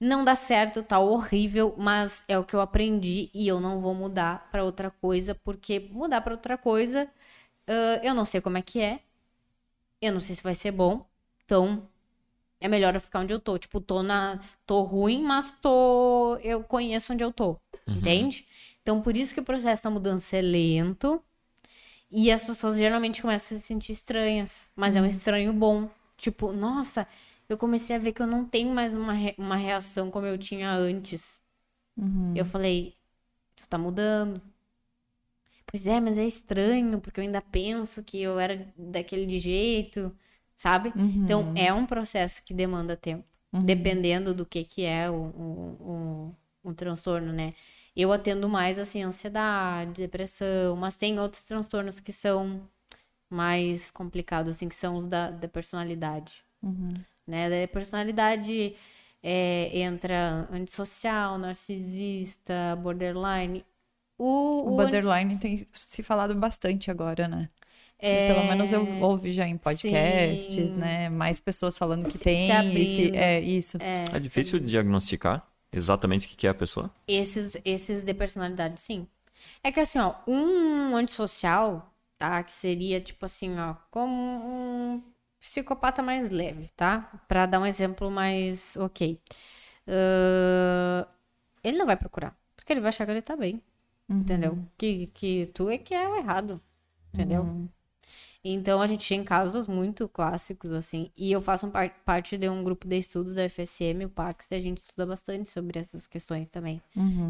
Não 0.00 0.24
dá 0.24 0.34
certo, 0.34 0.82
tá 0.82 0.98
horrível, 1.00 1.74
mas 1.76 2.22
é 2.28 2.38
o 2.38 2.44
que 2.44 2.54
eu 2.54 2.60
aprendi 2.60 3.30
e 3.34 3.48
eu 3.48 3.60
não 3.60 3.80
vou 3.80 3.94
mudar 3.94 4.48
pra 4.50 4.62
outra 4.64 4.90
coisa, 4.90 5.34
porque 5.34 5.80
mudar 5.90 6.20
pra 6.20 6.34
outra 6.34 6.56
coisa, 6.56 7.10
ah, 7.66 8.00
eu 8.02 8.14
não 8.14 8.24
sei 8.24 8.40
como 8.40 8.58
é 8.58 8.62
que 8.62 8.80
é, 8.80 9.00
eu 10.00 10.12
não 10.12 10.20
sei 10.20 10.36
se 10.36 10.42
vai 10.42 10.54
ser 10.54 10.70
bom, 10.70 11.04
então 11.44 11.88
é 12.60 12.68
melhor 12.68 12.94
eu 12.94 13.00
ficar 13.00 13.20
onde 13.20 13.32
eu 13.32 13.40
tô. 13.40 13.58
Tipo, 13.58 13.80
tô 13.80 14.02
na. 14.02 14.40
tô 14.66 14.82
ruim, 14.82 15.22
mas 15.22 15.52
tô. 15.60 16.36
Eu 16.42 16.62
conheço 16.62 17.12
onde 17.12 17.22
eu 17.22 17.32
tô. 17.32 17.56
Entende? 17.86 18.46
Então, 18.82 19.00
por 19.00 19.16
isso 19.16 19.34
que 19.34 19.40
o 19.40 19.44
processo 19.44 19.84
da 19.84 19.90
mudança 19.90 20.36
é 20.36 20.42
lento. 20.42 21.22
E 22.10 22.30
as 22.32 22.42
pessoas 22.42 22.76
geralmente 22.76 23.20
começam 23.20 23.56
a 23.56 23.60
se 23.60 23.66
sentir 23.66 23.92
estranhas. 23.92 24.70
Mas 24.74 24.96
é 24.96 25.00
um 25.00 25.06
estranho 25.06 25.52
bom. 25.52 25.88
Tipo, 26.16 26.52
nossa, 26.52 27.06
eu 27.48 27.58
comecei 27.58 27.96
a 27.96 27.98
ver 27.98 28.12
que 28.12 28.22
eu 28.22 28.26
não 28.26 28.44
tenho 28.44 28.70
mais 28.74 28.94
uma, 28.94 29.12
re- 29.12 29.34
uma 29.38 29.56
reação 29.56 30.10
como 30.10 30.26
eu 30.26 30.38
tinha 30.38 30.70
antes. 30.72 31.42
Eu 32.34 32.44
falei, 32.44 32.96
tu 33.56 33.68
tá 33.68 33.78
mudando. 33.78 34.42
Pois 35.66 35.86
é, 35.86 36.00
mas 36.00 36.16
é 36.18 36.24
estranho, 36.26 37.00
porque 37.00 37.20
eu 37.20 37.24
ainda 37.24 37.42
penso 37.42 38.02
que 38.02 38.20
eu 38.22 38.38
era 38.38 38.66
daquele 38.76 39.38
jeito, 39.38 40.16
sabe? 40.56 40.94
Então, 41.24 41.50
é 41.54 41.72
um 41.72 41.84
processo 41.86 42.42
que 42.42 42.54
demanda 42.54 42.96
tempo, 42.96 43.24
dependendo 43.62 44.34
do 44.34 44.46
que 44.46 44.64
que 44.64 44.84
é 44.84 45.10
o, 45.10 45.14
o, 45.14 46.34
o, 46.64 46.70
o 46.70 46.74
transtorno, 46.74 47.32
né? 47.32 47.52
Eu 47.94 48.12
atendo 48.12 48.48
mais, 48.48 48.78
assim, 48.78 49.02
ansiedade, 49.02 49.92
depressão, 50.02 50.76
mas 50.76 50.96
tem 50.96 51.18
outros 51.20 51.42
transtornos 51.44 52.00
que 52.00 52.12
são 52.12 52.62
mais 53.30 53.90
complicados, 53.90 54.56
assim, 54.56 54.68
que 54.68 54.74
são 54.74 54.96
os 54.96 55.06
da, 55.06 55.30
da 55.30 55.48
personalidade, 55.48 56.44
né? 57.28 57.48
Da 57.66 57.68
personalidade 57.68 58.74
é, 59.22 59.70
entra 59.80 60.48
antissocial, 60.50 61.38
narcisista, 61.38 62.76
borderline. 62.82 63.64
O, 64.18 64.24
O 64.24 64.76
o 64.76 64.80
anti- 64.80 64.92
borderline 64.92 65.38
tem 65.38 65.66
se 65.72 66.02
falado 66.02 66.34
bastante 66.34 66.90
agora, 66.90 67.28
né? 67.28 67.48
É, 68.00 68.28
Pelo 68.32 68.44
menos 68.46 68.72
eu 68.72 68.86
ouvi 69.02 69.32
já 69.32 69.46
em 69.46 69.56
podcasts, 69.56 70.54
sim. 70.54 70.72
né? 70.76 71.08
Mais 71.08 71.40
pessoas 71.40 71.76
falando 71.76 72.04
que 72.08 72.16
Se- 72.18 72.24
tem. 72.24 72.46
se 72.46 72.52
abrindo. 72.52 73.16
é, 73.16 73.40
isso. 73.40 73.78
É 73.80 74.18
difícil 74.20 74.58
diagnosticar 74.60 75.46
exatamente 75.72 76.26
o 76.26 76.30
que 76.30 76.36
que 76.36 76.46
é 76.46 76.50
a 76.50 76.54
pessoa? 76.54 76.90
Esses, 77.06 77.56
esses 77.64 78.02
de 78.04 78.14
personalidade, 78.14 78.80
sim. 78.80 79.06
É 79.62 79.72
que 79.72 79.80
assim, 79.80 79.98
ó, 79.98 80.14
um 80.26 80.96
antissocial, 80.96 81.92
tá? 82.18 82.42
Que 82.42 82.52
seria 82.52 83.00
tipo 83.00 83.24
assim, 83.24 83.58
ó, 83.58 83.74
como 83.90 84.12
um 84.14 85.02
psicopata 85.50 86.02
mais 86.02 86.30
leve, 86.30 86.68
tá? 86.76 87.02
Pra 87.28 87.46
dar 87.46 87.60
um 87.60 87.66
exemplo 87.66 88.10
mais 88.10 88.76
ok. 88.76 89.18
Ahn, 89.86 91.06
ele 91.64 91.78
não 91.78 91.86
vai 91.86 91.96
procurar, 91.96 92.36
porque 92.56 92.72
ele 92.72 92.80
vai 92.80 92.88
achar 92.90 93.04
que 93.06 93.12
ele 93.12 93.22
tá 93.22 93.36
bem, 93.36 93.62
entendeu? 94.20 94.58
Que, 94.78 95.08
que 95.08 95.46
tu 95.54 95.70
é 95.70 95.78
que 95.78 95.94
é 95.94 96.08
o 96.08 96.16
errado, 96.16 96.60
entendeu? 97.12 97.50
Então 98.44 98.80
a 98.80 98.86
gente 98.86 99.08
tem 99.08 99.24
casos 99.24 99.66
muito 99.68 100.08
clássicos, 100.08 100.72
assim, 100.72 101.10
e 101.16 101.32
eu 101.32 101.40
faço 101.40 101.66
um 101.66 101.70
par- 101.70 101.90
parte 102.04 102.36
de 102.38 102.48
um 102.48 102.62
grupo 102.64 102.86
de 102.86 102.96
estudos 102.98 103.34
da 103.34 103.42
FSM, 103.44 104.04
o 104.04 104.08
PAX, 104.10 104.50
e 104.50 104.54
a 104.54 104.60
gente 104.60 104.78
estuda 104.78 105.06
bastante 105.06 105.48
sobre 105.48 105.78
essas 105.78 106.06
questões 106.06 106.48
também 106.48 106.80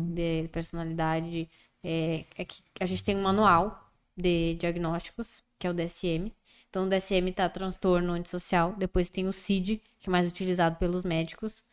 de 0.07 0.49
personalidade. 0.53 1.49
É, 1.83 2.25
é 2.37 2.45
que 2.45 2.63
a 2.81 2.87
gente 2.87 3.05
tem 3.05 3.17
um 3.17 3.23
manual 3.23 3.91
de 4.17 4.55
diagnósticos, 4.57 5.43
que 5.59 5.67
é 5.67 5.71
o 5.71 5.75
DSM. 5.75 6.33
Então, 6.71 6.85
o 6.85 6.89
DSM 6.89 7.33
tá 7.35 7.49
transtorno 7.49 8.13
antissocial. 8.13 8.75
Depois 8.77 9.09
tem 9.09 9.27
o 9.27 9.33
CID, 9.33 9.83
que 9.99 10.09
é 10.09 10.13
mais 10.13 10.29
utilizado 10.29 10.77
pelos 10.77 11.05
médicos, 11.05 11.65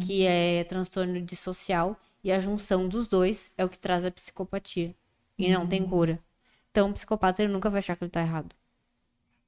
que 0.00 0.26
é 0.26 0.64
transtorno 0.64 1.20
dissocial. 1.22 1.96
E 2.24 2.30
a 2.32 2.38
junção 2.38 2.88
dos 2.88 3.06
dois 3.08 3.50
é 3.56 3.64
o 3.64 3.68
que 3.68 3.78
traz 3.78 4.04
a 4.04 4.10
psicopatia. 4.10 4.94
E 5.38 5.50
não 5.52 5.66
tem 5.66 5.84
cura. 5.86 6.18
Então, 6.70 6.90
o 6.90 6.92
psicopata 6.92 7.42
ele 7.42 7.52
nunca 7.52 7.68
vai 7.70 7.78
achar 7.78 7.96
que 7.96 8.04
ele 8.04 8.10
tá 8.10 8.20
errado. 8.20 8.54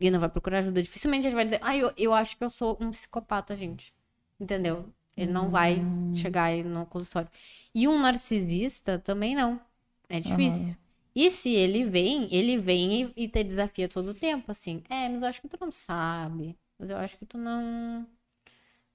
E 0.00 0.10
não 0.10 0.20
vai 0.20 0.28
procurar 0.28 0.58
ajuda. 0.58 0.82
Dificilmente 0.82 1.26
ele 1.26 1.34
vai 1.34 1.44
dizer, 1.44 1.60
ah, 1.62 1.76
eu, 1.76 1.92
eu 1.96 2.12
acho 2.12 2.36
que 2.36 2.44
eu 2.44 2.50
sou 2.50 2.76
um 2.80 2.90
psicopata, 2.90 3.54
gente. 3.56 3.92
Entendeu? 4.38 4.86
Ele 5.16 5.32
não 5.32 5.48
vai 5.48 5.80
chegar 6.14 6.44
aí 6.44 6.62
no 6.64 6.84
consultório. 6.86 7.28
E 7.74 7.86
um 7.86 7.98
narcisista 8.00 8.98
também 8.98 9.34
não. 9.36 9.60
É 10.08 10.20
difícil. 10.20 10.76
E 11.14 11.30
se 11.30 11.50
ele 11.54 11.84
vem, 11.84 12.28
ele 12.34 12.56
vem 12.58 13.02
e, 13.16 13.24
e 13.24 13.28
te 13.28 13.44
desafia 13.44 13.88
todo 13.88 14.08
o 14.08 14.14
tempo, 14.14 14.50
assim. 14.50 14.82
É, 14.90 15.08
mas 15.08 15.22
eu 15.22 15.28
acho 15.28 15.40
que 15.40 15.48
tu 15.48 15.56
não 15.60 15.70
sabe. 15.70 16.56
Mas 16.78 16.90
eu 16.90 16.96
acho 16.96 17.16
que 17.16 17.24
tu 17.24 17.38
não. 17.38 18.06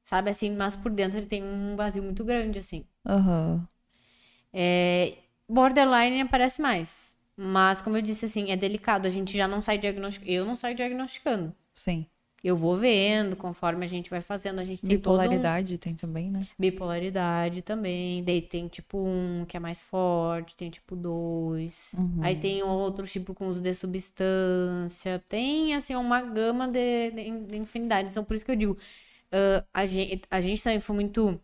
Sabe 0.04 0.30
assim, 0.32 0.52
mas 0.56 0.76
por 0.76 0.92
dentro 0.92 1.20
ele 1.20 1.28
tem 1.28 1.44
um 1.44 1.76
vazio 1.76 2.04
muito 2.04 2.24
grande, 2.24 2.60
assim. 2.60 2.86
Aham. 3.06 3.68
É, 4.52 5.18
borderline 5.48 6.22
aparece 6.22 6.62
mais. 6.62 7.18
Mas, 7.38 7.82
como 7.82 7.96
eu 7.96 8.02
disse, 8.02 8.26
assim, 8.26 8.52
é 8.52 8.58
delicado. 8.58 9.08
A 9.08 9.10
gente 9.10 9.38
já 9.38 9.48
não 9.48 9.62
sai 9.62 9.78
diagnosticando. 9.78 10.32
Eu 10.32 10.46
não 10.46 10.58
saio 10.58 10.76
diagnosticando. 10.76 11.56
Sim. 11.74 12.06
Eu 12.44 12.56
vou 12.56 12.76
vendo 12.78 13.36
conforme 13.36 13.84
a 13.84 13.88
gente 13.88 14.10
vai 14.10 14.22
fazendo. 14.22 14.60
A 14.60 14.64
gente 14.64 14.82
tem 14.82 14.98
todo 14.98 15.14
um- 15.16 15.20
Bipolaridade 15.20 15.78
tem 15.78 15.94
também, 15.94 16.32
né? 16.32 16.40
Bipolaridade 16.58 17.62
também. 17.62 18.24
Daí 18.24 18.42
tem 18.42 18.68
tipo 18.68 18.98
um 18.98 19.46
que 19.46 19.58
é 19.58 19.60
mais 19.60 19.84
forte, 19.84 20.56
tem 20.56 20.70
tipo 20.70 20.96
dois. 20.96 21.94
Aí 22.22 22.36
tem 22.36 22.64
outro 22.64 23.06
tipo 23.06 23.34
com 23.34 23.48
uso 23.48 23.60
de 23.62 23.74
substância. 23.74 25.20
Tem, 25.28 25.74
assim, 25.76 25.96
uma 25.96 26.22
gama 26.22 26.68
de, 26.68 27.12
de, 27.12 27.46
de 27.48 27.58
infinidades. 27.58 28.12
Então, 28.14 28.24
por 28.24 28.36
isso 28.36 28.46
que 28.46 28.52
eu 28.52 28.56
digo, 28.56 28.78
ah, 29.32 29.66
a, 29.74 29.86
gente, 29.86 30.22
a 30.32 30.42
gente 30.42 30.64
também 30.64 30.80
foi 30.80 30.96
muito. 30.96 31.40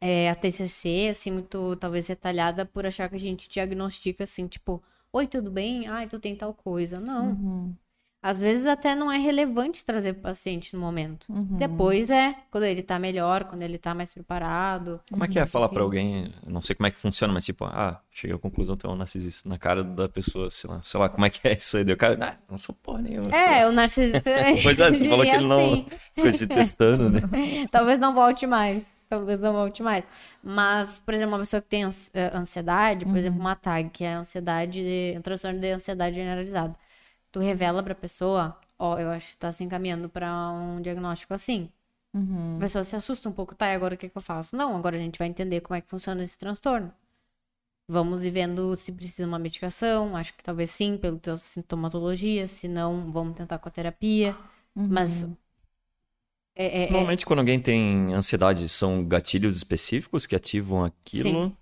É, 0.00 0.30
a 0.30 0.34
TCC, 0.34 1.08
assim, 1.10 1.30
muito 1.32 1.74
talvez 1.76 2.06
retalhada 2.06 2.64
por 2.64 2.86
achar 2.86 3.08
que 3.08 3.16
a 3.16 3.18
gente 3.18 3.48
diagnostica 3.48 4.22
assim, 4.24 4.46
tipo, 4.46 4.80
oi, 5.12 5.26
tudo 5.26 5.50
bem? 5.50 5.88
Ai, 5.88 6.06
tu 6.08 6.20
tem 6.20 6.36
tal 6.36 6.54
coisa. 6.54 7.00
Não. 7.00 7.36
Às 8.28 8.38
vezes 8.40 8.66
até 8.66 8.94
não 8.94 9.10
é 9.10 9.16
relevante 9.16 9.84
trazer 9.84 10.12
pro 10.12 10.22
paciente 10.24 10.74
no 10.74 10.80
momento. 10.80 11.26
Depois 11.56 12.10
é, 12.10 12.34
quando 12.50 12.64
ele 12.64 12.82
tá 12.82 12.98
melhor, 12.98 13.44
quando 13.44 13.62
ele 13.62 13.78
tá 13.78 13.94
mais 13.94 14.12
preparado. 14.12 15.00
Como 15.10 15.24
é 15.24 15.28
que 15.28 15.38
é 15.38 15.46
falar 15.46 15.68
pra 15.70 15.82
alguém, 15.82 16.32
não 16.46 16.60
sei 16.60 16.76
como 16.76 16.86
é 16.86 16.90
que 16.90 16.98
funciona, 16.98 17.32
mas 17.32 17.44
tipo, 17.44 17.64
ah, 17.64 18.00
cheguei 18.10 18.36
à 18.36 18.38
conclusão 18.38 18.76
que 18.76 18.84
é 18.86 18.88
um 18.88 18.94
narcisista, 18.96 19.48
na 19.48 19.56
cara 19.58 19.82
da 19.82 20.08
pessoa, 20.08 20.50
sei 20.50 20.68
lá, 20.68 20.80
sei 20.84 21.00
lá, 21.00 21.08
como 21.08 21.24
é 21.24 21.30
que 21.30 21.46
é 21.48 21.56
isso 21.56 21.76
aí? 21.76 21.84
O 21.90 21.96
cara, 21.96 22.18
ah, 22.20 22.42
não 22.50 22.58
sou 22.58 22.74
porra 22.74 23.00
nenhuma. 23.02 23.30
É, 23.34 23.66
o 23.66 23.72
narcisista. 23.72 24.28
Pois 24.62 24.78
é, 24.78 24.90
tu 24.92 25.08
falou 25.08 25.24
que 25.24 25.30
ele 25.30 25.46
não 25.46 25.64
assim. 25.72 25.86
ficou 26.14 26.32
se 26.34 26.46
testando, 26.46 27.10
né? 27.10 27.20
Talvez 27.72 27.98
não 27.98 28.12
volte 28.14 28.46
mais. 28.46 28.82
Talvez 29.08 29.40
não 29.40 29.52
volte 29.54 29.82
mais. 29.82 30.04
Mas, 30.42 31.00
por 31.00 31.14
exemplo, 31.14 31.32
uma 31.32 31.38
pessoa 31.40 31.62
que 31.62 31.68
tem 31.68 31.82
eh, 31.84 32.30
ansiedade, 32.34 33.06
por 33.06 33.16
exemplo, 33.16 33.40
uma 33.40 33.54
TAG, 33.56 33.88
que 33.90 34.04
é 34.04 34.12
ansiedade, 34.12 34.82
de- 34.82 35.18
um 35.18 35.22
transtorno 35.22 35.58
de 35.58 35.70
ansiedade 35.70 36.16
generalizada. 36.16 36.74
Tu 37.32 37.40
revela 37.40 37.82
pra 37.82 37.94
pessoa, 37.94 38.58
ó, 38.78 38.98
eu 38.98 39.10
acho 39.10 39.30
que 39.32 39.36
tá 39.38 39.52
se 39.52 39.62
encaminhando 39.64 40.08
pra 40.08 40.50
um 40.52 40.80
diagnóstico 40.80 41.34
assim. 41.34 41.70
A 42.56 42.60
pessoa 42.60 42.84
se 42.84 42.96
assusta 42.96 43.28
um 43.28 43.32
pouco, 43.32 43.54
tá, 43.54 43.68
e 43.68 43.74
agora 43.74 43.94
o 43.94 43.98
que, 43.98 44.08
que 44.08 44.16
eu 44.18 44.22
faço? 44.22 44.56
Não, 44.56 44.76
agora 44.76 44.96
a 44.96 45.00
gente 45.00 45.18
vai 45.18 45.28
entender 45.28 45.60
como 45.62 45.76
é 45.76 45.80
que 45.80 45.88
funciona 45.90 46.22
esse 46.22 46.38
transtorno. 46.38 46.92
Vamos 47.90 48.24
ir 48.24 48.30
vendo 48.30 48.76
se 48.76 48.92
precisa 48.92 49.26
uma 49.26 49.38
medicação, 49.38 50.14
acho 50.16 50.34
que 50.34 50.44
talvez 50.44 50.70
sim, 50.70 50.98
pelo 50.98 51.18
teu 51.18 51.38
sintomatologia, 51.38 52.46
se 52.46 52.68
não, 52.68 53.10
vamos 53.10 53.34
tentar 53.36 53.58
com 53.58 53.68
a 53.68 53.72
terapia. 53.72 54.36
Mas 54.74 55.24
é- 56.54 56.66
é- 56.66 56.84
é- 56.84 56.90
Normalmente, 56.90 57.24
quando 57.24 57.38
alguém 57.40 57.60
tem 57.60 58.12
ansiedade, 58.14 58.68
são 58.68 59.04
gatilhos 59.06 59.56
específicos 59.56 60.26
que 60.26 60.36
ativam 60.36 60.84
aquilo. 60.84 61.56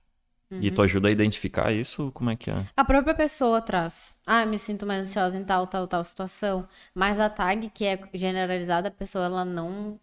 E 0.51 0.71
tu 0.71 0.81
ajuda 0.83 1.09
a 1.09 1.11
identificar 1.11 1.73
isso? 1.73 2.13
Como 2.13 2.31
é 2.31 2.37
que 2.37 2.51
é? 2.51 2.67
A 2.77 2.85
própria 2.85 3.15
pessoa 3.15 3.61
traz. 3.61 4.17
Ah, 4.25 4.47
me 4.47 4.59
sinto 4.59 4.87
mais 4.87 5.03
ansiosa 5.09 5.37
em 5.37 5.45
tal, 5.45 5.67
tal, 5.67 5.89
tal 5.89 6.05
situação. 6.05 6.69
Mas 6.95 7.19
a 7.19 7.29
tag, 7.29 7.69
que 7.71 7.85
é 7.85 7.99
generalizada, 8.15 8.89
a 8.89 8.93
pessoa 8.93 9.25
ela 9.25 9.45
não 9.45 9.99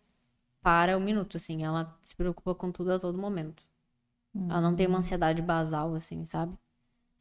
para 0.62 0.98
um 0.98 1.02
minuto, 1.02 1.38
assim. 1.38 1.64
Ela 1.64 1.98
se 2.02 2.16
preocupa 2.16 2.54
com 2.54 2.72
tudo 2.72 2.92
a 2.92 3.00
todo 3.00 3.18
momento. 3.18 3.64
Ela 4.36 4.62
não 4.62 4.76
tem 4.76 4.88
uma 4.88 4.98
ansiedade 5.00 5.42
basal, 5.42 5.94
assim, 5.94 6.26
sabe? 6.26 6.58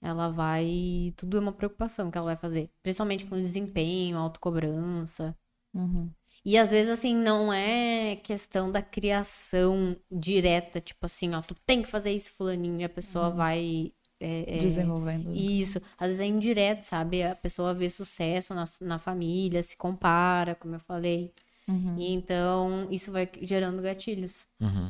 Ela 0.00 0.28
vai. 0.30 1.12
Tudo 1.16 1.36
é 1.36 1.40
uma 1.40 1.52
preocupação 1.52 2.10
que 2.10 2.18
ela 2.18 2.26
vai 2.26 2.36
fazer. 2.36 2.70
Principalmente 2.82 3.26
com 3.26 3.36
desempenho, 3.36 4.18
autocobrança. 4.18 5.36
E 6.44 6.58
às 6.58 6.70
vezes, 6.70 6.90
assim, 6.90 7.14
não 7.14 7.52
é 7.52 8.16
questão 8.16 8.70
da 8.70 8.82
criação 8.82 9.96
direta, 10.10 10.80
tipo 10.80 11.06
assim, 11.06 11.32
ó, 11.34 11.40
tu 11.40 11.54
tem 11.66 11.82
que 11.82 11.88
fazer 11.88 12.12
isso, 12.12 12.32
fulaninho, 12.32 12.80
e 12.80 12.84
a 12.84 12.88
pessoa 12.88 13.30
vai 13.30 13.92
é- 14.22 14.58
é- 14.58 14.60
Desenvolvendo. 14.60 15.32
Isso, 15.34 15.80
às 15.98 16.06
vezes 16.06 16.20
é 16.20 16.26
indireto, 16.26 16.82
sabe? 16.82 17.24
A 17.24 17.34
pessoa 17.34 17.74
vê 17.74 17.90
sucesso 17.90 18.54
na, 18.54 18.64
na 18.80 18.98
família, 18.98 19.60
se 19.64 19.76
compara, 19.76 20.54
como 20.54 20.76
eu 20.76 20.80
falei. 20.80 21.34
Uhum. 21.66 21.98
E 21.98 22.12
então, 22.12 22.86
isso 22.88 23.10
vai 23.10 23.28
gerando 23.42 23.82
gatilhos. 23.82 24.46
Uhum. 24.60 24.86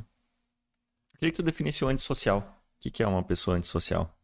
Eu 1.14 1.18
queria 1.18 1.30
que 1.30 1.36
tu 1.36 1.42
definisse 1.42 1.82
o 1.82 1.88
antissocial. 1.88 2.40
O 2.40 2.80
que, 2.80 2.90
que 2.90 3.02
é 3.02 3.06
uma 3.06 3.22
pessoa 3.22 3.56
antissocial? 3.56 4.14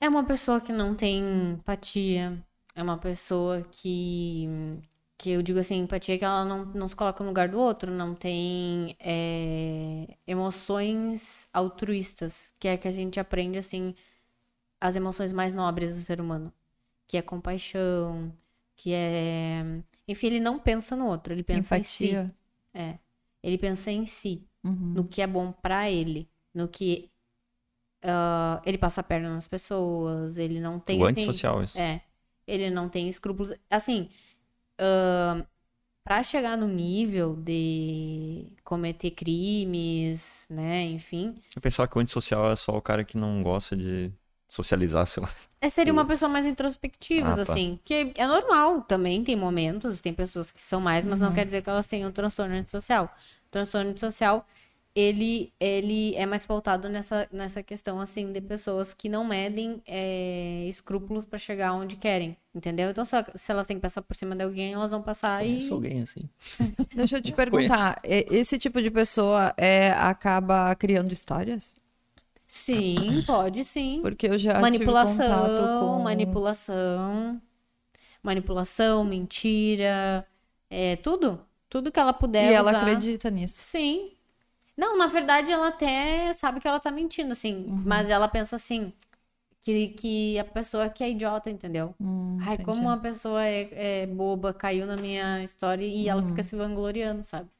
É 0.00 0.08
uma 0.08 0.24
pessoa 0.24 0.60
que 0.60 0.72
não 0.72 0.94
tem 0.94 1.18
empatia, 1.54 2.40
é 2.76 2.82
uma 2.82 2.98
pessoa 2.98 3.66
que, 3.72 4.46
que 5.24 5.30
eu 5.30 5.40
digo 5.40 5.58
assim, 5.58 5.76
empatia 5.78 6.16
é 6.16 6.18
que 6.18 6.24
ela 6.24 6.44
não, 6.44 6.66
não 6.66 6.86
se 6.86 6.94
coloca 6.94 7.24
no 7.24 7.30
lugar 7.30 7.48
do 7.48 7.58
outro, 7.58 7.90
não 7.90 8.14
tem 8.14 8.94
é, 9.00 10.18
emoções 10.26 11.48
altruístas, 11.50 12.52
que 12.60 12.68
é 12.68 12.76
que 12.76 12.86
a 12.86 12.90
gente 12.90 13.18
aprende, 13.18 13.56
assim, 13.56 13.94
as 14.78 14.96
emoções 14.96 15.32
mais 15.32 15.54
nobres 15.54 15.94
do 15.94 16.02
ser 16.02 16.20
humano, 16.20 16.52
que 17.08 17.16
é 17.16 17.22
compaixão, 17.22 18.30
que 18.76 18.92
é... 18.92 19.64
Enfim, 20.06 20.26
ele 20.26 20.40
não 20.40 20.58
pensa 20.58 20.94
no 20.94 21.06
outro, 21.06 21.32
ele 21.32 21.42
pensa 21.42 21.78
em 21.78 21.82
si. 21.82 22.10
Empatia. 22.10 22.34
É. 22.74 22.98
Ele 23.42 23.56
pensa 23.56 23.90
em 23.90 24.04
si, 24.04 24.46
Uhum. 24.62 24.92
no 24.94 25.04
que 25.04 25.22
é 25.22 25.26
bom 25.26 25.52
pra 25.52 25.90
ele, 25.90 26.28
no 26.52 26.68
que 26.68 27.10
ah, 28.02 28.60
ele 28.66 28.76
passa 28.76 29.00
a 29.00 29.04
perna 29.04 29.30
nas 29.32 29.48
pessoas, 29.48 30.36
ele 30.36 30.60
não 30.60 30.78
tem 30.78 31.00
o 31.00 31.06
assim, 31.06 31.12
antissocial, 31.12 31.62
isso. 31.64 31.78
é, 31.78 32.02
ele 32.46 32.68
não 32.68 32.90
tem 32.90 33.08
escrúpulos, 33.08 33.54
assim, 33.70 34.10
ah, 34.78 35.44
pra 36.04 36.22
chegar 36.22 36.56
no 36.56 36.68
nível 36.68 37.36
de 37.36 38.46
cometer 38.64 39.10
crimes, 39.12 40.46
né, 40.50 40.84
enfim, 40.84 41.34
Eu 41.56 41.62
pensava 41.62 41.88
que 41.88 41.96
o 41.96 42.00
antissocial 42.00 42.50
é 42.50 42.56
só 42.56 42.76
o 42.76 42.82
cara 42.82 43.04
que 43.04 43.16
não 43.16 43.42
gosta 43.42 43.76
de 43.76 44.12
socializar, 44.48 45.06
sei 45.06 45.22
lá. 45.22 45.30
é, 45.60 45.68
seria 45.68 45.92
uma 45.92 46.06
pessoa 46.06 46.28
mais 46.28 46.44
introspectiva, 46.46 47.30
Ah, 47.30 47.36
tá. 47.36 47.42
assim, 47.42 47.78
que 47.84 48.12
é 48.16 48.26
normal 48.26 48.82
também, 48.82 49.24
tem 49.24 49.36
momentos, 49.36 50.00
tem 50.00 50.12
pessoas 50.12 50.50
que 50.50 50.60
são 50.62 50.80
mais, 50.80 51.04
mas 51.04 51.20
não 51.20 51.28
Uhum. 51.28 51.34
quer 51.34 51.46
dizer 51.46 51.62
que 51.62 51.70
elas 51.70 51.86
tenham 51.86 52.12
transtorno 52.12 52.54
antissocial. 52.54 53.06
O 53.46 53.50
transtorno 53.50 53.90
antissocial, 53.90 54.46
ele, 54.94 55.52
ele 55.58 56.14
é 56.16 56.26
mais 56.26 56.44
pautado 56.46 56.88
nessa, 56.88 57.26
nessa 57.32 57.62
questão, 57.62 57.98
assim, 58.00 58.30
de 58.32 58.40
pessoas 58.40 58.92
que 58.92 59.08
não 59.08 59.24
medem 59.24 59.82
é, 59.86 60.66
escrúpulos 60.68 61.24
pra 61.24 61.38
chegar 61.38 61.72
onde 61.72 61.96
querem, 61.96 62.36
entendeu? 62.54 62.90
Então, 62.90 63.04
se, 63.04 63.16
se 63.34 63.52
elas 63.52 63.66
têm 63.66 63.76
que 63.76 63.82
passar 63.82 64.02
por 64.02 64.14
cima 64.16 64.34
de 64.36 64.44
alguém, 64.44 64.74
elas 64.74 64.90
vão 64.90 65.02
passar 65.02 65.44
e... 65.44 65.48
Conheço 65.48 65.74
alguém 65.74 66.02
assim. 66.02 66.28
Deixa 66.94 67.16
eu 67.18 67.22
te 67.22 67.32
perguntar, 67.32 68.00
e- 68.04 68.26
esse 68.30 68.58
tipo 68.58 68.80
de 68.80 68.90
pessoa 68.90 69.52
é, 69.56 69.90
acaba 69.92 70.74
criando 70.76 71.12
histórias? 71.12 71.76
Sim, 72.46 73.22
pode 73.26 73.64
sim. 73.64 74.00
Porque 74.02 74.26
eu 74.26 74.38
já 74.38 74.60
manipulação, 74.60 75.16
tive 75.16 75.26
contato 75.30 75.78
com... 75.78 76.02
manipulação, 76.02 77.40
manipulação, 78.22 79.04
mentira, 79.04 80.26
é 80.70 80.96
tudo, 80.96 81.40
tudo 81.68 81.90
que 81.92 82.00
ela 82.00 82.12
puder 82.12 82.50
E 82.50 82.54
ela 82.54 82.70
usar. 82.70 82.80
acredita 82.80 83.30
nisso. 83.30 83.60
Sim. 83.60 84.12
Não, 84.76 84.96
na 84.98 85.06
verdade 85.06 85.52
ela 85.52 85.68
até 85.68 86.32
sabe 86.34 86.60
que 86.60 86.68
ela 86.68 86.80
tá 86.80 86.90
mentindo, 86.90 87.32
assim, 87.32 87.66
Uhum. 87.68 87.82
mas 87.86 88.10
ela 88.10 88.28
pensa 88.28 88.56
assim 88.56 88.92
que, 89.64 89.88
que 89.90 90.38
a 90.40 90.44
pessoa 90.46 90.90
que 90.90 91.04
é 91.04 91.10
idiota, 91.10 91.50
entendeu? 91.50 91.94
Hum, 91.98 92.38
Ai, 92.38 92.58
entendi. 92.58 92.58
como 92.58 92.82
uma 92.82 93.00
pessoa 93.00 93.44
é, 93.46 94.02
é 94.04 94.06
boba, 94.08 94.54
caiu 94.54 94.86
na 94.86 94.96
minha 94.98 95.44
história 95.44 95.84
e 95.86 96.08
ela 96.08 96.22
Uhum. 96.22 96.24
fica 96.24 96.42
se 96.44 96.56
vangloriando, 96.56 97.24
sabe? 97.24 97.50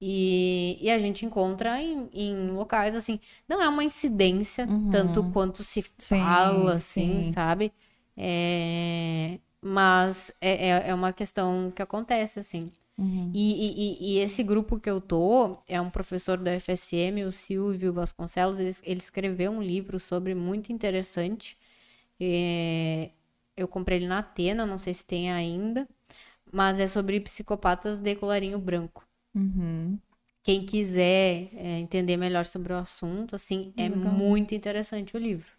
E, 0.00 0.76
e 0.80 0.90
a 0.90 0.98
gente 0.98 1.24
encontra 1.24 1.80
em, 1.80 2.08
em 2.12 2.50
locais 2.50 2.94
assim. 2.94 3.18
Não 3.48 3.62
é 3.62 3.68
uma 3.68 3.84
incidência, 3.84 4.70
tanto 4.90 5.24
quanto 5.24 5.64
se 5.64 5.82
Uhum. 5.82 5.94
Sim, 5.98 6.72
fala, 6.72 6.74
assim, 6.74 7.22
sim. 7.24 7.32
sabe? 7.34 7.72
É, 8.16 9.38
mas 9.62 10.30
é, 10.40 10.68
é, 10.68 10.88
é 10.90 10.94
uma 10.94 11.12
questão 11.12 11.70
que 11.74 11.82
acontece, 11.82 12.38
assim. 12.40 12.70
Uhum. 12.98 13.32
E, 13.32 14.16
e, 14.16 14.16
e- 14.16 14.18
esse 14.20 14.42
grupo 14.42 14.78
que 14.78 14.88
eu 14.88 15.00
tô 15.00 15.58
é 15.68 15.80
um 15.80 15.90
professor 15.90 16.38
da 16.38 16.52
FSM, 16.52 17.24
o 17.24 17.32
Silvio 17.32 17.92
Vasconcelos. 17.92 18.58
Ele, 18.58 18.74
ele 18.84 19.00
escreveu 19.00 19.50
um 19.52 19.62
livro 19.62 19.98
sobre 19.98 20.34
muito 20.34 20.72
interessante. 20.72 21.58
É, 22.20 23.10
eu 23.56 23.68
comprei 23.68 23.98
ele 23.98 24.06
na 24.08 24.18
Atena, 24.20 24.66
não 24.66 24.78
sei 24.78 24.94
se 24.94 25.04
tem 25.06 25.32
ainda. 25.32 25.88
Mas 26.52 26.80
é 26.80 26.86
sobre 26.86 27.20
psicopatas 27.20 28.00
de 28.00 28.14
colarinho 28.16 28.58
branco. 28.58 29.06
Uhum. 29.34 30.00
Quem 30.44 30.64
quiser 30.64 31.48
é, 31.54 31.80
entender 31.80 32.16
melhor 32.16 32.44
sobre 32.44 32.72
o 32.72 32.76
assunto, 32.76 33.34
assim, 33.34 33.72
é 33.76 33.88
Legal. 33.88 33.90
muito 33.90 34.54
interessante 34.54 35.16
o 35.16 35.18
livro. 35.20 35.50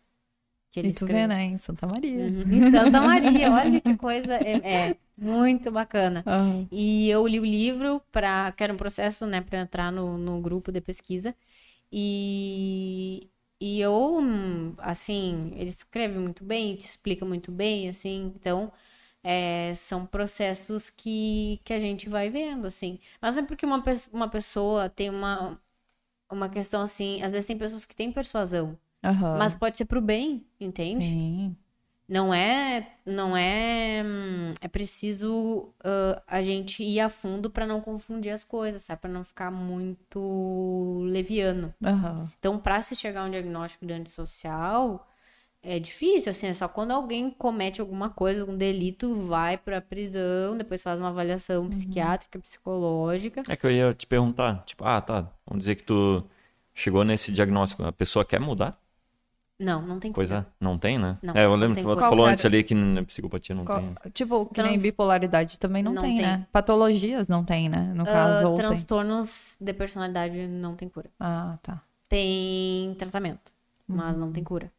Que 0.76 0.80
ele 0.82 0.90
E 0.90 0.94
tu 0.94 1.06
escreve- 1.06 1.22
vê, 1.22 1.28
né? 1.28 1.44
Em 1.44 1.58
Santa 1.58 1.88
Maria. 1.88 2.26
Uhum, 2.28 2.42
Em 2.54 2.70
Santa 2.72 3.02
Maria, 3.02 3.52
olha 3.52 3.82
que 3.82 3.96
coisa. 3.96 4.36
É, 4.36 4.88
é 4.90 4.96
muito 5.18 5.72
bacana. 5.72 6.26
Aham. 6.28 6.68
E 6.72 7.10
eu 7.10 7.26
li 7.28 7.40
o 7.40 7.46
livro 7.46 8.02
para 8.12 8.52
que 8.52 8.64
era 8.64 8.74
um 8.74 8.78
processo, 8.78 9.26
né, 9.26 9.40
para 9.42 9.60
entrar 9.62 9.92
no, 9.92 10.18
no 10.18 10.42
grupo 10.42 10.72
de 10.72 10.82
pesquisa. 10.82 11.34
E, 11.92 13.30
e 13.62 13.80
eu, 13.82 14.20
assim, 14.80 15.54
ele 15.56 15.70
escreve 15.70 16.20
muito 16.20 16.44
bem, 16.44 16.76
te 16.76 16.86
explica 16.86 17.26
muito 17.26 17.52
bem, 17.52 17.90
assim, 17.90 18.34
então 18.36 18.72
é, 19.24 19.74
são 19.76 20.06
processos 20.06 20.90
que, 20.90 21.62
que 21.64 21.74
a 21.74 21.80
gente 21.80 22.10
vai 22.10 22.30
vendo, 22.30 22.68
assim. 22.68 23.00
Mas 23.22 23.38
é 23.38 23.44
porque 23.44 23.66
uma, 23.66 23.84
uma 24.14 24.30
pessoa 24.30 24.90
tem 24.90 25.10
uma, 25.10 25.60
uma 26.32 26.50
questão 26.50 26.82
assim, 26.82 27.22
às 27.24 27.32
vezes 27.32 27.46
tem 27.48 27.58
pessoas 27.58 27.86
que 27.86 27.96
têm 27.96 28.12
persuasão, 28.12 28.78
Aham. 29.06 29.38
mas 29.38 29.54
pode 29.56 29.78
ser 29.78 29.86
pro 29.86 30.02
bem, 30.02 30.46
entende? 30.60 31.06
Sim. 31.06 31.56
Não 32.08 32.32
é, 32.32 32.88
não 33.04 33.36
é, 33.36 34.04
hum, 34.06 34.54
é 34.62 34.68
preciso 34.68 35.74
ah, 35.84 36.22
a 36.28 36.42
gente 36.44 36.84
ir 36.84 37.00
a 37.00 37.10
fundo 37.10 37.50
para 37.50 37.66
não 37.66 37.82
confundir 37.82 38.32
as 38.32 38.44
coisas, 38.44 38.84
sabe? 38.84 39.02
Para 39.02 39.10
não 39.12 39.24
ficar 39.24 39.50
muito 39.50 41.02
leviano. 41.08 41.74
Aham. 41.84 42.32
Então, 42.38 42.60
para 42.60 42.80
se 42.82 42.96
chegar 42.96 43.22
a 43.22 43.26
um 43.26 43.32
diagnóstico 43.32 43.88
de 43.88 43.94
antissocial, 43.94 45.08
é 45.64 45.80
difícil, 45.80 46.30
assim, 46.30 46.46
é 46.46 46.54
só 46.54 46.68
quando 46.68 46.92
alguém 46.92 47.32
comete 47.32 47.82
alguma 47.82 48.08
coisa, 48.12 48.42
algum 48.42 48.56
delito, 48.56 49.16
vai 49.16 49.58
pra 49.58 49.82
prisão, 49.82 50.56
depois 50.56 50.84
faz 50.84 51.00
uma 51.00 51.10
avaliação 51.10 51.68
psiquiátrica, 51.70 52.38
psicológica. 52.38 53.42
É 53.50 53.56
que 53.56 53.66
eu 53.66 53.72
ia 53.72 53.92
te 53.96 54.06
perguntar, 54.06 54.64
tipo, 54.64 54.86
ah, 54.86 55.02
tá, 55.02 55.22
vamos 55.44 55.64
dizer 55.64 55.74
que 55.76 55.84
tu 55.84 56.24
chegou 56.72 57.04
nesse 57.04 57.32
diagnóstico, 57.32 57.84
a 57.84 57.92
pessoa 57.92 58.24
quer 58.24 58.40
mudar? 58.40 58.80
Não, 59.58 59.82
não 59.82 60.00
tem 60.00 60.12
Pois 60.12 60.28
cura. 60.30 60.42
é, 60.42 60.54
não 60.64 60.78
tem, 60.78 61.00
né? 61.00 61.18
Não, 61.24 61.34
é, 61.34 61.46
eu 61.46 61.56
lembro 61.56 61.78
que 61.78 61.84
cura. 61.84 61.96
falou 62.02 62.26
antes 62.26 62.44
ali 62.46 62.62
que 62.62 62.76
na 62.76 63.04
psicopatia 63.04 63.56
não 63.56 63.64
Qual- 63.64 63.80
tem. 63.80 63.96
Tipo, 64.12 64.46
que 64.48 64.62
nem 64.62 64.72
Trans- 64.74 64.82
bipolaridade 64.84 65.58
também 65.58 65.82
não, 65.82 65.94
Não 65.94 66.02
tem, 66.02 66.18
tem. 66.18 66.26
né? 66.26 66.46
Patologias 66.52 67.30
não 67.30 67.44
tem, 67.44 67.70
né? 67.70 67.94
No 67.96 68.04
Ah, 68.04 68.06
caso, 68.06 68.48
ou 68.50 68.56
tem. 68.58 68.66
transtornos 68.66 69.56
de 69.62 69.74
personalidade 69.74 70.46
não 70.48 70.76
tem 70.76 70.90
cura. 70.90 71.10
Ah, 71.18 71.58
tá. 71.64 71.82
Tem 72.10 72.94
tratamento, 72.96 73.54
mas 73.88 74.18
não 74.18 74.30
tem 74.32 74.44
cura. 74.44 74.72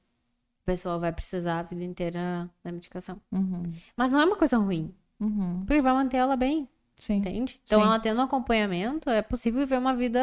A 0.63 0.67
pessoa 0.67 0.99
vai 0.99 1.11
precisar 1.13 1.61
a 1.61 1.63
vida 1.63 1.83
inteira 1.83 2.51
da 2.63 2.71
medicação. 2.71 3.19
Uhum. 3.33 3.63
Mas 3.97 4.11
não 4.11 4.21
é 4.21 4.25
uma 4.27 4.37
coisa 4.37 4.59
ruim, 4.59 4.93
Uhum. 5.19 5.65
porque 5.67 5.81
vai 5.81 5.93
manter 5.95 6.19
ela 6.19 6.37
bem, 6.37 6.69
Sim. 6.99 7.17
entende? 7.17 7.59
Então, 7.65 7.81
Sim. 7.81 7.87
ela 7.87 7.99
tendo 7.99 8.21
um 8.21 8.25
acompanhamento, 8.25 9.09
é 9.09 9.23
possível 9.23 9.61
viver 9.61 9.79
uma 9.79 9.95
vida 9.95 10.21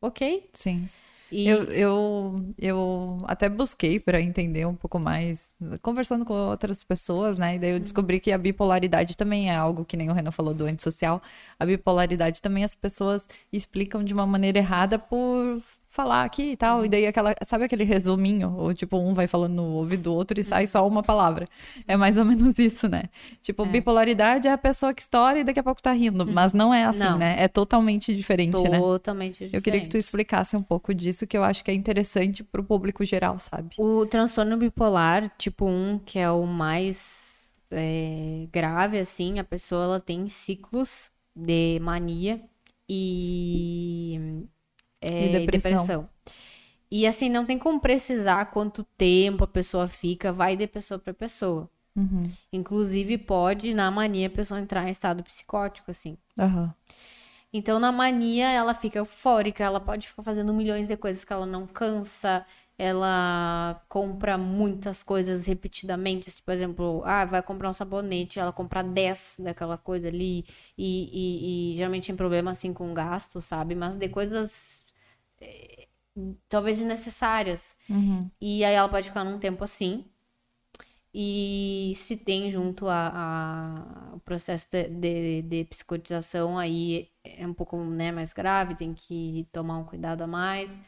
ok. 0.00 0.48
Sim. 0.52 0.88
E 1.32 1.48
Eu, 1.48 1.64
eu, 1.64 2.54
eu 2.58 3.24
até 3.26 3.48
busquei 3.48 3.98
para 3.98 4.20
entender 4.20 4.66
um 4.66 4.74
pouco 4.74 4.98
mais, 4.98 5.54
conversando 5.82 6.24
com 6.24 6.34
outras 6.34 6.84
pessoas, 6.84 7.36
né? 7.36 7.56
E 7.56 7.58
daí 7.58 7.70
eu 7.70 7.80
descobri 7.80 8.20
que 8.20 8.30
a 8.30 8.38
bipolaridade 8.38 9.16
também 9.16 9.50
é 9.50 9.56
algo 9.56 9.84
que 9.84 9.96
nem 9.96 10.10
o 10.10 10.12
Renan 10.12 10.30
falou 10.30 10.54
do 10.54 10.66
antissocial. 10.66 11.20
A 11.58 11.66
bipolaridade 11.66 12.40
também 12.40 12.62
as 12.62 12.74
pessoas 12.74 13.28
explicam 13.52 14.04
de 14.04 14.14
uma 14.14 14.26
maneira 14.26 14.58
errada 14.58 14.98
por 14.98 15.60
falar 15.94 16.24
aqui 16.24 16.50
e 16.50 16.56
tal. 16.56 16.84
E 16.84 16.88
daí 16.88 17.06
aquela, 17.06 17.34
sabe 17.44 17.64
aquele 17.64 17.84
resuminho? 17.84 18.54
Ou 18.56 18.74
tipo, 18.74 18.98
um 18.98 19.14
vai 19.14 19.28
falando 19.28 19.54
no 19.54 19.64
ouvido 19.74 20.02
do 20.04 20.14
outro 20.14 20.40
e 20.40 20.44
sai 20.44 20.66
só 20.66 20.86
uma 20.86 21.02
palavra. 21.02 21.46
É 21.86 21.96
mais 21.96 22.18
ou 22.18 22.24
menos 22.24 22.58
isso, 22.58 22.88
né? 22.88 23.04
Tipo, 23.40 23.64
bipolaridade 23.64 24.48
é 24.48 24.52
a 24.52 24.58
pessoa 24.58 24.92
que 24.92 25.00
estoura 25.00 25.38
e 25.38 25.44
daqui 25.44 25.60
a 25.60 25.62
pouco 25.62 25.80
tá 25.80 25.92
rindo. 25.92 26.26
Mas 26.26 26.52
não 26.52 26.74
é 26.74 26.84
assim, 26.84 26.98
Não. 26.98 27.18
né? 27.18 27.36
É 27.38 27.46
totalmente 27.46 28.14
diferente, 28.14 28.60
né? 28.60 28.78
totalmente 28.78 29.32
diferente. 29.34 29.54
Eu 29.54 29.62
queria 29.62 29.80
que 29.80 29.88
tu 29.88 29.96
explicasse 29.96 30.56
um 30.56 30.62
pouco 30.62 30.92
disso, 30.92 31.26
que 31.26 31.38
eu 31.38 31.44
acho 31.44 31.62
que 31.62 31.70
é 31.70 31.74
interessante 31.74 32.42
pro 32.42 32.64
público 32.64 33.04
geral, 33.04 33.38
sabe? 33.38 33.76
O 33.78 34.04
transtorno 34.04 34.56
bipolar, 34.56 35.30
tipo 35.38 35.66
1, 35.66 36.00
que 36.04 36.18
é 36.18 36.30
o 36.30 36.44
mais 36.44 37.54
é, 37.70 38.46
grave, 38.52 38.98
assim, 38.98 39.38
a 39.38 39.44
pessoa 39.44 39.84
ela 39.84 40.00
tem 40.00 40.26
ciclos 40.26 41.10
de 41.36 41.78
mania 41.80 42.40
e, 42.88 44.44
é, 45.04 45.26
E 45.26 45.28
depressão. 45.40 45.70
depressão. 45.70 46.08
E 46.90 47.06
assim, 47.06 47.28
não 47.28 47.44
tem 47.44 47.58
como 47.58 47.80
precisar 47.80 48.44
quanto 48.46 48.84
tempo 48.96 49.44
a 49.44 49.48
pessoa 49.48 49.88
fica, 49.88 50.32
vai 50.32 50.56
de 50.56 50.66
pessoa 50.66 50.98
para 50.98 51.12
pessoa. 51.12 51.68
Uhum. 51.96 52.30
Inclusive, 52.52 53.18
pode, 53.18 53.74
na 53.74 53.90
mania, 53.90 54.26
a 54.26 54.30
pessoa 54.30 54.60
entrar 54.60 54.86
em 54.86 54.90
estado 54.90 55.22
psicótico, 55.22 55.90
assim. 55.90 56.16
Aham. 56.38 56.72
Então, 57.52 57.78
na 57.78 57.92
mania, 57.92 58.50
ela 58.50 58.74
fica 58.74 58.98
eufórica, 58.98 59.62
ela 59.62 59.80
pode 59.80 60.08
ficar 60.08 60.22
fazendo 60.24 60.52
milhões 60.52 60.88
de 60.88 60.96
coisas 60.96 61.24
que 61.24 61.32
ela 61.32 61.46
não 61.46 61.66
cansa, 61.66 62.44
ela 62.76 63.80
compra 63.88 64.36
muitas 64.36 65.02
coisas 65.04 65.46
repetidamente. 65.46 66.30
Tipo, 66.30 66.46
por 66.46 66.54
exemplo, 66.54 67.02
ah, 67.04 67.24
vai 67.24 67.42
comprar 67.42 67.70
um 67.70 67.72
sabonete, 67.72 68.40
ela 68.40 68.52
compra 68.52 68.82
10 68.82 69.36
daquela 69.38 69.78
coisa 69.78 70.08
ali. 70.08 70.44
E, 70.76 71.70
e, 71.70 71.72
e 71.72 71.76
geralmente 71.76 72.08
tem 72.08 72.16
problema 72.16 72.50
assim 72.50 72.72
com 72.72 72.92
gasto, 72.92 73.40
sabe? 73.40 73.76
Mas 73.76 73.96
de 73.96 74.08
coisas 74.08 74.83
talvez 76.48 76.78
desnecessárias. 76.78 77.76
Uhum. 77.88 78.30
E 78.40 78.64
aí 78.64 78.74
ela 78.74 78.88
pode 78.88 79.08
ficar 79.08 79.24
num 79.24 79.38
tempo 79.38 79.64
assim. 79.64 80.04
E 81.16 81.92
se 81.94 82.16
tem 82.16 82.50
junto 82.50 82.88
a, 82.88 83.12
a- 83.14 84.14
o 84.14 84.20
processo 84.20 84.66
de, 84.70 84.88
de, 84.88 85.42
de 85.42 85.64
psicotização, 85.64 86.58
aí 86.58 87.08
é 87.24 87.46
um 87.46 87.54
pouco 87.54 87.76
né, 87.84 88.10
mais 88.10 88.32
grave, 88.32 88.74
tem 88.74 88.92
que 88.92 89.46
tomar 89.52 89.78
um 89.78 89.84
cuidado 89.84 90.22
a 90.22 90.26
mais. 90.26 90.78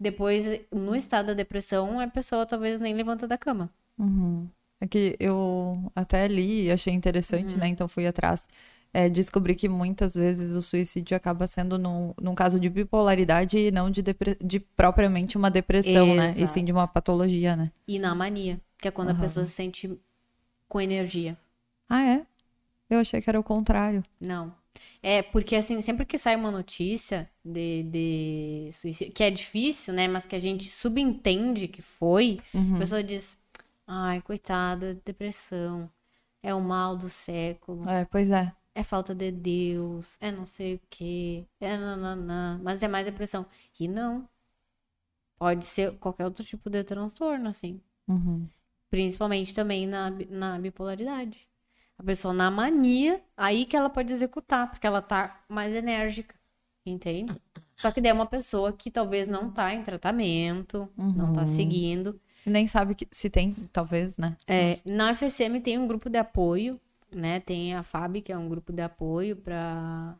Depois, 0.00 0.44
no 0.72 0.94
estado 0.96 1.26
da 1.28 1.34
depressão, 1.34 2.00
a 2.00 2.08
pessoa 2.08 2.46
talvez 2.46 2.80
nem 2.80 2.94
levanta 2.94 3.26
da 3.28 3.36
cama. 3.38 3.70
Uhum. 3.98 4.48
É 4.80 4.86
que 4.86 5.16
eu 5.20 5.90
até 5.94 6.26
li 6.28 6.64
e 6.66 6.70
achei 6.70 6.92
interessante, 6.92 7.54
Uhum. 7.54 7.60
né? 7.60 7.68
Então 7.68 7.88
fui 7.88 8.06
atrás. 8.06 8.46
É, 8.98 9.10
descobri 9.10 9.54
que 9.54 9.68
muitas 9.68 10.14
vezes 10.14 10.56
o 10.56 10.62
suicídio 10.62 11.14
acaba 11.14 11.46
sendo 11.46 11.76
num, 11.76 12.14
num 12.18 12.34
caso 12.34 12.58
de 12.58 12.70
bipolaridade 12.70 13.58
e 13.58 13.70
não 13.70 13.90
de, 13.90 14.02
de 14.42 14.58
propriamente 14.58 15.36
uma 15.36 15.50
depressão, 15.50 16.14
né? 16.14 16.32
E 16.34 16.46
sim 16.46 16.64
de 16.64 16.72
uma 16.72 16.88
patologia, 16.88 17.54
né? 17.54 17.70
E 17.86 17.98
na 17.98 18.14
mania, 18.14 18.58
que 18.78 18.88
é 18.88 18.90
quando 18.90 19.10
a 19.10 19.14
pessoa 19.14 19.44
se 19.44 19.52
sente 19.52 20.00
com 20.66 20.80
energia. 20.80 21.36
Ah, 21.86 22.02
é? 22.04 22.26
Eu 22.88 22.98
achei 22.98 23.20
que 23.20 23.28
era 23.28 23.38
o 23.38 23.42
contrário. 23.44 24.02
Não. 24.18 24.54
É, 25.02 25.20
porque 25.20 25.56
assim, 25.56 25.78
sempre 25.82 26.06
que 26.06 26.16
sai 26.16 26.34
uma 26.34 26.50
notícia 26.50 27.28
de, 27.44 27.82
de 27.82 28.70
suicídio, 28.72 29.12
que 29.12 29.22
é 29.22 29.30
difícil, 29.30 29.92
né? 29.92 30.08
Mas 30.08 30.24
que 30.24 30.34
a 30.34 30.40
gente 30.40 30.70
subentende 30.70 31.68
que 31.68 31.82
foi, 31.82 32.40
a 32.74 32.78
pessoa 32.78 33.04
diz, 33.04 33.36
ai, 33.86 34.22
coitada, 34.22 34.98
depressão, 35.04 35.90
é 36.42 36.54
o 36.54 36.62
mal 36.62 36.96
do 36.96 37.10
século, 37.10 37.86
É, 37.86 38.06
pois 38.06 38.30
é. 38.30 38.50
É 38.76 38.82
falta 38.82 39.14
de 39.14 39.32
Deus, 39.32 40.18
é 40.20 40.30
não 40.30 40.44
sei 40.44 40.74
o 40.74 40.80
quê, 40.90 41.46
é 41.58 41.78
nananã, 41.78 42.60
mas 42.62 42.82
é 42.82 42.88
mais 42.88 43.06
depressão. 43.06 43.46
E 43.80 43.88
não. 43.88 44.28
Pode 45.38 45.64
ser 45.64 45.92
qualquer 45.96 46.26
outro 46.26 46.44
tipo 46.44 46.68
de 46.68 46.84
transtorno, 46.84 47.48
assim. 47.48 47.80
Uhum. 48.06 48.46
Principalmente 48.90 49.54
também 49.54 49.86
na, 49.86 50.12
na 50.28 50.58
bipolaridade. 50.58 51.48
A 51.96 52.02
pessoa 52.02 52.34
na 52.34 52.50
mania, 52.50 53.22
aí 53.34 53.64
que 53.64 53.74
ela 53.74 53.88
pode 53.88 54.12
executar, 54.12 54.70
porque 54.70 54.86
ela 54.86 55.00
tá 55.00 55.42
mais 55.48 55.74
enérgica, 55.74 56.34
entende? 56.84 57.34
Só 57.74 57.90
que 57.90 57.98
daí 58.02 58.10
é 58.10 58.14
uma 58.14 58.26
pessoa 58.26 58.74
que 58.74 58.90
talvez 58.90 59.26
não 59.26 59.50
tá 59.50 59.72
em 59.72 59.82
tratamento, 59.82 60.86
não 60.94 61.32
tá 61.32 61.46
seguindo. 61.46 62.20
E 62.44 62.50
nem 62.50 62.66
sabe 62.66 62.94
que, 62.94 63.08
se 63.10 63.30
tem, 63.30 63.54
talvez, 63.72 64.18
né? 64.18 64.36
É, 64.46 64.78
na 64.84 65.14
FSM 65.14 65.60
tem 65.62 65.78
um 65.78 65.86
grupo 65.86 66.10
de 66.10 66.18
apoio, 66.18 66.78
né? 67.18 67.40
Tem 67.40 67.74
a 67.74 67.80
FAB, 67.80 68.22
que 68.22 68.32
é 68.32 68.38
um 68.38 68.48
grupo 68.48 68.72
de 68.72 68.82
apoio 68.82 69.36
para 69.36 70.18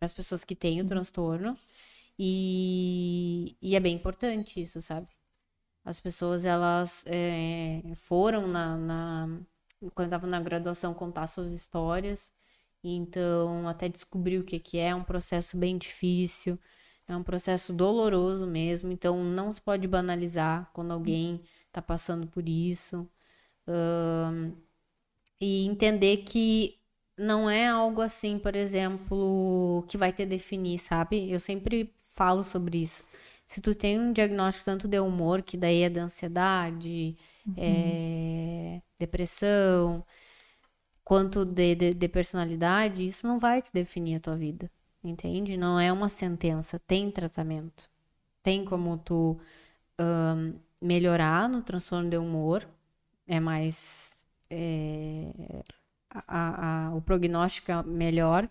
as 0.00 0.12
pessoas 0.12 0.44
que 0.44 0.54
têm 0.54 0.80
o 0.80 0.86
transtorno. 0.86 1.56
E, 2.18 3.56
e 3.62 3.76
é 3.76 3.80
bem 3.80 3.94
importante 3.96 4.60
isso, 4.60 4.80
sabe? 4.82 5.08
As 5.84 6.00
pessoas, 6.00 6.44
elas 6.44 7.04
é, 7.06 7.82
foram 7.96 8.46
na, 8.48 8.76
na- 8.78 9.40
Quando 9.94 10.08
estavam 10.08 10.30
na 10.30 10.40
graduação, 10.40 10.94
contar 10.94 11.26
suas 11.28 11.52
histórias. 11.52 12.32
Então, 12.84 13.68
até 13.68 13.88
descobrir 13.88 14.38
o 14.38 14.44
que, 14.44 14.58
que 14.60 14.78
é. 14.78 14.88
É 14.90 14.94
um 14.96 15.04
processo 15.04 15.56
bem 15.56 15.78
difícil. 15.78 16.58
É 17.08 17.16
um 17.16 17.22
processo 17.24 17.72
doloroso 17.72 18.46
mesmo. 18.46 18.92
Então, 18.92 19.22
não 19.24 19.52
se 19.52 19.60
pode 19.60 19.88
banalizar 19.88 20.70
quando 20.74 20.92
alguém 20.92 21.42
tá 21.72 21.82
passando 21.82 22.26
por 22.28 22.48
isso. 22.48 23.08
Ahn, 23.66 24.52
e 25.40 25.66
entender 25.66 26.18
que 26.18 26.78
não 27.18 27.48
é 27.50 27.68
algo 27.68 28.00
assim, 28.00 28.38
por 28.38 28.56
exemplo, 28.56 29.84
que 29.88 29.98
vai 29.98 30.12
te 30.12 30.24
definir, 30.26 30.78
sabe? 30.78 31.30
Eu 31.30 31.40
sempre 31.40 31.92
falo 31.96 32.42
sobre 32.42 32.78
isso. 32.82 33.04
Se 33.46 33.60
tu 33.60 33.74
tem 33.74 34.00
um 34.00 34.12
diagnóstico 34.12 34.64
tanto 34.64 34.88
de 34.88 34.98
humor, 35.00 35.42
que 35.42 35.56
daí 35.56 35.82
é 35.82 35.88
de 35.90 36.00
ansiedade, 36.00 37.16
é, 37.56 38.80
depressão, 38.98 40.04
quanto 41.04 41.44
de, 41.44 41.74
de, 41.74 41.94
de 41.94 42.08
personalidade, 42.08 43.04
isso 43.04 43.26
não 43.26 43.38
vai 43.38 43.60
te 43.62 43.72
definir 43.72 44.16
a 44.16 44.20
tua 44.20 44.36
vida, 44.36 44.70
entende? 45.02 45.56
Não 45.56 45.78
é 45.78 45.92
uma 45.92 46.08
sentença, 46.08 46.78
tem 46.78 47.10
tratamento. 47.10 47.90
Tem 48.42 48.64
como 48.64 48.96
tu 48.98 49.38
ahn, 49.98 50.54
melhorar 50.80 51.48
no 51.48 51.62
transtorno 51.62 52.10
de 52.10 52.16
humor, 52.16 52.66
é 53.26 53.40
mais. 53.40 54.12
é, 54.50 55.62
a- 56.28 56.88
a- 56.88 56.94
o 56.94 57.00
prognóstico 57.00 57.72
é 57.72 57.82
melhor, 57.82 58.48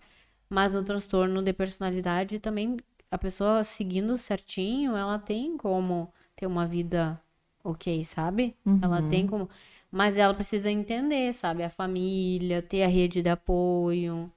mas 0.50 0.74
no 0.74 0.82
transtorno 0.82 1.40
de 1.42 1.52
personalidade 1.52 2.38
também, 2.40 2.76
a 3.10 3.16
pessoa 3.16 3.62
seguindo 3.62 4.18
certinho, 4.18 4.96
ela 4.96 5.18
tem 5.18 5.56
como 5.56 6.12
ter 6.34 6.46
uma 6.46 6.66
vida 6.66 7.20
ok, 7.62 8.02
sabe? 8.04 8.56
Ela 8.82 9.00
tem 9.08 9.26
como. 9.26 9.48
Mas 9.92 10.16
ela 10.16 10.34
precisa 10.34 10.70
entender, 10.70 11.32
sabe? 11.34 11.62
A 11.62 11.70
família, 11.70 12.60
ter 12.62 12.82
a 12.82 12.88
rede 12.88 13.22
de 13.22 13.28
apoio. 13.28 14.32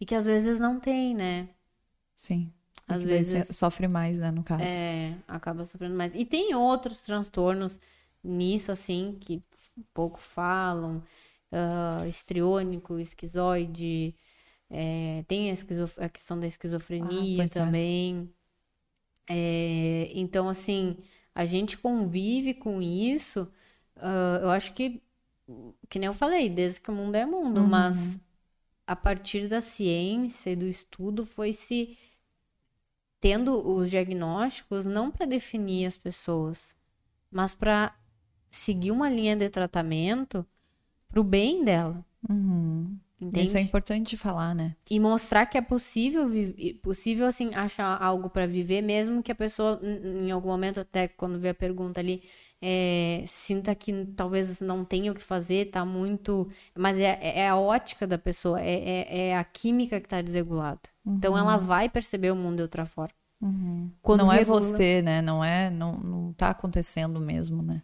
E 0.00 0.06
que 0.06 0.14
às 0.14 0.26
vezes 0.26 0.60
não 0.60 0.78
tem, 0.78 1.14
né? 1.14 1.48
Sim. 2.14 2.52
Às 2.86 3.02
vezes- 3.02 3.56
sofre 3.56 3.88
mais, 3.88 4.18
né, 4.18 4.30
no 4.30 4.42
caso. 4.44 4.62
É, 4.62 5.14
acaba 5.26 5.64
sofrendo 5.64 5.94
mais. 5.96 6.14
E 6.14 6.24
tem 6.24 6.54
outros 6.54 7.00
transtornos 7.00 7.80
nisso, 8.22 8.72
assim, 8.72 9.16
que 9.20 9.42
pouco 9.94 10.20
falam. 10.20 11.02
ah, 11.52 12.06
histriônico, 12.08 12.98
esquizoide. 12.98 14.14
é, 14.70 15.24
tem 15.28 15.50
a, 15.50 15.54
esquizo- 15.54 16.00
a 16.00 16.08
questão 16.08 16.38
da 16.40 16.46
esquizofrenia 16.48 17.48
pois 17.48 17.58
é. 17.58 17.74
também. 17.74 18.32
É, 19.28 20.10
então, 20.14 20.48
assim, 20.48 20.96
a 21.34 21.44
gente 21.44 21.78
convive 21.78 22.54
com 22.54 22.80
isso. 22.82 23.50
ah, 23.96 24.40
eu 24.42 24.50
acho 24.50 24.72
que, 24.74 25.02
que 25.88 25.98
nem 25.98 26.06
eu 26.08 26.14
falei, 26.14 26.48
desde 26.48 26.80
que 26.80 26.90
o 26.90 26.94
mundo 26.94 27.16
é 27.16 27.26
mundo, 27.26 27.64
mas 27.64 28.18
a 28.86 28.96
partir 28.96 29.48
da 29.48 29.60
ciência 29.60 30.50
e 30.52 30.56
do 30.56 30.66
estudo 30.66 31.26
foi 31.26 31.52
se 31.52 31.96
tendo 33.20 33.66
os 33.66 33.90
diagnósticos 33.90 34.86
não 34.86 35.10
para 35.10 35.26
definir 35.26 35.86
as 35.86 35.96
pessoas, 35.96 36.74
mas 37.30 37.54
para 37.54 37.94
seguir 38.50 38.90
uma 38.90 39.08
linha 39.08 39.36
de 39.36 39.48
tratamento 39.48 40.44
pro 41.08 41.24
bem 41.24 41.64
dela. 41.64 42.04
Uhum. 42.28 42.98
Entende? 43.20 43.44
Isso 43.46 43.58
é 43.58 43.60
importante 43.60 44.16
falar, 44.16 44.54
né? 44.54 44.74
E 44.90 44.98
mostrar 44.98 45.44
que 45.44 45.58
é 45.58 45.60
possível, 45.60 46.26
possível 46.82 47.26
assim, 47.26 47.54
achar 47.54 48.02
algo 48.02 48.30
para 48.30 48.46
viver, 48.46 48.80
mesmo 48.80 49.22
que 49.22 49.30
a 49.30 49.34
pessoa, 49.34 49.78
em 49.82 50.30
algum 50.30 50.48
momento, 50.48 50.80
até 50.80 51.06
quando 51.06 51.38
vê 51.38 51.50
a 51.50 51.54
pergunta 51.54 52.00
ali, 52.00 52.22
é, 52.62 53.22
sinta 53.26 53.74
que 53.74 54.06
talvez 54.16 54.60
não 54.60 54.86
tenha 54.86 55.12
o 55.12 55.14
que 55.14 55.22
fazer, 55.22 55.66
tá 55.70 55.84
muito. 55.84 56.48
Mas 56.74 56.98
é, 56.98 57.18
é 57.22 57.48
a 57.48 57.56
ótica 57.56 58.06
da 58.06 58.16
pessoa, 58.16 58.58
é, 58.60 58.72
é, 58.72 59.18
é 59.28 59.36
a 59.36 59.44
química 59.44 60.00
que 60.00 60.08
tá 60.08 60.22
desregulada. 60.22 60.80
Então 61.06 61.36
ela 61.36 61.58
vai 61.58 61.90
perceber 61.90 62.30
o 62.30 62.36
mundo 62.36 62.56
de 62.56 62.62
outra 62.62 62.86
forma. 62.86 63.14
Quando 64.02 64.20
não 64.20 64.32
é 64.32 64.38
regula- 64.38 64.60
você, 64.60 65.02
né? 65.02 65.20
Não 65.20 65.42
é, 65.44 65.70
não, 65.70 65.98
não 65.98 66.32
tá 66.32 66.50
acontecendo 66.50 67.20
mesmo, 67.20 67.62
né? 67.62 67.82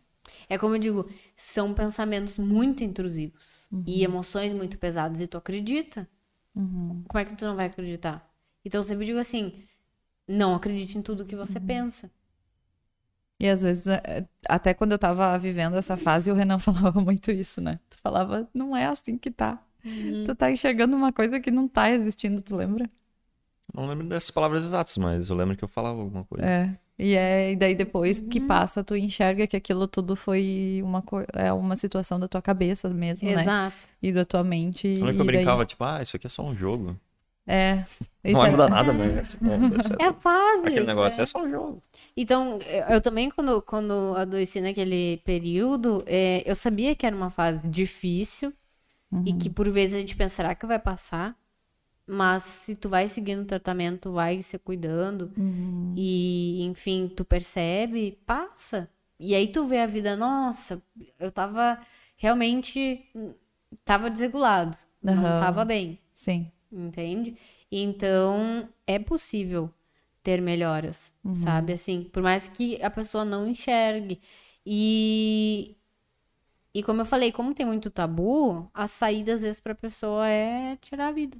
É 0.48 0.56
como 0.56 0.76
eu 0.76 0.78
digo, 0.78 1.10
são 1.34 1.74
pensamentos 1.74 2.38
muito 2.38 2.84
intrusivos 2.84 3.68
e 3.86 4.04
emoções 4.04 4.52
muito 4.52 4.78
pesadas. 4.78 5.20
E 5.20 5.26
tu 5.26 5.36
acredita? 5.36 6.08
Como 7.08 7.20
é 7.20 7.24
que 7.24 7.34
tu 7.34 7.44
não 7.44 7.56
vai 7.56 7.66
acreditar? 7.66 8.30
Então 8.64 8.80
eu 8.80 8.84
sempre 8.84 9.04
digo 9.04 9.18
assim: 9.18 9.64
não 10.26 10.54
acredite 10.54 10.96
em 10.96 11.02
tudo 11.02 11.24
que 11.24 11.36
você 11.36 11.58
pensa. 11.60 12.10
E 13.38 13.46
às 13.46 13.62
vezes, 13.62 13.86
é, 13.86 14.26
até 14.48 14.72
quando 14.72 14.92
eu 14.92 14.98
tava 14.98 15.36
vivendo 15.38 15.76
essa 15.76 15.96
fase, 15.96 16.30
o 16.30 16.34
Renan 16.34 16.58
falava 16.60 17.00
muito 17.00 17.30
isso, 17.30 17.60
né? 17.60 17.78
Tu 17.90 17.98
falava, 17.98 18.48
não 18.54 18.76
é 18.76 18.86
assim 18.86 19.18
que 19.18 19.30
tá. 19.30 19.62
Tu 20.26 20.34
tá 20.34 20.50
enxergando 20.50 20.96
uma 20.96 21.12
coisa 21.12 21.38
que 21.38 21.50
não 21.50 21.68
tá 21.68 21.90
existindo, 21.90 22.42
tu 22.42 22.56
lembra? 22.56 22.90
Não 23.72 23.86
lembro 23.86 24.08
dessas 24.08 24.30
palavras 24.30 24.64
exatas, 24.64 24.96
mas 24.96 25.28
eu 25.28 25.36
lembro 25.36 25.56
que 25.56 25.62
eu 25.62 25.68
falava 25.68 26.00
alguma 26.00 26.24
coisa. 26.24 26.44
É. 26.44 26.78
E, 26.98 27.14
é, 27.14 27.52
e 27.52 27.56
daí 27.56 27.74
depois 27.74 28.20
que 28.20 28.40
passa, 28.40 28.82
tu 28.82 28.96
enxerga 28.96 29.46
que 29.46 29.54
aquilo 29.56 29.86
tudo 29.86 30.16
foi 30.16 30.80
uma, 30.82 31.02
é 31.34 31.52
uma 31.52 31.76
situação 31.76 32.18
da 32.18 32.26
tua 32.26 32.40
cabeça 32.40 32.88
mesmo, 32.88 33.28
né? 33.30 33.42
Exato. 33.42 33.76
E 34.02 34.12
da 34.12 34.24
tua 34.24 34.42
mente. 34.42 34.86
Eu 34.88 34.94
lembro 35.04 35.14
que 35.16 35.20
eu 35.20 35.26
daí- 35.26 35.36
brincava, 35.36 35.66
tipo, 35.66 35.84
ah, 35.84 36.00
isso 36.00 36.16
aqui 36.16 36.26
é 36.26 36.30
só 36.30 36.42
um 36.42 36.56
jogo. 36.56 36.96
É. 37.46 37.84
Isso 38.24 38.32
Não 38.32 38.40
vai 38.40 38.48
é- 38.48 38.50
mudar 38.50 38.68
nada, 38.68 38.92
mas... 38.92 39.36
é, 40.00 40.04
É 40.04 40.06
a 40.06 40.12
fase. 40.14 40.66
Aquele 40.66 40.86
negócio 40.86 41.18
né? 41.18 41.22
é 41.22 41.26
só 41.26 41.44
um 41.44 41.50
jogo. 41.50 41.82
Então, 42.16 42.58
eu 42.90 43.00
também, 43.00 43.30
quando, 43.30 43.60
quando 43.62 44.14
adoeci 44.16 44.60
naquele 44.60 45.18
período, 45.18 46.02
é, 46.06 46.42
eu 46.44 46.54
sabia 46.56 46.94
que 46.96 47.04
era 47.06 47.14
uma 47.14 47.30
fase 47.30 47.68
difícil 47.68 48.52
e 49.24 49.32
que 49.34 49.48
por 49.48 49.70
vezes 49.70 49.94
a 49.94 49.98
gente 50.00 50.16
pensa, 50.16 50.34
será 50.36 50.54
que 50.54 50.66
vai 50.66 50.78
passar? 50.78 51.36
Mas 52.06 52.42
se 52.44 52.74
tu 52.76 52.88
vai 52.88 53.06
seguindo 53.08 53.42
o 53.42 53.46
tratamento, 53.46 54.12
vai 54.12 54.40
se 54.42 54.58
cuidando 54.58 55.32
e, 55.96 56.62
enfim, 56.64 57.08
tu 57.08 57.24
percebe, 57.24 58.18
passa. 58.24 58.88
E 59.18 59.34
aí 59.34 59.48
tu 59.48 59.66
vê 59.66 59.80
a 59.80 59.86
vida, 59.86 60.16
nossa, 60.16 60.80
eu 61.18 61.32
tava 61.32 61.78
realmente 62.16 63.04
tava 63.84 64.10
desregulado, 64.10 64.76
não 65.02 65.14
Aham. 65.14 65.40
tava 65.40 65.64
bem, 65.64 65.98
Sim. 66.12 66.50
entende? 66.70 67.36
Então, 67.70 68.68
é 68.86 68.98
possível 68.98 69.72
ter 70.22 70.40
melhoras, 70.40 71.12
sabe? 71.32 71.72
Assim, 71.72 72.04
por 72.04 72.22
mais 72.22 72.48
que 72.48 72.80
a 72.82 72.90
pessoa 72.90 73.24
não 73.24 73.48
enxergue. 73.48 74.20
E 74.64 75.75
e 76.78 76.82
como 76.82 77.00
eu 77.02 77.04
falei, 77.06 77.32
como 77.32 77.54
tem 77.54 77.66
muito 77.66 77.90
tabu, 77.90 78.68
a 78.74 78.86
saída 78.86 79.34
às 79.34 79.40
vezes 79.42 79.60
pra 79.60 79.74
pessoa 79.74 80.28
é 80.28 80.76
tirar 80.76 81.08
a 81.08 81.12
vida, 81.12 81.38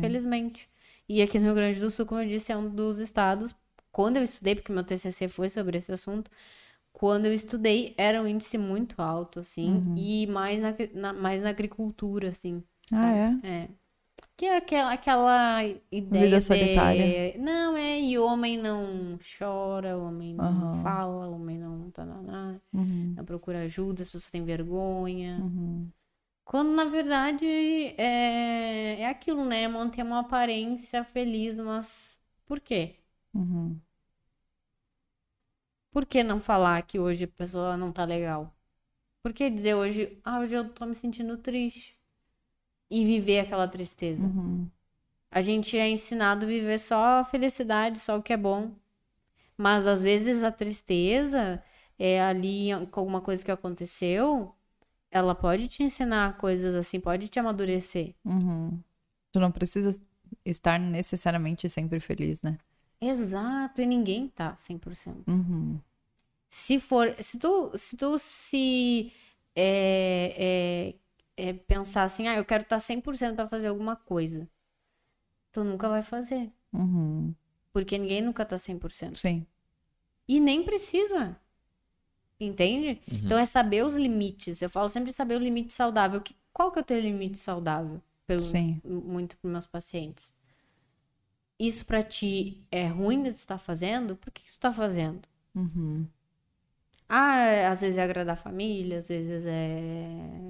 felizmente. 0.00 0.68
E 1.08 1.22
aqui 1.22 1.38
no 1.38 1.46
Rio 1.46 1.54
Grande 1.54 1.80
do 1.80 1.90
Sul, 1.90 2.06
como 2.06 2.20
eu 2.22 2.28
disse, 2.28 2.52
é 2.52 2.56
um 2.56 2.68
dos 2.68 2.98
estados, 2.98 3.54
quando 3.92 4.16
eu 4.18 4.24
estudei, 4.24 4.54
porque 4.54 4.72
meu 4.72 4.84
TCC 4.84 5.28
foi 5.28 5.48
sobre 5.48 5.78
esse 5.78 5.90
assunto, 5.92 6.30
quando 6.92 7.26
eu 7.26 7.34
estudei, 7.34 7.94
era 7.96 8.20
um 8.22 8.26
índice 8.26 8.58
muito 8.58 9.00
alto, 9.00 9.40
assim, 9.40 9.80
e 9.96 10.26
mais 10.26 10.60
na, 10.60 10.74
na- 10.94 11.12
mais 11.12 11.40
na 11.42 11.50
agricultura, 11.50 12.28
assim. 12.28 12.62
Ah, 12.92 12.96
sabe? 12.96 13.46
é? 13.46 13.48
É. 13.48 13.68
Que 14.38 14.46
é 14.46 14.56
aquela, 14.56 14.92
aquela 14.92 15.64
ideia 15.90 16.24
Vida 16.26 16.38
de... 16.38 16.44
solitária. 16.44 17.36
Não, 17.38 17.76
é, 17.76 18.00
e 18.00 18.16
homem 18.18 18.56
não 18.56 19.18
chora, 19.38 19.98
homem 19.98 20.32
não 20.34 20.44
Aham. 20.44 20.82
fala, 20.82 21.28
homem 21.28 21.58
não... 21.58 21.90
Tananá, 21.90 22.60
Uhum. 22.72 23.14
não 23.16 23.24
procura 23.24 23.62
ajuda, 23.62 24.02
as 24.02 24.08
pessoas 24.08 24.30
têm 24.30 24.44
vergonha. 24.44 25.40
Uhum. 25.42 25.90
Quando, 26.44 26.70
na 26.70 26.84
verdade, 26.84 27.44
é, 27.46 29.00
é 29.00 29.06
aquilo, 29.08 29.44
né? 29.44 29.66
Manter 29.66 30.02
uma 30.04 30.20
aparência 30.20 31.02
feliz, 31.02 31.58
mas 31.58 32.20
por 32.46 32.60
quê? 32.60 32.94
Uhum. 33.34 33.76
Por 35.90 36.06
que 36.06 36.22
não 36.22 36.40
falar 36.40 36.80
que 36.82 36.98
hoje 36.98 37.24
a 37.24 37.28
pessoa 37.28 37.76
não 37.76 37.90
tá 37.92 38.04
legal? 38.04 38.54
Por 39.22 39.32
que 39.32 39.50
dizer 39.50 39.74
hoje, 39.74 40.20
ah, 40.24 40.38
hoje 40.40 40.54
eu 40.54 40.68
tô 40.72 40.86
me 40.86 40.94
sentindo 40.94 41.36
triste? 41.38 41.97
E 42.90 43.04
viver 43.04 43.40
aquela 43.40 43.68
tristeza. 43.68 44.24
Uhum. 44.24 44.68
A 45.30 45.42
gente 45.42 45.76
é 45.76 45.88
ensinado 45.88 46.46
a 46.46 46.48
viver 46.48 46.78
só 46.78 47.20
a 47.20 47.24
felicidade, 47.24 47.98
só 47.98 48.16
o 48.16 48.22
que 48.22 48.32
é 48.32 48.36
bom. 48.36 48.72
Mas 49.56 49.86
às 49.86 50.02
vezes 50.02 50.42
a 50.42 50.50
tristeza 50.50 51.62
é 51.98 52.22
ali 52.22 52.68
com 52.90 53.00
alguma 53.00 53.20
coisa 53.20 53.44
que 53.44 53.50
aconteceu, 53.50 54.54
ela 55.10 55.34
pode 55.34 55.68
te 55.68 55.82
ensinar 55.82 56.36
coisas 56.38 56.74
assim, 56.74 57.00
pode 57.00 57.28
te 57.28 57.38
amadurecer. 57.38 58.14
Uhum. 58.24 58.78
Tu 59.32 59.40
não 59.40 59.50
precisa 59.50 60.00
estar 60.44 60.78
necessariamente 60.78 61.68
sempre 61.68 61.98
feliz, 62.00 62.42
né? 62.42 62.58
Exato, 63.00 63.80
e 63.80 63.86
ninguém 63.86 64.28
tá 64.28 64.54
100%. 64.56 65.24
Uhum. 65.26 65.80
Se 66.48 66.80
for, 66.80 67.14
se 67.20 67.38
tu 67.38 67.72
se, 67.76 67.96
tu 67.96 68.18
se 68.18 69.12
é, 69.54 70.34
é, 70.38 70.94
é 71.38 71.52
pensar 71.52 72.02
assim, 72.02 72.26
ah, 72.26 72.36
eu 72.36 72.44
quero 72.44 72.62
estar 72.64 72.78
100% 72.80 73.36
para 73.36 73.46
fazer 73.48 73.68
alguma 73.68 73.94
coisa, 73.96 74.48
tu 75.52 75.62
nunca 75.64 75.88
vai 75.88 76.02
fazer, 76.02 76.52
Uhum. 76.72 77.34
porque 77.72 77.96
ninguém 77.96 78.20
nunca 78.20 78.44
tá 78.44 78.58
100%. 78.58 79.18
Sim. 79.18 79.46
E 80.26 80.40
nem 80.40 80.62
precisa. 80.62 81.40
Entende? 82.40 83.00
Então 83.10 83.36
é 83.38 83.44
saber 83.44 83.84
os 83.84 83.96
limites. 83.96 84.62
Eu 84.62 84.68
falo 84.70 84.88
sempre 84.88 85.12
saber 85.12 85.34
o 85.34 85.38
limite 85.42 85.72
saudável. 85.72 86.20
Que, 86.20 86.36
qual 86.52 86.70
que 86.70 86.78
é 86.78 86.82
o 86.82 86.84
teu 86.84 87.00
limite 87.00 87.36
saudável? 87.36 88.00
Pergunto 88.26 88.48
Sim. 88.50 88.80
muito 88.84 89.36
para 89.38 89.50
meus 89.50 89.66
pacientes. 89.66 90.32
Isso 91.58 91.84
pra 91.84 92.00
ti 92.02 92.62
é 92.70 92.86
ruim 92.86 93.24
de 93.24 93.32
tu 93.32 93.36
estar 93.38 93.58
fazendo? 93.58 94.14
Por 94.14 94.30
que, 94.30 94.42
que 94.42 94.52
tu 94.52 94.58
tá 94.60 94.70
fazendo? 94.70 95.22
Uhum. 95.52 96.06
Ah, 97.08 97.68
às 97.70 97.80
vezes 97.80 97.98
é 97.98 98.02
agradar 98.04 98.34
a 98.34 98.36
família, 98.36 98.98
às 98.98 99.08
vezes 99.08 99.44
é 99.46 100.06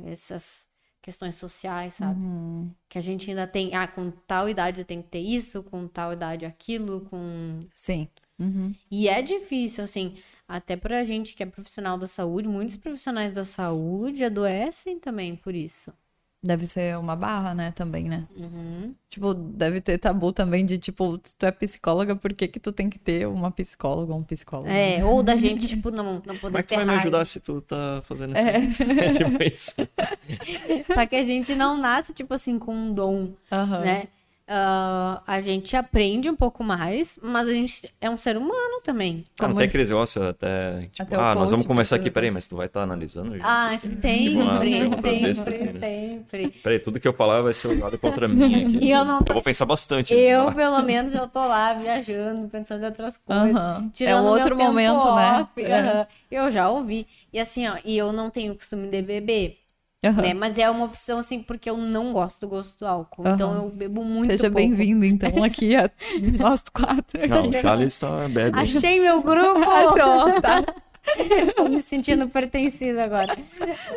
essas 0.07 0.68
questões 1.09 1.37
sociais, 1.37 1.95
sabe? 1.95 2.21
Uhum. 2.21 2.71
Que 2.87 2.99
a 2.99 3.01
gente 3.01 3.31
ainda 3.31 3.47
tem, 3.47 3.75
ah, 3.75 3.87
com 3.87 4.11
tal 4.11 4.47
idade 4.47 4.83
eu 4.83 4.85
tenho 4.85 5.03
que 5.03 5.09
ter 5.09 5.21
isso, 5.21 5.63
com 5.63 5.89
tal 5.89 6.13
idade 6.13 6.45
aquilo, 6.45 7.01
com 7.09 7.61
Sim. 7.75 8.07
Uhum. 8.39 8.75
E 8.91 9.09
é 9.09 9.23
difícil, 9.23 9.83
assim, 9.83 10.17
até 10.47 10.77
pra 10.77 11.05
gente 11.05 11.35
que 11.35 11.43
é 11.43 11.47
profissional 11.47 11.97
da 11.97 12.07
saúde, 12.07 12.47
muitos 12.47 12.77
profissionais 12.77 13.33
da 13.33 13.43
saúde 13.43 14.23
adoecem 14.23 14.99
também 14.99 15.35
por 15.35 15.55
isso. 15.55 15.91
Deve 16.41 16.69
ser 16.69 16.97
uma 16.97 17.17
barra, 17.17 17.53
né, 17.53 17.73
também, 17.73 18.05
né? 18.05 18.25
Uhum. 18.37 18.95
Tipo, 19.11 19.35
deve 19.35 19.81
ter 19.81 19.99
tabu 19.99 20.33
também 20.33 20.65
de, 20.65 20.79
tipo, 20.79 21.19
se 21.25 21.35
tu 21.37 21.45
é 21.45 21.51
psicóloga, 21.51 22.15
por 22.15 22.33
que 22.33 22.47
que 22.47 22.61
tu 22.61 22.71
tem 22.71 22.89
que 22.89 22.99
ter 22.99 23.27
uma 23.27 23.51
psicóloga 23.51 24.13
ou 24.13 24.21
um 24.21 24.23
psicólogo? 24.23 24.69
É, 24.71 25.05
ou 25.05 25.21
da 25.21 25.35
gente, 25.35 25.67
tipo, 25.67 25.91
não, 25.91 26.23
não 26.25 26.37
poder 26.37 26.41
Como 26.41 26.59
é 26.59 26.63
que 26.63 26.69
tu 26.69 26.77
vai 26.77 26.85
me 26.85 26.93
ajudar 26.93 27.25
se 27.25 27.41
tu 27.41 27.61
tá 27.61 28.03
fazendo 28.05 28.35
isso? 28.37 28.47
É, 28.99 29.11
tipo 29.11 29.43
isso. 29.43 29.75
Só 30.95 31.07
que 31.07 31.17
a 31.17 31.25
gente 31.25 31.57
não 31.57 31.77
nasce, 31.77 32.13
tipo 32.13 32.33
assim, 32.33 32.57
com 32.57 32.73
um 32.73 32.93
dom, 32.95 33.33
Aham. 33.51 33.81
né? 33.81 34.09
Ah, 34.51 35.23
a 35.27 35.41
gente 35.43 35.77
aprende 35.77 36.31
um 36.31 36.35
pouco 36.37 36.65
mais, 36.65 37.19
mas 37.23 37.49
a 37.49 37.53
gente 37.53 37.93
é 38.01 38.09
um 38.09 38.17
ser 38.17 38.37
humano 38.37 38.81
também. 38.83 39.23
Como 39.39 39.53
até 39.53 39.59
de- 39.65 39.69
aqueles 39.69 39.91
negócios, 39.91 40.25
até, 40.25 40.83
tipo, 40.87 41.03
Até 41.03 41.17
ah, 41.17 41.35
nós 41.35 41.51
vamos 41.51 41.67
conversar 41.67 41.97
aqui, 41.97 42.11
peraí, 42.11 42.31
mas 42.31 42.47
tu 42.47 42.57
vai 42.57 42.67
estar 42.67 42.83
analisando? 42.83 43.33
gente? 43.35 43.43
Ah, 43.45 43.77
sempre, 43.77 44.29
uma 44.31 44.61
pergunta 44.61 45.03
sempre, 45.03 45.21
besta, 45.21 45.51
assim, 45.51 45.65
né? 45.65 45.81
sempre. 45.81 46.49
Peraí, 46.63 46.79
tudo 46.79 46.99
que 46.99 47.07
eu 47.07 47.13
falar 47.13 47.43
vai 47.43 47.53
ser 47.53 47.69
usado 47.69 47.99
contra 47.99 48.27
mim 48.27 48.55
aqui. 48.65 48.79
E 48.81 48.91
eu 48.91 49.05
não- 49.05 49.21
vou 49.21 49.43
pensar 49.43 49.67
bastante. 49.67 50.15
Eu, 50.15 50.51
pelo 50.53 50.83
menos, 50.83 51.13
eu 51.13 51.29
tô 51.29 51.41
lá 51.47 51.75
viajando, 51.75 52.49
pensando 52.49 52.83
em 52.83 52.87
outras 52.87 53.19
coisas. 53.19 53.55
Aham. 53.55 53.87
É 53.89 53.93
Tirando 53.93 54.21
um 54.21 54.23
meu 54.25 54.33
outro 54.33 54.57
tempo 54.57 54.65
momento, 54.65 55.15
né? 55.15 55.41
off, 55.43 55.63
É. 55.63 55.79
aham. 55.79 56.07
Eu 56.31 56.51
já 56.51 56.71
ouvi. 56.71 57.07
E 57.33 57.39
assim, 57.39 57.67
ó, 57.69 57.77
e 57.85 57.97
eu 57.99 58.13
não 58.13 58.31
tenho 58.31 58.55
costume 58.55 58.89
de 58.89 59.03
beber, 59.03 59.59
Aham. 60.05 60.23
né? 60.23 60.35
Mas 60.35 60.59
é 60.59 60.71
uma 60.71 60.85
opção, 60.85 61.19
assim, 61.19 61.43
porque 61.43 61.69
eu 61.69 61.77
não 61.77 62.13
gosto 62.13 62.41
do 62.43 62.49
gosto 62.49 62.79
do 62.79 62.87
álcool. 62.87 63.27
Então 63.29 63.51
Aham. 63.51 63.65
eu 63.65 63.71
bebo 63.71 64.05
muito 64.05 64.31
Seja 64.31 64.49
bem-vindo, 64.49 65.05
então, 65.05 65.31
aqui 65.43 65.75
a 65.75 65.91
nós 66.39 66.63
quatro. 66.69 67.27
Não, 67.29 67.49
o 67.49 67.53
Charles 67.53 67.99
tá 67.99 68.29
bebe. 68.29 68.59
Achei 68.59 69.01
meu 69.01 69.21
grupo! 69.23 69.59
Achou, 69.69 70.41
tá? 70.41 70.63
Tô 71.57 71.65
me 71.65 71.81
sentindo 71.81 72.29
pertencida 72.29 73.03
agora. 73.05 73.31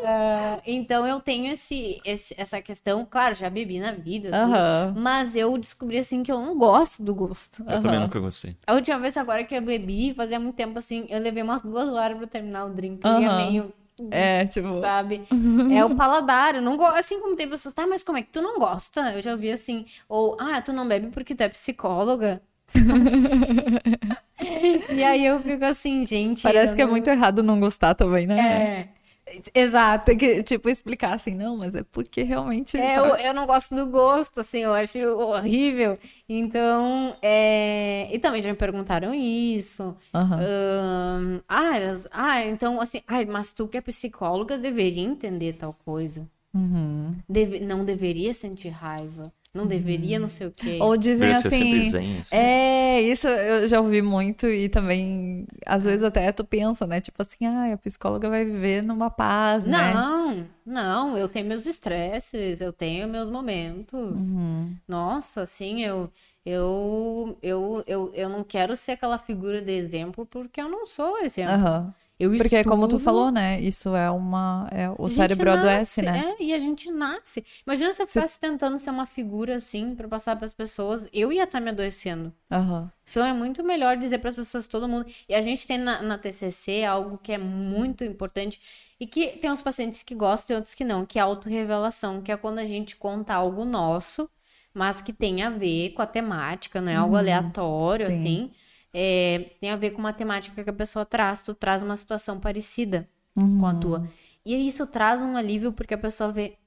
Ah, 0.05 0.59
então 0.65 1.05
eu 1.05 1.19
tenho 1.19 1.51
esse, 1.51 2.01
esse- 2.05 2.33
essa 2.37 2.61
questão. 2.61 3.05
Claro, 3.09 3.35
já 3.35 3.49
bebi 3.49 3.79
na 3.79 3.91
vida, 3.91 4.29
tudo, 4.29 4.53
Aham. 4.53 4.93
mas 4.97 5.35
eu 5.35 5.57
descobri 5.57 5.97
assim 5.99 6.23
que 6.23 6.31
eu 6.31 6.39
não 6.39 6.57
gosto 6.57 7.03
do 7.03 7.13
gosto. 7.13 7.61
Eu 7.67 7.81
também 7.81 7.99
nunca 7.99 8.19
gostei. 8.19 8.55
A 8.65 8.73
última 8.73 8.97
vez 8.97 9.17
agora 9.17 9.43
que 9.43 9.53
eu 9.53 9.61
bebi, 9.61 10.13
fazia 10.13 10.39
muito 10.39 10.55
tempo 10.55 10.79
assim, 10.79 11.05
eu 11.09 11.19
levei 11.19 11.43
umas 11.43 11.61
duas 11.61 11.89
horas 11.89 12.17
pra 12.17 12.27
terminar 12.27 12.65
o 12.65 12.69
drink. 12.69 13.05
Eu 13.05 13.11
ia 13.13 13.27
Aham. 13.27 13.35
meio, 13.35 13.73
É, 14.09 14.45
tipo, 14.45 14.79
sabe? 14.81 15.21
É 15.75 15.85
o 15.85 15.95
paladar. 15.95 16.55
Eu 16.55 16.61
não 16.61 16.77
gosto. 16.77 16.97
Assim 16.97 17.19
como 17.19 17.35
tem 17.35 17.47
pessoas, 17.47 17.73
tá, 17.73 17.85
mas 17.85 18.03
como 18.03 18.17
é 18.17 18.21
que 18.21 18.29
tu 18.31 18.41
não 18.41 18.57
gosta? 18.59 19.11
Eu 19.13 19.21
já 19.21 19.31
ouvi 19.33 19.51
assim, 19.51 19.85
ou, 20.09 20.35
ah, 20.39 20.61
tu 20.61 20.73
não 20.73 20.87
bebe 20.87 21.07
porque 21.07 21.35
tu 21.35 21.41
é 21.41 21.49
psicóloga. 21.49 22.41
e 24.89 25.03
aí 25.03 25.25
eu 25.25 25.39
fico 25.41 25.65
assim, 25.65 26.05
gente. 26.05 26.43
parece 26.43 26.75
que 26.75 26.81
é 26.81 26.85
não- 26.85 26.91
muito 26.91 27.09
errado 27.09 27.43
não 27.43 27.59
gostar 27.59 27.93
também, 27.93 28.25
né? 28.25 28.39
É. 28.39 29.00
Exato. 29.53 30.15
Que, 30.17 30.43
tipo, 30.43 30.69
explicar 30.69 31.13
assim, 31.13 31.33
não, 31.35 31.57
mas 31.57 31.75
é 31.75 31.83
porque 31.83 32.23
realmente. 32.23 32.77
É, 32.77 32.97
eu, 32.97 33.15
eu 33.15 33.33
não 33.33 33.45
gosto 33.45 33.75
do 33.75 33.87
gosto, 33.87 34.39
assim, 34.39 34.59
eu 34.59 34.73
acho 34.73 34.97
horrível. 34.99 35.97
Então, 36.27 37.15
é... 37.21 38.07
E 38.11 38.19
também 38.19 38.41
já 38.41 38.49
me 38.49 38.55
perguntaram 38.55 39.13
isso. 39.13 39.95
Aham. 40.13 40.39
Ahn, 40.39 41.41
ah, 41.47 41.71
ah, 42.11 42.45
então, 42.45 42.79
assim, 42.81 43.01
ai, 43.07 43.25
mas 43.25 43.53
tu 43.53 43.67
que 43.67 43.77
é 43.77 43.81
psicóloga 43.81 44.57
deveria 44.57 45.03
entender 45.03 45.53
tal 45.53 45.73
coisa. 45.85 46.27
Uhum. 46.53 47.15
Deve- 47.29 47.59
não 47.59 47.85
deveria 47.85 48.33
sentir 48.33 48.69
raiva. 48.69 49.31
Não 49.53 49.67
deveria 49.67 50.17
não 50.17 50.29
sei 50.29 50.47
o 50.47 50.51
quê. 50.51 50.79
Ou 50.81 50.95
dizem 50.95 51.31
assim. 51.31 51.81
zen, 51.81 52.19
assim. 52.21 52.35
É, 52.35 53.01
isso 53.01 53.27
eu 53.27 53.67
já 53.67 53.81
ouvi 53.81 54.01
muito 54.01 54.47
e 54.47 54.69
também, 54.69 55.45
às 55.65 55.83
vezes 55.83 56.03
até 56.03 56.31
tu 56.31 56.45
pensa, 56.45 56.87
né? 56.87 57.01
Tipo 57.01 57.21
assim, 57.21 57.45
ah, 57.45 57.73
a 57.73 57.77
psicóloga 57.77 58.29
vai 58.29 58.45
viver 58.45 58.81
numa 58.81 59.09
paz, 59.09 59.65
né? 59.65 59.93
Não, 59.93 60.47
não, 60.65 61.17
eu 61.17 61.27
tenho 61.27 61.47
meus 61.47 61.65
estresses, 61.65 62.61
eu 62.61 62.71
tenho 62.71 63.09
meus 63.09 63.29
momentos. 63.29 64.19
Uhum. 64.21 64.73
Nossa, 64.87 65.41
assim, 65.41 65.83
eu, 65.83 66.09
eu, 66.45 67.37
eu, 67.41 67.83
eu, 67.85 68.11
eu 68.13 68.29
não 68.29 68.43
quero 68.43 68.75
ser 68.75 68.93
aquela 68.93 69.17
figura 69.17 69.61
de 69.61 69.71
exemplo 69.71 70.25
porque 70.25 70.59
eu 70.59 70.69
não 70.69 70.87
sou 70.87 71.19
exemplo. 71.19 71.53
Aham. 71.53 71.93
Eu 72.21 72.29
Porque 72.37 72.63
como 72.63 72.87
tu 72.87 72.97
estudo, 72.97 73.03
falou, 73.03 73.31
né? 73.31 73.59
Isso 73.59 73.95
é 73.95 74.11
uma. 74.11 74.69
É, 74.71 74.87
o 74.95 75.09
cérebro 75.09 75.51
adoece, 75.51 76.03
nasce, 76.03 76.23
né? 76.23 76.35
É, 76.39 76.43
e 76.43 76.53
a 76.53 76.59
gente 76.59 76.91
nasce. 76.91 77.43
Imagina 77.65 77.91
se 77.95 78.03
eu 78.03 78.07
ficasse 78.07 78.39
tentando 78.39 78.77
ser 78.77 78.91
uma 78.91 79.07
figura 79.07 79.55
assim 79.55 79.95
pra 79.95 80.07
passar 80.07 80.35
pras 80.35 80.53
pessoas, 80.53 81.09
eu 81.11 81.33
ia 81.33 81.45
estar 81.45 81.59
me 81.59 81.71
adoecendo. 81.71 82.31
Aham. 82.51 82.91
Então 83.09 83.25
é 83.25 83.33
muito 83.33 83.63
melhor 83.63 83.97
dizer 83.97 84.19
para 84.19 84.29
as 84.29 84.35
pessoas, 84.35 84.67
todo 84.67 84.87
mundo. 84.87 85.07
E 85.27 85.33
a 85.33 85.41
gente 85.41 85.65
tem 85.65 85.79
na, 85.79 86.03
na 86.03 86.15
TCC 86.15 86.83
algo 86.83 87.17
que 87.17 87.31
é 87.31 87.39
muito 87.39 88.03
importante 88.03 88.61
e 88.99 89.07
que 89.07 89.29
tem 89.37 89.51
uns 89.51 89.63
pacientes 89.63 90.03
que 90.03 90.13
gostam 90.13 90.53
e 90.53 90.57
outros 90.57 90.75
que 90.75 90.85
não, 90.85 91.03
que 91.03 91.17
é 91.17 91.23
a 91.23 91.25
autorrevelação, 91.25 92.21
que 92.21 92.31
é 92.31 92.37
quando 92.37 92.59
a 92.59 92.65
gente 92.65 92.95
conta 92.97 93.33
algo 93.33 93.65
nosso 93.65 94.29
mas 94.73 95.01
que 95.01 95.13
tem 95.13 95.41
a 95.43 95.49
ver 95.49 95.91
com 95.91 96.01
a 96.01 96.07
temática, 96.07 96.81
não 96.81 96.91
é 96.91 96.95
algo 96.95 97.15
aleatório, 97.15 98.07
sim. 98.07 98.19
assim. 98.19 98.51
É, 98.93 99.51
tem 99.59 99.69
a 99.69 99.75
ver 99.75 99.91
com 99.91 99.99
uma 99.99 100.13
temática 100.13 100.63
que 100.63 100.69
a 100.69 100.73
pessoa 100.73 101.05
traz, 101.05 101.43
tu 101.43 101.53
traz 101.53 101.81
uma 101.81 101.95
situação 101.95 102.39
parecida 102.39 103.09
com 103.33 103.65
a 103.65 103.73
tua. 103.73 104.07
E 104.45 104.67
isso 104.67 104.85
traz 104.87 105.21
um 105.21 105.37
alívio 105.37 105.71
porque 105.71 105.93
a 105.93 105.97
pessoa 105.97 106.29
vê, 106.29 106.57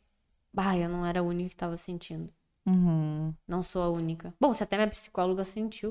bah, 0.53 0.77
eu 0.77 0.89
não 0.89 1.05
era 1.05 1.21
a 1.21 1.23
única 1.23 1.51
que 1.51 1.57
tava 1.57 1.77
sentindo. 1.77 2.33
Uhum. 2.67 3.35
Não 3.47 3.63
sou 3.63 3.83
a 3.83 3.89
única. 3.91 4.33
Bom, 4.41 4.55
se 4.55 4.63
até 4.63 4.77
minha 4.77 4.89
psicóloga 4.89 5.45
sentiu. 5.45 5.91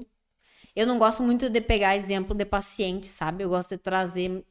Eu 0.76 0.88
não 0.88 0.98
gosto 0.98 1.22
muito 1.22 1.50
de 1.50 1.62
pegar 1.62 1.96
exemplo 1.96 2.34
de 2.34 2.46
paciente, 2.46 3.06
sabe? 3.06 3.44
Eu 3.44 3.50
gosto 3.50 3.72
de 3.72 3.78
trazer 3.78 4.44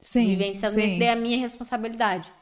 Sim, 0.00 0.26
vivenciando 0.28 0.74
sim. 0.74 0.98
daí 0.98 1.08
é 1.08 1.12
a 1.12 1.16
minha 1.16 1.38
responsabilidade. 1.38 2.32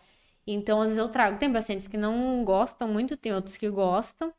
Então, 0.46 0.80
às 0.80 0.88
vezes 0.88 0.98
eu 0.98 1.08
trago. 1.08 1.38
Tem 1.38 1.52
pacientes 1.52 1.86
que 1.86 1.98
não 1.98 2.42
gostam 2.44 2.88
muito, 2.88 3.16
tem 3.16 3.34
outros 3.34 3.58
que 3.58 3.68
gostam. 3.68 4.32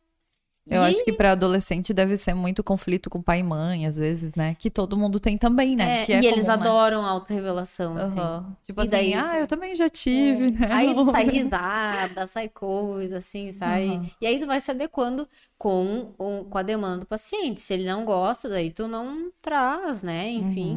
Eu 0.67 0.81
E- 0.83 0.85
acho 0.85 1.03
que 1.03 1.13
para 1.13 1.31
adolescente 1.31 1.93
deve 1.93 2.15
ser 2.15 2.33
muito 2.35 2.63
conflito 2.63 3.09
com 3.09 3.21
pai 3.21 3.39
e 3.39 3.43
mãe, 3.43 3.87
às 3.87 3.97
vezes, 3.97 4.35
né? 4.35 4.55
Que 4.55 4.69
todo 4.69 4.95
mundo 4.97 5.19
tem 5.19 5.35
também, 5.37 5.75
né? 5.75 6.03
É, 6.03 6.05
que 6.05 6.13
é 6.13 6.21
e 6.21 6.27
eles 6.27 6.45
comum, 6.45 6.47
né? 6.47 6.53
adoram 6.53 7.05
autorrevelação, 7.05 7.97
assim. 7.97 8.19
Aham. 8.19 8.55
Tipo 8.65 8.79
E 8.79 8.83
assim, 8.83 8.91
daí, 8.91 9.13
ah, 9.15 9.39
eu 9.39 9.47
também 9.47 9.75
já 9.75 9.89
tive, 9.89 10.51
né? 10.51 10.69
Aí 10.71 10.93
sai 11.11 11.25
risada, 11.25 12.27
sai 12.27 12.49
coisa, 12.49 13.17
assim, 13.17 13.51
sai. 13.51 13.99
E 14.21 14.27
aí 14.27 14.39
tu 14.39 14.45
vai 14.45 14.61
se 14.61 14.69
adequando 14.69 15.27
com, 15.57 16.13
o- 16.19 16.45
com 16.45 16.57
a 16.57 16.61
demanda 16.61 16.99
do 16.99 17.05
paciente. 17.07 17.61
Se 17.61 17.73
ele 17.73 17.85
não 17.85 18.05
gosta, 18.05 18.47
daí 18.47 18.69
tu 18.71 18.87
não 18.87 19.31
traz, 19.41 20.03
né? 20.03 20.29
Enfim, 20.29 20.75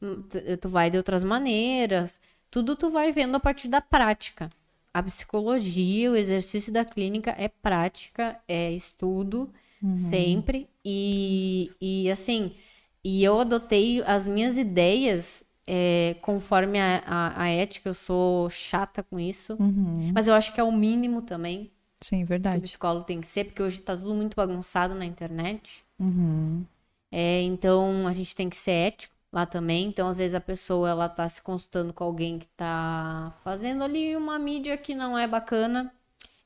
Uhum. 0.00 0.24
tu, 0.28 0.56
tu 0.58 0.68
vai 0.68 0.88
de 0.88 0.96
outras 0.98 1.24
maneiras. 1.24 2.20
Tudo 2.50 2.76
tu 2.76 2.90
vai 2.90 3.10
vendo 3.12 3.34
a 3.36 3.40
partir 3.40 3.66
da 3.68 3.80
prática. 3.80 4.50
A 4.94 5.02
psicologia, 5.02 6.10
o 6.10 6.16
exercício 6.16 6.72
da 6.72 6.84
clínica 6.84 7.34
é 7.38 7.48
prática, 7.48 8.38
é 8.46 8.70
estudo, 8.72 9.50
sempre. 9.94 10.68
E, 10.84 11.70
e 11.80 12.10
assim, 12.10 12.52
e 13.02 13.24
eu 13.24 13.40
adotei 13.40 14.02
as 14.02 14.28
minhas 14.28 14.58
ideias 14.58 15.44
é, 15.66 16.16
conforme 16.20 16.78
a, 16.78 17.02
a, 17.06 17.42
a 17.42 17.48
ética, 17.48 17.88
eu 17.88 17.94
sou 17.94 18.50
chata 18.50 19.02
com 19.02 19.18
isso. 19.18 19.56
Mas 20.14 20.26
eu 20.28 20.34
acho 20.34 20.52
que 20.52 20.60
é 20.60 20.64
o 20.64 20.72
mínimo 20.72 21.22
também 21.22 21.70
Sim, 22.02 22.18
que 22.18 22.24
o 22.24 22.26
verdade. 22.26 22.60
psicólogo 22.60 23.06
tem 23.06 23.20
que 23.20 23.26
ser, 23.26 23.44
porque 23.44 23.62
hoje 23.62 23.80
tá 23.80 23.96
tudo 23.96 24.14
muito 24.14 24.34
bagunçado 24.34 24.94
na 24.94 25.04
internet. 25.04 25.84
Uhum. 25.98 26.64
É, 27.10 27.42
então 27.42 28.06
a 28.06 28.12
gente 28.12 28.34
tem 28.34 28.48
que 28.48 28.56
ser 28.56 28.72
ético 28.72 29.11
lá 29.32 29.46
também. 29.46 29.86
Então, 29.88 30.08
às 30.08 30.18
vezes, 30.18 30.34
a 30.34 30.40
pessoa 30.40 30.90
ela 30.90 31.08
tá 31.08 31.28
se 31.28 31.42
consultando 31.42 31.92
com 31.92 32.04
alguém 32.04 32.38
que 32.38 32.48
tá 32.48 33.32
fazendo 33.42 33.82
ali 33.84 34.16
uma 34.16 34.38
mídia 34.38 34.76
que 34.78 34.94
não 34.94 35.16
é 35.18 35.26
bacana. 35.26 35.92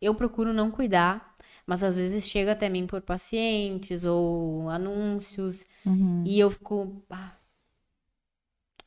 Eu 0.01 0.15
procuro 0.15 0.53
não 0.53 0.71
cuidar, 0.71 1.35
mas 1.67 1.83
às 1.85 1.97
vezes 1.97 2.25
chega 2.27 2.53
até 2.53 2.69
mim 2.69 2.87
por 2.87 3.01
pacientes 3.03 4.05
ou 4.05 4.69
anúncios, 4.71 5.67
Uhum. 5.87 6.23
e 6.27 6.39
eu 6.41 6.51
fico 6.51 7.03
ah, 7.11 7.33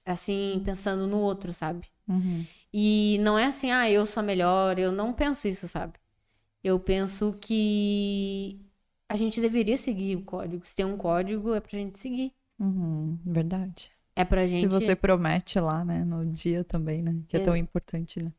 assim, 0.05 0.61
pensando 0.65 1.07
no 1.07 1.19
outro, 1.19 1.53
sabe? 1.53 1.87
Uhum. 2.07 2.45
E 2.73 3.17
não 3.21 3.37
é 3.37 3.45
assim, 3.47 3.71
ah, 3.71 3.89
eu 3.91 4.05
sou 4.05 4.21
a 4.21 4.23
melhor, 4.23 4.79
eu 4.79 4.91
não 4.91 5.13
penso 5.13 5.47
isso, 5.47 5.67
sabe? 5.67 5.93
Eu 6.63 6.79
penso 6.79 7.33
que 7.41 8.59
a 9.09 9.15
gente 9.15 9.41
deveria 9.41 9.77
seguir 9.77 10.17
o 10.17 10.23
código. 10.23 10.65
Se 10.65 10.75
tem 10.75 10.85
um 10.85 10.97
código, 10.97 11.53
é 11.55 11.61
pra 11.61 11.71
gente 11.79 11.99
seguir. 11.99 12.33
Uhum. 12.59 13.17
Verdade. 13.25 13.91
É 14.15 14.25
pra 14.25 14.45
gente. 14.45 14.61
Se 14.61 14.67
você 14.67 14.95
promete 14.95 15.59
lá, 15.59 15.83
né, 15.85 16.03
no 16.03 16.25
dia 16.25 16.63
também, 16.63 17.01
né? 17.01 17.15
Que 17.27 17.37
é 17.37 17.39
tão 17.39 17.55
importante, 17.55 18.21
né? 18.21 18.31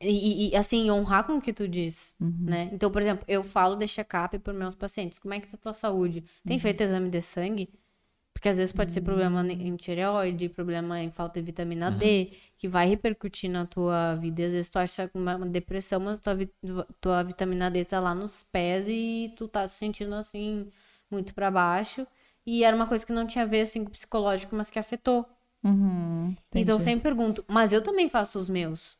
E, 0.00 0.50
e, 0.50 0.56
assim, 0.56 0.90
honrar 0.90 1.24
com 1.24 1.38
o 1.38 1.40
que 1.42 1.52
tu 1.52 1.66
diz, 1.66 2.14
Uhum. 2.20 2.36
né? 2.46 2.70
Então, 2.72 2.90
por 2.90 3.02
exemplo, 3.02 3.24
eu 3.26 3.42
falo 3.42 3.74
de 3.76 3.86
check-up 3.88 4.38
para 4.38 4.52
meus 4.52 4.74
pacientes. 4.74 5.18
Como 5.18 5.34
é 5.34 5.40
que 5.40 5.48
tá 5.48 5.56
a 5.56 5.60
tua 5.60 5.72
saúde? 5.72 6.24
Tem 6.46 6.56
Uhum. 6.56 6.62
feito 6.62 6.82
exame 6.82 7.10
de 7.10 7.20
sangue? 7.20 7.68
Porque 8.32 8.48
às 8.48 8.56
vezes 8.56 8.72
pode 8.72 8.92
ser 8.92 9.00
problema 9.00 9.42
em 9.52 9.74
tireoide, 9.76 10.48
problema 10.48 11.00
em 11.02 11.10
falta 11.10 11.40
de 11.40 11.46
vitamina 11.46 11.90
D, 11.90 12.30
que 12.56 12.68
vai 12.68 12.86
repercutir 12.88 13.50
na 13.50 13.66
tua 13.66 14.14
vida. 14.14 14.42
E 14.42 14.44
às 14.46 14.52
vezes 14.52 14.68
tu 14.68 14.78
acha 14.78 15.08
com 15.08 15.18
uma 15.18 15.36
uma 15.36 15.46
depressão, 15.46 15.98
mas 16.00 16.20
tua, 16.20 16.36
tua 17.00 17.22
vitamina 17.24 17.68
D 17.70 17.84
tá 17.84 17.98
lá 18.00 18.14
nos 18.14 18.44
pés 18.44 18.86
e 18.88 19.32
tu 19.36 19.48
tá 19.48 19.66
se 19.66 19.76
sentindo 19.78 20.14
assim, 20.14 20.70
muito 21.10 21.34
pra 21.34 21.50
baixo. 21.50 22.06
E 22.50 22.64
era 22.64 22.74
uma 22.74 22.86
coisa 22.86 23.04
que 23.04 23.12
não 23.12 23.26
tinha 23.26 23.44
a 23.44 23.46
ver 23.46 23.60
assim 23.60 23.84
com 23.84 23.90
o 23.90 23.92
psicológico, 23.92 24.56
mas 24.56 24.70
que 24.70 24.78
afetou. 24.78 25.26
Uhum. 25.62 26.34
Então 26.54 26.76
eu 26.76 26.80
sempre 26.80 27.02
pergunto, 27.02 27.44
mas 27.46 27.74
eu 27.74 27.82
também 27.82 28.08
faço 28.08 28.38
os 28.38 28.48
meus. 28.48 28.96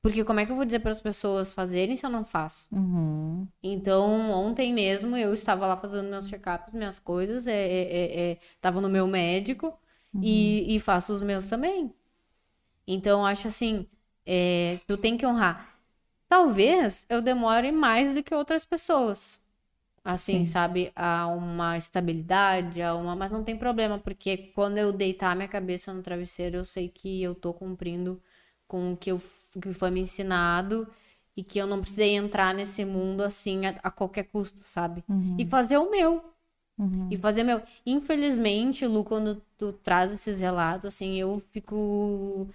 Porque 0.00 0.22
como 0.22 0.38
é 0.38 0.46
que 0.46 0.52
eu 0.52 0.56
vou 0.56 0.64
dizer 0.64 0.78
para 0.78 0.92
as 0.92 1.00
pessoas 1.00 1.52
fazerem 1.52 1.96
se 1.96 2.06
eu 2.06 2.10
não 2.10 2.24
faço? 2.24 2.68
Uhum. 2.70 3.44
Então, 3.60 4.30
ontem 4.30 4.72
mesmo 4.72 5.16
eu 5.16 5.34
estava 5.34 5.66
lá 5.66 5.76
fazendo 5.76 6.08
meus 6.08 6.28
check-ups, 6.28 6.72
minhas 6.72 7.00
coisas, 7.00 7.48
é, 7.48 7.52
é, 7.52 7.82
é, 7.82 8.30
é, 8.30 8.38
tava 8.60 8.80
no 8.80 8.88
meu 8.88 9.08
médico 9.08 9.76
e, 10.22 10.76
e 10.76 10.78
faço 10.78 11.12
os 11.12 11.20
meus 11.20 11.48
também. 11.48 11.92
Então, 12.86 13.26
acho 13.26 13.48
assim, 13.48 13.84
é, 14.24 14.78
tu 14.86 14.96
tem 14.96 15.16
que 15.16 15.26
honrar. 15.26 15.76
Talvez 16.28 17.04
eu 17.08 17.20
demore 17.20 17.72
mais 17.72 18.14
do 18.14 18.22
que 18.22 18.32
outras 18.32 18.64
pessoas. 18.64 19.39
Assim, 20.04 20.44
Sim. 20.44 20.50
sabe? 20.50 20.92
A 20.96 21.26
uma 21.28 21.76
estabilidade, 21.76 22.80
a 22.82 22.94
uma. 22.94 23.14
Mas 23.16 23.30
não 23.30 23.44
tem 23.44 23.56
problema, 23.56 23.98
porque 23.98 24.36
quando 24.54 24.78
eu 24.78 24.92
deitar 24.92 25.36
minha 25.36 25.48
cabeça 25.48 25.92
no 25.92 26.02
travesseiro, 26.02 26.56
eu 26.56 26.64
sei 26.64 26.88
que 26.88 27.22
eu 27.22 27.34
tô 27.34 27.52
cumprindo 27.52 28.22
com 28.66 28.92
o 28.92 28.96
que, 28.96 29.10
eu, 29.10 29.20
que 29.60 29.72
foi 29.74 29.90
me 29.90 30.00
ensinado 30.00 30.88
e 31.36 31.42
que 31.44 31.58
eu 31.58 31.66
não 31.66 31.80
precisei 31.80 32.14
entrar 32.14 32.54
nesse 32.54 32.84
mundo 32.84 33.22
assim 33.22 33.66
a, 33.66 33.70
a 33.82 33.90
qualquer 33.90 34.24
custo, 34.24 34.62
sabe? 34.64 35.04
E 35.36 35.44
fazer 35.46 35.76
o 35.78 35.90
meu. 35.90 36.24
E 37.10 37.16
fazer 37.16 37.42
o 37.42 37.46
meu. 37.46 37.62
Infelizmente, 37.84 38.86
Lu, 38.86 39.04
quando 39.04 39.42
tu 39.58 39.72
traz 39.72 40.12
esses 40.12 40.40
relatos, 40.40 40.86
assim, 40.86 41.16
eu 41.18 41.40
fico. 41.52 42.48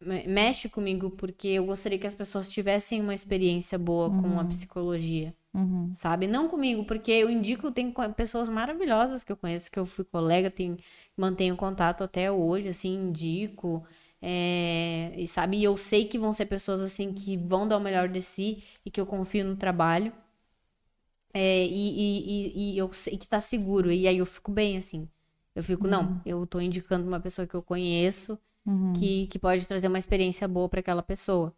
Me- 0.00 0.26
Mexe 0.26 0.68
comigo, 0.68 1.10
porque 1.10 1.48
eu 1.48 1.64
gostaria 1.66 1.98
que 1.98 2.06
as 2.06 2.14
pessoas 2.14 2.48
tivessem 2.48 3.00
uma 3.00 3.14
experiência 3.14 3.78
boa 3.78 4.10
com 4.10 4.38
a 4.38 4.44
psicologia 4.44 5.34
Uhum. 5.54 5.92
sabe? 5.94 6.26
Não 6.26 6.48
comigo, 6.48 6.84
porque 6.84 7.12
eu 7.12 7.30
indico, 7.30 7.70
tem 7.72 7.92
pessoas 8.16 8.48
maravilhosas 8.48 9.24
que 9.24 9.32
eu 9.32 9.36
conheço, 9.36 9.70
que 9.70 9.78
eu 9.78 9.86
fui 9.86 10.04
colega, 10.04 10.50
tenho, 10.50 10.76
mantenho 11.16 11.56
contato 11.56 12.04
até 12.04 12.30
hoje, 12.32 12.68
assim, 12.68 12.94
indico, 12.94 13.84
é, 14.22 15.12
e 15.16 15.26
sabe? 15.28 15.62
Eu 15.62 15.76
sei 15.76 16.04
que 16.06 16.18
vão 16.18 16.32
ser 16.32 16.46
pessoas, 16.46 16.80
assim, 16.80 17.12
que 17.12 17.36
vão 17.36 17.68
dar 17.68 17.76
o 17.78 17.80
melhor 17.80 18.08
de 18.08 18.20
si 18.22 18.64
e 18.84 18.90
que 18.90 19.00
eu 19.00 19.06
confio 19.06 19.44
no 19.44 19.56
trabalho. 19.56 20.12
É, 21.32 21.64
e, 21.66 21.68
e, 21.68 22.72
e, 22.72 22.74
e 22.74 22.78
eu 22.78 22.92
sei 22.92 23.16
que 23.16 23.28
tá 23.28 23.40
seguro, 23.40 23.90
e 23.90 24.06
aí 24.06 24.18
eu 24.18 24.26
fico 24.26 24.52
bem, 24.52 24.76
assim. 24.76 25.08
Eu 25.54 25.62
fico, 25.62 25.86
não, 25.88 26.20
eu 26.24 26.46
tô 26.46 26.60
indicando 26.60 27.06
uma 27.06 27.20
pessoa 27.20 27.46
que 27.46 27.54
eu 27.54 27.62
conheço, 27.62 28.38
que, 28.94 29.26
que 29.26 29.38
pode 29.38 29.66
trazer 29.66 29.88
uma 29.88 29.98
experiência 29.98 30.48
boa 30.48 30.68
para 30.68 30.80
aquela 30.80 31.02
pessoa. 31.02 31.54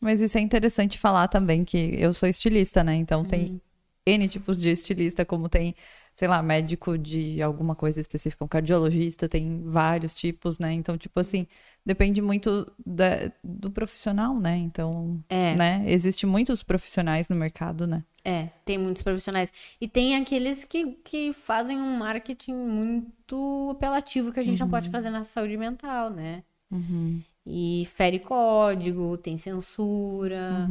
Mas 0.00 0.20
isso 0.20 0.38
é 0.38 0.40
interessante 0.40 0.98
falar 0.98 1.28
também 1.28 1.64
que 1.64 1.96
eu 1.98 2.12
sou 2.14 2.28
estilista, 2.28 2.84
né? 2.84 2.94
Então 2.94 3.24
tem 3.24 3.60
N 4.06 4.28
tipos 4.28 4.60
de 4.60 4.68
estilista, 4.68 5.24
como 5.24 5.48
tem, 5.48 5.74
sei 6.18 6.26
lá, 6.26 6.42
médico 6.42 6.98
de 6.98 7.40
alguma 7.40 7.76
coisa 7.76 8.00
específica, 8.00 8.44
um 8.44 8.48
cardiologista, 8.48 9.28
tem 9.28 9.62
vários 9.64 10.16
tipos, 10.16 10.58
né? 10.58 10.72
Então, 10.72 10.98
tipo 10.98 11.20
assim, 11.20 11.46
depende 11.86 12.20
muito 12.20 12.68
da- 12.84 13.30
do 13.44 13.70
profissional, 13.70 14.36
né? 14.40 14.56
Então, 14.56 15.22
É. 15.28 15.54
né? 15.54 15.84
Existem 15.86 16.28
muitos 16.28 16.60
profissionais 16.64 17.28
no 17.28 17.36
mercado, 17.36 17.86
né? 17.86 18.02
É, 18.24 18.48
tem 18.64 18.76
muitos 18.76 19.00
profissionais. 19.00 19.52
E 19.80 19.86
tem 19.86 20.16
aqueles 20.16 20.64
que, 20.64 20.94
que 21.04 21.32
fazem 21.32 21.78
um 21.78 21.98
marketing 21.98 22.56
muito 22.56 23.68
apelativo 23.70 24.32
que 24.32 24.40
a 24.40 24.42
gente 24.42 24.58
não 24.58 24.68
pode 24.68 24.90
fazer 24.90 25.10
na 25.10 25.22
saúde 25.22 25.56
mental, 25.56 26.10
né? 26.10 26.42
E 27.46 27.84
fere 27.94 28.18
código, 28.18 29.16
tem 29.18 29.38
censura. 29.38 30.68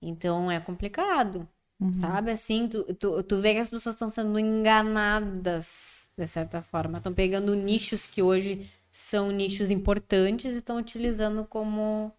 Então 0.00 0.50
é 0.50 0.58
complicado. 0.58 1.46
Sabe 1.92 2.30
assim, 2.30 2.68
tu, 2.68 2.84
tu, 2.94 3.22
tu 3.22 3.40
vê 3.40 3.54
que 3.54 3.60
as 3.60 3.68
pessoas 3.68 3.94
estão 3.96 4.08
sendo 4.08 4.38
enganadas, 4.38 6.08
de 6.16 6.26
certa 6.26 6.62
forma. 6.62 6.98
Estão 6.98 7.12
pegando 7.14 7.54
nichos 7.54 8.06
que 8.06 8.22
hoje 8.22 8.70
são 8.90 9.30
nichos 9.32 9.70
importantes 9.70 10.54
e 10.54 10.58
estão 10.58 10.78
utilizando 10.78 11.44
como, 11.44 12.12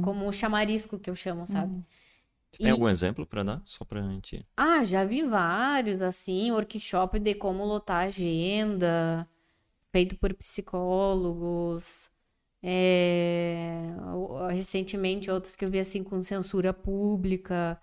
como 0.00 0.28
o 0.28 0.32
chamarisco 0.32 0.98
que 0.98 1.10
eu 1.10 1.16
chamo, 1.16 1.46
sabe? 1.46 1.72
Tem 2.60 2.70
E- 2.70 2.72
algum 2.72 2.88
exemplo 2.88 3.26
pra 3.26 3.42
dar? 3.42 3.62
Só 3.66 3.84
pra 3.84 4.00
gente. 4.02 4.46
ah, 4.56 4.84
já 4.84 5.04
vi 5.04 5.22
vários, 5.26 6.02
assim, 6.02 6.50
workshop 6.52 7.18
de 7.18 7.34
como 7.34 7.64
lotar 7.64 8.06
agenda, 8.08 9.28
feito 9.92 10.16
por 10.18 10.34
psicólogos. 10.34 12.10
É, 12.62 13.94
Recentemente, 14.52 15.30
outros 15.30 15.56
que 15.56 15.64
eu 15.64 15.70
vi, 15.70 15.80
assim, 15.80 16.02
com 16.04 16.22
censura 16.22 16.72
pública. 16.72 17.80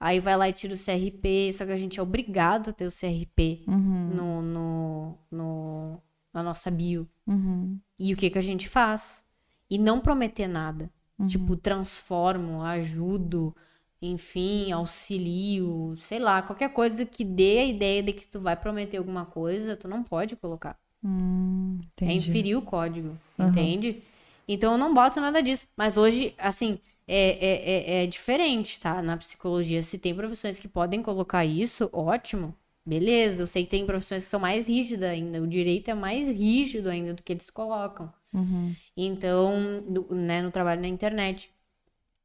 Aí 0.00 0.18
vai 0.18 0.36
lá 0.36 0.48
e 0.48 0.52
tira 0.52 0.72
o 0.74 0.76
CRP, 0.78 1.52
só 1.52 1.66
que 1.66 1.72
a 1.72 1.76
gente 1.76 2.00
é 2.00 2.02
obrigado 2.02 2.70
a 2.70 2.72
ter 2.72 2.86
o 2.86 2.90
CRP 2.90 3.64
no, 4.16 4.40
no, 4.42 5.18
no- 5.30 6.02
na 6.32 6.42
nossa 6.42 6.70
bio. 6.70 7.06
E 7.98 8.14
o 8.14 8.16
que 8.16 8.30
que 8.30 8.38
a 8.38 8.42
gente 8.42 8.68
faz? 8.68 9.22
E 9.68 9.78
não 9.78 10.00
prometer 10.00 10.48
nada. 10.48 10.90
Tipo, 11.26 11.54
transformo, 11.56 12.62
ajudo, 12.62 13.54
enfim, 14.00 14.72
auxílio, 14.72 15.94
sei 15.98 16.18
lá, 16.18 16.40
qualquer 16.42 16.72
coisa 16.72 17.04
que 17.04 17.22
dê 17.24 17.58
a 17.58 17.64
ideia 17.66 18.02
de 18.02 18.12
que 18.14 18.26
tu 18.26 18.40
vai 18.40 18.56
prometer 18.56 18.96
alguma 18.96 19.26
coisa, 19.26 19.76
tu 19.76 19.86
não 19.86 20.02
pode 20.02 20.34
colocar. 20.36 20.78
Hum, 21.04 21.78
É 22.00 22.12
inferir 22.14 22.56
o 22.56 22.62
código, 22.62 23.16
entende? 23.38 24.02
Então 24.48 24.72
eu 24.72 24.78
não 24.78 24.94
boto 24.94 25.20
nada 25.20 25.42
disso. 25.42 25.66
Mas 25.76 25.96
hoje, 25.98 26.34
assim, 26.38 26.78
é, 27.12 27.46
é, 27.46 28.00
é, 28.00 28.04
é 28.04 28.06
diferente, 28.06 28.78
tá? 28.80 29.02
Na 29.02 29.16
psicologia, 29.16 29.82
se 29.82 29.98
tem 29.98 30.14
profissões 30.14 30.58
que 30.58 30.68
podem 30.68 31.02
colocar 31.02 31.44
isso, 31.44 31.88
ótimo. 31.92 32.54
Beleza, 32.86 33.42
eu 33.42 33.46
sei 33.46 33.64
que 33.64 33.70
tem 33.70 33.86
profissões 33.86 34.24
que 34.24 34.30
são 34.30 34.40
mais 34.40 34.68
rígidas 34.68 35.10
ainda. 35.10 35.42
O 35.42 35.46
direito 35.46 35.90
é 35.90 35.94
mais 35.94 36.28
rígido 36.36 36.88
ainda 36.88 37.14
do 37.14 37.22
que 37.22 37.32
eles 37.32 37.50
colocam. 37.50 38.12
Uhum. 38.32 38.74
Então, 38.96 39.82
no, 39.82 40.08
né, 40.14 40.42
no 40.42 40.50
trabalho 40.50 40.80
na 40.80 40.88
internet. 40.88 41.50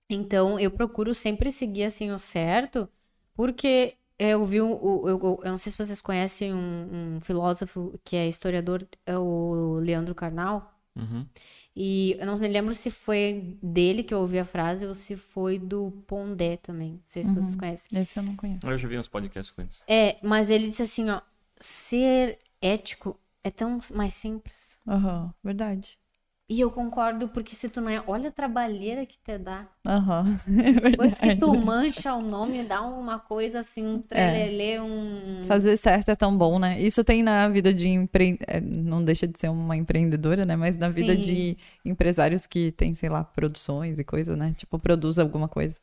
Então, 0.09 0.59
eu 0.59 0.69
procuro 0.71 1.13
sempre 1.15 1.51
seguir 1.51 1.83
assim 1.85 2.11
o 2.11 2.19
certo, 2.19 2.87
porque 3.33 3.95
eu 4.19 4.45
vi 4.45 4.61
o- 4.61 5.07
eu, 5.07 5.19
eu, 5.19 5.39
eu 5.43 5.51
não 5.51 5.57
sei 5.57 5.71
se 5.71 5.77
vocês 5.77 6.01
conhecem 6.01 6.53
um, 6.53 7.15
um 7.17 7.19
filósofo 7.21 7.99
que 8.03 8.15
é 8.15 8.27
historiador, 8.27 8.87
é 9.05 9.17
o 9.17 9.79
Leandro 9.79 10.13
Carnal. 10.15 10.71
Uhum. 10.95 11.27
E 11.75 12.15
eu 12.19 12.25
não 12.25 12.37
me 12.37 12.47
lembro 12.47 12.73
se 12.73 12.89
foi 12.89 13.57
dele 13.61 14.01
que 14.01 14.13
eu 14.13 14.19
ouvi 14.19 14.39
a 14.39 14.45
frase 14.45 14.85
ou 14.85 14.95
se 14.95 15.15
foi 15.15 15.59
do 15.59 15.91
Pondé 16.07 16.55
também. 16.57 16.93
Não 16.93 17.01
sei 17.05 17.23
se 17.23 17.33
vocês 17.33 17.55
conhecem. 17.55 17.99
Esse 17.99 18.17
eu 18.17 18.23
não 18.23 18.35
conheço. 18.35 18.65
Eu 18.65 18.77
já 18.77 18.87
vi 18.87 18.97
uns 18.97 19.09
podcasts 19.09 19.53
com 19.53 19.61
eles. 19.61 19.83
É, 19.87 20.17
mas 20.23 20.49
ele 20.49 20.69
disse 20.69 20.83
assim, 20.83 21.09
ó, 21.09 21.19
ser 21.59 22.39
ético 22.61 23.19
é 23.43 23.51
tão 23.51 23.79
mais 23.93 24.13
simples. 24.13 24.79
Aham, 24.87 25.33
verdade. 25.43 25.99
E 26.47 26.59
eu 26.59 26.69
concordo, 26.69 27.27
porque 27.27 27.55
se 27.55 27.69
tu 27.69 27.81
não 27.81 27.89
é, 27.89 28.03
olha 28.05 28.29
a 28.29 28.31
trabalheira 28.31 29.03
que 29.03 29.17
te 29.17 29.35
dá. 29.35 29.65
Aham, 29.83 30.39
é 30.63 30.91
Depois 30.91 31.15
que 31.19 31.35
tu 31.35 31.55
mancha 31.57 32.13
o 32.13 32.21
nome, 32.21 32.63
dá 32.63 32.81
uma 32.83 33.17
coisa 33.17 33.61
assim, 33.61 33.83
um 33.83 33.99
trelelê, 33.99 34.79
um. 34.79 35.45
Fazer 35.47 35.75
certo 35.75 36.09
é 36.09 36.15
tão 36.15 36.37
bom, 36.37 36.59
né? 36.59 36.79
Isso 36.79 37.03
tem 37.03 37.23
na 37.23 37.47
vida 37.49 37.73
de 37.73 37.87
empre... 37.87 38.37
é, 38.47 38.61
não 38.61 39.03
deixa 39.03 39.27
de 39.27 39.39
ser 39.39 39.49
uma 39.49 39.75
empreendedora, 39.75 40.45
né? 40.45 40.55
Mas 40.55 40.77
na 40.77 40.87
vida 40.87 41.15
Sim. 41.15 41.21
de 41.21 41.57
empresários 41.83 42.45
que 42.45 42.71
tem, 42.71 42.93
sei 42.93 43.09
lá, 43.09 43.23
produções 43.23 43.97
e 43.97 44.03
coisa, 44.03 44.35
né? 44.35 44.53
Tipo, 44.55 44.77
produz 44.77 45.17
alguma 45.17 45.47
coisa. 45.47 45.79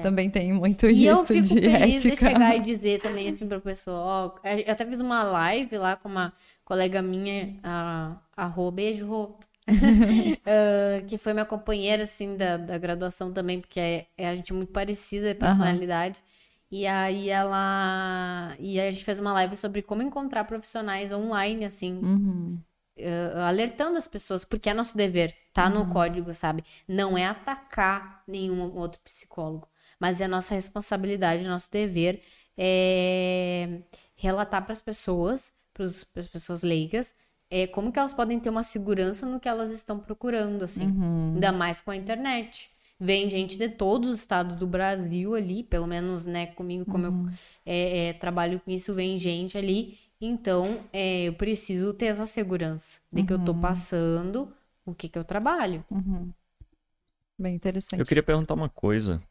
Também 0.00 0.30
tem 0.30 0.52
muito 0.52 0.86
É. 0.86 0.92
E 0.92 1.06
isso 1.06 1.10
eu 1.10 1.26
fico 1.26 1.42
de 1.42 1.60
feliz 1.60 2.02
de 2.02 2.08
ética. 2.08 2.16
chegar 2.30 2.56
e 2.56 2.60
dizer 2.62 3.00
também 3.00 3.28
assim 3.28 3.48
pra 3.48 3.60
pessoa, 3.60 3.96
ó, 3.96 4.34
eu 4.44 4.72
até 4.72 4.86
fiz 4.86 5.00
uma 5.00 5.24
live 5.24 5.76
lá 5.76 5.96
com 5.96 6.08
uma 6.08 6.32
colega 6.64 7.02
minha, 7.02 7.56
a, 7.62 8.16
a 8.36 8.46
Rô, 8.46 8.70
beijo, 8.70 9.06
Rô. 9.06 9.36
Ah, 10.46 11.02
que 11.08 11.16
foi 11.18 11.32
minha 11.32 11.44
companheira, 11.46 12.02
assim, 12.04 12.36
da, 12.36 12.56
da 12.56 12.78
graduação 12.78 13.32
também, 13.32 13.60
porque 13.60 13.80
é, 13.80 14.06
é 14.16 14.28
a 14.28 14.36
gente 14.36 14.52
muito 14.52 14.72
parecida, 14.72 15.32
a 15.32 15.34
personalidade. 15.34 16.22
E 16.70 16.86
aí 16.86 17.28
ela. 17.30 18.54
E 18.58 18.80
aí 18.80 18.88
a 18.88 18.90
gente 18.92 19.04
fez 19.04 19.20
uma 19.20 19.32
live 19.32 19.56
sobre 19.56 19.82
como 19.82 20.02
encontrar 20.02 20.44
profissionais 20.44 21.12
online, 21.12 21.64
assim, 21.64 22.00
Uhum. 22.02 22.58
eh, 22.96 23.32
alertando 23.46 23.98
as 23.98 24.06
pessoas, 24.08 24.44
porque 24.44 24.68
é 24.70 24.74
nosso 24.74 24.96
dever, 24.96 25.36
tá 25.52 25.70
no 25.70 25.86
código, 25.86 26.32
sabe? 26.32 26.64
Não 26.88 27.16
é 27.18 27.26
atacar 27.26 28.22
nenhum 28.26 28.74
outro 28.76 29.00
psicólogo, 29.02 29.68
mas 30.00 30.20
é 30.20 30.28
nossa 30.28 30.54
responsabilidade, 30.54 31.44
nosso 31.48 31.70
dever 31.70 32.22
é 32.56 33.80
relatar 34.16 34.62
para 34.64 34.72
as 34.72 34.82
pessoas, 34.82 35.52
para 35.72 35.84
as 35.84 36.28
pessoas 36.28 36.62
leigas, 36.62 37.14
é, 37.54 37.68
como 37.68 37.92
que 37.92 38.00
elas 38.00 38.12
podem 38.12 38.40
ter 38.40 38.50
uma 38.50 38.64
segurança 38.64 39.26
no 39.26 39.38
que 39.38 39.48
elas 39.48 39.70
estão 39.70 39.96
procurando, 40.00 40.64
assim, 40.64 40.92
ainda 41.34 41.52
mais 41.52 41.80
com 41.80 41.92
a 41.92 41.96
internet. 41.96 42.68
Vem 42.98 43.30
gente 43.30 43.56
de 43.56 43.68
todos 43.68 44.10
os 44.10 44.18
estados 44.18 44.56
do 44.56 44.66
Brasil 44.66 45.36
ali, 45.36 45.62
pelo 45.62 45.86
menos, 45.86 46.26
né, 46.26 46.46
comigo, 46.46 46.84
como 46.84 47.06
eu 47.06 47.12
é, 47.64 48.08
é, 48.08 48.12
trabalho 48.12 48.58
com 48.58 48.72
isso, 48.72 48.92
vem 48.92 49.16
gente 49.18 49.56
ali. 49.56 49.96
Então, 50.20 50.80
é, 50.92 51.28
eu 51.28 51.34
preciso 51.34 51.94
ter 51.94 52.06
essa 52.06 52.26
segurança 52.26 52.98
de 53.12 53.22
que 53.22 53.32
eu 53.32 53.38
tô 53.38 53.54
passando 53.54 54.52
o 54.84 54.92
que 54.92 55.08
que 55.08 55.18
eu 55.18 55.24
trabalho. 55.24 55.84
Bem 57.38 57.54
interessante. 57.54 58.00
Eu 58.00 58.06
queria 58.06 58.22
perguntar 58.22 58.54
uma 58.54 58.68
coisa. 58.68 59.22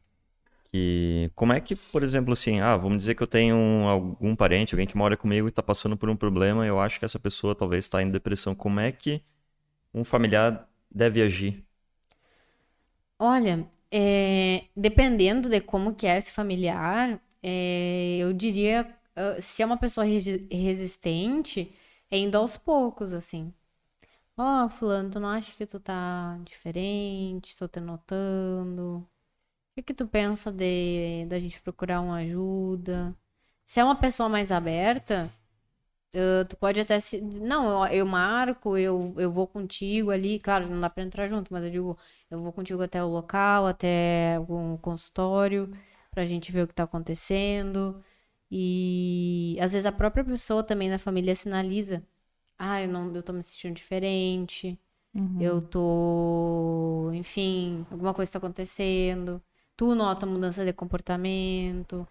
Que 0.74 1.32
como 1.36 1.54
é 1.54 1.62
que, 1.62 1.76
por 1.76 2.04
exemplo, 2.04 2.34
assim, 2.34 2.62
ah, 2.62 2.78
vamos 2.78 3.00
dizer 3.00 3.16
que 3.16 3.24
eu 3.24 3.28
tenho 3.28 3.56
um- 3.56 3.88
algum 3.88 4.36
parente, 4.36 4.76
alguém 4.76 4.88
que 4.88 4.98
mora 4.98 5.16
comigo 5.18 5.48
e 5.48 5.52
tá 5.52 5.64
passando 5.64 5.98
por 5.98 6.10
um 6.10 6.18
problema, 6.18 6.66
eu 6.68 6.82
acho 6.82 7.00
que 7.00 7.06
essa 7.06 7.20
pessoa 7.20 7.56
talvez 7.56 7.86
está 7.86 8.02
em 8.04 8.12
depressão. 8.12 8.56
Como 8.56 8.80
é 8.82 8.92
que 8.92 9.24
um 9.94 10.04
familiar 10.06 10.70
deve 10.92 11.22
agir? 11.24 11.66
Olha, 13.20 13.70
é, 13.92 14.66
dependendo 14.76 15.50
de 15.50 15.62
como 15.62 15.96
que 15.96 16.08
é 16.08 16.18
esse 16.18 16.32
familiar, 16.34 17.22
é, 17.42 18.18
eu 18.20 18.34
diria, 18.34 18.98
ah, 19.16 19.42
se 19.42 19.62
é 19.62 19.66
uma 19.66 19.78
pessoa 19.78 20.06
resi- 20.06 20.48
resistente, 20.52 21.74
é 22.12 22.18
indo 22.18 22.38
aos 22.38 22.58
poucos, 22.58 23.14
assim. 23.14 23.54
Ó, 24.38 24.70
fulano, 24.70 25.12
tu 25.12 25.20
não 25.20 25.30
acha 25.30 25.56
que 25.56 25.66
tu 25.66 25.80
tá 25.80 26.40
diferente? 26.46 27.58
Tô 27.58 27.68
te 27.68 27.80
notando. 27.82 29.08
O 29.74 29.76
que 29.76 29.82
que 29.84 29.94
tu 29.94 30.08
pensa 30.08 30.52
de 30.52 31.26
da 31.28 31.40
gente 31.40 31.60
procurar 31.62 32.02
uma 32.02 32.18
ajuda? 32.18 33.16
Se 33.66 33.80
é 33.80 33.84
uma 33.84 33.96
pessoa 33.96 34.30
mais 34.30 34.52
aberta, 34.52 35.30
tu 36.48 36.58
pode 36.58 36.80
até 36.80 37.00
se... 37.00 37.22
Não, 37.22 37.88
eu, 37.88 37.98
eu 38.00 38.06
marco, 38.06 38.78
eu, 38.78 39.14
eu 39.18 39.32
vou 39.32 39.48
contigo 39.48 40.12
ali. 40.12 40.40
Claro, 40.40 40.70
não 40.70 40.80
dá 40.82 40.90
pra 40.90 41.04
entrar 41.04 41.28
junto, 41.28 41.52
mas 41.52 41.64
eu 41.64 41.72
digo, 41.72 41.98
eu 42.30 42.40
vou 42.40 42.52
contigo 42.54 42.82
até 42.84 43.04
o 43.04 43.08
local, 43.08 43.66
até 43.66 44.38
o 44.48 44.78
consultório, 44.80 45.72
pra 46.12 46.26
gente 46.26 46.52
ver 46.52 46.64
o 46.64 46.68
que 46.68 46.74
tá 46.74 46.84
acontecendo. 46.84 48.04
E 48.52 49.58
às 49.62 49.74
vezes 49.74 49.86
a 49.88 49.92
própria 49.92 50.24
pessoa 50.24 50.64
também 50.64 50.90
da 50.90 51.00
família 51.00 51.36
sinaliza. 51.36 52.04
Ah, 52.58 52.82
eu 52.82 52.88
não, 52.90 53.14
eu 53.16 53.24
tô 53.24 53.34
me 53.34 53.44
sentindo 53.44 53.76
diferente. 53.76 54.80
Eu 55.40 55.62
tô, 55.62 57.12
enfim, 57.14 57.86
alguma 57.92 58.14
coisa 58.14 58.32
tá 58.34 58.38
acontecendo. 58.40 59.42
Tu 59.78 59.96
nota 59.96 60.26
mudança 60.26 60.66
de 60.66 60.74
comportamento. 60.74 62.08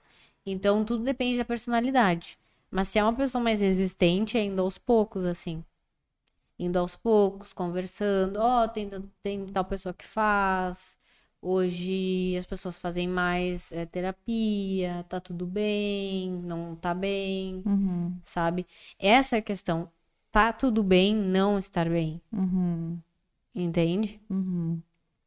Então 0.46 0.84
tudo 0.84 1.04
depende 1.04 1.38
da 1.38 1.44
personalidade. 1.44 2.38
Mas 2.70 2.88
se 2.88 2.98
é 2.98 3.02
uma 3.04 3.14
pessoa 3.14 3.42
mais 3.42 3.60
resistente, 3.60 4.38
é 4.38 4.44
indo 4.44 4.60
aos 4.62 4.78
poucos, 4.78 5.24
assim 5.26 5.64
indo 6.58 6.78
aos 6.78 6.96
poucos, 6.96 7.52
conversando. 7.52 8.38
Ó, 8.38 8.68
tem, 8.68 8.88
tem 9.22 9.46
tal 9.46 9.64
pessoa 9.64 9.92
que 9.92 10.04
faz. 10.04 10.98
Hoje 11.40 12.36
as 12.36 12.46
pessoas 12.46 12.78
fazem 12.78 13.08
mais 13.08 13.72
é, 13.72 13.84
terapia, 13.84 15.04
tá 15.08 15.18
tudo 15.20 15.44
bem, 15.44 16.30
não 16.44 16.76
tá 16.76 16.94
bem, 16.94 17.66
Uhum, 17.66 18.16
sabe? 18.22 18.64
Essa 18.98 19.36
é 19.36 19.38
a 19.40 19.42
questão. 19.42 19.90
Tá 20.30 20.52
tudo 20.52 20.82
bem 20.84 21.14
não 21.14 21.58
estar 21.58 21.88
bem, 21.88 22.20
uhum, 22.32 22.98
entende? 23.54 24.20
uhum. 24.30 24.80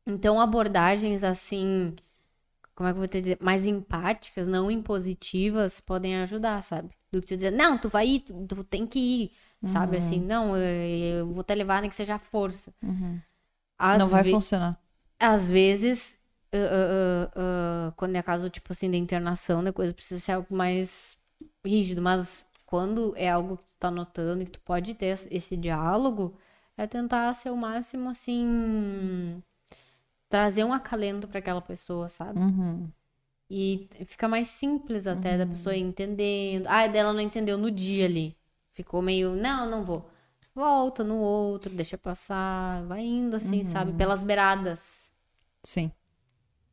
Então, 0.07 0.40
abordagens 0.40 1.24
assim, 1.24 1.94
como 2.76 2.89
é 2.89 2.91
que 2.91 2.97
eu 2.97 2.99
vou 2.99 3.07
te 3.07 3.22
dizer, 3.22 3.38
mais 3.41 3.65
empáticas, 3.65 4.47
não 4.47 4.69
impositivas, 4.69 5.80
podem 5.80 6.18
ajudar, 6.18 6.61
sabe? 6.61 6.89
Do 7.11 7.22
que 7.22 7.27
tu 7.27 7.35
dizer, 7.35 7.52
não, 7.52 7.77
tu 7.77 7.88
vai 7.88 8.06
ir, 8.07 8.19
tu, 8.19 8.45
tu 8.45 8.64
tem 8.64 8.85
que 8.85 8.99
ir, 8.99 9.31
sabe? 9.64 9.97
Assim, 9.97 10.19
não, 10.19 10.56
eu, 10.56 11.19
eu 11.19 11.27
vou 11.31 11.43
te 11.43 11.56
levar, 11.56 11.81
nem 11.81 11.89
que 11.89 11.95
seja 11.95 12.15
à 12.15 12.19
força. 12.19 12.73
Às 13.80 13.97
Não 13.97 14.07
vai 14.07 14.23
funcionar. 14.23 14.80
Às 15.18 15.49
vezes, 15.49 16.18
ah, 16.53 16.57
ah, 16.57 17.31
ah, 17.35 17.93
quando 17.95 18.15
é 18.18 18.22
caso, 18.22 18.49
tipo 18.49 18.72
assim, 18.73 18.91
de 18.91 18.97
internação, 18.97 19.64
da 19.64 19.72
coisa, 19.73 19.93
precisa 19.93 20.19
ser 20.19 20.34
algo 20.34 20.53
mais 20.56 21.18
rígido, 21.65 22.02
mas 22.02 22.45
quando 22.65 23.14
é 23.15 23.30
algo 23.30 23.57
que 23.57 23.64
tu 23.64 23.73
tá 23.80 23.89
notando 23.89 24.43
e 24.43 24.45
que 24.45 24.52
tu 24.52 24.60
pode 24.60 24.93
ter 24.95 25.18
esse 25.31 25.56
diálogo, 25.56 26.38
é 26.77 26.85
tentar 26.85 27.34
ser 27.34 27.52
o 27.52 27.57
máximo, 27.57 28.10
assim, 28.10 29.41
trazer 30.36 30.66
um 30.66 30.74
acalento 30.74 31.30
para 31.30 31.40
aquela 31.40 31.62
pessoa, 31.62 32.10
sabe? 32.10 32.38
Uhum. 32.38 32.90
E 33.49 33.88
fica 34.06 34.28
mais 34.28 34.49
simples 34.49 35.07
até 35.07 35.38
da 35.38 35.45
pessoa 35.48 35.74
ir 35.74 35.80
entendendo. 35.80 36.68
Ah, 36.68 36.86
dela 36.88 37.14
não 37.14 37.22
entendeu 37.22 37.57
no 37.57 37.72
dia 37.72 38.03
ali. 38.03 38.36
Ficou 38.70 39.02
meio, 39.02 39.34
não, 39.34 39.70
não 39.70 39.86
vou. 39.86 40.06
Volta 40.53 41.06
no 41.06 41.16
outro, 41.16 41.74
deixa 41.74 41.98
passar, 41.98 42.84
vai 42.84 42.99
indo 42.99 43.38
assim, 43.38 43.64
sabe? 43.64 43.94
Pelas 43.94 44.24
beiradas. 44.24 45.14
Sim. 45.64 45.90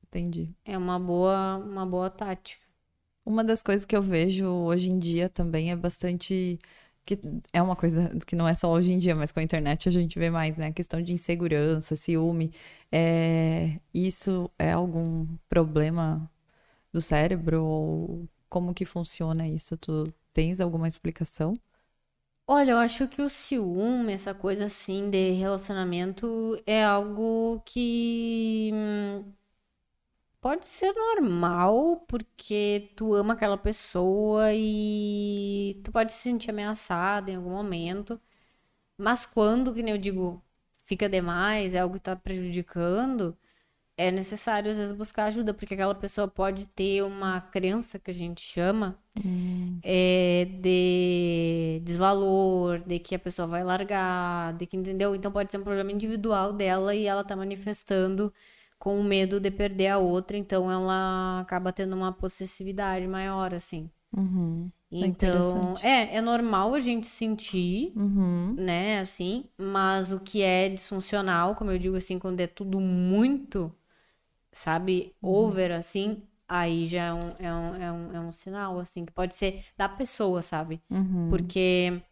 Entendi. 0.09 0.51
É 0.65 0.77
uma 0.77 0.99
boa, 0.99 1.59
uma 1.59 1.87
boa 1.87 2.11
tática. 2.11 2.67
Uma 3.25 3.45
das 3.45 3.63
coisas 3.63 3.85
que 3.85 3.95
eu 3.95 4.03
vejo 4.03 4.45
hoje 4.45 4.91
em 4.91 4.99
dia 4.99 5.29
também 5.29 5.71
é 5.71 5.77
bastante. 5.77 6.59
Que 7.05 7.19
é 7.53 7.61
uma 7.63 7.77
coisa 7.77 8.11
que 8.27 8.37
não 8.37 8.47
é 8.49 8.55
só 8.55 8.71
hoje 8.71 8.93
em 8.93 8.99
dia, 8.99 9.15
mas 9.15 9.33
com 9.33 9.41
a 9.41 9.43
internet 9.43 9.89
a 9.89 9.93
gente 9.93 10.19
vê 10.19 10.31
mais, 10.31 10.57
né? 10.57 10.69
A 10.69 10.73
questão 10.73 11.03
de 11.03 11.13
insegurança, 11.13 11.97
ciúme. 11.97 12.53
É... 12.91 13.79
Isso 13.95 14.51
é 14.59 14.73
algum 14.73 15.27
problema 15.49 16.31
do 16.93 17.01
cérebro? 17.01 17.65
Ou 17.65 18.29
como 18.49 18.75
que 18.75 18.85
funciona 18.85 19.49
isso? 19.49 19.77
Tu 19.79 20.13
tens 20.33 20.61
alguma 20.61 20.89
explicação? 20.89 21.55
Olha, 22.47 22.73
eu 22.73 22.79
acho 22.79 23.09
que 23.09 23.23
o 23.23 23.31
ciúme, 23.31 24.13
essa 24.13 24.35
coisa 24.35 24.65
assim 24.67 25.09
de 25.09 25.31
relacionamento, 25.31 26.61
é 26.67 26.85
algo 26.85 27.63
que 27.65 28.71
hum, 28.75 29.33
Pode 30.43 30.67
ser 30.67 30.93
normal, 30.93 32.05
porque 32.09 32.93
tu 32.97 33.15
ama 33.15 33.35
aquela 33.35 33.57
pessoa 33.57 34.53
e 34.53 35.81
tu 35.85 35.93
pode 35.93 36.13
se 36.13 36.19
sentir 36.19 36.51
ameaçada 36.51 37.31
em 37.31 37.37
algum 37.37 37.51
momento. 37.51 38.21
Mas 38.99 39.27
quando, 39.27 39.75
que 39.75 39.83
nem 39.83 39.95
eu 39.95 39.99
digo, 39.99 40.43
fica 40.85 41.09
demais, 41.09 41.75
é 41.75 41.81
algo 41.81 41.97
que 41.97 42.03
tá 42.03 42.17
prejudicando, 42.17 43.37
é 43.97 44.11
necessário 44.11 44.71
às 44.73 44.79
vezes 44.79 44.93
buscar 44.93 45.27
ajuda, 45.27 45.55
porque 45.55 45.75
aquela 45.75 45.95
pessoa 45.95 46.29
pode 46.29 46.67
ter 46.69 47.03
uma 47.05 47.41
crença 47.41 47.99
que 47.99 48.11
a 48.11 48.15
gente 48.15 48.43
chama 48.43 48.99
é, 49.83 50.47
de 50.61 51.81
desvalor, 51.85 52.81
de 52.81 52.99
que 52.99 53.15
a 53.15 53.19
pessoa 53.19 53.47
vai 53.49 53.65
largar, 53.65 54.55
de 54.55 54.67
que 54.67 54.77
entendeu? 54.77 55.15
Então 55.15 55.33
pode 55.33 55.53
ser 55.53 55.59
um 55.59 55.65
problema 55.65 55.93
individual 55.93 56.53
dela 56.53 56.95
e 56.95 57.07
ela 57.07 57.25
tá 57.25 57.37
manifestando 57.37 58.33
com 58.83 58.99
o 58.99 59.05
medo 59.05 59.39
de 59.39 59.49
perder 59.49 59.87
a 59.87 59.99
outra, 59.99 60.37
então 60.37 60.69
ela 60.69 61.39
acaba 61.39 61.73
tendo 61.73 61.95
uma 61.95 62.11
possessividade 62.11 63.07
maior, 63.07 63.55
assim. 63.55 63.89
Uhum. 64.13 64.73
É 64.93 65.07
Então, 65.07 65.75
é, 65.81 66.17
é 66.17 66.21
normal 66.21 66.75
a 66.75 66.81
gente 66.81 67.07
sentir, 67.07 67.93
Uhum. 67.95 68.55
né, 68.55 68.99
assim, 68.99 69.45
mas 69.57 70.11
o 70.11 70.19
que 70.19 70.43
é 70.43 70.69
disfuncional, 70.69 71.55
como 71.55 71.71
eu 71.71 71.79
digo 71.79 71.95
assim, 71.95 72.19
quando 72.19 72.41
é 72.41 72.49
tudo 72.49 72.81
muito, 72.81 73.73
sabe, 74.51 75.15
over, 75.23 75.71
assim, 75.71 76.21
aí 76.49 76.89
já 76.89 77.05
é 77.05 77.13
um, 77.15 77.31
é 77.39 77.55
um, 77.55 77.75
é 77.77 77.93
um, 77.93 78.13
é 78.17 78.21
um 78.21 78.33
sinal, 78.33 78.81
assim, 78.81 79.05
que 79.05 79.13
pode 79.13 79.37
ser 79.37 79.65
da 79.77 79.89
pessoa, 79.89 80.43
sabe? 80.43 80.83
Porque, 81.31 82.03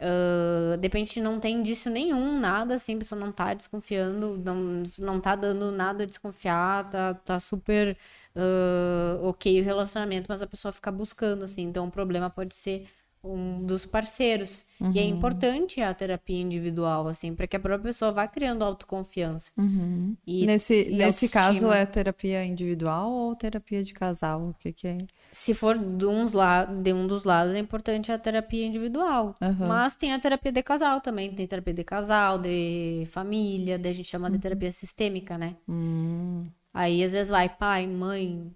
ah, 0.00 0.76
de 0.76 0.82
repente, 0.82 1.20
não 1.20 1.40
tem 1.40 1.56
indício 1.56 1.90
nenhum, 1.90 2.38
nada, 2.38 2.74
assim, 2.74 2.94
a 2.94 2.98
pessoa 2.98 3.20
não 3.20 3.32
tá 3.32 3.54
desconfiando, 3.54 4.38
não, 4.38 4.82
não 4.98 5.20
tá 5.20 5.34
dando 5.34 5.72
nada 5.72 6.04
a 6.04 6.06
desconfiar, 6.06 6.88
tá, 6.90 7.14
tá 7.14 7.38
super 7.40 7.96
ah, 8.36 9.18
ok 9.22 9.60
o 9.60 9.64
relacionamento, 9.64 10.26
mas 10.28 10.42
a 10.42 10.46
pessoa 10.46 10.72
fica 10.72 10.92
buscando, 10.92 11.44
assim, 11.44 11.62
então 11.62 11.86
o 11.86 11.90
problema 11.90 12.30
pode 12.30 12.54
ser 12.54 12.86
um 13.22 13.64
dos 13.66 13.84
parceiros. 13.84 14.64
E 14.94 14.98
é 15.00 15.02
importante 15.02 15.80
a 15.80 15.92
terapia 15.92 16.40
individual, 16.40 17.08
assim, 17.08 17.34
para 17.34 17.48
que 17.48 17.56
a 17.56 17.60
própria 17.60 17.88
pessoa 17.90 18.12
vá 18.12 18.28
criando 18.28 18.62
autoconfiança. 18.62 19.50
E, 20.24 20.46
nesse 20.46 20.88
e 20.88 20.92
nesse 20.92 21.28
caso, 21.28 21.70
é 21.72 21.84
terapia 21.84 22.44
individual 22.44 23.10
ou 23.10 23.34
terapia 23.34 23.82
de 23.82 23.92
casal? 23.92 24.50
O 24.50 24.54
que, 24.54 24.72
que 24.72 24.86
é? 24.86 24.98
Se 25.30 25.54
for 25.54 25.76
de, 25.78 26.06
uns 26.06 26.32
la 26.32 26.64
de 26.64 26.92
um 26.92 27.06
dos 27.06 27.24
lados, 27.24 27.54
é 27.54 27.58
importante 27.58 28.10
a 28.10 28.18
terapia 28.18 28.66
individual. 28.66 29.34
Aham. 29.40 29.68
Mas 29.68 29.94
tem 29.94 30.12
a 30.12 30.18
terapia 30.18 30.50
de 30.50 30.62
casal 30.62 31.00
também. 31.00 31.32
Tem 31.34 31.46
terapia 31.46 31.74
de 31.74 31.84
casal, 31.84 32.38
de 32.38 33.04
família, 33.10 33.78
daí 33.78 33.92
a 33.92 33.94
gente 33.94 34.08
chama 34.08 34.30
de 34.30 34.38
terapia 34.38 34.72
sistêmica, 34.72 35.36
né? 35.38 35.54
Hum. 35.68 36.46
Aí 36.72 37.02
às 37.04 37.12
vezes 37.12 37.28
vai 37.30 37.48
pai, 37.48 37.86
mãe, 37.86 38.54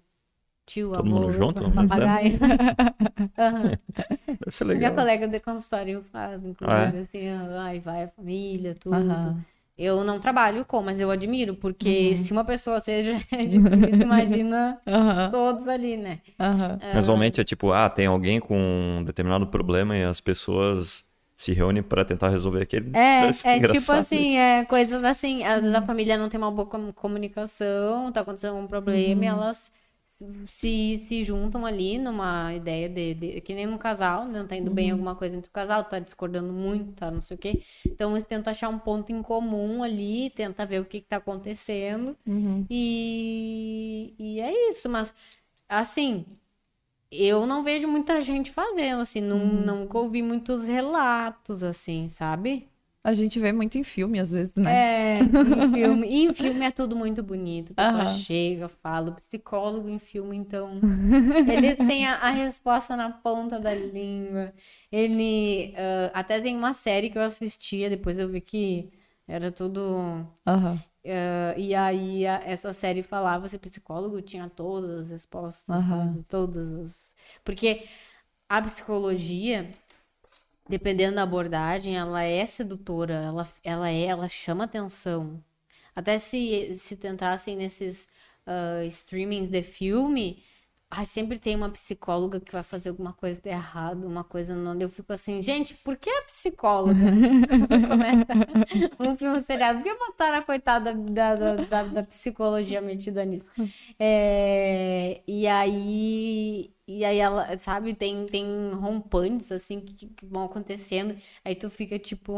tio, 0.65 0.91
Todo 0.91 1.07
avô, 1.07 1.19
mundo 1.21 1.31
junto, 1.31 1.61
papagaio. 1.71 2.39
Deve 4.39 4.51
ser 4.51 4.65
Minha 4.65 4.75
legal. 4.89 4.95
colega 4.95 5.27
de 5.27 5.39
consultório 5.39 6.03
faz, 6.11 6.43
inclusive, 6.43 6.79
Ah, 6.79 6.91
é? 6.95 6.99
assim, 7.01 7.47
vai, 7.53 7.79
vai 7.79 8.03
a 8.03 8.07
família, 8.09 8.75
tudo. 8.75 8.95
Aham. 8.95 9.45
Eu 9.83 10.03
não 10.03 10.19
trabalho 10.19 10.65
com, 10.65 10.81
mas 10.81 10.99
eu 10.99 11.09
admiro, 11.11 11.55
porque 11.55 12.15
se 12.15 12.31
uma 12.31 12.43
pessoa 12.43 12.79
seja 12.79 13.13
difícil, 13.47 14.01
imagina 14.01 14.79
Aham. 14.87 15.29
todos 15.29 15.67
ali, 15.67 15.97
né? 15.97 16.19
Aham. 16.39 16.79
Usualmente 16.99 17.41
é 17.41 17.43
tipo, 17.43 17.71
ah, 17.71 17.89
tem 17.89 18.05
alguém 18.05 18.39
com 18.39 18.57
um 18.57 19.03
determinado 19.03 19.47
problema 19.47 19.97
e 19.97 20.03
as 20.03 20.19
pessoas 20.19 21.05
se 21.35 21.51
reúnem 21.53 21.83
pra 21.83 22.05
tentar 22.05 22.29
resolver 22.29 22.61
aquele. 22.61 22.91
É, 22.95 23.25
é 23.45 23.59
tipo 23.59 23.91
assim, 23.91 24.29
isso. 24.31 24.37
é 24.39 24.65
coisas 24.65 25.03
assim. 25.03 25.43
Às 25.43 25.61
vezes 25.61 25.75
a 25.75 25.81
família 25.81 26.17
não 26.17 26.29
tem 26.29 26.37
uma 26.39 26.51
boa 26.51 26.67
com- 26.67 26.91
comunicação, 26.93 28.11
tá 28.11 28.21
acontecendo 28.21 28.55
um 28.55 28.67
problema, 28.67 29.23
e 29.23 29.27
elas 29.27 29.71
se, 30.45 31.03
se 31.07 31.23
juntam 31.23 31.65
ali 31.65 31.97
numa 31.97 32.53
ideia 32.53 32.89
de, 32.89 33.13
de- 33.13 33.41
que 33.41 33.53
nem 33.53 33.65
no 33.65 33.77
casal, 33.77 34.25
não 34.25 34.47
tá 34.47 34.55
indo 34.55 34.71
bem 34.71 34.91
alguma 34.91 35.15
coisa 35.15 35.35
entre 35.37 35.49
o 35.49 35.53
casal, 35.53 35.83
tá 35.83 35.99
discordando 35.99 36.51
muito, 36.53 36.93
tá 36.93 37.11
não 37.11 37.21
sei 37.21 37.35
o 37.35 37.37
quê. 37.39 37.63
Então 37.85 38.11
eles 38.11 38.23
tentam 38.23 38.51
achar 38.51 38.69
um 38.69 38.79
ponto 38.79 39.11
em 39.11 39.21
comum 39.21 39.83
ali, 39.83 40.29
tenta 40.31 40.65
ver 40.65 40.81
o 40.81 40.85
que 40.85 40.99
que 41.01 41.07
tá 41.07 41.17
acontecendo. 41.17 42.17
E, 42.69 44.15
e 44.19 44.39
é 44.41 44.69
isso, 44.69 44.89
mas 44.89 45.13
assim, 45.69 46.25
eu 47.11 47.45
não 47.47 47.63
vejo 47.63 47.87
muita 47.87 48.21
gente 48.21 48.51
fazendo, 48.51 49.01
assim, 49.01 49.21
não, 49.21 49.39
nunca 49.45 49.97
ouvi 49.99 50.21
muitos 50.23 50.67
relatos, 50.67 51.63
assim, 51.63 52.07
sabe? 52.09 52.69
A 53.03 53.13
gente 53.13 53.39
vê 53.39 53.51
muito 53.51 53.77
em 53.77 53.83
filme, 53.83 54.19
às 54.19 54.31
vezes, 54.31 54.55
né? 54.55 54.85
É, 54.85 55.35
em 55.41 55.61
filme, 55.73 56.07
e 56.07 56.23
em 56.23 56.33
filme 56.33 56.65
é 56.65 56.71
tudo 56.71 56.95
muito 56.95 57.21
bonito. 57.21 57.73
A 57.73 57.75
pessoa 57.75 58.05
Aham. 58.05 58.05
chega, 58.05 58.69
fala, 58.69 59.09
o 59.11 59.15
psicólogo 59.15 59.89
em 59.89 59.99
filme, 59.99 60.35
então. 60.37 60.81
Ele 61.45 61.75
tem 61.75 62.07
a, 62.07 62.15
a 62.17 62.29
resposta 62.31 62.95
na 62.97 63.11
ponta 63.11 63.59
da 63.59 63.73
língua. 63.75 64.53
Ele. 64.91 65.73
ah, 65.77 66.11
até 66.19 66.41
tem 66.41 66.55
uma 66.57 66.73
série 66.73 67.09
que 67.09 67.17
eu 67.17 67.21
assistia, 67.23 67.89
depois 67.89 68.17
eu 68.17 68.29
vi 68.29 68.41
que 68.41 68.91
era 69.27 69.51
tudo. 69.51 70.25
Aham. 70.45 70.83
ah, 71.05 71.55
e 71.57 71.75
aí 71.75 72.25
a- 72.27 72.41
essa 72.45 72.73
série 72.73 73.03
falava 73.03 73.47
se 73.47 73.57
psicólogo 73.59 74.21
tinha 74.21 74.49
todas 74.49 75.05
as 75.07 75.11
respostas, 75.11 75.81
sabe? 75.83 76.23
Todas 76.23 76.71
as. 76.73 77.15
Porque 77.43 77.87
a 78.49 78.61
psicologia 78.61 79.73
dependendo 80.67 81.15
da 81.15 81.23
abordagem, 81.23 81.97
ela 81.97 82.23
é 82.23 82.45
sedutora, 82.45 83.13
ela, 83.15 83.47
ela 83.63 83.89
é, 83.89 84.05
ela 84.05 84.27
chama 84.27 84.65
atenção. 84.65 85.43
Até 85.95 86.17
se, 86.17 86.77
se 86.77 86.95
tu 86.97 87.07
entrasse 87.07 87.55
nesses 87.55 88.09
ah, 88.45 88.83
streamings 88.85 89.49
de 89.49 89.61
filme, 89.61 90.43
ai, 90.89 91.05
sempre 91.05 91.39
tem 91.39 91.55
uma 91.55 91.69
psicóloga 91.69 92.39
que 92.39 92.51
vai 92.51 92.63
fazer 92.63 92.89
alguma 92.89 93.13
coisa 93.13 93.41
de 93.41 93.49
errado, 93.49 94.05
uma 94.07 94.23
coisa 94.23 94.55
não. 94.55 94.79
Eu 94.79 94.89
fico 94.89 95.13
assim, 95.13 95.41
gente, 95.41 95.75
por 95.75 95.97
que 95.97 96.09
a 96.09 96.23
psicóloga? 96.23 96.99
Começa 97.87 98.25
um 98.99 99.17
filme 99.17 99.41
seriado, 99.41 99.79
por 99.79 99.83
que 99.85 99.97
botaram 99.97 100.37
a 100.39 100.41
coitada 100.43 100.93
da, 100.93 101.35
da, 101.35 101.55
da, 101.55 101.83
da 101.83 102.03
psicologia 102.03 102.81
metida 102.81 103.25
nisso? 103.25 103.51
É, 103.99 105.21
e 105.27 105.47
aí. 105.47 106.72
E 106.87 107.05
aí 107.05 107.17
ela, 107.19 107.57
sabe, 107.59 107.93
tem, 107.93 108.25
tem 108.25 108.71
rompantes 108.73 109.51
assim 109.51 109.79
que, 109.79 110.07
que 110.07 110.25
vão 110.25 110.45
acontecendo. 110.45 111.15
Aí 111.43 111.55
tu 111.55 111.69
fica 111.69 111.97
tipo. 111.97 112.33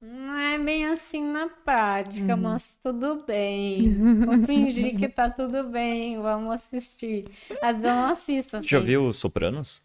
Não 0.00 0.36
é 0.36 0.58
bem 0.58 0.86
assim 0.86 1.22
na 1.32 1.48
prática, 1.48 2.36
mas 2.36 2.76
tudo 2.76 3.24
bem. 3.24 3.94
Vou 4.24 4.46
fingir 4.46 4.98
que 4.98 5.08
tá 5.08 5.30
tudo 5.30 5.64
bem, 5.64 6.20
vamos 6.20 6.52
assistir. 6.54 7.26
Eu 7.50 7.78
não 7.80 8.08
assisto. 8.08 8.56
Já 8.66 8.78
assim. 8.78 8.86
viu 8.86 9.12
Sopranos? 9.12 9.82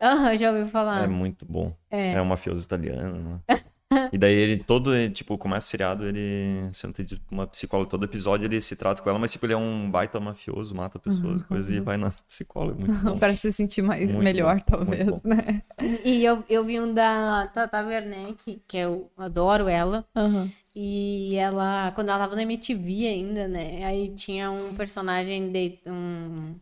Aham, 0.00 0.36
já 0.36 0.50
ouviu 0.50 0.66
falar. 0.68 1.04
É 1.04 1.08
muito 1.08 1.44
bom. 1.44 1.72
É. 1.90 2.12
É 2.12 2.22
um 2.22 2.24
mafioso 2.24 2.64
italiano, 2.64 3.40
né? 3.48 3.56
E 4.12 4.18
daí 4.18 4.32
ele 4.34 4.56
todo, 4.62 4.94
ele, 4.94 5.10
tipo, 5.12 5.36
começa 5.36 5.66
o 5.66 5.70
seriado, 5.70 6.06
ele 6.06 6.70
sendo 6.72 6.92
tipo, 7.04 7.20
uma 7.30 7.46
psicóloga, 7.46 7.90
todo 7.90 8.04
episódio 8.04 8.46
ele 8.46 8.60
se 8.60 8.76
trata 8.76 9.02
com 9.02 9.10
ela, 9.10 9.18
mas 9.18 9.32
tipo, 9.32 9.44
ele 9.46 9.52
é 9.52 9.56
um 9.56 9.90
baita 9.90 10.20
mafioso, 10.20 10.74
mata 10.74 10.98
pessoas, 10.98 11.42
coisas, 11.42 11.70
e 11.70 11.80
vai 11.80 11.96
na 11.96 12.10
psicóloga, 12.28 12.78
muito 12.78 12.92
bom. 13.04 13.18
Para 13.18 13.34
se 13.34 13.52
sentir 13.52 13.82
mais, 13.82 14.04
Muito 14.06 14.22
melhor, 14.22 14.56
bom, 14.58 14.64
talvez, 14.64 15.06
né? 15.24 15.62
E 16.04 16.24
eu, 16.24 16.44
eu 16.48 16.64
vi 16.64 16.78
um 16.80 16.92
da 16.94 17.48
Tata 17.48 17.84
Werneck, 17.84 18.62
que 18.66 18.76
eu 18.76 19.10
adoro 19.16 19.68
ela. 19.68 20.04
Aham. 20.14 20.50
E 20.74 21.34
ela, 21.34 21.90
quando 21.92 22.10
ela 22.10 22.18
tava 22.20 22.36
na 22.36 22.42
MTV 22.42 23.06
ainda, 23.08 23.48
né? 23.48 23.84
Aí 23.84 24.10
tinha 24.14 24.52
um 24.52 24.72
personagem, 24.74 25.50
de, 25.50 25.80
um, 25.86 26.54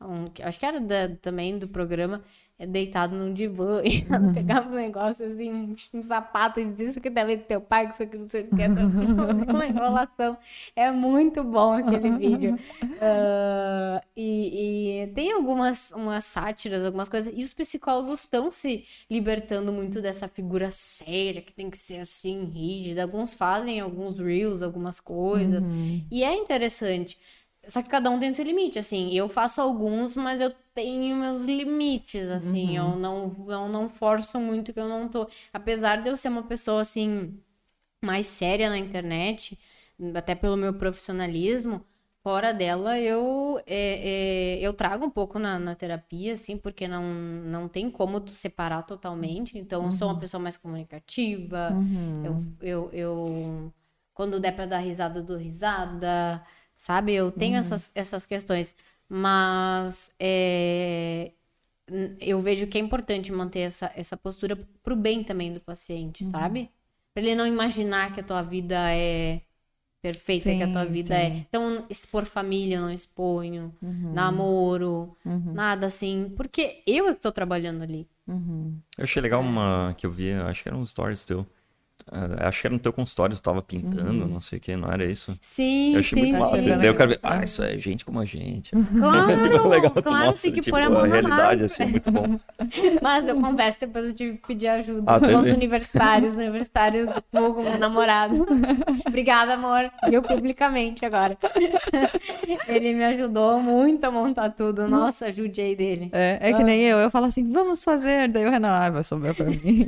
um- 0.00 0.30
acho 0.44 0.58
que 0.58 0.64
era 0.66 0.80
da- 0.80 1.08
também 1.20 1.58
do 1.58 1.66
programa, 1.68 2.22
é, 2.22 2.22
deitado 2.66 3.16
num 3.16 3.32
divã. 3.32 3.80
E 3.90 4.06
ela 4.08 4.32
pegava 4.32 4.68
um 4.68 4.74
negócio 4.74 5.26
assim, 5.26 5.52
um, 5.52 5.74
um 5.94 6.02
sapato 6.02 6.60
e 6.60 6.64
dizia 6.64 6.88
isso 6.88 7.00
que 7.00 7.10
com 7.10 7.44
teu 7.46 7.60
pai, 7.60 7.86
que 7.86 7.94
isso 7.94 8.02
aqui 8.02 8.16
não 8.16 8.28
sei 8.28 8.42
o 8.42 8.48
que. 8.48 8.62
Uma 9.50 9.66
enrolação. 9.66 10.36
É 10.76 10.90
muito 10.90 11.42
bom 11.42 11.72
aquele 11.72 12.10
vídeo. 12.18 12.58
Ah, 13.00 14.02
e, 14.16 15.02
e 15.02 15.06
tem 15.08 15.32
algumas 15.32 15.90
umas 15.92 16.24
sátiras, 16.24 16.84
algumas 16.84 17.08
coisas. 17.08 17.32
E 17.34 17.42
os 17.42 17.52
psicólogos 17.54 18.20
estão 18.20 18.50
se 18.50 18.84
libertando 19.10 19.72
muito 19.72 20.00
dessa 20.00 20.28
figura 20.28 20.70
séria, 20.70 21.42
que 21.42 21.52
tem 21.52 21.70
que 21.70 21.78
ser 21.78 22.00
assim, 22.00 22.44
rígida. 22.44 23.02
Alguns 23.02 23.34
fazem 23.34 23.80
alguns 23.80 24.18
reels, 24.18 24.62
algumas 24.62 25.00
coisas. 25.00 25.64
E 26.10 26.22
é 26.22 26.34
interessante. 26.34 27.18
Só 27.66 27.82
que 27.82 27.88
cada 27.90 28.10
um 28.10 28.18
tem 28.18 28.32
seu 28.34 28.44
limite, 28.44 28.78
assim. 28.78 29.12
Eu 29.14 29.28
faço 29.28 29.60
alguns, 29.60 30.16
mas 30.16 30.40
eu 30.40 30.50
tenho 30.74 31.16
meus 31.16 31.44
limites, 31.44 32.28
assim. 32.28 32.76
Eu, 32.76 32.96
não, 32.96 33.46
eu 33.48 33.68
não 33.68 33.88
forço 33.88 34.40
muito 34.40 34.72
que 34.72 34.80
eu 34.80 34.88
não 34.88 35.08
tô. 35.08 35.28
Apesar 35.52 36.02
de 36.02 36.08
eu 36.08 36.16
ser 36.16 36.28
uma 36.28 36.42
pessoa, 36.42 36.80
assim, 36.80 37.38
mais 38.02 38.26
séria 38.26 38.68
na 38.70 38.78
internet, 38.78 39.58
até 40.14 40.34
pelo 40.34 40.56
meu 40.56 40.74
profissionalismo, 40.74 41.84
fora 42.22 42.52
dela 42.52 42.98
eu 42.98 43.60
é, 43.66 44.56
é, 44.56 44.60
eu 44.60 44.72
trago 44.74 45.04
um 45.06 45.10
pouco 45.10 45.38
na, 45.38 45.58
na 45.58 45.74
terapia, 45.74 46.32
assim, 46.34 46.56
porque 46.56 46.88
não, 46.88 47.02
não 47.04 47.68
tem 47.68 47.90
como 47.90 48.20
tu 48.20 48.32
separar 48.32 48.82
totalmente. 48.84 49.58
Então, 49.58 49.84
eu 49.86 49.90
sou 49.92 50.08
uma 50.08 50.18
pessoa 50.18 50.42
mais 50.42 50.56
comunicativa, 50.56 51.78
eu, 52.22 52.36
eu, 52.60 52.90
eu 52.92 53.74
quando 54.14 54.40
der 54.40 54.52
pra 54.54 54.66
dar 54.66 54.78
risada, 54.78 55.20
eu 55.20 55.24
dou 55.24 55.36
risada, 55.36 56.42
sabe? 56.80 57.12
Eu 57.12 57.30
tenho 57.30 57.58
essas, 57.58 57.92
essas 57.94 58.24
questões, 58.24 58.74
mas 59.06 60.10
é, 60.18 61.30
eu 62.18 62.40
vejo 62.40 62.66
que 62.66 62.78
é 62.78 62.80
importante 62.80 63.30
manter 63.30 63.60
essa, 63.60 63.92
essa 63.94 64.16
postura 64.16 64.56
pro 64.82 64.96
bem 64.96 65.22
também 65.22 65.52
do 65.52 65.60
paciente, 65.60 66.24
sabe? 66.24 66.70
Pra 67.12 67.22
ele 67.22 67.34
não 67.34 67.46
imaginar 67.46 68.14
que 68.14 68.20
a 68.20 68.22
tua 68.22 68.40
vida 68.40 68.76
é 68.94 69.42
perfeita, 70.00 70.46
que 70.46 70.62
a 70.62 70.72
tua 70.72 70.86
Sim, 70.86 70.92
vida 70.92 71.14
sim. 71.14 71.20
é. 71.20 71.26
Então, 71.48 71.84
expor 71.90 72.24
família, 72.24 72.76
eu 72.76 72.80
não 72.80 72.90
exponho, 72.90 73.74
namoro, 74.14 75.14
nada 75.52 75.86
assim, 75.86 76.32
porque 76.34 76.82
eu 76.86 77.08
é 77.08 77.14
que 77.14 77.20
tô 77.20 77.30
trabalhando 77.30 77.82
ali. 77.82 78.08
Eu 78.96 79.04
achei 79.04 79.20
legal 79.20 79.42
uma 79.42 79.94
que 79.98 80.06
eu 80.06 80.10
vi, 80.10 80.32
acho 80.32 80.62
que 80.62 80.68
era 80.70 80.78
um 80.78 80.84
stories 80.84 81.26
teu. 81.26 81.46
Ah, 82.12 82.48
acho 82.48 82.60
que 82.60 82.66
era 82.66 82.74
no 82.74 82.80
teu 82.80 82.92
consultório, 82.92 83.36
tu 83.36 83.42
tava 83.42 83.62
pintando, 83.62 84.26
não 84.26 84.40
sei 84.40 84.58
o 84.58 84.60
que, 84.60 84.74
não 84.76 84.90
era 84.90 85.04
isso? 85.04 85.36
Sim, 85.40 85.92
Eu 85.94 86.00
achei 86.00 86.18
sim, 86.18 86.28
muito 86.32 86.40
massa. 86.40 86.56
sim. 86.58 86.68
Daí 86.70 86.86
eu 86.86 86.94
quero 86.96 87.10
ver, 87.10 87.20
ah, 87.22 87.44
isso 87.44 87.62
é 87.62 87.78
gente 87.78 88.04
como 88.04 88.20
a 88.20 88.24
gente. 88.24 88.70
Claro, 89.00 89.42
tipo, 89.48 89.68
legal, 89.68 89.90
claro, 89.90 90.26
mostra, 90.26 90.42
tem 90.42 90.52
que 90.52 90.60
tipo, 90.60 90.76
pôr 90.76 90.82
a 90.84 90.90
mão 90.90 91.00
a 91.02 91.06
realidade, 91.06 91.62
massa. 91.62 91.82
assim, 91.82 91.92
muito 91.92 92.10
bom. 92.10 92.38
Mas 93.02 93.26
eu 93.28 93.40
confesso, 93.40 93.80
depois 93.80 94.06
eu 94.06 94.14
tive 94.14 94.36
que 94.38 94.46
pedir 94.48 94.68
ajuda 94.68 95.02
Ah, 95.06 95.20
com 95.20 95.26
os 95.26 95.50
universitários, 95.50 96.34
universitários 96.36 97.10
com 97.30 97.38
o 97.40 97.78
namorado. 97.78 98.46
Obrigada, 99.06 99.54
amor. 99.54 99.90
E 100.10 100.14
eu 100.14 100.22
publicamente 100.22 101.04
agora. 101.04 101.36
Ele 102.68 102.94
me 102.94 103.04
ajudou 103.04 103.60
muito 103.60 104.04
a 104.04 104.10
montar 104.10 104.50
tudo. 104.50 104.88
Nossa, 104.88 105.26
ajudei 105.26 105.74
dele. 105.76 106.08
É, 106.12 106.38
é 106.50 106.52
que 106.52 106.62
nem 106.64 106.82
eu, 106.82 106.98
eu 106.98 107.10
falo 107.10 107.26
assim, 107.26 107.50
vamos 107.50 107.82
fazer. 107.82 108.28
Daí 108.28 108.46
o 108.46 108.50
Renan, 108.50 108.70
ah, 108.70 108.90
vai 108.90 109.04
sobrar 109.04 109.34
pra 109.34 109.46
mim. 109.46 109.86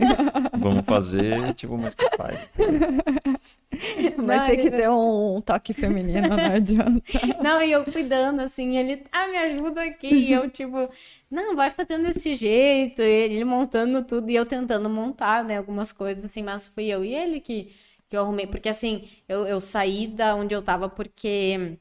Vamos 0.59 0.85
fazer, 0.85 1.53
tipo, 1.55 1.77
mais 1.77 1.95
Mas 4.17 4.43
Não, 4.43 4.47
tem 4.47 4.59
que 4.59 4.69
ele- 4.69 4.71
ter 4.71 4.89
um 4.91 5.41
toque 5.41 5.73
feminino, 5.73 6.37
não 6.37 6.51
adianta. 6.53 7.03
Não, 7.41 7.61
e 7.63 7.73
eu 7.73 7.85
cuidando, 7.87 8.41
assim, 8.41 8.77
ele, 8.77 9.05
ah, 9.13 9.27
me 9.29 9.37
ajuda 9.39 9.83
aqui. 9.83 10.07
E 10.09 10.33
eu, 10.33 10.49
tipo, 10.51 10.89
não, 11.31 11.55
vai 11.57 11.71
fazendo 11.71 12.05
desse 12.07 12.35
jeito. 12.35 13.01
E 13.03 13.05
ele 13.05 13.45
montando 13.45 14.03
tudo 14.05 14.31
e 14.31 14.35
eu 14.35 14.47
tentando 14.47 14.89
montar, 14.91 15.45
né, 15.45 15.59
algumas 15.59 15.93
coisas, 15.93 16.25
assim, 16.25 16.43
mas 16.43 16.69
fui 16.69 16.87
eu 16.87 17.05
e 17.05 17.15
ele 17.15 17.41
que, 17.41 17.73
que 18.09 18.17
eu 18.17 18.23
arrumei. 18.23 18.47
Porque, 18.47 18.69
assim, 18.69 19.09
eu, 19.29 19.47
eu 19.47 19.61
saí 19.61 20.07
da 20.07 20.35
onde 20.37 20.55
eu 20.55 20.63
tava 20.63 20.89
porque. 20.89 21.79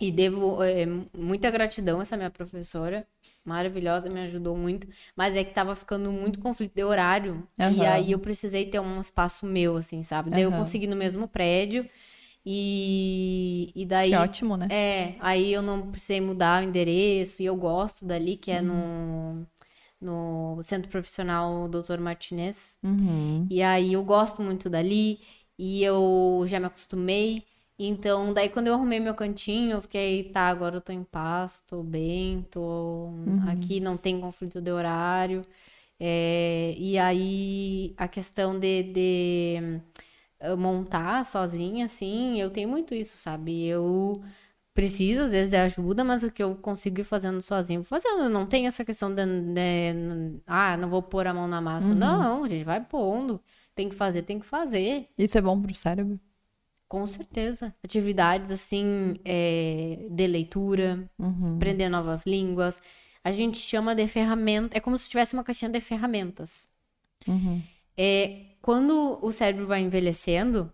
E 0.00 0.10
devo 0.12 0.62
é, 0.62 0.86
muita 1.16 1.50
gratidão 1.50 2.00
a 2.00 2.02
essa 2.02 2.16
minha 2.16 2.30
professora. 2.30 3.06
Maravilhosa, 3.44 4.08
me 4.08 4.20
ajudou 4.20 4.56
muito. 4.56 4.86
Mas 5.14 5.36
é 5.36 5.44
que 5.44 5.52
tava 5.52 5.74
ficando 5.74 6.10
muito 6.10 6.40
conflito 6.40 6.74
de 6.74 6.82
horário. 6.82 7.46
E 7.58 7.62
Aham. 7.62 7.88
aí 7.90 8.12
eu 8.12 8.18
precisei 8.18 8.66
ter 8.66 8.80
um 8.80 9.00
espaço 9.00 9.44
meu, 9.44 9.76
assim, 9.76 10.02
sabe? 10.02 10.30
Daí 10.30 10.42
eu 10.42 10.50
Aham. 10.50 10.60
consegui 10.60 10.86
no 10.86 10.96
mesmo 10.96 11.28
prédio. 11.28 11.88
E, 12.46 13.72
e 13.74 13.86
daí. 13.86 14.10
Que 14.10 14.16
ótimo, 14.16 14.56
né? 14.56 14.68
É, 14.70 15.14
aí 15.20 15.52
eu 15.52 15.62
não 15.62 15.90
precisei 15.90 16.20
mudar 16.20 16.62
o 16.62 16.66
endereço 16.66 17.42
e 17.42 17.46
eu 17.46 17.56
gosto 17.56 18.04
dali, 18.04 18.36
que 18.36 18.50
é 18.50 18.60
no, 18.60 19.46
no 20.00 20.62
Centro 20.62 20.90
Profissional 20.90 21.68
Dr. 21.68 22.00
Martinez. 22.00 22.76
Uhum. 22.82 23.46
E 23.50 23.62
aí 23.62 23.92
eu 23.94 24.02
gosto 24.04 24.42
muito 24.42 24.68
dali 24.70 25.20
e 25.58 25.82
eu 25.84 26.44
já 26.46 26.58
me 26.60 26.66
acostumei. 26.66 27.44
Então, 27.78 28.32
daí 28.32 28.48
quando 28.48 28.68
eu 28.68 28.74
arrumei 28.74 29.00
meu 29.00 29.14
cantinho, 29.14 29.72
eu 29.72 29.82
fiquei, 29.82 30.30
tá, 30.30 30.48
agora 30.48 30.76
eu 30.76 30.80
tô 30.80 30.92
em 30.92 31.02
paz, 31.04 31.60
tô 31.66 31.82
bem, 31.82 32.42
tô 32.50 33.10
aqui, 33.40 33.80
não 33.80 33.96
tem 33.96 34.20
conflito 34.20 34.60
de 34.60 34.70
horário. 34.70 35.42
É, 36.00 36.74
e 36.78 36.98
aí 36.98 37.94
a 37.98 38.08
questão 38.08 38.58
de, 38.58 38.82
de 38.84 39.80
eh, 40.40 40.54
montar 40.56 41.24
sozinha, 41.24 41.86
assim, 41.86 42.40
eu 42.40 42.50
tenho 42.50 42.68
muito 42.68 42.94
isso, 42.94 43.16
sabe? 43.16 43.66
Eu 43.66 44.22
preciso, 44.74 45.22
às 45.22 45.30
vezes, 45.32 45.50
de 45.50 45.56
ajuda, 45.56 46.04
mas 46.04 46.24
o 46.24 46.30
que 46.32 46.42
eu 46.42 46.56
consigo 46.56 47.00
ir 47.00 47.04
fazendo 47.04 47.40
sozinho, 47.42 47.82
vou 47.82 47.88
fazendo. 48.00 48.28
Não 48.30 48.46
tem 48.46 48.66
essa 48.66 48.84
questão 48.84 49.14
de, 49.14 49.24
de- 49.26 50.40
ah, 50.46 50.76
não 50.76 50.88
vou 50.88 51.02
pôr 51.02 51.26
a 51.26 51.34
mão 51.34 51.48
na 51.48 51.60
massa. 51.60 51.94
Não, 51.94 52.44
a 52.44 52.48
gente 52.48 52.64
vai 52.64 52.80
pondo. 52.84 53.40
Tem 53.74 53.88
que 53.88 53.94
fazer, 53.94 54.22
tem 54.22 54.38
que 54.40 54.46
fazer. 54.46 55.08
Isso 55.18 55.38
é 55.38 55.42
bom 55.42 55.60
pro 55.60 55.74
cérebro? 55.74 56.20
Com 56.94 57.06
certeza. 57.08 57.74
Atividades, 57.82 58.52
assim, 58.52 59.16
é, 59.24 60.06
de 60.08 60.26
leitura, 60.28 61.10
aprender 61.56 61.88
novas 61.88 62.24
línguas. 62.24 62.80
A 63.24 63.32
gente 63.32 63.58
chama 63.58 63.96
de 63.96 64.06
ferramenta. 64.06 64.76
É 64.76 64.80
como 64.80 64.96
se 64.96 65.10
tivesse 65.10 65.34
uma 65.34 65.42
caixinha 65.42 65.70
de 65.70 65.80
ferramentas. 65.80 66.68
É, 67.96 68.46
quando 68.62 69.18
o 69.20 69.32
cérebro 69.32 69.66
vai 69.66 69.80
envelhecendo, 69.80 70.72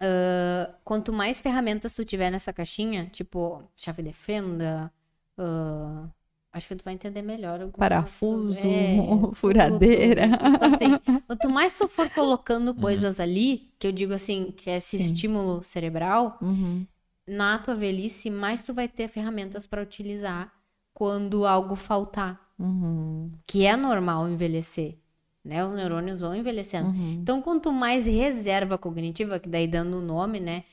ah, 0.00 0.74
quanto 0.84 1.12
mais 1.12 1.40
ferramentas 1.40 1.94
tu 1.94 2.04
tiver 2.04 2.30
nessa 2.30 2.52
caixinha, 2.52 3.06
tipo 3.06 3.62
chave 3.76 4.02
de 4.02 4.12
fenda, 4.12 4.92
ah, 5.38 6.08
acho 6.54 6.68
que 6.68 6.74
tu 6.76 6.84
vai 6.84 6.94
entender 6.94 7.20
melhor. 7.20 7.60
algumas- 7.60 7.76
Parafuso, 7.76 8.62
tudo, 8.62 9.34
furadeira. 9.34 10.28
tudo. 10.38 10.64
Assim, 10.64 11.20
quanto 11.26 11.50
mais 11.50 11.76
tu 11.76 11.86
for 11.86 12.08
colocando 12.14 12.74
coisas 12.74 13.20
ali, 13.20 13.72
que 13.78 13.86
eu 13.86 13.92
digo 13.92 14.14
assim, 14.14 14.52
que 14.56 14.70
é 14.70 14.76
esse 14.76 14.96
estímulo 14.96 15.62
cerebral, 15.62 16.38
Uhum. 16.40 16.86
na 17.28 17.58
tua 17.58 17.74
velhice, 17.74 18.30
mais 18.30 18.62
tu 18.62 18.72
vai 18.72 18.88
ter 18.88 19.08
ferramentas 19.08 19.66
para 19.66 19.82
utilizar 19.82 20.50
quando 20.94 21.44
algo 21.46 21.74
faltar. 21.74 22.40
Uhum. 22.58 23.28
Que 23.46 23.66
é 23.66 23.76
normal 23.76 24.28
envelhecer. 24.28 24.96
Né? 25.44 25.62
Os 25.62 25.72
neurônios 25.74 26.20
vão 26.20 26.34
envelhecendo. 26.34 26.94
Então, 27.20 27.42
quanto 27.42 27.70
mais 27.70 28.06
reserva 28.06 28.78
cognitiva, 28.78 29.38
que 29.38 29.48
daí 29.48 29.66
dando 29.66 29.98
o 29.98 30.00
nome, 30.00 30.40
né? 30.40 30.64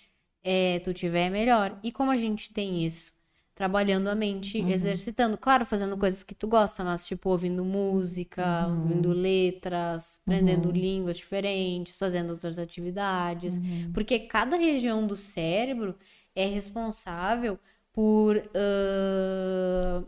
É, 0.43 0.79
tu 0.79 0.93
tiver, 0.93 1.29
melhor. 1.29 1.77
E 1.83 1.91
como 1.91 2.09
a 2.09 2.15
gente 2.15 2.53
tem 2.53 2.85
isso? 2.85 3.11
Trabalhando 3.53 4.07
a 4.07 4.15
mente, 4.15 4.59
exercitando. 4.67 5.37
Claro, 5.37 5.65
fazendo 5.65 5.97
coisas 5.97 6.23
que 6.23 6.33
tu 6.33 6.47
gosta, 6.47 6.83
mas 6.83 7.05
tipo, 7.05 7.29
ouvindo 7.29 7.63
música, 7.65 8.73
ouvindo 8.79 9.11
letras, 9.13 10.19
aprendendo 10.23 10.71
línguas 10.71 11.17
diferentes, 11.17 11.97
fazendo 11.97 12.31
outras 12.31 12.57
atividades. 12.57 13.59
Porque 13.93 14.19
cada 14.19 14.55
região 14.57 15.05
do 15.05 15.15
cérebro 15.17 15.97
é 16.35 16.45
responsável 16.45 17.59
por. 17.93 18.37
ãh, 18.55 20.05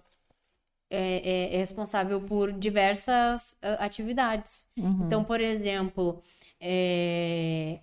é, 0.89 1.53
é- 1.55 1.57
responsável 1.57 2.21
por 2.21 2.51
diversas 2.53 3.57
ãh, 3.63 3.75
atividades. 3.85 4.67
Então, 5.05 5.23
por 5.23 5.41
exemplo, 5.41 6.21
é, 6.59 7.79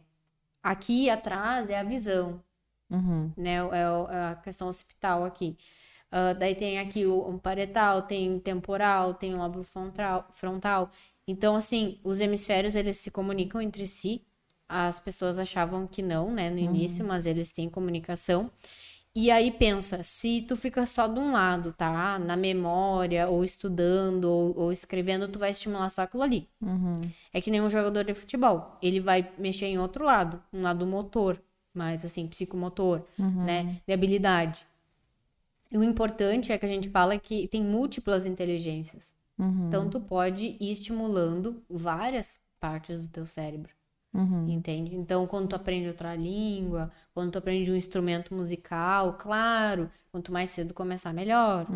aqui 0.63 1.11
atrás 1.11 1.71
é 1.71 1.79
a 1.79 1.83
visão, 1.85 2.43
Uhum. 2.91 3.33
né? 3.37 3.57
É, 3.57 4.17
é 4.17 4.25
a 4.33 4.41
questão 4.43 4.69
hospital 4.69 5.25
aqui. 5.25 5.57
Ah, 6.11 6.33
daí 6.33 6.55
tem 6.55 6.79
aqui 6.79 7.07
o 7.07 7.29
um 7.29 7.39
parietal, 7.39 8.03
tem 8.03 8.39
temporal, 8.41 9.15
tem 9.15 9.35
o 9.35 9.39
lobo 9.39 9.63
frontal, 9.63 10.27
frontal. 10.33 10.91
Então, 11.27 11.55
assim, 11.55 12.01
os 12.03 12.21
hemisférios, 12.21 12.75
eles 12.75 12.97
se 12.99 13.11
comunicam 13.11 13.61
entre 13.61 13.87
si. 13.87 14.23
As 14.69 14.99
pessoas 14.99 15.39
achavam 15.39 15.87
que 15.87 16.03
não, 16.03 16.31
né, 16.33 16.51
no 16.51 16.59
início, 16.59 17.05
mas 17.07 17.27
eles 17.27 17.53
têm 17.53 17.69
comunicação. 17.69 18.51
E 19.15 19.31
aí 19.31 19.51
pensa, 19.51 20.03
se 20.05 20.43
tu 20.43 20.55
fica 20.55 20.87
só 20.87 21.09
de 21.09 21.19
um 21.19 21.33
lado, 21.33 21.73
tá? 21.77 22.19
Na 22.19 22.37
memória, 22.37 23.29
ou 23.29 23.43
estudando, 23.45 24.25
ou, 24.25 24.57
ou 24.57 24.73
escrevendo, 24.73 25.27
tu 25.29 25.39
vai 25.39 25.51
estimular 25.51 25.89
só 25.91 26.03
aquilo 26.03 26.23
ali. 26.23 26.49
É 27.33 27.41
que 27.41 27.51
nem 27.51 27.61
um 27.61 27.71
jogador 27.71 28.05
de 28.05 28.15
futebol. 28.15 28.79
Ele 28.81 29.01
vai 29.01 29.33
mexer 29.39 29.67
em 29.67 29.79
outro 29.79 30.05
lado, 30.05 30.41
um 30.53 30.63
lado 30.63 30.87
motor, 30.87 31.41
mais 31.75 32.05
assim, 32.05 32.27
psicomotor, 32.27 33.03
né? 33.47 33.81
De 33.87 33.93
habilidade. 33.93 34.67
E 35.73 35.79
o 35.79 35.85
importante 35.85 36.53
é 36.53 36.59
que 36.59 36.67
a 36.67 36.69
gente 36.69 36.89
fala 36.91 37.19
que 37.19 37.47
tem 37.49 37.63
múltiplas 37.63 38.27
inteligências. 38.27 39.15
Então, 39.69 39.89
tu 39.89 40.01
pode 40.01 40.57
ir 40.61 40.71
estimulando 40.73 41.63
várias 41.71 42.41
partes 42.59 43.03
do 43.03 43.09
teu 43.09 43.25
cérebro. 43.25 43.73
Entende? 44.51 44.95
Então, 44.97 45.27
quando 45.27 45.49
tu 45.49 45.57
aprende 45.57 45.87
outra 45.87 46.15
língua, 46.17 46.91
quando 47.15 47.31
tu 47.31 47.39
aprende 47.39 47.71
um 47.71 47.77
instrumento 47.77 48.35
musical, 48.35 49.15
claro, 49.17 49.89
quanto 50.11 50.33
mais 50.33 50.51
cedo 50.51 50.75
começar, 50.75 51.13
melhor, 51.15 51.67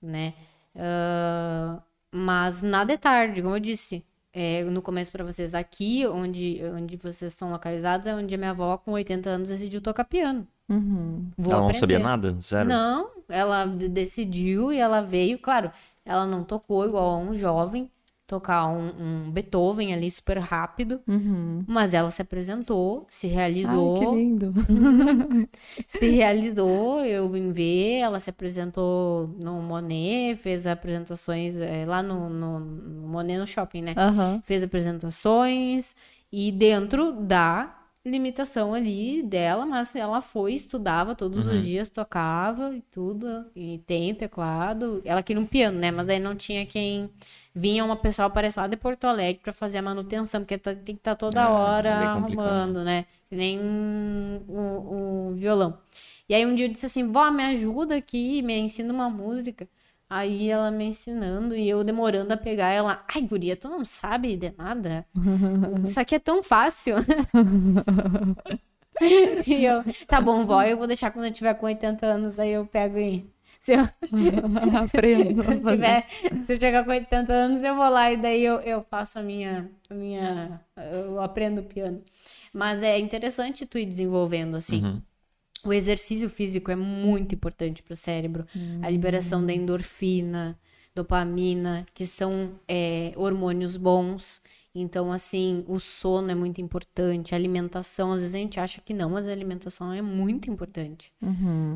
né? 0.00 0.32
Ah, 0.74 1.82
mas 2.10 2.62
nada 2.62 2.94
é 2.94 2.96
tarde, 2.96 3.42
como 3.42 3.54
eu 3.54 3.60
disse. 3.60 4.02
É, 4.40 4.62
no 4.62 4.80
começo 4.80 5.10
para 5.10 5.24
vocês, 5.24 5.52
aqui 5.52 6.06
onde, 6.06 6.60
onde 6.76 6.96
vocês 6.96 7.32
estão 7.32 7.50
localizados, 7.50 8.06
é 8.06 8.14
onde 8.14 8.32
a 8.32 8.38
minha 8.38 8.50
avó, 8.50 8.76
com 8.78 8.92
80 8.92 9.28
anos, 9.28 9.48
decidiu 9.48 9.80
tocar 9.80 10.04
piano. 10.04 10.46
Uhum. 10.68 11.28
Vou 11.36 11.52
Ela 11.52 11.62
não 11.62 11.68
aprender. 11.68 11.78
sabia 11.80 11.98
nada? 11.98 12.36
Zero? 12.40 12.68
Não, 12.68 13.10
ela 13.28 13.64
decidiu 13.66 14.72
e 14.72 14.78
ela 14.78 15.00
veio. 15.00 15.40
Claro, 15.40 15.72
ela 16.04 16.24
não 16.24 16.44
tocou 16.44 16.86
igual 16.86 17.10
a 17.10 17.18
um 17.18 17.34
jovem, 17.34 17.90
tocar 18.28 18.66
um, 18.68 18.90
um 19.26 19.30
Beethoven 19.32 19.92
ali 19.94 20.10
super 20.10 20.38
rápido, 20.38 21.00
Uhum. 21.08 21.64
mas 21.66 21.94
ela 21.94 22.10
se 22.12 22.22
apresentou, 22.22 23.06
se 23.08 23.26
Ai, 23.26 23.32
que 23.32 23.36
realizou, 23.36 24.14
lindo. 24.14 24.52
se 25.88 26.08
realizou. 26.10 27.04
Eu 27.04 27.28
vim 27.30 27.50
ver, 27.52 27.98
ela 28.00 28.18
se 28.20 28.30
apresentou 28.30 29.28
no 29.42 29.60
Monet, 29.62 30.36
fez 30.36 30.66
apresentações 30.66 31.56
eh, 31.60 31.84
lá 31.86 32.02
no, 32.02 32.28
no, 32.28 32.60
no 32.60 33.08
Monet 33.08 33.38
no 33.38 33.46
shopping, 33.46 33.82
né? 33.82 33.94
Aham. 33.96 34.38
Fez 34.44 34.62
apresentações 34.62 35.94
e 36.32 36.52
dentro 36.52 37.12
da 37.12 37.74
limitação 38.04 38.72
ali 38.72 39.22
dela, 39.22 39.66
mas 39.66 39.94
ela 39.94 40.20
foi, 40.22 40.54
estudava 40.54 41.14
todos 41.14 41.46
Uhum. 41.46 41.54
os 41.56 41.62
dias, 41.62 41.90
tocava 41.90 42.74
e 42.74 42.80
tudo, 42.90 43.26
e 43.54 43.78
tem 43.86 44.14
teclado. 44.14 45.02
Ela 45.04 45.22
queria 45.22 45.42
um 45.42 45.46
piano, 45.46 45.78
né? 45.78 45.90
Mas 45.90 46.08
aí 46.08 46.18
não 46.18 46.34
tinha 46.34 46.64
quem. 46.64 47.10
Vinha 47.58 47.84
uma 47.84 47.96
pessoa, 47.96 48.26
aparece 48.26 48.58
lá 48.58 48.66
de 48.66 48.76
Porto 48.76 49.04
Alegre 49.06 49.42
pra 49.42 49.52
fazer 49.52 49.78
a 49.78 49.82
manutenção, 49.82 50.40
porque 50.42 50.58
tá- 50.58 50.74
tem 50.74 50.94
que 50.94 51.00
estar 51.00 51.14
toda 51.16 51.40
É, 51.42 51.46
hora 51.46 51.88
é 51.90 51.98
bem 51.98 52.08
complicado. 52.14 52.46
arrumando, 52.46 52.84
né? 52.84 53.04
Que 53.28 53.36
nem 53.36 53.58
um, 53.58 54.40
um- 54.48 55.28
um 55.30 55.34
violão. 55.34 55.78
E 56.28 56.34
aí 56.34 56.44
um 56.46 56.54
dia 56.54 56.66
eu 56.66 56.72
disse 56.72 56.86
assim, 56.86 57.10
vó, 57.10 57.30
me 57.30 57.42
ajuda 57.44 57.96
aqui, 57.96 58.42
me 58.42 58.56
ensina 58.58 58.92
uma 58.92 59.08
música. 59.10 59.68
Aí 60.10 60.48
ela 60.50 60.70
me 60.70 60.84
ensinando 60.86 61.54
e 61.54 61.68
eu 61.68 61.84
demorando 61.84 62.32
a 62.32 62.36
pegar 62.36 62.70
ela. 62.70 63.04
Ai, 63.14 63.22
guria, 63.22 63.56
tu 63.56 63.68
não 63.68 63.84
sabe 63.84 64.36
de 64.36 64.52
nada? 64.56 65.04
Isso 65.84 66.00
aqui 66.00 66.14
é 66.14 66.18
tão 66.18 66.42
fácil. 66.42 66.96
e 69.46 69.64
eu, 69.64 69.82
tá 70.06 70.20
bom, 70.20 70.44
vó, 70.44 70.62
eu 70.62 70.76
vou 70.76 70.86
deixar 70.86 71.10
quando 71.10 71.26
eu 71.26 71.32
tiver 71.32 71.54
com 71.54 71.66
80 71.66 72.06
anos, 72.06 72.38
aí 72.38 72.50
eu 72.52 72.66
pego 72.66 72.98
e. 72.98 73.24
Se 73.60 73.72
eu, 73.74 73.80
Aprendo. 74.82 75.42
se 75.42 75.50
eu 75.50 75.64
tiver, 75.64 76.06
se 76.42 76.52
eu 76.54 76.60
chegar 76.60 76.84
com 76.84 76.90
80 76.90 77.32
anos, 77.32 77.62
eu 77.62 77.74
vou 77.74 77.88
lá 77.88 78.12
e 78.12 78.16
daí 78.16 78.44
eu, 78.44 78.60
eu 78.60 78.82
faço 78.88 79.18
a 79.18 79.22
minha, 79.22 79.70
a 79.90 79.94
minha. 79.94 80.60
Eu 80.92 81.20
aprendo 81.20 81.62
piano. 81.62 82.02
Mas 82.52 82.82
é 82.82 82.98
interessante 82.98 83.66
tu 83.66 83.78
ir 83.78 83.86
desenvolvendo 83.86 84.56
assim. 84.56 84.84
Uhum. 84.84 85.02
O 85.64 85.72
exercício 85.72 86.30
físico 86.30 86.70
é 86.70 86.76
muito 86.76 87.34
importante 87.34 87.82
para 87.82 87.92
o 87.92 87.96
cérebro. 87.96 88.46
A 88.80 88.88
liberação 88.88 89.44
da 89.44 89.52
endorfina, 89.52 90.58
dopamina, 90.94 91.86
que 91.94 92.06
são 92.06 92.52
é, 92.66 93.12
hormônios 93.16 93.76
bons. 93.76 94.40
Então, 94.74 95.10
assim, 95.10 95.64
o 95.66 95.80
sono 95.80 96.30
é 96.30 96.34
muito 96.34 96.60
importante, 96.60 97.34
a 97.34 97.38
alimentação, 97.38 98.12
às 98.12 98.20
vezes 98.20 98.34
a 98.34 98.38
gente 98.38 98.60
acha 98.60 98.80
que 98.80 98.94
não, 98.94 99.10
mas 99.10 99.26
a 99.26 99.32
alimentação 99.32 99.92
é 99.92 100.00
muito 100.00 100.48
importante 100.50 101.12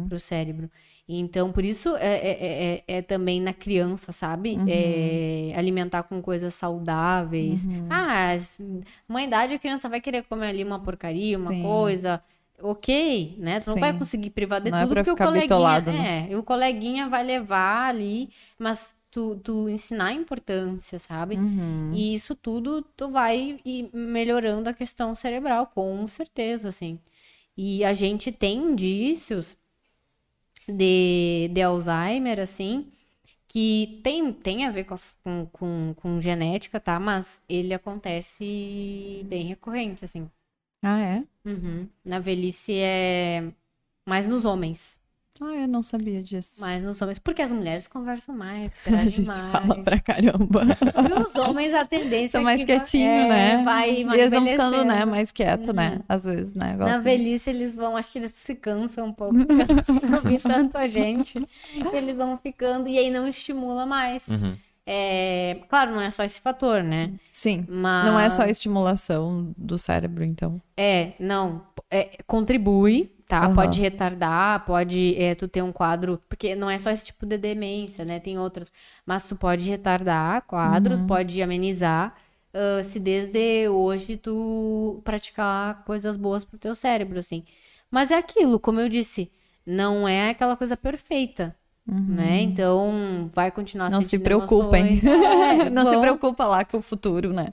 para 0.09 0.17
o 0.17 0.21
cérebro. 0.21 0.71
Então, 1.09 1.53
por 1.53 1.65
isso 1.65 1.95
é, 1.97 2.15
é, 2.17 2.75
é- 2.87 2.97
é 2.99 3.03
também 3.03 3.41
na 3.41 3.53
criança, 3.53 4.13
sabe? 4.13 4.57
É, 4.67 5.53
alimentar 5.57 6.05
com 6.05 6.23
coisas 6.23 6.55
saudáveis. 6.55 7.67
Ah, 7.91 8.33
s- 8.35 8.63
uma 9.09 9.23
idade 9.23 9.55
a 9.55 9.59
criança 9.59 9.89
vai 9.89 10.01
querer 10.01 10.23
comer 10.25 10.49
ali 10.49 10.65
uma 10.65 10.79
porcaria, 10.79 11.39
uma 11.39 11.53
Sim. 11.53 11.63
coisa. 11.63 12.23
Ok, 12.63 13.35
né? 13.39 13.59
Tu 13.61 13.67
não 13.67 13.75
Sim. 13.75 13.81
vai 13.81 13.93
conseguir 13.93 14.31
privar 14.31 14.61
de 14.61 14.71
Não 14.71 14.79
é 14.79 14.83
tudo 14.83 14.95
pra 14.95 15.03
porque 15.05 15.11
o 15.11 15.17
coleguinha. 15.27 15.43
bitolado, 15.43 15.91
né? 15.91 16.27
É, 16.29 16.33
e 16.33 16.37
o 16.37 16.43
coleguinha 16.45 17.09
vai 17.09 17.25
levar 17.25 17.89
ali, 17.89 18.31
mas 18.57 18.95
tu, 19.11 19.35
tu 19.43 19.69
ensinar 19.69 20.07
a 20.07 20.13
importância, 20.13 20.99
sabe? 20.99 21.35
Uhum. 21.37 21.91
E 21.95 22.15
isso 22.15 22.37
tudo 22.37 22.81
tu 22.97 23.09
vai 23.09 23.59
ir 23.65 23.91
melhorando 23.93 24.69
a 24.69 24.73
questão 24.73 25.15
cerebral, 25.15 25.67
com 25.67 26.07
certeza, 26.07 26.69
assim. 26.69 26.99
E 27.57 27.85
a 27.85 27.93
gente 27.93 28.33
tem 28.33 28.57
indícios 28.59 29.57
de, 30.69 31.49
de 31.53 31.63
Alzheimer, 31.63 32.41
assim, 32.41 32.91
que 33.49 34.01
tem, 34.03 34.33
tem 34.33 34.67
a 34.67 34.71
ver 34.71 34.85
com, 34.85 34.95
a 34.95 34.99
com, 35.23 35.47
com, 35.53 35.95
com 35.97 36.21
genética, 36.21 36.81
tá? 36.81 36.99
Mas 37.01 37.43
ele 37.49 37.75
acontece 37.75 39.25
bem 39.27 39.47
recorrente, 39.47 40.05
assim. 40.05 40.31
Ah, 40.83 41.01
é? 41.01 41.23
Uhum. 41.45 41.89
Na 42.05 42.19
velhice 42.19 42.75
é 42.75 43.53
mais 44.09 44.27
nos 44.27 44.45
homens. 44.45 44.99
Ah, 45.43 45.63
eu 45.63 45.69
não 45.69 45.83
sabia 45.83 46.23
disso. 46.23 46.61
Mais 46.61 46.83
nos 46.83 47.01
homens. 47.03 47.19
Porque 47.19 47.43
as 47.43 47.51
mulheres 47.51 47.89
conversam 47.89 48.35
mais, 48.35 48.71
A 48.87 49.05
gente 49.09 49.27
mais. 49.27 49.53
fala 49.53 49.83
pra 49.83 49.99
caramba. 49.99 50.63
E 51.09 51.21
os 51.21 51.35
homens, 51.35 51.75
a 51.75 51.85
tendência 51.85 52.31
São 52.31 52.41
é 52.43 52.45
mais 52.45 52.61
que 52.61 52.67
quietinho, 52.67 53.11
é, 53.11 53.29
né? 53.29 53.65
Vai, 53.65 54.01
e 54.01 54.05
vai 54.05 54.21
eles 54.21 54.31
vão 54.31 54.47
ficando, 54.47 54.85
né, 54.85 55.05
mais 55.05 55.33
quieto, 55.33 55.73
né? 55.73 56.01
Às 56.09 56.25
vezes, 56.25 56.55
né? 56.55 56.77
Na 56.77 56.99
velhice 56.99 57.51
eles 57.51 57.75
vão, 57.75 57.97
acho 57.97 58.11
que 58.13 58.19
eles 58.19 58.33
se 58.33 58.55
cansam 58.55 59.07
um 59.07 59.13
pouco, 59.13 59.35
porque 59.35 59.73
eles 59.73 59.89
não 59.89 60.39
tanto 60.53 60.79
a 60.79 60.87
gente. 60.87 61.45
Eles 61.93 62.17
vão 62.17 62.39
ficando 62.39 62.89
e 62.89 62.99
aí 62.99 63.11
não 63.11 63.27
estimula 63.27 63.85
mais. 63.85 64.29
Uhum. 64.29 64.57
É, 64.85 65.61
claro, 65.69 65.93
não 65.93 66.01
é 66.01 66.11
só 66.11 66.25
esse 66.25 66.41
fator, 66.41 66.83
né? 66.83 67.13
Sim. 67.31 67.65
Mas 67.69 68.05
Não 68.05 68.19
é 68.19 68.29
só 68.29 68.45
estimulação 68.45 69.55
do 69.57 69.79
cérebro, 69.79 70.25
então. 70.25 70.61
É, 70.77 71.13
não. 71.21 71.63
é, 71.91 72.19
contribui, 72.27 73.13
tá? 73.41 73.47
Aham. 73.47 73.55
Pode 73.55 73.81
retardar, 73.81 74.65
pode 74.65 75.15
é, 75.19 75.35
tu 75.35 75.49
ter 75.49 75.63
um 75.63 75.73
quadro. 75.73 76.21
Porque 76.29 76.55
não 76.55 76.69
é 76.69 76.77
só 76.77 76.91
esse 76.91 77.05
tipo 77.07 77.25
de 77.25 77.39
demência, 77.39 78.05
né? 78.05 78.21
Tem 78.21 78.39
outras. 78.39 78.71
Mas 79.07 79.25
tu 79.25 79.35
pode 79.35 79.71
retardar 79.71 80.43
quadros, 80.43 81.01
Uhum. 81.01 81.07
pode 81.07 81.41
amenizar. 81.43 82.15
ah, 82.55 82.83
se 82.83 83.01
desde 83.01 83.67
hoje 83.71 84.19
tu 84.19 85.01
praticar 85.05 85.83
coisas 85.87 86.19
boas 86.19 86.45
pro 86.45 86.59
teu 86.59 86.75
cérebro, 86.75 87.19
assim. 87.19 87.43
Mas 87.91 88.11
é 88.11 88.17
aquilo, 88.19 88.61
como 88.61 88.79
eu 88.79 88.91
disse, 88.91 89.31
não 89.65 90.07
é 90.07 90.29
aquela 90.31 90.55
coisa 90.55 90.77
perfeita. 90.77 91.57
Né? 91.87 92.43
Então, 92.43 93.29
vai 93.35 93.51
continuar 93.51 93.87
Uhum. 93.87 93.93
Não 93.97 94.03
se 94.03 94.19
preocupem. 94.19 95.01
É, 95.67 95.71
não 95.71 95.85
se 95.85 95.91
vão- 95.93 96.01
preocupa 96.03 96.45
lá 96.47 96.63
com 96.65 96.77
o 96.79 96.83
futuro, 96.83 97.33
né? 97.33 97.49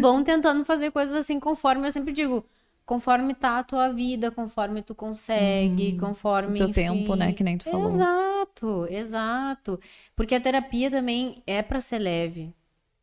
vão 0.00 0.22
tentando 0.22 0.64
fazer 0.66 0.90
coisas 0.92 1.14
assim 1.16 1.40
conforme 1.40 1.88
eu 1.88 1.92
sempre 1.92 2.12
digo, 2.12 2.44
conforme 2.84 3.34
tá 3.34 3.58
a 3.58 3.64
tua 3.64 3.90
vida, 3.90 4.30
conforme 4.30 4.82
tu 4.82 4.94
consegue, 4.94 5.96
conforme 5.98 6.54
o 6.54 6.58
teu 6.58 6.68
enfim. 6.68 6.98
tempo, 6.98 7.14
né, 7.14 7.32
que 7.32 7.44
nem 7.44 7.58
tu 7.58 7.64
falou. 7.64 7.86
Exato, 7.86 8.86
exato. 8.90 9.80
Porque 10.16 10.34
a 10.34 10.40
terapia 10.40 10.90
também 10.90 11.42
é 11.46 11.62
pra 11.62 11.80
ser 11.80 11.98
leve. 11.98 12.54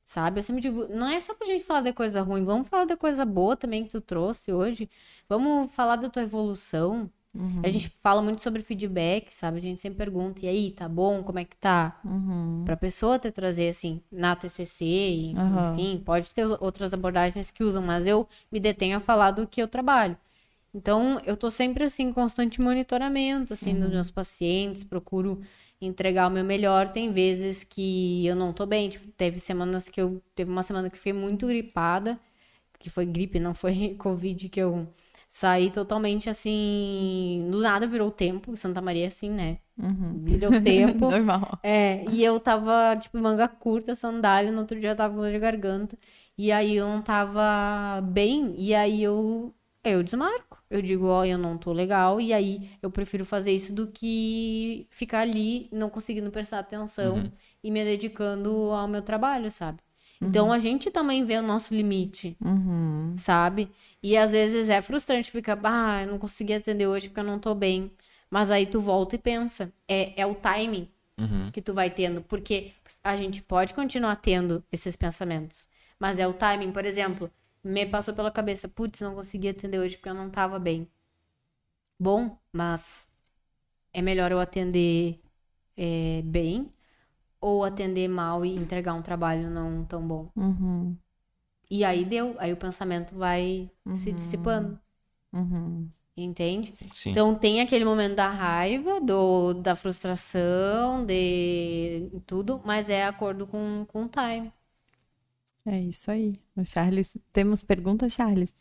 Sabe? 0.06 0.39
Eu 0.39 0.43
sempre 0.43 0.61
digo, 0.61 0.88
não 0.89 1.07
é 1.07 1.22
só 1.22 1.35
pra 1.35 1.45
gente 1.45 1.64
falar 1.64 1.81
de 1.81 1.93
coisa 1.93 2.22
ruim, 2.23 2.43
vamos 2.43 2.68
falar 2.68 2.85
da 2.85 2.97
coisa 2.97 3.23
boa 3.23 3.56
também 3.56 3.84
que 3.84 3.91
tu 3.91 4.01
trouxe 4.01 4.51
hoje. 4.51 4.89
Vamos 5.27 5.72
falar 5.72 5.97
da 5.97 6.10
tua 6.10 6.23
evolução. 6.23 7.11
Uhum. 7.34 7.61
A 7.64 7.69
gente 7.69 7.89
fala 7.99 8.22
muito 8.22 8.41
sobre 8.41 8.61
feedback, 8.61 9.31
sabe? 9.34 9.57
A 9.57 9.61
gente 9.61 9.80
sempre 9.80 9.97
pergunta, 9.97 10.45
e 10.45 10.49
aí, 10.49 10.72
tá 10.72 10.89
bom? 10.89 11.22
Como 11.23 11.39
é 11.39 11.45
que 11.45 11.56
tá? 11.56 11.99
Uhum. 12.03 12.64
Pra 12.65 12.76
pessoa 12.76 13.19
te 13.19 13.31
trazer, 13.31 13.69
assim, 13.69 14.01
na 14.11 14.35
TCC, 14.35 14.85
e, 14.85 15.35
Aham. 15.38 15.73
enfim, 15.73 16.01
pode 16.03 16.34
ter 16.34 16.45
outras 16.60 16.93
abordagens 16.93 17.51
que 17.51 17.64
usam, 17.64 17.84
mas 17.84 18.07
eu 18.07 18.27
me 18.51 18.60
detenho 18.60 18.97
a 18.97 18.99
falar 18.99 19.31
do 19.31 19.45
que 19.47 19.61
eu 19.61 19.68
trabalho. 19.68 20.18
Então, 20.73 21.19
eu 21.26 21.35
tô 21.35 21.49
sempre, 21.49 21.84
assim, 21.84 22.03
em 22.03 22.14
constante 22.14 22.61
monitoramento, 22.61 23.53
assim, 23.53 23.73
Uhum. 23.73 23.80
dos 23.81 23.89
meus 23.89 24.11
pacientes, 24.11 24.84
procuro 24.84 25.41
entregar 25.81 26.27
o 26.27 26.31
meu 26.31 26.43
melhor. 26.43 26.89
Tem 26.89 27.11
vezes 27.11 27.64
que 27.64 28.26
eu 28.26 28.35
não 28.35 28.53
tô 28.53 28.65
bem, 28.65 28.89
tipo, 28.89 29.07
teve 29.14 29.39
semanas 29.39 29.89
que 29.89 29.99
eu... 30.01 30.22
Teve 30.35 30.51
uma 30.51 30.61
semana 30.64 30.89
que 30.89 30.95
eu 30.95 30.99
fiquei 30.99 31.14
muito 31.14 31.47
gripada, 31.47 32.19
que 32.80 32.89
foi 32.89 33.06
gripe, 33.06 33.39
não 33.39 33.53
foi 33.53 33.95
Covid, 33.97 34.49
que 34.49 34.61
eu 34.61 34.88
saí 35.30 35.72
totalmente, 35.72 36.30
assim... 36.30 37.47
Do 37.51 37.61
nada 37.61 37.88
virou 37.88 38.11
tempo, 38.11 38.57
Santa 38.57 38.81
Maria 38.81 39.06
é 39.06 39.07
assim, 39.07 39.30
né? 39.30 39.60
Virou 39.77 40.51
tempo. 40.61 41.10
Normal. 41.10 41.60
É, 41.64 42.03
e 42.11 42.23
eu 42.23 42.39
tava, 42.39 42.97
tipo, 42.97 43.18
manga 43.18 43.47
curta, 43.47 43.95
sandália, 43.95 44.51
no 44.51 44.60
outro 44.60 44.80
dia 44.80 44.89
eu 44.91 44.95
tava 44.95 45.14
com 45.15 45.22
dor 45.22 45.31
de 45.31 45.39
garganta. 45.39 45.97
E 46.38 46.51
aí 46.51 46.76
eu 46.76 46.88
não 46.88 47.01
tava 47.01 48.01
bem, 48.01 48.56
e 48.57 48.73
aí 48.73 49.03
eu, 49.03 49.53
eu 49.84 50.01
desmarco. 50.03 50.61
Eu 50.69 50.81
digo, 50.81 51.06
ó, 51.07 51.26
eu 51.26 51.38
não 51.38 51.57
tô 51.57 51.72
legal, 51.73 52.19
e 52.22 52.34
aí 52.34 52.69
eu 52.81 52.89
prefiro 52.91 53.26
fazer 53.26 53.51
isso 53.51 53.73
do 53.73 53.88
que 53.88 54.88
ficar 54.89 55.19
ali, 55.22 55.69
não 55.72 55.89
conseguindo 55.89 56.31
prestar 56.31 56.60
atenção 56.60 57.31
e 57.64 57.72
me 57.72 57.84
dedicando 57.84 58.72
ao 58.72 58.88
meu 58.88 59.01
trabalho, 59.01 59.51
sabe? 59.51 59.80
Então 60.21 60.51
a 60.51 60.59
gente 60.59 60.91
também 60.91 61.23
vê 61.23 61.37
o 61.37 61.41
nosso 61.41 61.73
limite, 61.73 62.35
Uhum. 62.43 63.15
sabe? 63.17 63.69
E 64.03 64.17
às 64.17 64.31
vezes 64.31 64.69
é 64.69 64.81
frustrante 64.81 65.31
ficar, 65.31 65.57
ah, 65.63 66.03
eu 66.03 66.11
não 66.11 66.19
consegui 66.19 66.53
atender 66.53 66.87
hoje 66.87 67.07
porque 67.09 67.19
eu 67.21 67.23
não 67.23 67.39
tô 67.39 67.55
bem. 67.55 67.91
Mas 68.29 68.51
aí 68.51 68.65
tu 68.65 68.79
volta 68.79 69.15
e 69.15 69.19
pensa, 69.19 69.71
é, 69.87 70.19
é 70.21 70.25
o 70.25 70.35
timing 70.35 70.87
Uhum. 71.17 71.51
que 71.51 71.61
tu 71.61 71.73
vai 71.73 71.89
tendo, 71.89 72.21
porque 72.21 72.71
a 73.03 73.15
gente 73.17 73.41
pode 73.41 73.73
continuar 73.73 74.15
tendo 74.17 74.63
esses 74.71 74.95
pensamentos, 74.95 75.67
mas 75.99 76.19
é 76.19 76.27
o 76.27 76.33
timing, 76.33 76.71
por 76.71 76.85
exemplo, 76.85 77.29
me 77.63 77.85
passou 77.85 78.13
pela 78.13 78.31
cabeça, 78.31 78.67
putz, 78.69 79.01
não 79.01 79.15
consegui 79.15 79.49
atender 79.49 79.79
hoje 79.79 79.97
porque 79.97 80.09
eu 80.09 80.13
não 80.13 80.29
tava 80.29 80.59
bem. 80.59 80.87
Bom, 81.99 82.37
mas 82.51 83.07
é 83.93 84.01
melhor 84.01 84.31
eu 84.31 84.39
atender 84.39 85.19
é, 85.77 86.21
bem 86.23 86.71
ou 87.41 87.63
atender 87.63 88.07
mal 88.07 88.45
e 88.45 88.55
entregar 88.55 88.93
um 88.93 89.01
trabalho 89.01 89.49
não 89.49 89.83
tão 89.85 90.05
bom. 90.07 90.29
Uhum. 90.35 90.97
E 91.69 91.83
aí 91.83 92.03
deu, 92.05 92.35
aí 92.39 92.51
o 92.51 92.57
pensamento 92.57 93.15
vai 93.15 93.69
se 93.93 94.11
dissipando, 94.11 94.79
Uhum. 95.33 95.89
entende? 96.17 96.73
Sim. 96.93 97.11
Então 97.11 97.33
tem 97.35 97.61
aquele 97.61 97.85
momento 97.85 98.15
da 98.15 98.27
raiva, 98.29 98.99
do, 99.01 99.53
da 99.53 99.75
frustração, 99.75 101.05
de 101.05 102.09
tudo, 102.27 102.61
mas 102.65 102.89
é 102.89 103.05
acordo 103.05 103.47
com, 103.47 103.85
com 103.87 104.03
o 104.03 104.09
time. 104.09 104.51
É 105.65 105.79
isso 105.79 106.11
aí. 106.11 106.35
O 106.55 106.65
Charles. 106.65 107.17
Temos 107.31 107.61
perguntas, 107.63 108.13
Charles? 108.13 108.53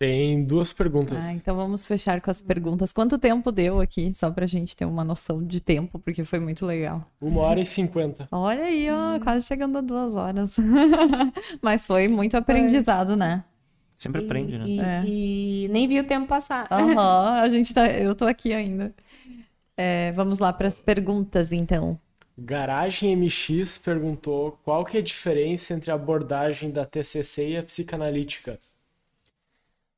Tem 0.00 0.42
duas 0.42 0.72
perguntas. 0.72 1.22
Ah, 1.26 1.34
então 1.34 1.54
vamos 1.54 1.86
fechar 1.86 2.22
com 2.22 2.30
as 2.30 2.40
perguntas. 2.40 2.90
Quanto 2.90 3.18
tempo 3.18 3.52
deu 3.52 3.82
aqui? 3.82 4.14
Só 4.14 4.30
pra 4.30 4.46
gente 4.46 4.74
ter 4.74 4.86
uma 4.86 5.04
noção 5.04 5.44
de 5.44 5.60
tempo, 5.60 5.98
porque 5.98 6.24
foi 6.24 6.40
muito 6.40 6.64
legal. 6.64 7.04
Uma 7.20 7.42
hora 7.42 7.60
e 7.60 7.66
cinquenta. 7.66 8.26
Olha 8.32 8.64
aí, 8.64 8.88
ó, 8.90 9.20
quase 9.20 9.44
chegando 9.46 9.76
a 9.76 9.82
duas 9.82 10.14
horas. 10.14 10.56
Mas 11.60 11.86
foi 11.86 12.08
muito 12.08 12.34
aprendizado, 12.34 13.14
né? 13.14 13.44
Sempre 13.94 14.24
aprende, 14.24 14.56
né? 14.56 14.64
E, 14.66 14.80
É. 14.80 15.02
e 15.04 15.68
nem 15.70 15.86
vi 15.86 16.00
o 16.00 16.04
tempo 16.04 16.26
passar. 16.26 16.66
Aham, 16.70 17.34
a 17.44 17.48
gente 17.50 17.74
tá. 17.74 17.86
Eu 17.86 18.14
tô 18.14 18.24
aqui 18.24 18.54
ainda. 18.54 18.94
É, 19.76 20.12
vamos 20.12 20.38
lá 20.38 20.50
para 20.50 20.66
as 20.68 20.80
perguntas, 20.80 21.52
então. 21.52 22.00
Garagem 22.38 23.14
MX 23.14 23.76
perguntou 23.76 24.58
qual 24.64 24.82
que 24.82 24.96
é 24.96 25.00
a 25.00 25.02
diferença 25.04 25.74
entre 25.74 25.90
a 25.90 25.94
abordagem 25.94 26.70
da 26.70 26.86
TCC 26.86 27.50
e 27.50 27.56
a 27.58 27.62
psicanalítica. 27.62 28.58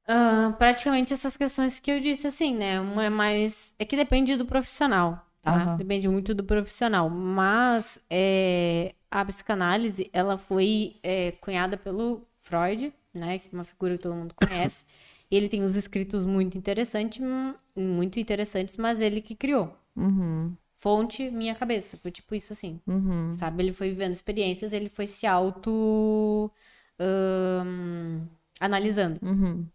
Ah, 0.07 0.55
praticamente 0.59 1.13
essas 1.15 1.37
questões 1.37 1.79
que 1.81 1.91
eu 1.91 2.01
disse, 2.01 2.27
assim, 2.27 2.55
né? 2.55 2.81
Uma 2.81 3.05
é 3.05 3.11
mais. 3.11 3.75
É 3.79 3.85
que 3.85 3.97
depende 3.97 4.37
do 4.37 4.45
profissional, 4.45 5.25
tá? 5.41 5.57
Aham. 5.57 5.77
Depende 5.77 6.09
muito 6.09 6.35
do 6.35 6.45
profissional. 6.45 7.09
Mas 7.09 8.01
é, 8.11 8.95
a 9.11 9.25
psicanálise, 9.25 10.11
ela 10.13 10.37
foi 10.37 10.97
é, 11.03 11.33
cunhada 11.41 11.77
pelo 11.77 12.27
Freud, 12.37 12.93
né? 13.15 13.39
Que 13.39 13.49
é 13.49 13.51
uma 13.53 13.65
figura 13.65 13.97
que 13.97 14.03
todo 14.03 14.15
mundo 14.15 14.35
conhece. 14.35 14.85
Ele 15.31 15.49
tem 15.49 15.63
os 15.65 15.77
escritos 15.77 16.27
muito 16.27 16.59
interessantes, 16.59 17.21
hum, 17.25 17.55
muito 17.75 18.21
interessantes, 18.21 18.77
mas 18.77 19.01
ele 19.01 19.23
que 19.23 19.35
criou. 19.35 19.75
Uhum, 19.97 20.57
Fonte, 20.75 21.31
minha 21.31 21.55
cabeça. 21.55 21.97
Foi 21.97 22.11
tipo 22.11 22.35
isso, 22.35 22.53
assim. 22.53 22.81
uhum, 22.87 23.33
Sabe? 23.33 23.63
Ele 23.63 23.73
foi 23.73 23.91
vivendo 23.91 24.13
experiências, 24.13 24.73
ele 24.73 24.89
foi 24.89 25.07
se 25.07 25.27
auto. 25.27 26.51
ahn, 26.99 28.29
analisando. 28.61 29.21
uhum, 29.21 29.72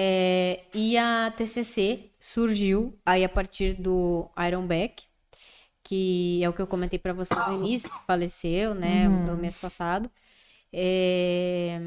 É, 0.00 0.60
e 0.72 0.96
a 0.96 1.32
TCC 1.36 2.12
surgiu 2.20 2.96
aí 3.04 3.24
a 3.24 3.28
partir 3.28 3.74
do 3.74 4.30
Iron 4.46 4.64
Beck, 4.64 5.02
que 5.82 6.40
é 6.40 6.48
o 6.48 6.52
que 6.52 6.62
eu 6.62 6.68
comentei 6.68 7.00
pra 7.00 7.12
você 7.12 7.34
no 7.34 7.54
início, 7.54 7.90
que 7.90 8.06
faleceu, 8.06 8.76
né, 8.76 9.08
no 9.08 9.36
mês 9.36 9.56
passado. 9.56 10.08
É, 10.72 11.80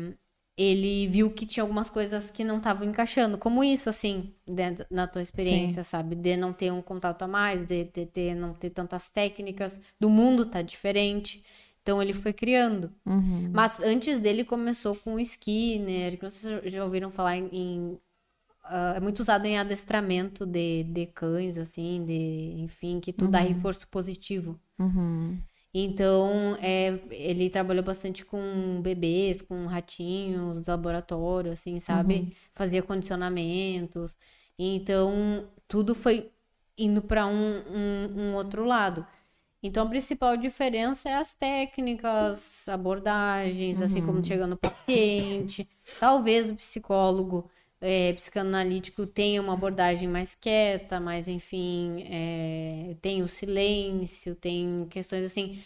ele 0.57 1.07
viu 1.07 1.31
que 1.31 1.45
tinha 1.45 1.63
algumas 1.63 1.89
coisas 1.89 2.29
que 2.29 2.43
não 2.43 2.57
estavam 2.57 2.85
encaixando, 2.85 3.37
como 3.37 3.63
isso, 3.63 3.87
assim, 3.87 4.33
dentro, 4.45 4.85
na 4.91 5.07
tua 5.07 5.21
experiência, 5.21 5.81
sabe? 5.81 6.13
De 6.13 6.35
não 6.35 6.51
ter 6.51 6.69
um 6.69 6.81
contato 6.81 7.21
a 7.21 7.27
mais, 7.29 7.65
de, 7.65 7.85
de 7.85 8.05
ter, 8.07 8.35
não 8.35 8.53
ter 8.53 8.71
tantas 8.71 9.09
técnicas, 9.09 9.79
do 9.97 10.09
mundo 10.09 10.45
tá 10.45 10.61
diferente. 10.61 11.41
Então 11.81 12.01
ele 12.01 12.13
foi 12.13 12.31
criando. 12.33 12.91
uhum. 13.05 13.49
Mas 13.53 13.79
antes 13.79 14.19
dele 14.19 14.43
começou 14.43 14.95
com 14.95 15.15
o 15.15 15.19
Skinner, 15.19 16.17
que 16.17 16.29
vocês 16.29 16.71
já 16.71 16.83
ouviram 16.83 17.09
falar 17.09 17.37
em. 17.37 17.49
em, 17.51 17.97
ah, 18.63 18.93
é 18.95 18.99
muito 18.99 19.19
usado 19.19 19.45
em 19.45 19.57
adestramento 19.57 20.45
de, 20.45 20.83
de 20.83 21.07
cães, 21.07 21.57
assim, 21.57 22.05
de, 22.05 22.61
enfim, 22.61 22.99
que 22.99 23.11
tu 23.11 23.27
dá 23.27 23.39
reforço 23.39 23.87
positivo. 23.87 24.59
Uhum. 24.79 25.37
Então, 25.73 26.57
é, 26.61 26.99
ele 27.09 27.49
trabalhou 27.49 27.83
bastante 27.83 28.25
com 28.25 28.81
bebês, 28.81 29.41
com 29.41 29.65
ratinhos, 29.67 30.67
laboratório, 30.67 31.51
assim, 31.51 31.79
sabe? 31.79 32.35
Fazia 32.51 32.83
condicionamentos. 32.83 34.17
Então, 34.59 35.47
tudo 35.67 35.95
foi 35.95 36.29
indo 36.77 37.01
para 37.01 37.25
um, 37.25 37.63
um, 37.69 38.21
um 38.21 38.33
outro 38.35 38.65
lado. 38.65 39.05
Então, 39.63 39.85
a 39.85 39.89
principal 39.89 40.35
diferença 40.37 41.09
é 41.09 41.13
as 41.13 41.35
técnicas, 41.35 42.67
abordagens, 42.67 43.79
assim 43.81 44.01
como 44.01 44.23
chega 44.23 44.47
no 44.47 44.57
paciente. 44.57 45.67
Talvez 45.99 46.49
o 46.49 46.55
psicólogo 46.55 47.49
é, 47.79 48.13
psicanalítico 48.13 49.05
tenha 49.05 49.41
uma 49.41 49.53
abordagem 49.53 50.07
mais 50.07 50.35
quieta, 50.35 50.99
mas 50.99 51.27
enfim, 51.27 52.03
é, 52.09 52.95
tem 53.01 53.21
o 53.21 53.27
silêncio, 53.27 54.35
tem 54.35 54.87
questões 54.89 55.25
assim. 55.25 55.61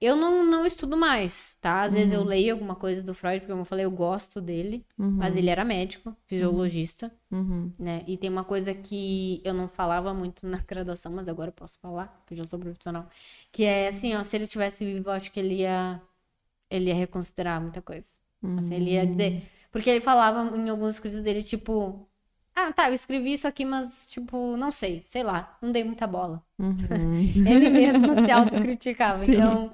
Eu 0.00 0.14
não, 0.14 0.44
não 0.46 0.64
estudo 0.64 0.96
mais, 0.96 1.56
tá? 1.60 1.82
Às 1.82 1.92
vezes 1.92 2.12
eu 2.12 2.22
leio 2.22 2.52
alguma 2.54 2.76
coisa 2.76 3.02
do 3.02 3.12
Freud, 3.12 3.40
porque 3.40 3.50
como 3.50 3.62
eu 3.62 3.66
falei, 3.66 3.84
eu 3.84 3.90
gosto 3.90 4.40
dele, 4.40 4.86
mas 4.96 5.36
ele 5.36 5.50
era 5.50 5.64
médico, 5.64 6.14
fisiologista, 6.26 7.10
Uhum. 7.30 7.72
né? 7.78 8.04
E 8.06 8.16
tem 8.16 8.30
uma 8.30 8.44
coisa 8.44 8.72
que 8.72 9.42
eu 9.44 9.52
não 9.52 9.68
falava 9.68 10.14
muito 10.14 10.46
na 10.46 10.58
graduação, 10.66 11.12
mas 11.12 11.28
agora 11.28 11.48
eu 11.48 11.52
posso 11.52 11.78
falar, 11.80 12.22
que 12.26 12.32
eu 12.34 12.38
já 12.38 12.44
sou 12.44 12.58
profissional, 12.58 13.08
que 13.50 13.64
é 13.64 13.88
assim, 13.88 14.14
ó, 14.14 14.22
se 14.22 14.36
ele 14.36 14.46
tivesse 14.46 14.84
vivo, 14.84 15.08
eu 15.08 15.12
acho 15.12 15.32
que 15.32 15.40
ele 15.40 15.56
ia 15.56 16.00
ele 16.70 16.86
ia 16.90 16.94
reconsiderar 16.94 17.60
muita 17.60 17.82
coisa. 17.82 18.08
Assim, 18.56 18.74
ele 18.76 18.92
ia 18.92 19.06
dizer, 19.06 19.42
porque 19.70 19.90
ele 19.90 20.00
falava 20.00 20.56
em 20.56 20.68
alguns 20.68 20.94
escritos 20.94 21.20
dele 21.22 21.42
tipo, 21.42 22.06
ah, 22.54 22.72
tá, 22.72 22.88
eu 22.88 22.94
escrevi 22.94 23.32
isso 23.32 23.48
aqui, 23.48 23.64
mas 23.64 24.06
tipo, 24.08 24.56
não 24.56 24.70
sei, 24.70 25.02
sei 25.06 25.22
lá, 25.24 25.58
não 25.62 25.72
dei 25.72 25.82
muita 25.84 26.06
bola. 26.06 26.42
ele 27.46 27.70
mesmo 27.70 28.14
se 28.24 28.30
autocriticava. 28.30 29.24
Então, 29.26 29.72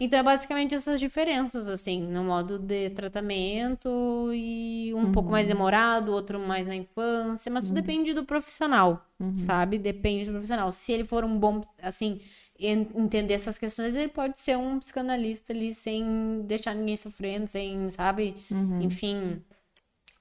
então 0.00 0.18
é 0.18 0.22
basicamente 0.22 0.74
essas 0.76 1.00
diferenças, 1.00 1.68
assim, 1.68 2.00
no 2.00 2.22
modo 2.22 2.56
de 2.58 2.88
tratamento 2.90 4.30
e 4.32 4.92
um 4.94 5.10
pouco 5.12 5.30
mais 5.30 5.46
demorado, 5.48 6.12
outro 6.12 6.38
mais 6.38 6.66
na 6.66 6.76
infância, 6.76 7.50
mas 7.50 7.64
tudo 7.64 7.74
depende 7.74 8.14
do 8.14 8.24
profissional, 8.24 9.04
sabe? 9.38 9.76
Depende 9.78 10.26
do 10.26 10.32
profissional. 10.32 10.70
Se 10.70 10.92
ele 10.92 11.04
for 11.04 11.24
um 11.24 11.36
bom, 11.38 11.62
assim, 11.82 12.20
en- 12.58 12.86
entender 12.94 13.34
essas 13.34 13.58
questões, 13.58 13.96
ele 13.96 14.08
pode 14.08 14.38
ser 14.38 14.56
um 14.56 14.78
psicanalista 14.78 15.52
ali 15.52 15.74
sem 15.74 16.42
deixar 16.46 16.74
ninguém 16.74 16.96
sofrendo, 16.96 17.46
sem, 17.48 17.90
sabe? 17.90 18.36
Enfim, 18.84 19.42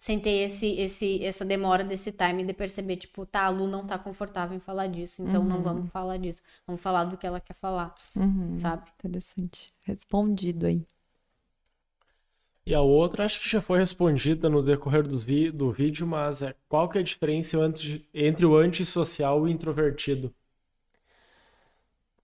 sem 0.08 0.20
ter 0.20 0.32
esse, 0.46 0.68
esse, 0.80 1.24
essa 1.26 1.46
demora 1.46 1.84
desse 1.84 2.12
time 2.12 2.44
de 2.44 2.54
perceber, 2.54 2.98
tipo, 2.98 3.26
tá, 3.26 3.46
a 3.46 3.50
Lu 3.50 3.68
não 3.68 3.86
tá 3.86 3.98
confortável 4.00 4.56
em 4.58 4.60
falar 4.60 4.88
disso, 4.88 5.22
então 5.22 5.44
não 5.44 5.62
vamos 5.62 5.90
falar 5.92 6.18
disso. 6.18 6.42
Vamos 6.66 6.82
falar 6.82 7.04
do 7.06 7.18
que 7.18 7.28
ela 7.28 7.40
quer 7.42 7.54
falar, 7.56 7.94
sabe? 8.52 8.90
Interessante. 9.00 9.74
Respondido 9.86 10.66
aí. 10.68 10.86
E 12.68 12.76
a 12.76 12.82
outra, 12.82 13.26
acho 13.26 13.42
que 13.42 13.50
já 13.50 13.60
foi 13.60 13.80
respondida 13.80 14.48
no 14.48 14.62
decorrer 14.62 15.02
dos 15.02 15.24
vi- 15.24 15.50
do 15.50 15.72
vídeo, 15.72 16.06
mas 16.06 16.44
é 16.44 16.54
qual 16.70 16.88
que 16.88 17.00
é 17.00 17.02
a 17.02 17.04
diferença 17.04 17.58
entre, 17.66 18.08
entre 18.14 18.46
o 18.46 18.56
antissocial 18.56 19.40
e 19.48 19.50
o 19.50 19.54
introvertido? 19.54 20.32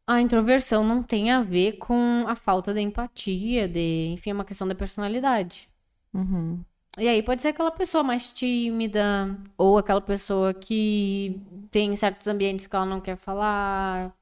A 0.08 0.22
introversão 0.22 0.82
não 0.82 1.04
tem 1.04 1.30
a 1.32 1.42
ver 1.42 1.74
com 1.74 2.24
a 2.28 2.36
falta 2.38 2.74
de 2.74 2.80
empatia, 2.80 3.68
de, 3.68 4.08
enfim, 4.14 4.30
é 4.30 4.34
uma 4.34 4.46
questão 4.46 4.66
da 4.68 4.74
personalidade. 4.76 5.70
Uhum. 6.14 6.66
E 7.00 7.08
aí 7.08 7.24
pode 7.24 7.42
ser 7.42 7.50
aquela 7.50 7.72
pessoa 7.72 8.04
mais 8.04 8.28
tímida, 8.32 9.36
ou 9.58 9.78
aquela 9.78 10.02
pessoa 10.02 10.54
que 10.54 11.40
tem 11.72 11.96
certos 11.96 12.28
ambientes 12.28 12.68
que 12.68 12.76
ela 12.76 12.86
não 12.86 13.02
quer 13.02 13.16
falar. 13.18 14.14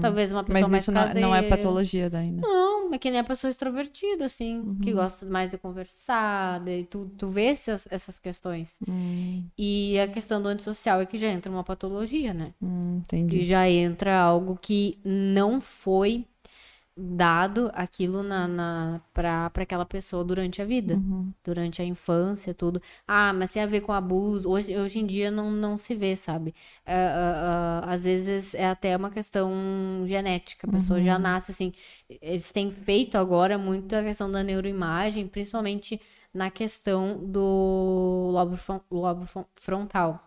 Talvez 0.00 0.30
uma 0.30 0.44
pessoa 0.44 0.60
Mas 0.60 0.68
mais 0.70 0.82
isso 0.84 0.92
não, 0.92 1.00
não 1.14 1.34
é 1.34 1.38
caseira. 1.38 1.56
patologia 1.56 2.10
daí, 2.10 2.30
né? 2.30 2.42
Não, 2.42 2.92
é 2.92 2.98
que 2.98 3.10
nem 3.10 3.18
a 3.18 3.24
pessoa 3.24 3.50
extrovertida, 3.50 4.26
assim, 4.26 4.76
que 4.82 4.92
gosta 4.92 5.24
mais 5.26 5.50
de 5.50 5.56
conversar, 5.58 6.60
de, 6.60 6.84
tu, 6.84 7.06
tu 7.16 7.28
vê 7.28 7.46
essas, 7.46 7.88
essas 7.90 8.18
questões. 8.18 8.78
E 9.58 9.98
a 9.98 10.06
questão 10.06 10.40
do 10.40 10.48
antissocial 10.48 11.00
é 11.00 11.06
que 11.06 11.18
já 11.18 11.28
entra 11.28 11.50
uma 11.50 11.64
patologia, 11.64 12.34
né? 12.34 12.52
Hum, 12.62 13.02
Que 13.08 13.16
entendi. 13.16 13.44
já 13.46 13.68
entra 13.68 14.16
algo 14.20 14.56
que 14.60 14.98
não 15.02 15.60
foi 15.60 16.26
dado 16.96 17.70
aquilo 17.74 18.22
na, 18.22 18.46
na, 18.46 19.00
pra, 19.12 19.50
pra 19.50 19.64
aquela 19.64 19.84
pessoa 19.84 20.24
durante 20.24 20.62
a 20.62 20.64
vida, 20.64 21.02
durante 21.44 21.82
a 21.82 21.84
infância, 21.84 22.54
tudo. 22.54 22.80
Ah, 23.06 23.32
mas 23.32 23.50
tem 23.50 23.62
a 23.62 23.66
ver 23.66 23.80
com 23.80 23.92
abuso. 23.92 24.48
Hoje, 24.48 24.76
hoje 24.76 25.00
em 25.00 25.06
dia 25.06 25.30
não, 25.30 25.50
não 25.50 25.76
se 25.76 25.94
vê, 25.94 26.14
sabe? 26.14 26.54
É, 26.86 26.94
ah, 26.94 27.82
ah, 27.84 27.92
às 27.94 28.04
vezes 28.04 28.54
é 28.54 28.66
até 28.66 28.96
uma 28.96 29.10
questão 29.10 29.50
genética, 30.06 30.66
a 30.66 30.70
pessoa 30.70 31.00
já 31.02 31.18
nasce 31.18 31.50
assim. 31.50 31.72
Eles 32.20 32.52
têm 32.52 32.70
feito 32.70 33.18
agora 33.18 33.58
muito 33.58 33.94
a 33.94 34.02
questão 34.02 34.30
da 34.30 34.42
neuroimagem, 34.44 35.26
principalmente 35.26 36.00
na 36.32 36.50
questão 36.50 37.18
do 37.24 38.30
lobo, 38.32 38.56
lobo 38.90 39.26
fron- 39.26 39.46
frontal, 39.56 40.20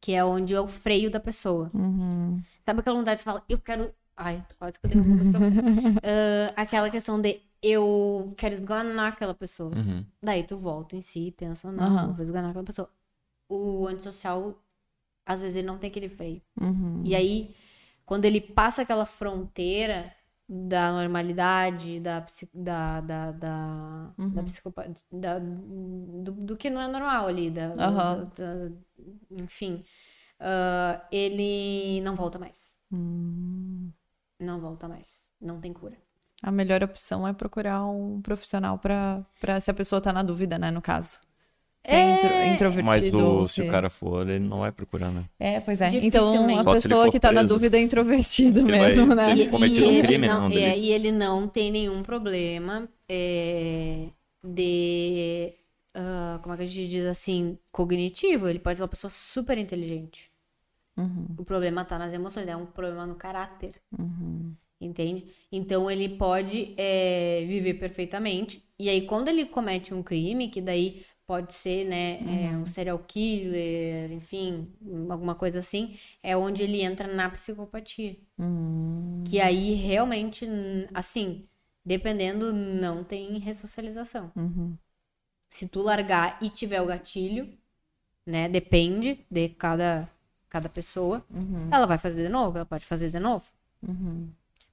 que 0.00 0.12
é 0.12 0.24
onde 0.24 0.54
é 0.54 0.60
o 0.60 0.66
freio 0.68 1.10
da 1.10 1.20
pessoa. 1.20 1.70
Uhum. 1.74 2.42
Sabe 2.64 2.80
aquela 2.80 2.96
vontade 2.98 3.18
de 3.18 3.24
falar, 3.24 3.44
eu 3.48 3.58
quero. 3.58 3.92
Ai, 4.22 4.44
quase 4.58 4.78
que 4.78 4.86
eu 4.86 5.02
microfone. 5.02 5.56
Ah, 6.04 6.62
aquela 6.62 6.90
questão 6.90 7.20
de 7.20 7.40
eu 7.62 8.34
quero 8.36 8.54
esganar 8.54 9.12
aquela 9.12 9.34
pessoa. 9.34 9.74
Uhum. 9.74 10.04
Daí 10.22 10.42
tu 10.44 10.56
volta 10.56 10.94
em 10.96 11.00
si 11.00 11.28
e 11.28 11.32
pensa, 11.32 11.70
não, 11.72 11.84
Aham. 11.84 12.08
eu 12.08 12.14
vou 12.14 12.22
esganar 12.22 12.50
aquela 12.50 12.64
pessoa. 12.64 12.90
O 13.48 13.86
antissocial, 13.86 14.62
às 15.26 15.40
vezes, 15.40 15.56
ele 15.56 15.66
não 15.66 15.78
tem 15.78 15.88
aquele 15.90 16.08
freio. 16.08 16.40
Uhum. 16.60 17.02
E 17.04 17.14
aí, 17.14 17.54
quando 18.04 18.24
ele 18.26 18.40
passa 18.40 18.82
aquela 18.82 19.06
fronteira 19.06 20.12
da 20.48 20.92
normalidade, 20.92 22.00
da, 22.00 22.24
da, 22.54 23.00
da, 23.00 23.32
da, 23.32 24.14
Uhum. 24.18 24.30
da 24.30 24.42
psicopa- 24.42 24.86
da- 25.12 25.38
do, 25.38 26.32
do 26.32 26.56
que 26.56 26.68
não 26.70 26.80
é 26.80 26.88
normal 26.88 27.26
ali, 27.28 27.50
da, 27.50 27.68
da- 27.74 27.86
Aham. 27.86 28.24
da- 28.36 28.70
enfim, 29.42 29.84
ah, 30.40 31.06
ele 31.12 32.00
não 32.02 32.14
volta 32.14 32.38
mais. 32.38 32.78
Hum. 32.92 33.90
Não 34.40 34.60
volta 34.60 34.88
mais. 34.88 35.28
Não 35.40 35.60
tem 35.60 35.72
cura. 35.72 35.96
A 36.42 36.50
melhor 36.50 36.82
opção 36.82 37.28
é 37.28 37.32
procurar 37.32 37.84
um 37.84 38.20
profissional 38.22 38.78
pra, 38.78 39.22
pra 39.38 39.60
se 39.60 39.70
a 39.70 39.74
pessoa 39.74 40.00
tá 40.00 40.12
na 40.12 40.22
dúvida, 40.22 40.58
né, 40.58 40.70
no 40.70 40.80
caso. 40.80 41.20
Se 41.84 41.94
é, 41.94 42.14
intro- 42.16 42.54
introvertido 42.54 42.84
Mas 42.84 43.12
o, 43.14 43.38
ou 43.38 43.46
se 43.46 43.62
o 43.62 43.70
cara 43.70 43.88
for, 43.88 44.28
ele 44.28 44.44
não 44.44 44.60
vai 44.60 44.70
procurar, 44.70 45.10
né? 45.10 45.24
É, 45.38 45.60
pois 45.60 45.80
é. 45.80 45.88
Então, 45.88 46.46
a 46.58 46.62
Só 46.62 46.74
se 46.76 46.88
pessoa 46.88 47.10
que 47.10 47.18
tá 47.20 47.32
na 47.32 47.42
dúvida 47.42 47.78
é 47.78 47.86
vai 47.86 48.64
mesmo, 48.64 49.14
né? 49.14 49.30
Ele 49.32 49.48
cometeu 49.48 49.88
um 49.88 49.92
ele 49.92 50.02
crime, 50.02 50.26
não, 50.28 50.46
um 50.46 50.50
é, 50.50 50.78
e 50.78 50.92
ele 50.92 51.10
não 51.10 51.48
tem 51.48 51.70
nenhum 51.70 52.02
problema 52.02 52.86
é, 53.08 54.08
de 54.44 55.54
ah, 55.94 56.38
como 56.42 56.54
é 56.54 56.58
que 56.58 56.62
a 56.62 56.66
gente 56.66 56.88
diz 56.88 57.06
assim, 57.06 57.58
cognitivo, 57.72 58.48
ele 58.48 58.58
pode 58.58 58.76
ser 58.76 58.82
uma 58.82 58.88
pessoa 58.88 59.10
super 59.10 59.56
inteligente. 59.58 60.29
O 61.38 61.44
problema 61.44 61.84
tá 61.84 61.98
nas 61.98 62.12
emoções, 62.12 62.48
é 62.48 62.56
um 62.56 62.66
problema 62.66 63.06
no 63.06 63.14
caráter. 63.14 63.80
Entende? 64.80 65.26
Então 65.52 65.90
ele 65.90 66.08
pode 66.08 66.74
é, 66.76 67.44
viver 67.46 67.74
perfeitamente. 67.74 68.64
E 68.78 68.88
aí, 68.88 69.06
quando 69.06 69.28
ele 69.28 69.44
comete 69.44 69.92
um 69.92 70.02
crime, 70.02 70.48
que 70.48 70.60
daí 70.60 71.04
pode 71.26 71.54
ser, 71.54 71.84
né, 71.84 72.18
é, 72.44 72.56
um 72.56 72.66
serial 72.66 72.98
killer, 72.98 74.10
enfim, 74.10 74.68
alguma 75.08 75.34
coisa 75.34 75.60
assim, 75.60 75.96
é 76.22 76.36
onde 76.36 76.64
ele 76.64 76.82
entra 76.82 77.06
na 77.06 77.30
psicopatia. 77.30 78.16
Que 79.28 79.38
aí 79.40 79.74
realmente, 79.74 80.44
assim, 80.92 81.46
dependendo, 81.84 82.52
não 82.52 83.04
tem 83.04 83.38
ressocialização. 83.38 84.32
Se 85.48 85.68
tu 85.68 85.82
largar 85.82 86.38
e 86.42 86.48
tiver 86.50 86.80
o 86.80 86.86
gatilho, 86.86 87.52
né, 88.26 88.48
depende 88.48 89.24
de 89.30 89.50
cada, 89.50 90.10
cada 90.50 90.68
pessoa, 90.68 91.24
ela 91.72 91.86
vai 91.86 91.96
fazer 91.96 92.24
de 92.24 92.28
novo, 92.28 92.58
ela 92.58 92.66
pode 92.66 92.84
fazer 92.84 93.08
de 93.10 93.18
novo. 93.20 93.44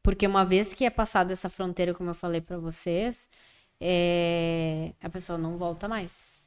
Porque 0.04 0.26
uma 0.28 0.44
vez 0.44 0.74
que 0.74 0.86
é 0.86 0.90
passada 0.90 1.34
essa 1.34 1.50
fronteira, 1.50 1.94
como 1.94 2.10
eu 2.10 2.14
falei 2.14 2.42
pra 2.42 2.58
vocês, 2.58 3.30
é, 3.80 4.94
a 5.02 5.10
pessoa 5.10 5.38
não 5.38 5.56
volta 5.58 5.88
mais. 5.88 6.40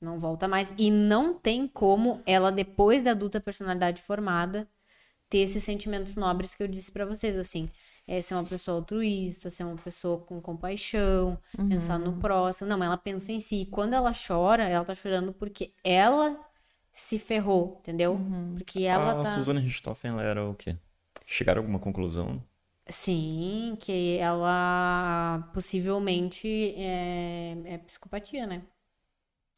Não 0.00 0.18
volta 0.18 0.48
mais. 0.48 0.74
E 0.78 0.90
não 0.90 1.32
tem 1.34 1.66
como 1.68 2.20
ela, 2.26 2.50
depois 2.52 3.04
da 3.04 3.12
adulta 3.12 3.40
personalidade 3.40 4.02
formada, 4.02 4.68
ter 5.30 5.38
esses 5.38 5.64
sentimentos 5.64 6.16
nobres 6.16 6.54
que 6.54 6.62
eu 6.62 6.68
disse 6.68 6.90
pra 6.92 7.06
vocês, 7.06 7.36
assim. 7.36 7.70
É 8.06 8.20
ser 8.20 8.34
uma 8.34 8.44
pessoa 8.44 8.76
altruísta, 8.78 9.48
ser 9.48 9.64
uma 9.64 9.76
pessoa 9.76 10.18
com 10.18 10.40
compaixão, 10.40 11.38
pensar 11.68 11.98
no 11.98 12.12
próximo. 12.14 12.68
Não, 12.68 12.82
ela 12.82 12.98
pensa 12.98 13.32
em 13.32 13.40
si. 13.40 13.62
E 13.62 13.66
quando 13.66 13.94
ela 13.94 14.12
chora, 14.12 14.68
ela 14.68 14.84
tá 14.84 14.94
chorando 14.94 15.32
porque 15.32 15.72
ela 15.82 16.38
se 16.94 17.18
ferrou, 17.18 17.76
entendeu? 17.80 18.18
Porque 18.54 18.84
ela 18.84 19.14
a 19.20 19.24
tá. 19.24 19.30
Suzana 19.30 19.60
Richthofen, 19.60 20.10
ela 20.12 20.22
era 20.22 20.44
o 20.48 20.54
quê? 20.54 20.76
Chegaram 21.26 21.60
a 21.60 21.62
alguma 21.64 21.78
conclusão? 21.78 22.42
Sim, 22.88 23.76
que 23.80 24.18
ela 24.18 25.50
possivelmente 25.54 26.46
é, 26.76 27.52
é 27.74 27.78
psicopatia, 27.78 28.46
né? 28.46 28.62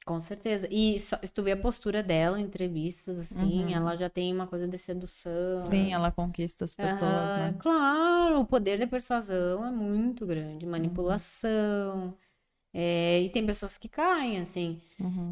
Com 0.04 0.20
certeza. 0.20 0.68
E 0.70 1.00
só- 1.00 1.18
se 1.22 1.32
tu 1.32 1.42
vê 1.42 1.52
a 1.52 1.56
postura 1.56 2.02
dela 2.02 2.40
em 2.40 2.44
entrevistas, 2.44 3.18
assim, 3.18 3.74
ela 3.74 3.96
já 3.96 4.08
tem 4.08 4.32
uma 4.32 4.46
coisa 4.46 4.68
de 4.68 4.78
sedução. 4.78 5.32
Sim, 5.58 5.92
ela 5.92 6.12
conquista 6.12 6.64
as 6.64 6.74
pessoas, 6.74 7.34
Aham, 7.34 7.52
né? 7.52 7.58
Claro, 7.58 8.40
o 8.40 8.46
poder 8.46 8.78
de 8.78 8.86
persuasão 8.86 9.64
é 9.66 9.70
muito 9.72 10.26
grande, 10.26 10.66
manipulação. 10.66 12.16
É, 12.78 13.22
e 13.22 13.30
tem 13.30 13.46
pessoas 13.46 13.78
que 13.78 13.88
caem, 13.88 14.40
assim. 14.40 14.80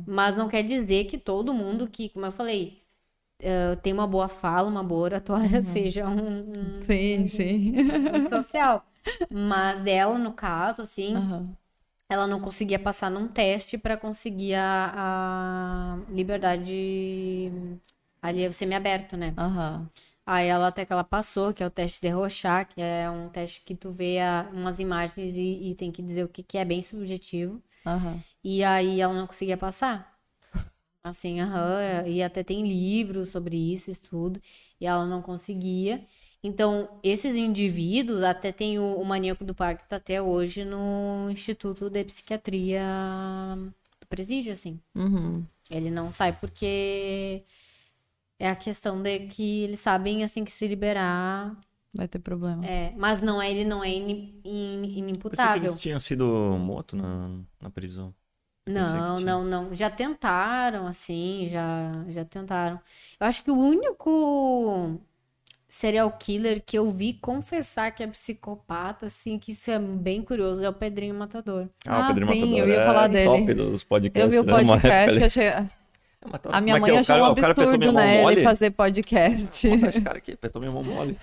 Mas 0.07 0.37
não 0.37 0.49
quer 0.49 0.63
dizer 0.63 1.05
que 1.07 1.19
todo 1.19 1.55
mundo 1.55 1.89
que, 1.89 2.09
como 2.11 2.27
eu 2.27 2.33
falei, 2.33 2.83
eh, 3.41 3.77
tem 3.77 3.93
uma 3.93 4.07
boa 4.07 4.29
fala, 4.29 4.69
uma 4.69 4.83
boa 4.83 5.03
oratória, 5.03 5.61
seja 5.63 6.09
um, 6.09 6.79
um 6.79 6.83
Sim, 6.83 7.29
sim. 7.29 7.75
social. 8.29 8.87
Mas 9.31 9.87
ela, 9.87 10.19
no 10.19 10.33
caso, 10.33 10.83
assim, 10.83 11.15
Aham. 11.15 11.57
ela 12.09 12.27
não 12.27 12.41
conseguia 12.41 12.79
passar 12.79 13.11
num 13.11 13.29
teste 13.29 13.79
para 13.79 13.97
conseguir 13.97 14.55
a, 14.55 15.99
a 16.07 16.13
liberdade 16.13 17.53
ali, 18.23 18.47
o 18.47 18.53
semiaberto, 18.53 19.17
né? 19.17 19.35
Aham. 19.37 19.87
Aí 20.27 20.47
ela 20.49 20.69
até 20.69 20.85
que 20.87 20.93
ela 20.93 21.05
passou, 21.05 21.53
que 21.53 21.63
é 21.63 21.67
o 21.67 21.71
teste 21.71 22.01
de 22.01 22.09
Rorschach, 22.09 22.75
que 22.75 22.81
é 22.81 23.11
um 23.11 23.29
teste 23.29 23.63
que 23.63 23.75
tu 23.75 23.91
vê 23.91 24.21
a- 24.21 24.49
umas 24.53 24.79
imagens 24.81 25.35
e, 25.37 25.71
e 25.71 25.75
tem 25.75 25.93
que 25.93 26.03
dizer 26.03 26.25
o 26.25 26.29
que, 26.29 26.43
que 26.43 26.57
é 26.59 26.65
bem 26.65 26.81
subjetivo. 26.83 27.63
Aham. 27.87 28.23
E 28.43 28.63
aí 28.65 29.01
ela 29.01 29.15
não 29.15 29.27
conseguia 29.27 29.57
passar. 29.57 30.19
Assim, 31.03 31.41
aham. 31.41 32.07
E 32.07 32.23
até 32.23 32.43
tem 32.43 32.67
livros 32.67 33.31
sobre 33.31 33.57
isso, 33.57 33.91
estudo. 33.91 34.41
E 34.81 34.87
ela 34.87 35.07
não 35.07 35.23
conseguia. 35.23 36.05
Então, 36.43 37.01
esses 37.03 37.35
indivíduos, 37.37 38.23
até 38.23 38.53
tem 38.53 38.79
o, 38.79 38.97
o 39.01 39.05
maníaco 39.05 39.45
do 39.45 39.55
parque, 39.55 39.89
tá 39.89 39.97
até 39.97 40.21
hoje 40.23 40.65
no 40.65 41.31
Instituto 41.31 41.89
de 41.91 42.05
Psiquiatria 42.05 42.83
do 44.01 44.07
Presídio, 44.07 44.53
assim. 44.53 44.81
Uhum. 44.95 45.47
Ele 45.71 45.91
não 45.91 46.13
sai 46.13 46.33
porque 46.33 47.43
é 48.39 48.49
a 48.49 48.57
questão 48.57 49.01
de 49.03 49.21
que 49.29 49.63
eles 49.65 49.81
sabem, 49.81 50.25
assim, 50.25 50.45
que 50.45 50.51
se 50.51 50.67
liberar. 50.67 51.57
Vai 51.95 52.09
ter 52.09 52.19
problema. 52.19 52.65
É, 52.67 52.93
mas 52.97 53.23
não 53.23 53.41
é, 53.41 53.51
ele 53.51 53.65
não 53.65 53.83
é 53.85 53.89
ini- 53.91 54.41
in- 54.45 54.81
Pensei 54.83 54.93
que 54.93 54.99
inimputável. 54.99 55.63
eles 55.71 55.81
tinham 55.81 56.01
sido 56.01 56.27
morto 56.59 56.97
na, 56.97 57.31
na 57.61 57.71
prisão. 57.71 58.13
Não, 58.67 59.21
não, 59.21 59.45
não. 59.45 59.75
Já 59.75 59.91
tentaram, 59.91 60.87
assim, 60.87 61.49
já, 61.51 61.93
já 62.09 62.25
tentaram. 62.25 62.81
Eu 63.21 63.27
acho 63.27 63.45
que 63.45 63.51
o 63.51 63.55
único 63.59 64.99
serial 65.69 66.11
killer 66.19 66.63
que 66.65 66.79
eu 66.79 66.89
vi 66.91 67.15
confessar 67.15 67.91
que 67.93 68.03
é 68.03 68.07
psicopata, 68.07 69.07
assim, 69.07 69.39
que 69.39 69.53
isso 69.53 69.71
é 69.71 69.79
bem 69.79 70.23
curioso, 70.23 70.63
é 70.65 70.69
o 70.69 70.73
Pedrinho 70.73 71.15
Matador. 71.15 71.69
Ah, 71.87 71.99
o 71.99 72.03
Ah, 72.03 72.07
Pedro 72.09 72.27
sim, 72.33 72.41
Matador 72.41 72.59
eu 72.59 72.69
ia 72.69 72.81
é 72.81 72.87
falar 72.87 73.07
dele. 73.09 73.31
top 73.39 73.55
dos 73.55 73.83
Eu 73.83 73.89
podcasts. 73.89 74.35
vi 74.35 74.39
o 74.41 74.45
né? 74.45 74.53
Podcast, 74.53 75.11
ali. 75.11 75.21
eu 75.21 75.27
achei... 75.27 75.51
Ah, 76.25 76.29
mas 76.33 76.41
tá- 76.41 76.51
A 76.53 76.61
minha 76.61 76.77
é 76.77 76.81
mãe 76.81 76.91
é? 76.91 76.95
O 76.95 76.99
achou 76.99 77.17
cara- 77.17 77.29
um 77.29 77.33
o 77.33 77.35
cara 77.37 77.53
apertou 77.53 77.79
minha 77.79 77.91
absurdo, 77.91 78.07
né? 78.07 78.33
Ele 78.33 78.43
fazer 78.43 78.71
podcast. 78.71 79.69
Esse 79.69 80.01
cara 80.01 80.19
aqui, 80.19 80.33
apertou 80.33 80.61
minha 80.61 80.73
mão 80.73 80.83
mole. 80.83 81.17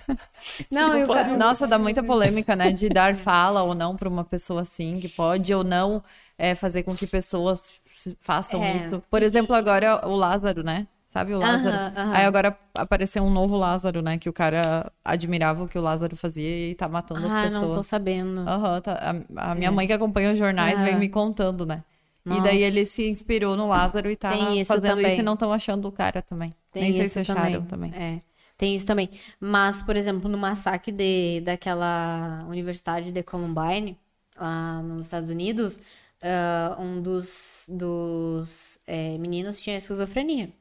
Não, 0.70 0.96
eu, 0.96 1.36
Nossa, 1.36 1.66
dá 1.66 1.78
muita 1.78 2.02
polêmica, 2.02 2.54
né? 2.56 2.70
De 2.72 2.88
dar 2.88 3.14
fala 3.16 3.62
ou 3.62 3.74
não 3.74 3.96
pra 3.96 4.08
uma 4.08 4.24
pessoa 4.24 4.62
assim, 4.62 5.00
que 5.00 5.08
pode 5.08 5.52
ou 5.52 5.64
não 5.64 6.02
é, 6.38 6.54
fazer 6.54 6.82
com 6.82 6.94
que 6.94 7.06
pessoas 7.06 7.80
façam 8.20 8.62
É. 8.62 8.76
isso. 8.76 9.02
Por 9.10 9.22
exemplo, 9.22 9.54
agora 9.54 10.06
o 10.06 10.14
Lázaro, 10.14 10.62
né? 10.62 10.86
Sabe 11.06 11.34
o 11.34 11.38
Lázaro? 11.38 11.76
Aham, 11.76 11.92
aham. 11.94 12.12
Aí 12.14 12.24
agora 12.24 12.56
apareceu 12.74 13.22
um 13.22 13.30
novo 13.30 13.54
Lázaro, 13.54 14.00
né? 14.00 14.16
Que 14.16 14.30
o 14.30 14.32
cara 14.32 14.90
admirava 15.04 15.62
o 15.62 15.68
que 15.68 15.78
o 15.78 15.82
Lázaro 15.82 16.16
fazia 16.16 16.70
e 16.70 16.74
tá 16.74 16.88
matando 16.88 17.26
as 17.26 17.32
ah, 17.34 17.42
pessoas. 17.42 17.62
não 17.62 17.74
tô 17.74 17.82
sabendo. 17.82 18.40
Aham, 18.48 18.80
tá. 18.80 19.22
A, 19.36 19.50
a 19.50 19.54
minha 19.54 19.70
mãe 19.70 19.86
que 19.86 19.92
acompanha 19.92 20.32
os 20.32 20.38
jornais 20.38 20.80
vem 20.80 20.96
me 20.96 21.10
contando, 21.10 21.66
né? 21.66 21.82
E 22.24 22.28
Nossa. 22.28 22.42
daí 22.42 22.62
ele 22.62 22.84
se 22.84 23.08
inspirou 23.08 23.56
no 23.56 23.68
Lázaro 23.68 24.10
e 24.10 24.16
tá 24.16 24.32
isso 24.50 24.68
fazendo 24.68 24.96
também. 24.96 25.10
isso 25.10 25.20
e 25.20 25.24
não 25.24 25.34
estão 25.34 25.52
achando 25.52 25.88
o 25.88 25.92
cara 25.92 26.22
também. 26.22 26.54
Tem 26.70 26.82
Nem 26.84 26.92
sei 26.92 27.08
se 27.08 27.18
acharam 27.20 27.64
também. 27.64 27.92
É, 27.94 28.20
tem 28.56 28.76
isso 28.76 28.86
também. 28.86 29.10
Mas, 29.40 29.82
por 29.82 29.96
exemplo, 29.96 30.30
no 30.30 30.38
massacre 30.38 30.92
de, 30.92 31.40
daquela 31.40 32.46
universidade 32.48 33.10
de 33.10 33.22
Columbine, 33.24 33.98
lá 34.36 34.80
nos 34.82 35.06
Estados 35.06 35.30
Unidos, 35.30 35.80
ah, 36.22 36.76
um 36.78 37.02
dos, 37.02 37.66
dos 37.68 38.78
é, 38.86 39.18
meninos 39.18 39.60
tinha 39.60 39.76
esquizofrenia. 39.76 40.52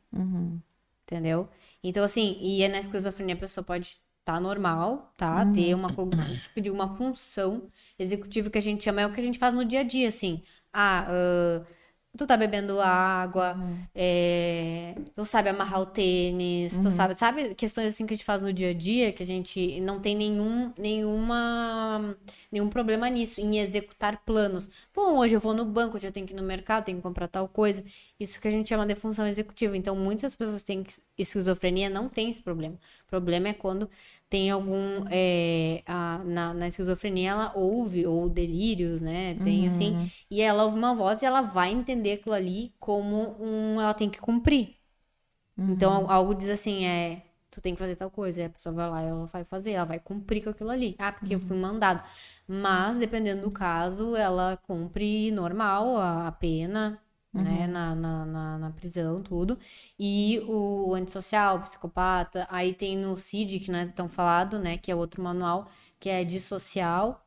Entendeu? 1.05 1.47
Então, 1.83 2.03
assim, 2.03 2.37
e 2.41 2.67
na 2.67 2.79
esquizofrenia 2.79 3.35
a 3.35 3.37
pessoa 3.37 3.63
pode 3.63 3.99
estar 4.19 4.39
normal, 4.39 5.13
tá? 5.17 5.45
Ter 5.53 5.75
uma, 5.75 5.89
de 6.59 6.69
uma 6.71 6.95
função 6.95 7.63
executiva 7.97 8.49
que 8.49 8.57
a 8.57 8.61
gente 8.61 8.83
chama, 8.83 9.01
é 9.01 9.05
o 9.05 9.11
que 9.11 9.19
a 9.19 9.23
gente 9.23 9.37
faz 9.37 9.53
no 9.53 9.63
dia 9.63 9.81
a 9.81 9.83
dia, 9.83 10.07
assim. 10.07 10.41
Ah, 10.73 11.05
ah, 11.09 11.65
tu 12.17 12.27
tá 12.27 12.35
bebendo 12.35 12.79
água, 12.81 13.55
é, 13.95 14.95
tu 15.13 15.23
sabe 15.25 15.49
amarrar 15.49 15.81
o 15.81 15.85
tênis, 15.85 16.77
tu 16.79 16.91
sabe, 16.91 17.15
sabe 17.15 17.55
questões 17.55 17.87
assim 17.87 18.05
que 18.05 18.13
a 18.13 18.17
gente 18.17 18.25
faz 18.25 18.41
no 18.41 18.51
dia 18.51 18.71
a 18.71 18.73
dia, 18.73 19.13
que 19.13 19.23
a 19.23 19.25
gente 19.25 19.79
não 19.81 19.99
tem 19.99 20.15
nenhum, 20.15 20.73
nenhuma, 20.77 22.17
nenhum 22.51 22.69
problema 22.69 23.09
nisso, 23.09 23.39
em 23.39 23.59
executar 23.59 24.23
planos. 24.25 24.69
Pô, 24.91 25.19
hoje 25.19 25.35
eu 25.35 25.39
vou 25.39 25.53
no 25.53 25.63
banco, 25.65 25.95
hoje 25.95 26.07
eu 26.07 26.11
tenho 26.11 26.27
que 26.27 26.33
ir 26.33 26.35
no 26.35 26.43
mercado, 26.43 26.85
tenho 26.85 26.97
que 26.97 27.03
comprar 27.03 27.27
tal 27.27 27.47
coisa. 27.47 27.83
Isso 28.19 28.39
que 28.41 28.47
a 28.47 28.51
gente 28.51 28.67
chama 28.69 28.85
de 28.85 28.93
função 28.95 29.25
executiva. 29.27 29.75
Então, 29.77 29.95
muitas 29.95 30.35
pessoas 30.35 30.63
têm 30.63 30.85
esquizofrenia, 31.17 31.89
não 31.89 32.09
tem 32.09 32.29
esse 32.29 32.41
problema. 32.41 32.75
O 33.05 33.09
problema 33.09 33.49
é 33.49 33.53
quando 33.53 33.89
tem 34.31 34.51
algum. 34.51 35.05
é, 35.11 35.83
a- 35.87 36.23
na, 36.25 36.55
na 36.55 36.69
esquizofrenia, 36.69 37.31
ela 37.31 37.53
ouve, 37.55 38.07
ou 38.07 38.29
delírios, 38.29 39.01
né? 39.01 39.35
Tem 39.43 39.67
assim. 39.67 39.95
E 40.31 40.41
ela 40.41 40.63
ouve 40.65 40.77
uma 40.79 40.95
voz 40.95 41.21
e 41.21 41.27
ela 41.27 41.41
vai 41.43 41.71
entender 41.71 42.13
aquilo 42.13 42.35
ali 42.35 42.73
como 42.79 43.37
um. 43.39 43.79
Ela 43.81 43.93
tem 43.95 44.09
que 44.09 44.21
cumprir. 44.21 44.77
Então, 45.67 46.09
algo 46.09 46.33
diz 46.35 46.49
assim, 46.49 46.85
é. 46.85 47.23
Tu 47.49 47.59
tem 47.61 47.73
que 47.73 47.79
fazer 47.79 47.95
tal 47.97 48.09
coisa. 48.11 48.41
E 48.41 48.45
a 48.45 48.49
pessoa 48.49 48.73
vai 48.73 48.89
lá 48.89 49.03
e 49.03 49.07
ela 49.07 49.25
vai 49.25 49.43
fazer, 49.43 49.71
ela 49.73 49.85
vai 49.85 49.99
cumprir 49.99 50.43
com 50.43 50.49
aquilo 50.51 50.69
ali. 50.69 50.95
Ah, 50.99 51.11
porque 51.11 51.35
eu 51.35 51.39
fui 51.39 51.57
mandado. 51.57 52.01
Mas, 52.47 52.97
dependendo 52.97 53.41
do 53.43 53.51
caso, 53.51 54.15
ela 54.15 54.57
cumpre 54.65 55.31
normal 55.31 55.97
a, 55.97 56.27
a 56.27 56.31
pena, 56.31 56.99
né? 57.33 57.67
Na, 57.67 57.95
na, 57.95 58.25
na, 58.25 58.57
na 58.57 58.69
prisão, 58.71 59.21
tudo. 59.21 59.57
E 59.99 60.39
o 60.47 60.93
antissocial, 60.93 61.57
o 61.57 61.61
psicopata. 61.61 62.47
Aí 62.49 62.73
tem 62.73 62.97
no 62.97 63.15
CID, 63.15 63.59
que 63.59 63.71
não 63.71 63.79
é 63.79 63.85
tão 63.85 64.07
falado, 64.07 64.59
né? 64.59 64.77
Que 64.77 64.91
é 64.91 64.95
outro 64.95 65.23
manual, 65.23 65.69
que 65.99 66.09
é 66.09 66.23
dissocial. 66.23 67.25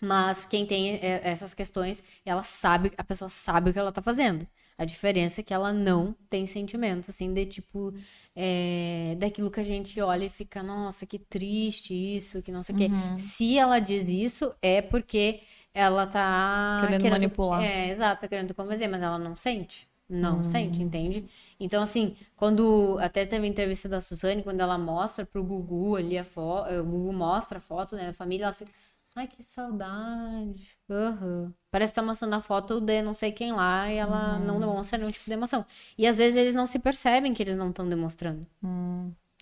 Mas 0.00 0.46
quem 0.46 0.64
tem 0.64 0.94
é, 0.94 1.20
essas 1.22 1.52
questões, 1.52 2.02
ela 2.24 2.42
sabe, 2.42 2.92
a 2.96 3.04
pessoa 3.04 3.28
sabe 3.28 3.70
o 3.70 3.72
que 3.72 3.78
ela 3.78 3.92
tá 3.92 4.00
fazendo. 4.00 4.46
A 4.78 4.84
diferença 4.86 5.42
é 5.42 5.44
que 5.44 5.52
ela 5.52 5.74
não 5.74 6.14
tem 6.30 6.46
sentimento, 6.46 7.10
assim, 7.10 7.34
de 7.34 7.44
tipo, 7.44 7.92
é, 8.34 9.14
daquilo 9.18 9.50
que 9.50 9.60
a 9.60 9.64
gente 9.64 10.00
olha 10.00 10.24
e 10.24 10.28
fica, 10.30 10.62
nossa, 10.62 11.04
que 11.04 11.18
triste 11.18 11.92
isso, 11.92 12.40
que 12.40 12.50
não 12.50 12.62
sei 12.62 12.74
o 12.74 12.78
quê. 12.78 12.88
Se 13.18 13.58
ela 13.58 13.78
diz 13.78 14.08
isso, 14.08 14.54
é 14.62 14.80
porque 14.80 15.40
ela 15.74 16.06
tá 16.06 16.78
Querendo 16.86 17.10
manipular. 17.10 17.62
É, 17.62 17.90
exato, 17.90 18.22
tá 18.22 18.28
querendo 18.28 18.54
convencer, 18.54 18.88
mas 18.88 19.02
ela 19.02 19.18
não 19.18 19.34
sente. 19.36 19.88
Não 20.08 20.40
Hum. 20.40 20.44
sente, 20.44 20.82
entende? 20.82 21.24
Então, 21.60 21.80
assim, 21.82 22.16
quando. 22.34 22.98
Até 23.00 23.24
teve 23.24 23.46
a 23.46 23.48
entrevista 23.48 23.88
da 23.88 24.00
Suzane, 24.00 24.42
quando 24.42 24.60
ela 24.60 24.76
mostra 24.76 25.24
pro 25.24 25.42
Gugu 25.44 25.94
ali 25.96 26.18
a 26.18 26.24
foto. 26.24 26.72
O 26.74 26.84
Gugu 26.84 27.12
mostra 27.12 27.58
a 27.58 27.60
foto, 27.60 27.94
né, 27.94 28.06
da 28.08 28.12
família, 28.12 28.46
ela 28.46 28.52
fica. 28.52 28.72
Ai, 29.14 29.28
que 29.28 29.40
saudade. 29.42 30.76
Aham. 30.90 31.52
Parece 31.70 31.92
que 31.92 31.96
tá 31.96 32.02
mostrando 32.02 32.34
a 32.34 32.40
foto 32.40 32.80
de 32.80 33.02
não 33.02 33.14
sei 33.14 33.30
quem 33.32 33.52
lá 33.52 33.88
e 33.90 33.96
ela 33.96 34.38
Uhum. 34.38 34.44
não 34.46 34.58
demonstra 34.58 34.98
nenhum 34.98 35.10
tipo 35.12 35.24
de 35.26 35.32
emoção. 35.32 35.64
E 35.98 36.06
às 36.06 36.16
vezes 36.18 36.36
eles 36.36 36.54
não 36.54 36.66
se 36.66 36.78
percebem 36.80 37.32
que 37.34 37.42
eles 37.42 37.56
não 37.56 37.70
estão 37.70 37.88
demonstrando. 37.88 38.44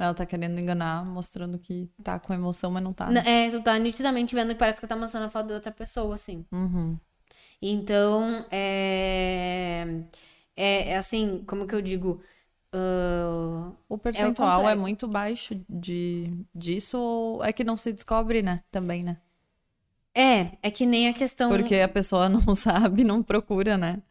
Ela 0.01 0.15
tá 0.15 0.25
querendo 0.27 0.59
enganar, 0.59 1.05
mostrando 1.05 1.59
que 1.59 1.91
tá 2.03 2.19
com 2.19 2.33
emoção, 2.33 2.71
mas 2.71 2.83
não 2.83 2.93
tá. 2.93 3.09
É, 3.27 3.51
tu 3.51 3.63
tá 3.63 3.79
nitidamente 3.79 4.35
vendo 4.35 4.51
que 4.51 4.55
parece 4.59 4.81
que 4.81 4.87
tá 4.87 4.97
mostrando 4.97 5.25
a 5.27 5.31
foto 5.31 5.49
de 5.49 5.55
outra 5.55 5.73
pessoa, 5.73 6.15
assim. 6.15 6.45
Uhum. 6.53 6.99
Então, 7.61 8.47
é, 8.51 9.87
é, 10.57 10.91
é 10.91 10.97
assim, 10.97 11.45
como 11.47 11.67
que 11.67 11.75
eu 11.75 11.83
digo? 11.83 12.23
Ah, 12.73 13.73
O 13.89 13.99
percentual 13.99 14.69
é, 14.69 14.75
complexo. 14.75 14.81
muito 14.81 15.09
baixo 15.09 15.65
de, 15.69 16.33
disso, 16.55 16.99
ou 16.99 17.45
é 17.45 17.53
que 17.53 17.65
não 17.65 17.77
se 17.77 17.93
descobre, 17.93 18.43
né? 18.43 18.61
Também, 18.71 19.03
né? 19.03 19.19
é, 20.15 20.59
é 20.63 20.71
que 20.71 20.85
nem 20.85 21.09
a 21.09 21.13
questão. 21.15 21.49
Porque 21.51 21.77
a 21.77 21.89
pessoa 21.89 22.29
não 22.29 22.41
sabe, 22.55 23.05
não 23.05 23.23
procura, 23.23 23.79
né? 23.79 24.03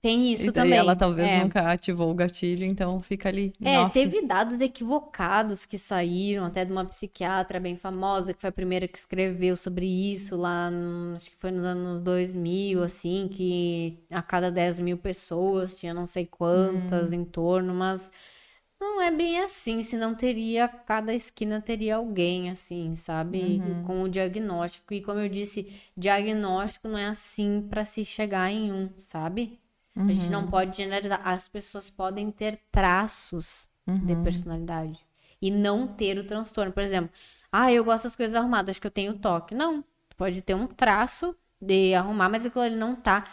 Tem 0.00 0.32
isso 0.32 0.44
e 0.44 0.52
daí 0.52 0.52
também. 0.52 0.78
ela 0.78 0.94
talvez 0.94 1.28
é. 1.28 1.42
nunca 1.42 1.70
ativou 1.72 2.10
o 2.10 2.14
gatilho, 2.14 2.64
então 2.64 3.00
fica 3.00 3.28
ali. 3.28 3.52
É, 3.62 3.78
off. 3.80 3.92
teve 3.92 4.22
dados 4.22 4.60
equivocados 4.60 5.66
que 5.66 5.76
saíram 5.78 6.44
até 6.44 6.64
de 6.64 6.70
uma 6.72 6.84
psiquiatra 6.84 7.58
bem 7.58 7.76
famosa, 7.76 8.32
que 8.32 8.40
foi 8.40 8.50
a 8.50 8.52
primeira 8.52 8.86
que 8.86 8.96
escreveu 8.98 9.56
sobre 9.56 9.86
isso 9.86 10.36
lá, 10.36 10.70
no- 10.70 11.16
acho 11.16 11.30
que 11.30 11.36
foi 11.36 11.50
nos 11.50 11.64
anos 11.64 12.00
2000, 12.00 12.82
assim, 12.82 13.28
que 13.28 13.98
a 14.10 14.22
cada 14.22 14.50
10 14.50 14.78
mil 14.78 14.98
pessoas 14.98 15.76
tinha 15.76 15.92
não 15.94 16.06
sei 16.06 16.24
quantas 16.26 17.12
em 17.12 17.24
torno, 17.24 17.74
mas 17.74 18.10
não 18.80 19.00
é 19.02 19.10
bem 19.10 19.40
assim, 19.40 19.82
senão 19.82 20.14
teria, 20.14 20.68
cada 20.68 21.14
esquina 21.14 21.60
teria 21.60 21.96
alguém, 21.96 22.50
assim, 22.50 22.94
sabe, 22.94 23.60
com 23.86 24.02
o 24.02 24.08
diagnóstico. 24.08 24.92
E 24.94 25.00
como 25.00 25.18
eu 25.20 25.28
disse, 25.28 25.72
diagnóstico 25.96 26.86
não 26.88 26.98
é 26.98 27.06
assim 27.06 27.62
pra 27.68 27.84
se 27.84 28.04
chegar 28.04 28.50
em 28.52 28.72
um, 28.72 28.90
sabe? 28.98 29.58
A 29.96 30.12
gente 30.12 30.30
não 30.30 30.46
pode 30.46 30.76
generalizar. 30.76 31.20
As 31.24 31.48
pessoas 31.48 31.88
podem 31.88 32.30
ter 32.30 32.60
traços 32.70 33.68
de 33.86 34.14
personalidade 34.16 34.98
e 35.40 35.50
não 35.50 35.86
ter 35.86 36.18
o 36.18 36.24
transtorno. 36.24 36.72
Por 36.72 36.82
exemplo, 36.82 37.10
ah, 37.50 37.72
eu 37.72 37.82
gosto 37.84 38.04
das 38.04 38.16
coisas 38.16 38.34
arrumadas, 38.36 38.70
acho 38.74 38.80
que 38.80 38.86
eu 38.86 38.90
tenho 38.90 39.14
toque. 39.18 39.54
Não, 39.54 39.82
tu 40.08 40.16
pode 40.16 40.42
ter 40.42 40.54
um 40.54 40.66
traço 40.66 41.34
de 41.60 41.94
arrumar, 41.94 42.28
mas 42.28 42.44
aquilo 42.44 42.64
ali 42.64 42.76
não 42.76 42.94
tá 42.96 43.24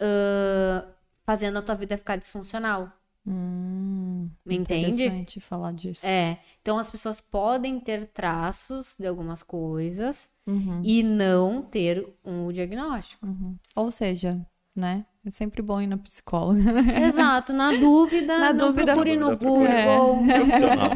ah, 0.00 0.86
fazendo 1.24 1.58
a 1.58 1.62
tua 1.62 1.74
vida 1.74 1.98
ficar 1.98 2.16
disfuncional. 2.16 2.90
Hum, 3.26 4.30
Entende? 4.46 5.02
Interessante 5.02 5.38
falar 5.40 5.72
disso. 5.72 6.06
É. 6.06 6.38
Então 6.62 6.78
as 6.78 6.88
pessoas 6.88 7.20
podem 7.20 7.78
ter 7.78 8.06
traços 8.06 8.96
de 8.98 9.06
algumas 9.06 9.42
coisas 9.42 10.30
Uhum. 10.46 10.80
e 10.82 11.02
não 11.02 11.60
ter 11.60 12.06
um 12.24 12.50
diagnóstico. 12.50 13.26
Ou 13.76 13.90
seja, 13.90 14.40
né? 14.74 15.04
É 15.28 15.30
sempre 15.30 15.60
bom 15.60 15.78
ir 15.78 15.86
na 15.86 15.98
psicóloga. 15.98 16.72
né? 16.82 17.04
Exato. 17.06 17.52
Na 17.52 17.72
dúvida, 17.72 18.38
Na 18.38 18.50
não 18.52 18.68
dúvida- 18.68 18.92
procure 18.94 19.16
no. 19.16 19.36
Google. 19.36 20.24
Profissional. 20.24 20.90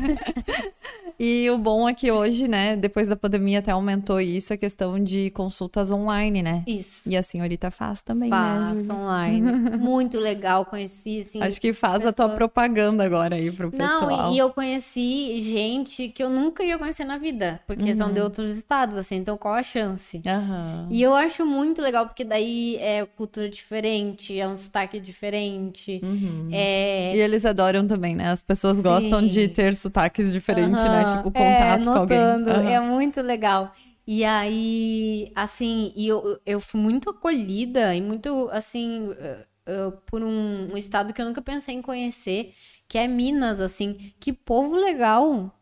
E 1.18 1.48
o 1.50 1.58
bom 1.58 1.88
é 1.88 1.94
que 1.94 2.10
hoje, 2.10 2.48
né, 2.48 2.76
depois 2.76 3.08
da 3.08 3.16
pandemia 3.16 3.58
até 3.60 3.70
aumentou 3.70 4.20
isso, 4.20 4.52
a 4.52 4.56
questão 4.56 4.98
de 5.02 5.30
consultas 5.30 5.90
online, 5.90 6.42
né? 6.42 6.64
Isso. 6.66 7.08
E 7.08 7.16
a 7.16 7.22
senhorita 7.22 7.70
faz 7.70 8.02
também, 8.02 8.30
né? 8.30 8.36
Faça 8.36 8.74
Júlia? 8.82 8.94
online. 8.94 9.52
Muito 9.78 10.18
legal, 10.18 10.64
conheci, 10.66 11.20
assim. 11.20 11.42
Acho 11.42 11.60
que 11.60 11.72
faz 11.72 11.96
a 12.06 12.12
tua 12.12 12.26
pessoas- 12.26 12.36
propaganda 12.36 13.04
agora 13.04 13.36
aí 13.36 13.50
pro 13.50 13.70
pessoal. 13.70 14.00
Não, 14.10 14.32
e 14.34 14.38
eu 14.38 14.50
conheci 14.50 15.40
gente 15.42 16.08
que 16.08 16.22
eu 16.22 16.30
nunca 16.30 16.62
ia 16.64 16.78
conhecer 16.78 17.04
na 17.04 17.18
vida, 17.18 17.60
porque 17.66 17.94
são 17.94 18.12
de 18.12 18.18
Uhum. 18.18 18.24
outros 18.24 18.56
estados, 18.56 18.96
assim, 18.96 19.16
então 19.16 19.36
qual 19.36 19.54
a 19.54 19.62
chance? 19.62 20.20
Aham. 20.26 20.88
E 20.90 21.02
eu 21.02 21.14
acho 21.14 21.44
muito 21.46 21.80
legal, 21.82 22.06
porque 22.06 22.24
daí 22.24 22.76
é 22.80 23.04
cultura 23.04 23.48
diferente, 23.48 24.38
é 24.38 24.46
um 24.48 24.56
sotaque 24.56 24.98
diferente. 25.00 26.00
Uhum. 26.02 26.48
É. 26.52 27.14
E 27.14 27.20
eles 27.20 27.44
adoram 27.44 27.86
também, 27.86 28.14
né? 28.16 28.28
As 28.30 28.42
pessoas 28.42 28.78
gostam 28.78 29.20
Sim. 29.20 29.28
de 29.28 29.48
ter 29.48 29.74
sotaques 29.74 30.32
diferentes, 30.32 30.82
né? 30.82 31.01
Aham, 31.02 31.22
Tipo, 31.22 31.30
é, 31.34 31.76
contato 31.76 31.90
com 31.90 31.98
alguém. 31.98 32.20
notando, 32.20 32.48
Aham. 32.48 32.60
É 32.60 32.80
muito 32.80 33.20
legal. 33.22 33.72
E 34.06 34.24
aí, 34.24 35.30
assim, 35.34 35.92
e 35.96 36.08
eu, 36.08 36.40
eu 36.44 36.60
fui 36.60 36.80
muito 36.80 37.08
acolhida 37.10 37.94
e 37.94 38.00
muito, 38.00 38.48
assim, 38.52 39.10
eh, 39.18 39.46
eh, 39.66 39.92
por 40.06 40.22
um, 40.22 40.72
um 40.72 40.76
estado 40.76 41.12
que 41.14 41.22
eu 41.22 41.26
nunca 41.26 41.40
pensei 41.40 41.74
em 41.76 41.82
conhecer, 41.82 42.52
que 42.88 42.98
é 42.98 43.06
Minas, 43.06 43.60
assim. 43.60 43.94
Que 44.18 44.32
povo 44.32 44.74
legal! 44.76 45.52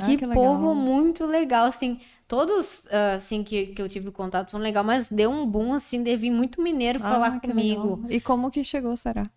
Ah, 0.00 0.04
Que, 0.04 0.16
que 0.16 0.24
legal. 0.26 0.42
povo 0.42 0.74
muito 0.74 1.26
legal, 1.26 1.64
assim. 1.66 1.98
Todos, 2.28 2.86
ah, 2.90 3.14
assim, 3.14 3.42
que, 3.42 3.66
que 3.68 3.82
eu 3.82 3.88
tive 3.88 4.10
contato 4.12 4.50
foram 4.50 4.62
legal, 4.64 4.84
mas 4.84 5.10
deu 5.10 5.30
um 5.30 5.44
boom, 5.46 5.72
assim, 5.74 6.02
de 6.02 6.16
vir 6.16 6.30
muito 6.30 6.62
mineiro 6.62 7.00
falar 7.00 7.32
Ah, 7.32 7.40
que 7.40 7.48
comigo. 7.48 7.96
legal. 7.96 8.10
E 8.10 8.20
como 8.20 8.50
que 8.50 8.62
chegou, 8.62 8.96
será? 8.96 9.28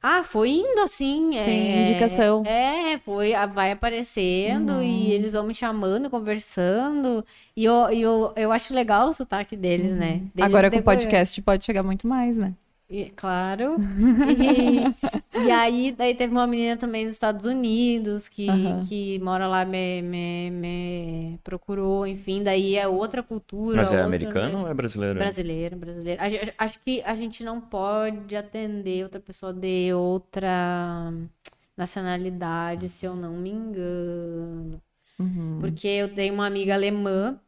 Ah, 0.00 0.22
foi 0.22 0.50
indo 0.50 0.80
assim. 0.80 1.32
Sim, 1.32 1.38
é, 1.70 1.90
indicação. 1.90 2.42
É, 2.46 2.98
foi, 2.98 3.32
vai 3.52 3.72
aparecendo 3.72 4.74
Uhum. 4.74 4.82
e 4.82 5.12
eles 5.12 5.32
vão 5.32 5.44
me 5.44 5.54
chamando, 5.54 6.08
conversando. 6.08 7.24
E 7.56 7.64
eu, 7.64 7.74
eu, 7.90 8.32
eu 8.36 8.52
acho 8.52 8.72
legal 8.72 9.08
o 9.08 9.12
sotaque 9.12 9.56
deles, 9.56 9.96
né? 9.96 10.12
Deles 10.12 10.30
Uhum. 10.38 10.44
Agora 10.44 10.70
de 10.70 10.76
com 10.76 10.80
o 10.80 10.84
podcast 10.84 11.42
pode 11.42 11.64
chegar 11.64 11.82
muito 11.82 12.06
mais, 12.06 12.36
né? 12.36 12.54
E- 12.90 13.10
claro. 13.16 13.76
E, 15.34 15.46
e 15.46 15.50
aí, 15.50 15.92
daí 15.92 16.14
teve 16.14 16.32
uma 16.32 16.46
menina 16.46 16.76
também 16.76 17.04
dos 17.06 17.14
Estados 17.14 17.44
Unidos 17.44 18.28
que, 18.28 18.46
que 18.88 19.18
mora 19.20 19.46
lá, 19.46 19.64
me, 19.64 20.02
me, 20.02 20.50
me 20.50 21.38
procurou, 21.44 22.06
enfim, 22.06 22.42
daí 22.42 22.76
é 22.76 22.88
outra 22.88 23.22
cultura. 23.22 23.76
Mas 23.78 23.88
é 23.88 23.90
outro- 23.92 24.06
americano 24.06 24.60
ou 24.62 24.68
é 24.68 24.74
brasileiro? 24.74 25.18
Brasileiro, 25.18 25.76
brasileiro. 25.76 26.22
A 26.22 26.28
gente- 26.28 26.54
Acho 26.58 26.78
que 26.80 27.02
a 27.02 27.14
gente 27.14 27.44
não 27.44 27.60
pode 27.60 28.34
atender 28.34 29.02
outra 29.04 29.20
pessoa 29.20 29.52
de 29.52 29.92
outra 29.92 31.12
nacionalidade, 31.76 32.88
se 32.88 33.06
eu 33.06 33.14
não 33.14 33.32
me 33.34 33.50
engano. 33.50 34.80
Uhum. 35.18 35.58
Porque 35.60 35.86
eu 35.88 36.08
tenho 36.08 36.34
uma 36.34 36.46
amiga 36.46 36.74
alemã 36.74 37.38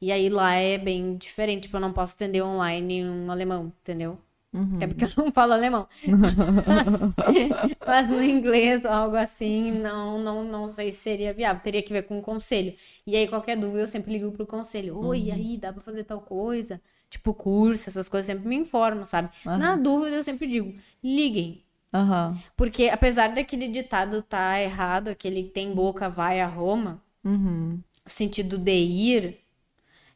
e 0.00 0.10
aí 0.12 0.28
lá 0.28 0.54
é 0.54 0.78
bem 0.78 1.16
diferente. 1.16 1.62
Tipo, 1.64 1.76
eu 1.76 1.80
não 1.80 1.92
posso 1.92 2.14
atender 2.14 2.42
online 2.42 3.04
um 3.04 3.30
alemão, 3.30 3.72
entendeu? 3.82 4.18
Uhum. 4.56 4.76
Até 4.76 4.86
porque 4.86 5.04
eu 5.04 5.10
não 5.24 5.30
falo 5.30 5.52
alemão. 5.52 5.86
Mas 7.86 8.08
no 8.08 8.22
inglês 8.22 8.84
ou 8.84 8.90
algo 8.90 9.16
assim, 9.16 9.70
não, 9.72 10.18
não, 10.18 10.44
não 10.44 10.68
sei 10.68 10.90
se 10.92 10.98
seria 10.98 11.34
viável. 11.34 11.62
Teria 11.62 11.82
que 11.82 11.92
ver 11.92 12.02
com 12.02 12.18
o 12.18 12.22
conselho. 12.22 12.74
E 13.06 13.14
aí, 13.16 13.28
qualquer 13.28 13.56
dúvida, 13.56 13.80
eu 13.80 13.88
sempre 13.88 14.12
ligo 14.12 14.32
pro 14.32 14.46
conselho. 14.46 14.98
Oi, 14.98 15.24
e 15.24 15.30
aí, 15.32 15.56
dá 15.56 15.72
pra 15.72 15.82
fazer 15.82 16.04
tal 16.04 16.20
coisa? 16.20 16.80
Tipo, 17.10 17.32
curso, 17.34 17.88
essas 17.88 18.08
coisas, 18.08 18.26
sempre 18.26 18.48
me 18.48 18.56
informam, 18.56 19.04
sabe? 19.04 19.28
Na 19.44 19.76
dúvida, 19.76 20.16
eu 20.16 20.24
sempre 20.24 20.46
digo, 20.46 20.74
liguem. 21.02 21.62
Aham. 21.94 22.36
Porque 22.56 22.88
apesar 22.88 23.28
daquele 23.28 23.68
ditado 23.68 24.22
tá 24.22 24.60
errado, 24.60 25.08
aquele 25.08 25.44
tem 25.44 25.72
boca, 25.74 26.08
vai 26.08 26.40
a 26.40 26.46
Roma, 26.46 27.00
Uhum. 27.24 27.80
o 28.04 28.10
sentido 28.10 28.58
de 28.58 28.72
ir, 28.72 29.38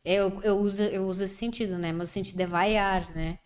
eu, 0.05 0.41
eu, 0.43 0.57
uso, 0.59 0.83
eu 0.83 1.05
uso 1.07 1.25
esse 1.25 1.35
sentido, 1.37 1.79
né? 1.79 1.93
Mas 1.93 2.09
o 2.11 2.13
sentido 2.13 2.41
é 2.41 2.47
vaiar, 2.47 3.11
né? 3.15 3.39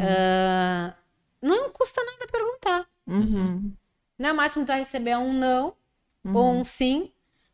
Ah, 0.00 0.94
não 1.42 1.70
custa 1.70 2.02
nada 2.04 2.26
perguntar. 2.30 2.86
Uhum. 3.06 3.72
Não 4.18 4.28
é 4.28 4.32
o 4.32 4.36
máximo 4.36 4.62
que 4.62 4.66
tu 4.66 4.72
vai 4.72 4.78
receber 4.78 5.16
um 5.16 5.32
não 5.32 5.74
ou 6.24 6.52
um 6.52 6.64
sim, 6.64 7.10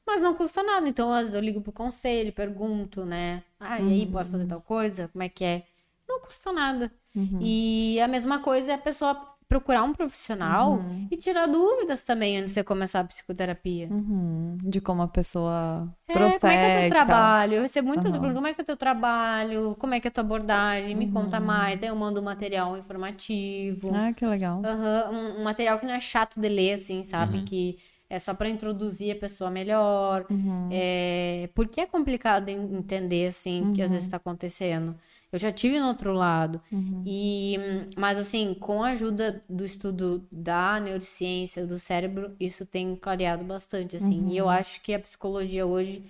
mas 0.06 0.22
não 0.22 0.34
custa 0.34 0.62
nada. 0.62 0.88
Então, 0.88 1.10
às 1.12 1.20
vezes 1.20 1.34
eu 1.34 1.40
ligo 1.40 1.60
pro 1.60 1.72
conselho, 1.72 2.32
pergunto, 2.32 3.04
né? 3.04 3.42
Ah, 3.58 3.80
e 3.80 3.92
aí, 3.92 4.06
pode 4.06 4.30
fazer 4.30 4.46
tal 4.46 4.60
coisa? 4.60 5.08
Como 5.08 5.22
é 5.22 5.28
que 5.28 5.44
é? 5.44 5.66
Não 6.08 6.20
custa 6.20 6.52
nada. 6.52 6.92
E 7.40 8.00
a 8.00 8.08
mesma 8.08 8.38
coisa 8.38 8.72
é 8.72 8.74
a 8.74 8.78
pessoa 8.78 9.36
procurar 9.50 9.82
um 9.82 9.92
profissional 9.92 10.80
e 11.10 11.16
tirar 11.16 11.46
dúvidas 11.48 12.04
também 12.04 12.36
antes 12.38 12.50
de 12.50 12.54
você 12.54 12.62
começar 12.62 13.00
a 13.00 13.04
psicoterapia. 13.04 13.88
Uhum. 13.90 14.56
De 14.62 14.80
como 14.80 15.02
a 15.02 15.08
pessoa 15.08 15.92
É, 16.08 16.12
procede. 16.12 16.38
como 16.40 16.52
é 16.52 16.56
que 16.56 16.64
é 16.66 16.78
teu 16.78 16.86
e 16.86 16.90
tal. 16.90 17.04
trabalho? 17.04 17.54
Eu 17.54 17.62
recebo 17.62 17.88
muitas 17.88 18.12
perguntas, 18.12 18.34
como 18.36 18.46
é 18.46 18.54
que 18.54 18.60
é 18.60 18.64
teu 18.64 18.76
trabalho? 18.76 19.76
Como 19.80 19.92
é 19.92 19.98
que 19.98 20.06
é 20.06 20.10
a 20.10 20.12
tua 20.12 20.22
abordagem? 20.22 20.94
Me 20.94 21.10
conta 21.10 21.40
mais. 21.40 21.80
Daí 21.80 21.90
eu 21.90 21.96
mando 21.96 22.20
um 22.20 22.24
material 22.24 22.78
informativo. 22.78 23.90
Ah, 23.92 24.12
que 24.12 24.24
legal. 24.24 24.62
Um, 24.64 25.40
um 25.40 25.42
material 25.42 25.80
que 25.80 25.86
não 25.86 25.94
é 25.94 26.00
chato 26.00 26.40
de 26.40 26.48
ler, 26.48 26.74
assim, 26.74 27.02
sabe? 27.02 27.42
Que 27.42 27.76
é 28.08 28.20
só 28.20 28.32
pra 28.32 28.48
introduzir 28.48 29.16
a 29.16 29.18
pessoa 29.18 29.50
melhor. 29.50 30.26
É, 30.70 31.50
porque 31.56 31.80
é 31.80 31.86
complicado 31.86 32.48
en- 32.48 32.76
entender, 32.78 33.26
assim, 33.26 33.68
o 33.68 33.72
que 33.72 33.82
às 33.82 33.90
vezes 33.90 34.06
tá 34.06 34.16
acontecendo. 34.16 34.94
Eu 35.32 35.38
já 35.38 35.52
tive 35.52 35.78
no 35.80 35.86
outro 35.88 36.12
lado. 36.12 36.60
E, 37.04 37.56
hum, 37.58 37.90
mas, 37.96 38.18
assim, 38.18 38.54
com 38.54 38.82
a 38.82 38.90
ajuda 38.90 39.44
do 39.48 39.64
estudo 39.64 40.26
da 40.30 40.80
neurociência, 40.80 41.66
do 41.66 41.78
cérebro, 41.78 42.34
isso 42.40 42.66
tem 42.66 42.96
clareado 42.96 43.44
bastante, 43.44 43.96
assim. 43.96 44.28
E 44.28 44.36
eu 44.36 44.48
acho 44.48 44.80
que 44.82 44.92
a 44.94 45.00
psicologia 45.00 45.66
hoje 45.66 46.04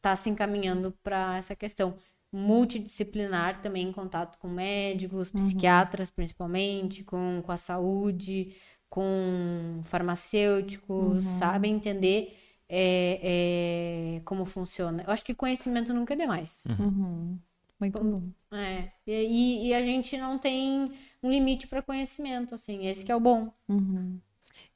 tá 0.00 0.14
se 0.16 0.30
encaminhando 0.30 0.92
para 1.02 1.36
essa 1.38 1.54
questão. 1.56 1.96
multidisciplinar 2.32 3.60
também 3.62 3.88
em 3.88 3.92
contato 3.92 4.38
com 4.38 4.48
médicos, 4.48 5.30
psiquiatras 5.30 6.10
principalmente, 6.10 7.02
com, 7.04 7.42
com 7.44 7.52
a 7.52 7.56
saúde, 7.56 8.54
com 8.90 9.80
farmacêuticos, 9.84 11.24
sabe? 11.24 11.68
Entender 11.68 12.36
é, 12.68 14.16
é, 14.18 14.20
como 14.24 14.44
funciona. 14.44 15.02
Eu 15.06 15.12
acho 15.12 15.24
que 15.24 15.34
conhecimento 15.34 15.94
nunca 15.94 16.14
é 16.14 16.16
demais. 16.16 16.68
Muito 17.78 18.02
bom. 18.02 18.22
É, 18.52 18.88
e, 19.06 19.68
e 19.68 19.74
a 19.74 19.82
gente 19.82 20.16
não 20.16 20.38
tem 20.38 20.90
um 21.22 21.30
limite 21.30 21.66
para 21.66 21.82
conhecimento, 21.82 22.54
assim, 22.54 22.86
esse 22.86 23.04
que 23.04 23.12
é 23.12 23.16
o 23.16 23.20
bom. 23.20 23.52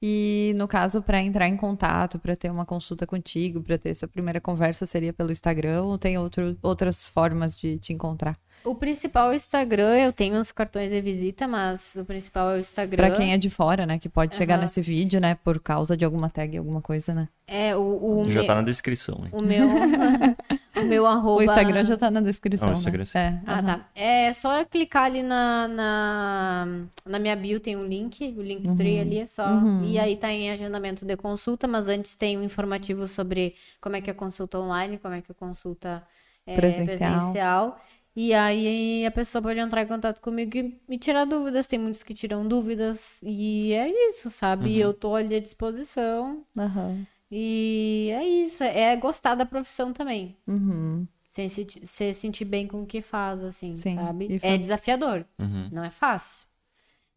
E 0.02 0.52
no 0.56 0.68
caso, 0.68 1.02
para 1.02 1.20
entrar 1.22 1.48
em 1.48 1.56
contato, 1.56 2.18
para 2.18 2.36
ter 2.36 2.50
uma 2.50 2.66
consulta 2.66 3.06
contigo, 3.06 3.62
para 3.62 3.78
ter 3.78 3.90
essa 3.90 4.06
primeira 4.06 4.40
conversa, 4.40 4.84
seria 4.86 5.12
pelo 5.12 5.32
Instagram 5.32 5.82
ou 5.82 5.98
tem 5.98 6.18
outro, 6.18 6.56
outras 6.62 7.04
formas 7.04 7.56
de 7.56 7.78
te 7.78 7.92
encontrar? 7.92 8.36
O 8.62 8.74
principal 8.74 9.28
é 9.28 9.30
o 9.30 9.34
Instagram, 9.34 9.96
eu 9.96 10.12
tenho 10.12 10.38
os 10.38 10.52
cartões 10.52 10.90
de 10.90 11.00
visita, 11.00 11.48
mas 11.48 11.94
o 11.96 12.04
principal 12.04 12.50
é 12.50 12.56
o 12.56 12.60
Instagram. 12.60 13.08
Para 13.08 13.16
quem 13.16 13.32
é 13.32 13.38
de 13.38 13.48
fora, 13.48 13.86
né, 13.86 13.98
que 13.98 14.08
pode 14.08 14.36
chegar 14.36 14.56
Aham. 14.56 14.64
nesse 14.64 14.82
vídeo, 14.82 15.18
né, 15.18 15.34
por 15.34 15.58
causa 15.60 15.96
de 15.96 16.04
alguma 16.04 16.28
tag, 16.28 16.58
alguma 16.58 16.82
coisa, 16.82 17.14
né? 17.14 17.28
É, 17.46 17.74
o, 17.74 17.80
o, 18.20 18.28
Já 18.28 18.42
me- 18.42 18.46
tá 18.46 18.54
na 18.54 18.62
descrição, 18.62 19.22
hein? 19.24 19.30
o 19.32 19.40
meu, 19.40 19.66
o 20.80 20.86
meu 20.86 21.06
arroba... 21.06 21.40
O 21.40 21.42
Instagram 21.42 21.84
já 21.84 21.96
tá 21.96 22.10
na 22.10 22.20
descrição, 22.20 22.66
Ah, 22.66 22.70
o 22.70 22.72
né? 22.72 22.78
Instagram 22.78 23.04
sim. 23.04 23.18
É, 23.18 23.40
Ah, 23.46 23.62
tá. 23.62 23.86
É 23.94 24.32
só 24.32 24.64
clicar 24.64 25.04
ali 25.04 25.22
na, 25.22 25.68
na, 25.68 26.66
na 27.06 27.18
minha 27.18 27.36
bio, 27.36 27.60
tem 27.60 27.76
um 27.76 27.84
link, 27.86 28.34
o 28.36 28.42
Linktree 28.42 28.96
Uhum. 28.96 29.00
ali 29.00 29.18
é 29.18 29.26
só. 29.26 29.46
E 29.84 29.98
aí 29.98 30.16
tá 30.16 30.30
em 30.32 30.50
agendamento 30.50 31.04
de 31.04 31.16
consulta, 31.16 31.66
mas 31.68 31.88
antes 31.88 32.14
tem 32.14 32.36
um 32.38 32.42
informativo 32.42 33.06
sobre 33.06 33.54
como 33.80 33.96
é 33.96 34.00
que 34.00 34.10
é 34.10 34.12
a 34.12 34.16
consulta 34.16 34.58
online, 34.58 34.98
como 34.98 35.14
é 35.14 35.20
que 35.20 35.30
é 35.30 35.32
a 35.32 35.34
consulta 35.34 36.02
é, 36.46 36.54
Presencial. 36.56 36.96
presencial. 36.98 37.80
E 38.16 38.34
aí 38.34 39.06
a 39.06 39.10
pessoa 39.10 39.40
pode 39.40 39.60
entrar 39.60 39.82
em 39.82 39.86
contato 39.86 40.20
comigo 40.20 40.56
e 40.56 40.76
me 40.88 40.98
tirar 40.98 41.24
dúvidas. 41.24 41.66
Tem 41.68 41.78
muitos 41.78 42.02
que 42.02 42.12
tiram 42.12 42.46
dúvidas. 42.46 43.20
E 43.22 43.72
é 43.72 43.88
isso, 44.08 44.28
sabe? 44.30 44.70
E 44.70 44.80
eu 44.80 44.92
tô 44.92 45.14
ali 45.14 45.36
à 45.36 45.40
disposição. 45.40 46.42
Aham. 46.58 47.06
E 47.30 48.10
é 48.12 48.24
isso. 48.26 48.62
É 48.64 48.96
gostar 48.96 49.34
da 49.34 49.46
profissão 49.46 49.92
também. 49.92 50.36
Uhum. 50.46 51.06
Sem 51.24 51.48
se, 51.48 51.64
se 51.84 52.12
sentir 52.12 52.44
bem 52.44 52.66
com 52.66 52.82
o 52.82 52.86
que 52.86 53.00
faz, 53.00 53.42
assim, 53.44 53.74
Sim, 53.74 53.94
sabe? 53.94 54.36
É 54.36 54.38
fa- 54.38 54.56
desafiador, 54.56 55.24
Uhum. 55.38 55.68
não 55.70 55.84
é 55.84 55.90
fácil. 55.90 56.44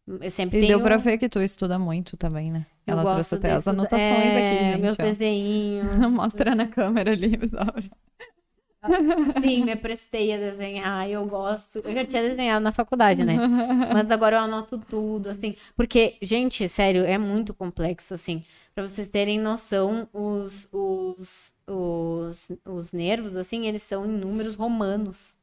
Eu 0.06 0.30
sempre 0.30 0.58
E 0.58 0.60
tenho... 0.60 0.76
deu 0.78 0.80
pra 0.82 0.96
ver 0.98 1.18
que 1.18 1.28
tu 1.28 1.40
estuda 1.40 1.78
muito 1.78 2.16
também, 2.16 2.50
né? 2.50 2.66
eu 2.86 2.92
Ela 2.92 3.02
gosto 3.02 3.14
trouxe 3.14 3.34
até 3.36 3.52
as 3.52 3.66
anotações 3.66 4.10
é, 4.12 4.46
aqui, 4.46 4.64
gente. 4.64 4.80
Meus 4.82 4.98
ó. 5.00 5.02
desenhos. 5.02 5.86
Mostra 6.12 6.54
na 6.54 6.66
câmera 6.68 7.10
ali, 7.12 7.36
pessoal. 7.38 7.74
Sim, 9.42 9.64
me 9.64 9.76
prestei 9.76 10.32
a 10.34 10.36
desenhar, 10.36 11.08
eu 11.08 11.24
gosto. 11.26 11.78
Eu 11.78 11.94
já 11.94 12.04
tinha 12.04 12.22
desenhado 12.22 12.62
na 12.62 12.70
faculdade, 12.72 13.24
né? 13.24 13.34
Mas 13.92 14.10
agora 14.10 14.36
eu 14.36 14.40
anoto 14.40 14.78
tudo, 14.78 15.30
assim. 15.30 15.56
Porque, 15.74 16.16
gente, 16.20 16.68
sério, 16.68 17.04
é 17.04 17.16
muito 17.16 17.54
complexo, 17.54 18.12
assim. 18.14 18.44
Pra 18.74 18.88
vocês 18.88 19.08
terem 19.08 19.38
noção, 19.40 20.08
os, 20.12 20.68
os, 20.72 21.54
os, 21.66 22.50
os 22.64 22.92
nervos, 22.92 23.36
assim, 23.36 23.66
eles 23.66 23.82
são 23.82 24.04
em 24.04 24.08
números 24.08 24.56
romanos. 24.56 25.36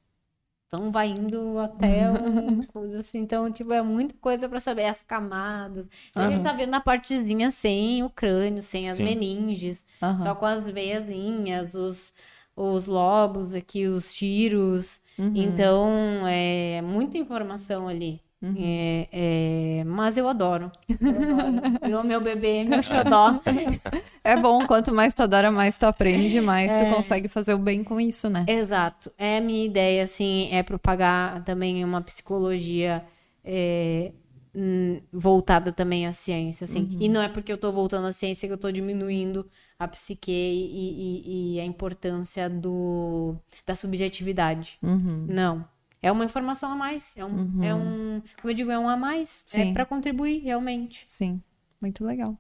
Então 0.68 0.92
vai 0.92 1.10
indo 1.10 1.60
até 1.60 2.10
um 2.12 2.64
coisa 2.66 3.02
assim. 3.02 3.20
Então, 3.20 3.52
tipo, 3.52 3.74
é 3.74 3.82
muita 3.82 4.16
coisa 4.16 4.50
pra 4.50 4.60
saber 4.60 4.86
as 4.86 5.02
camadas. 5.02 5.86
A 6.16 6.30
gente 6.30 6.44
tá 6.44 6.54
vendo 6.54 6.74
a 6.76 6.80
partezinha 6.82 7.52
sem 7.52 8.04
o 8.04 8.10
crânio, 8.10 8.62
sem 8.62 8.90
as 8.90 8.98
Sim. 8.98 9.04
meninges, 9.06 9.86
Aham. 10.02 10.24
só 10.24 10.36
com 10.36 10.46
as 10.46 10.64
veiazinhas, 10.66 11.76
os, 11.76 12.14
os 12.56 12.86
lobos 12.88 13.54
aqui, 13.56 13.88
os 13.88 14.14
tiros. 14.14 15.02
Uhum. 15.18 15.34
Então, 15.36 15.90
é 16.28 16.82
muita 16.82 17.18
informação 17.18 17.88
ali. 17.88 18.22
Uhum. 18.42 18.56
É, 18.58 19.08
é, 19.12 19.84
mas 19.86 20.18
eu 20.18 20.28
adoro. 20.28 20.72
Eu 20.90 20.98
adoro. 21.08 22.04
Meu 22.08 22.20
bebê, 22.22 22.64
meu 22.64 22.82
xodó. 22.82 23.40
É 24.24 24.38
bom, 24.38 24.66
quanto 24.68 24.94
mais 24.94 25.16
tu 25.16 25.24
adora, 25.24 25.50
mais 25.52 25.78
tu 25.78 25.84
aprende, 25.86 26.40
mais 26.42 26.72
É. 26.72 26.86
tu 26.86 26.96
consegue 26.96 27.28
fazer 27.28 27.56
o 27.56 27.58
bem 27.58 27.84
com 27.84 28.00
isso, 28.00 28.30
né? 28.30 28.46
Exato. 28.48 29.12
É 29.18 29.38
a 29.38 29.42
minha 29.42 29.66
ideia, 29.66 30.04
assim, 30.04 30.48
é 30.52 30.62
propagar 30.62 31.44
também 31.44 31.84
uma 31.84 32.02
psicologia 32.02 33.04
é, 33.44 34.12
hum, 34.56 35.02
voltada 35.12 35.72
também 35.72 36.06
à 36.06 36.12
ciência, 36.12 36.66
assim. 36.66 36.96
E 37.00 37.10
não 37.10 37.20
é 37.20 37.30
porque 37.30 37.52
eu 37.52 37.58
tô 37.58 37.72
voltando 37.72 38.06
à 38.08 38.12
ciência 38.12 38.48
que 38.48 38.54
eu 38.54 38.60
tô 38.60 38.72
diminuindo 38.72 39.48
a 39.80 39.88
psique 39.88 40.32
e, 40.32 41.56
e- 41.56 41.56
e 41.56 41.60
a 41.60 41.66
importância 41.66 42.48
do, 42.48 43.36
da 43.66 43.74
subjetividade. 43.74 44.78
Uhum. 44.84 45.26
Não. 45.28 45.66
É 46.02 46.12
uma 46.12 46.26
informação 46.26 46.72
a 46.72 46.76
mais. 46.76 47.14
É 47.16 47.24
um, 47.24 47.64
é 47.64 47.76
um 47.76 48.22
como 48.42 48.52
eu 48.52 48.54
digo, 48.54 48.72
é 48.72 48.80
um 48.80 48.90
a 48.90 48.98
mais. 48.98 49.44
Sim. 49.46 49.70
É 49.70 49.74
para 49.74 49.86
contribuir, 49.86 50.40
realmente. 50.40 51.04
Sim, 51.08 51.42
muito 51.82 52.04
legal. 52.04 52.38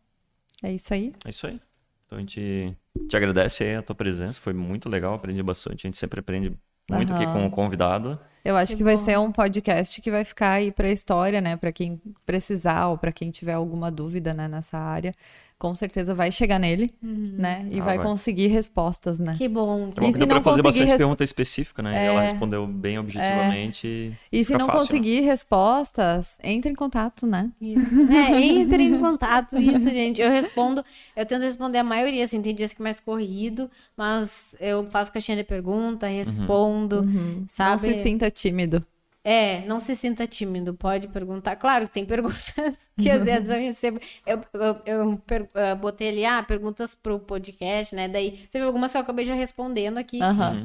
É 0.63 0.71
isso 0.71 0.93
aí. 0.93 1.13
É 1.25 1.29
isso 1.29 1.47
aí. 1.47 1.59
Então 2.05 2.17
a 2.17 2.21
gente 2.21 2.75
te 3.07 3.15
agradece 3.15 3.63
aí 3.63 3.75
a 3.75 3.81
tua 3.81 3.95
presença, 3.95 4.39
foi 4.39 4.53
muito 4.53 4.89
legal, 4.89 5.13
aprendi 5.13 5.41
bastante. 5.41 5.85
A 5.85 5.87
gente 5.87 5.97
sempre 5.97 6.19
aprende 6.19 6.57
muito 6.89 7.13
aqui 7.13 7.23
Aham. 7.23 7.33
com 7.33 7.45
o 7.45 7.51
convidado. 7.51 8.19
Eu 8.43 8.57
acho 8.57 8.75
que, 8.75 8.83
vai 8.83 8.97
ser 8.97 9.19
um 9.19 9.31
podcast 9.31 10.01
que 10.01 10.09
vai 10.09 10.25
ficar 10.25 10.53
aí 10.53 10.71
pra 10.71 10.89
história, 10.89 11.39
né? 11.39 11.55
Pra 11.55 11.71
quem 11.71 12.01
precisar 12.25 12.87
ou 12.87 12.97
pra 12.97 13.11
quem 13.11 13.29
tiver 13.29 13.53
alguma 13.53 13.91
dúvida, 13.91 14.33
né, 14.33 14.47
nessa 14.47 14.79
área, 14.79 15.13
com 15.61 15.75
certeza 15.75 16.15
vai 16.15 16.31
chegar 16.31 16.57
nele, 16.57 16.89
né? 17.03 17.67
E 17.69 17.79
Ah, 17.79 17.83
vai, 17.83 17.97
vai. 17.97 18.05
conseguir 18.07 18.47
respostas, 18.47 19.19
né? 19.19 19.35
Que 19.37 19.47
bom. 19.47 19.91
Bom 19.95 20.01
E 20.01 20.05
que 20.07 20.13
se 20.13 20.17
deu 20.17 20.25
pra 20.27 20.37
não 20.37 20.41
fazer 20.43 20.55
conseguir 20.55 20.63
bastante 20.63 20.87
res- 20.87 20.97
pergunta 20.97 21.23
específica, 21.23 21.83
né? 21.83 22.03
E 22.03 22.07
ela 22.07 22.23
É. 22.23 22.29
respondeu 22.31 22.65
bem 22.65 22.97
objetivamente. 22.97 24.11
E 24.31 24.43
se 24.43 24.53
não 24.53 24.65
fácil, 24.65 24.73
né? 24.73 24.79
conseguir 24.87 25.19
respostas, 25.21 26.37
entre 26.43 26.71
em 26.71 26.75
contato, 26.75 27.27
né? 27.27 27.51
Isso. 27.61 27.81
É, 28.11 28.41
entre 28.41 28.83
em 28.83 28.97
contato, 28.97 29.55
isso, 29.57 29.87
gente. 29.89 30.19
Eu 30.19 30.31
respondo, 30.31 30.83
eu 31.15 31.25
tento 31.25 31.43
responder 31.43 31.77
a 31.77 31.83
maioria, 31.83 32.23
assim, 32.23 32.41
tem 32.41 32.55
dias 32.55 32.73
que 32.73 32.81
é 32.81 32.83
mais 32.83 32.99
corrido, 32.99 33.69
mas 33.95 34.55
eu 34.59 34.85
faço 34.89 35.11
caixinha 35.11 35.37
de 35.37 35.43
pergunta, 35.43 36.07
respondo, 36.07 37.07
sabe? 37.47 37.71
Não 37.87 37.93
se 37.95 38.01
sinta 38.01 38.31
tímido. 38.31 38.83
É, 39.23 39.61
não 39.67 39.79
se 39.79 39.95
sinta 39.95 40.25
tímido, 40.25 40.73
pode 40.73 41.07
perguntar. 41.07 41.55
Claro 41.55 41.85
que 41.87 41.93
tem 41.93 42.05
perguntas 42.09 42.91
que 42.99 43.09
às 43.09 43.23
vezes 43.23 43.49
eu 43.49 43.59
recebo. 43.59 43.99
Eu, 44.25 44.41
eu, 44.53 44.81
eu 44.85 45.17
per- 45.27 45.47
eh, 45.53 45.75
botei 45.75 46.09
ali, 46.09 46.25
ah, 46.25 46.41
perguntas 46.41 46.95
pro 46.95 47.19
podcast, 47.19 47.93
né? 47.95 48.07
Daí 48.07 48.31
teve 48.51 48.65
algumas 48.65 48.91
que 48.91 48.97
eu 48.97 49.01
acabei 49.01 49.25
já 49.25 49.35
respondendo 49.35 49.97
aqui. 49.99 50.19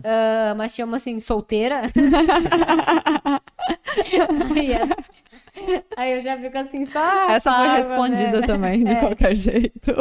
Ah, 0.04 0.54
mas 0.56 0.74
chama 0.74 0.96
assim, 0.96 1.20
solteira. 1.20 1.82
é- 4.72 5.35
aí 5.96 6.12
eu 6.12 6.22
já 6.22 6.38
fico 6.38 6.58
assim, 6.58 6.84
só. 6.84 7.30
Essa 7.30 7.52
foi 7.52 7.68
respondida 7.68 8.40
né? 8.40 8.46
também, 8.46 8.84
de 8.84 8.96
qualquer 8.96 9.34
jeito. 9.34 9.92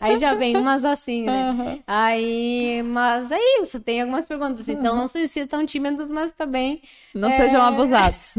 Aí 0.00 0.16
já 0.16 0.34
vem 0.34 0.56
umas 0.56 0.84
assim, 0.84 1.24
né? 1.24 1.80
Aí, 1.86 2.82
mas 2.82 3.30
é 3.30 3.38
isso, 3.60 3.80
tem 3.80 4.00
algumas 4.00 4.26
perguntas. 4.26 4.68
Então 4.68 4.96
não 4.96 5.06
se 5.08 5.26
sintam 5.28 5.64
tímidos, 5.64 6.10
mas 6.10 6.32
também 6.32 6.82
Não 7.14 7.30
sejam 7.30 7.62
abusados. 7.62 8.34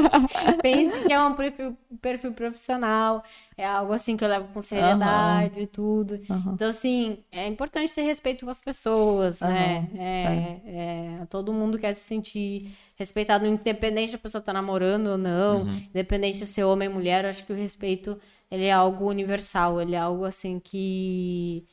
pense 0.62 0.98
que 1.06 1.12
é 1.12 1.20
um 1.20 1.32
perfil, 1.32 1.76
perfil 2.00 2.32
profissional, 2.32 3.24
é 3.56 3.66
algo 3.66 3.92
assim 3.92 4.16
que 4.16 4.24
eu 4.24 4.28
levo 4.28 4.48
com 4.52 4.60
seriedade 4.60 5.60
e 5.60 5.66
tudo. 5.66 6.20
Então, 6.52 6.68
assim, 6.68 7.18
é 7.32 7.46
importante 7.46 7.94
ter 7.94 8.02
respeito 8.02 8.44
com 8.44 8.50
as 8.50 8.60
pessoas, 8.60 9.40
né? 9.40 9.88
É, 9.96 11.22
é, 11.22 11.26
todo 11.28 11.52
mundo 11.52 11.78
quer 11.78 11.94
se 11.94 12.02
sentir 12.02 12.70
respeitado, 13.00 13.46
independente 13.46 14.12
da 14.12 14.18
pessoa 14.18 14.40
estar 14.40 14.52
namorando 14.52 15.08
ou 15.08 15.18
não, 15.18 15.66
independente 15.90 16.38
de 16.38 16.46
ser 16.46 16.64
homem 16.64 16.88
ou 16.88 16.94
mulher, 16.94 17.24
eu 17.24 17.30
acho 17.30 17.44
que 17.44 17.52
o 17.52 17.56
respeito 17.56 18.18
ele 18.50 18.64
é 18.66 18.72
algo 18.72 19.08
universal, 19.08 19.80
ele 19.80 19.94
é 19.94 19.98
algo 19.98 20.24
assim 20.24 20.60
que 20.60 21.66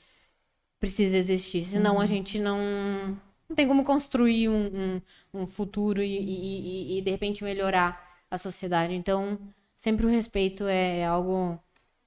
precisa 0.79 1.17
existir, 1.17 1.63
senão 1.65 1.99
a 1.99 2.05
gente 2.05 2.39
não, 2.39 2.57
não 3.49 3.55
tem 3.55 3.67
como 3.67 3.83
construir 3.83 4.49
um, 4.49 4.67
um, 5.33 5.41
um 5.43 5.47
futuro 5.47 6.01
e, 6.01 6.07
e, 6.17 6.95
e- 6.95 6.99
e, 6.99 7.01
de 7.01 7.11
repente 7.11 7.43
melhorar 7.43 7.99
a 8.29 8.37
sociedade. 8.37 8.93
Então, 8.93 9.39
sempre 9.75 10.05
o 10.05 10.09
respeito 10.09 10.65
é 10.67 11.05
algo. 11.05 11.59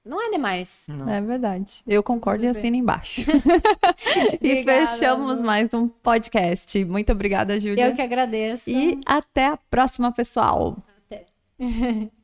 Não 0.03 0.19
é 0.19 0.31
demais. 0.31 0.87
É 1.07 1.21
verdade. 1.21 1.83
Eu 1.87 2.01
concordo 2.01 2.43
e 2.43 2.47
assino 2.47 2.75
embaixixo. 2.75 3.29
e 4.41 4.51
Obrigada, 4.51 4.87
fechamos 4.87 5.39
Lu. 5.39 5.45
mais 5.45 5.73
um 5.73 5.87
podcast. 5.87 6.83
Muito 6.85 7.11
obrigada, 7.11 7.59
Júlia. 7.59 7.87
Eu 7.87 7.95
que 7.95 8.01
agradeço. 8.01 8.69
E 8.69 8.99
até 9.05 9.47
a 9.47 9.57
próxima, 9.57 10.11
pessoal. 10.11 10.75
Até. 11.05 11.25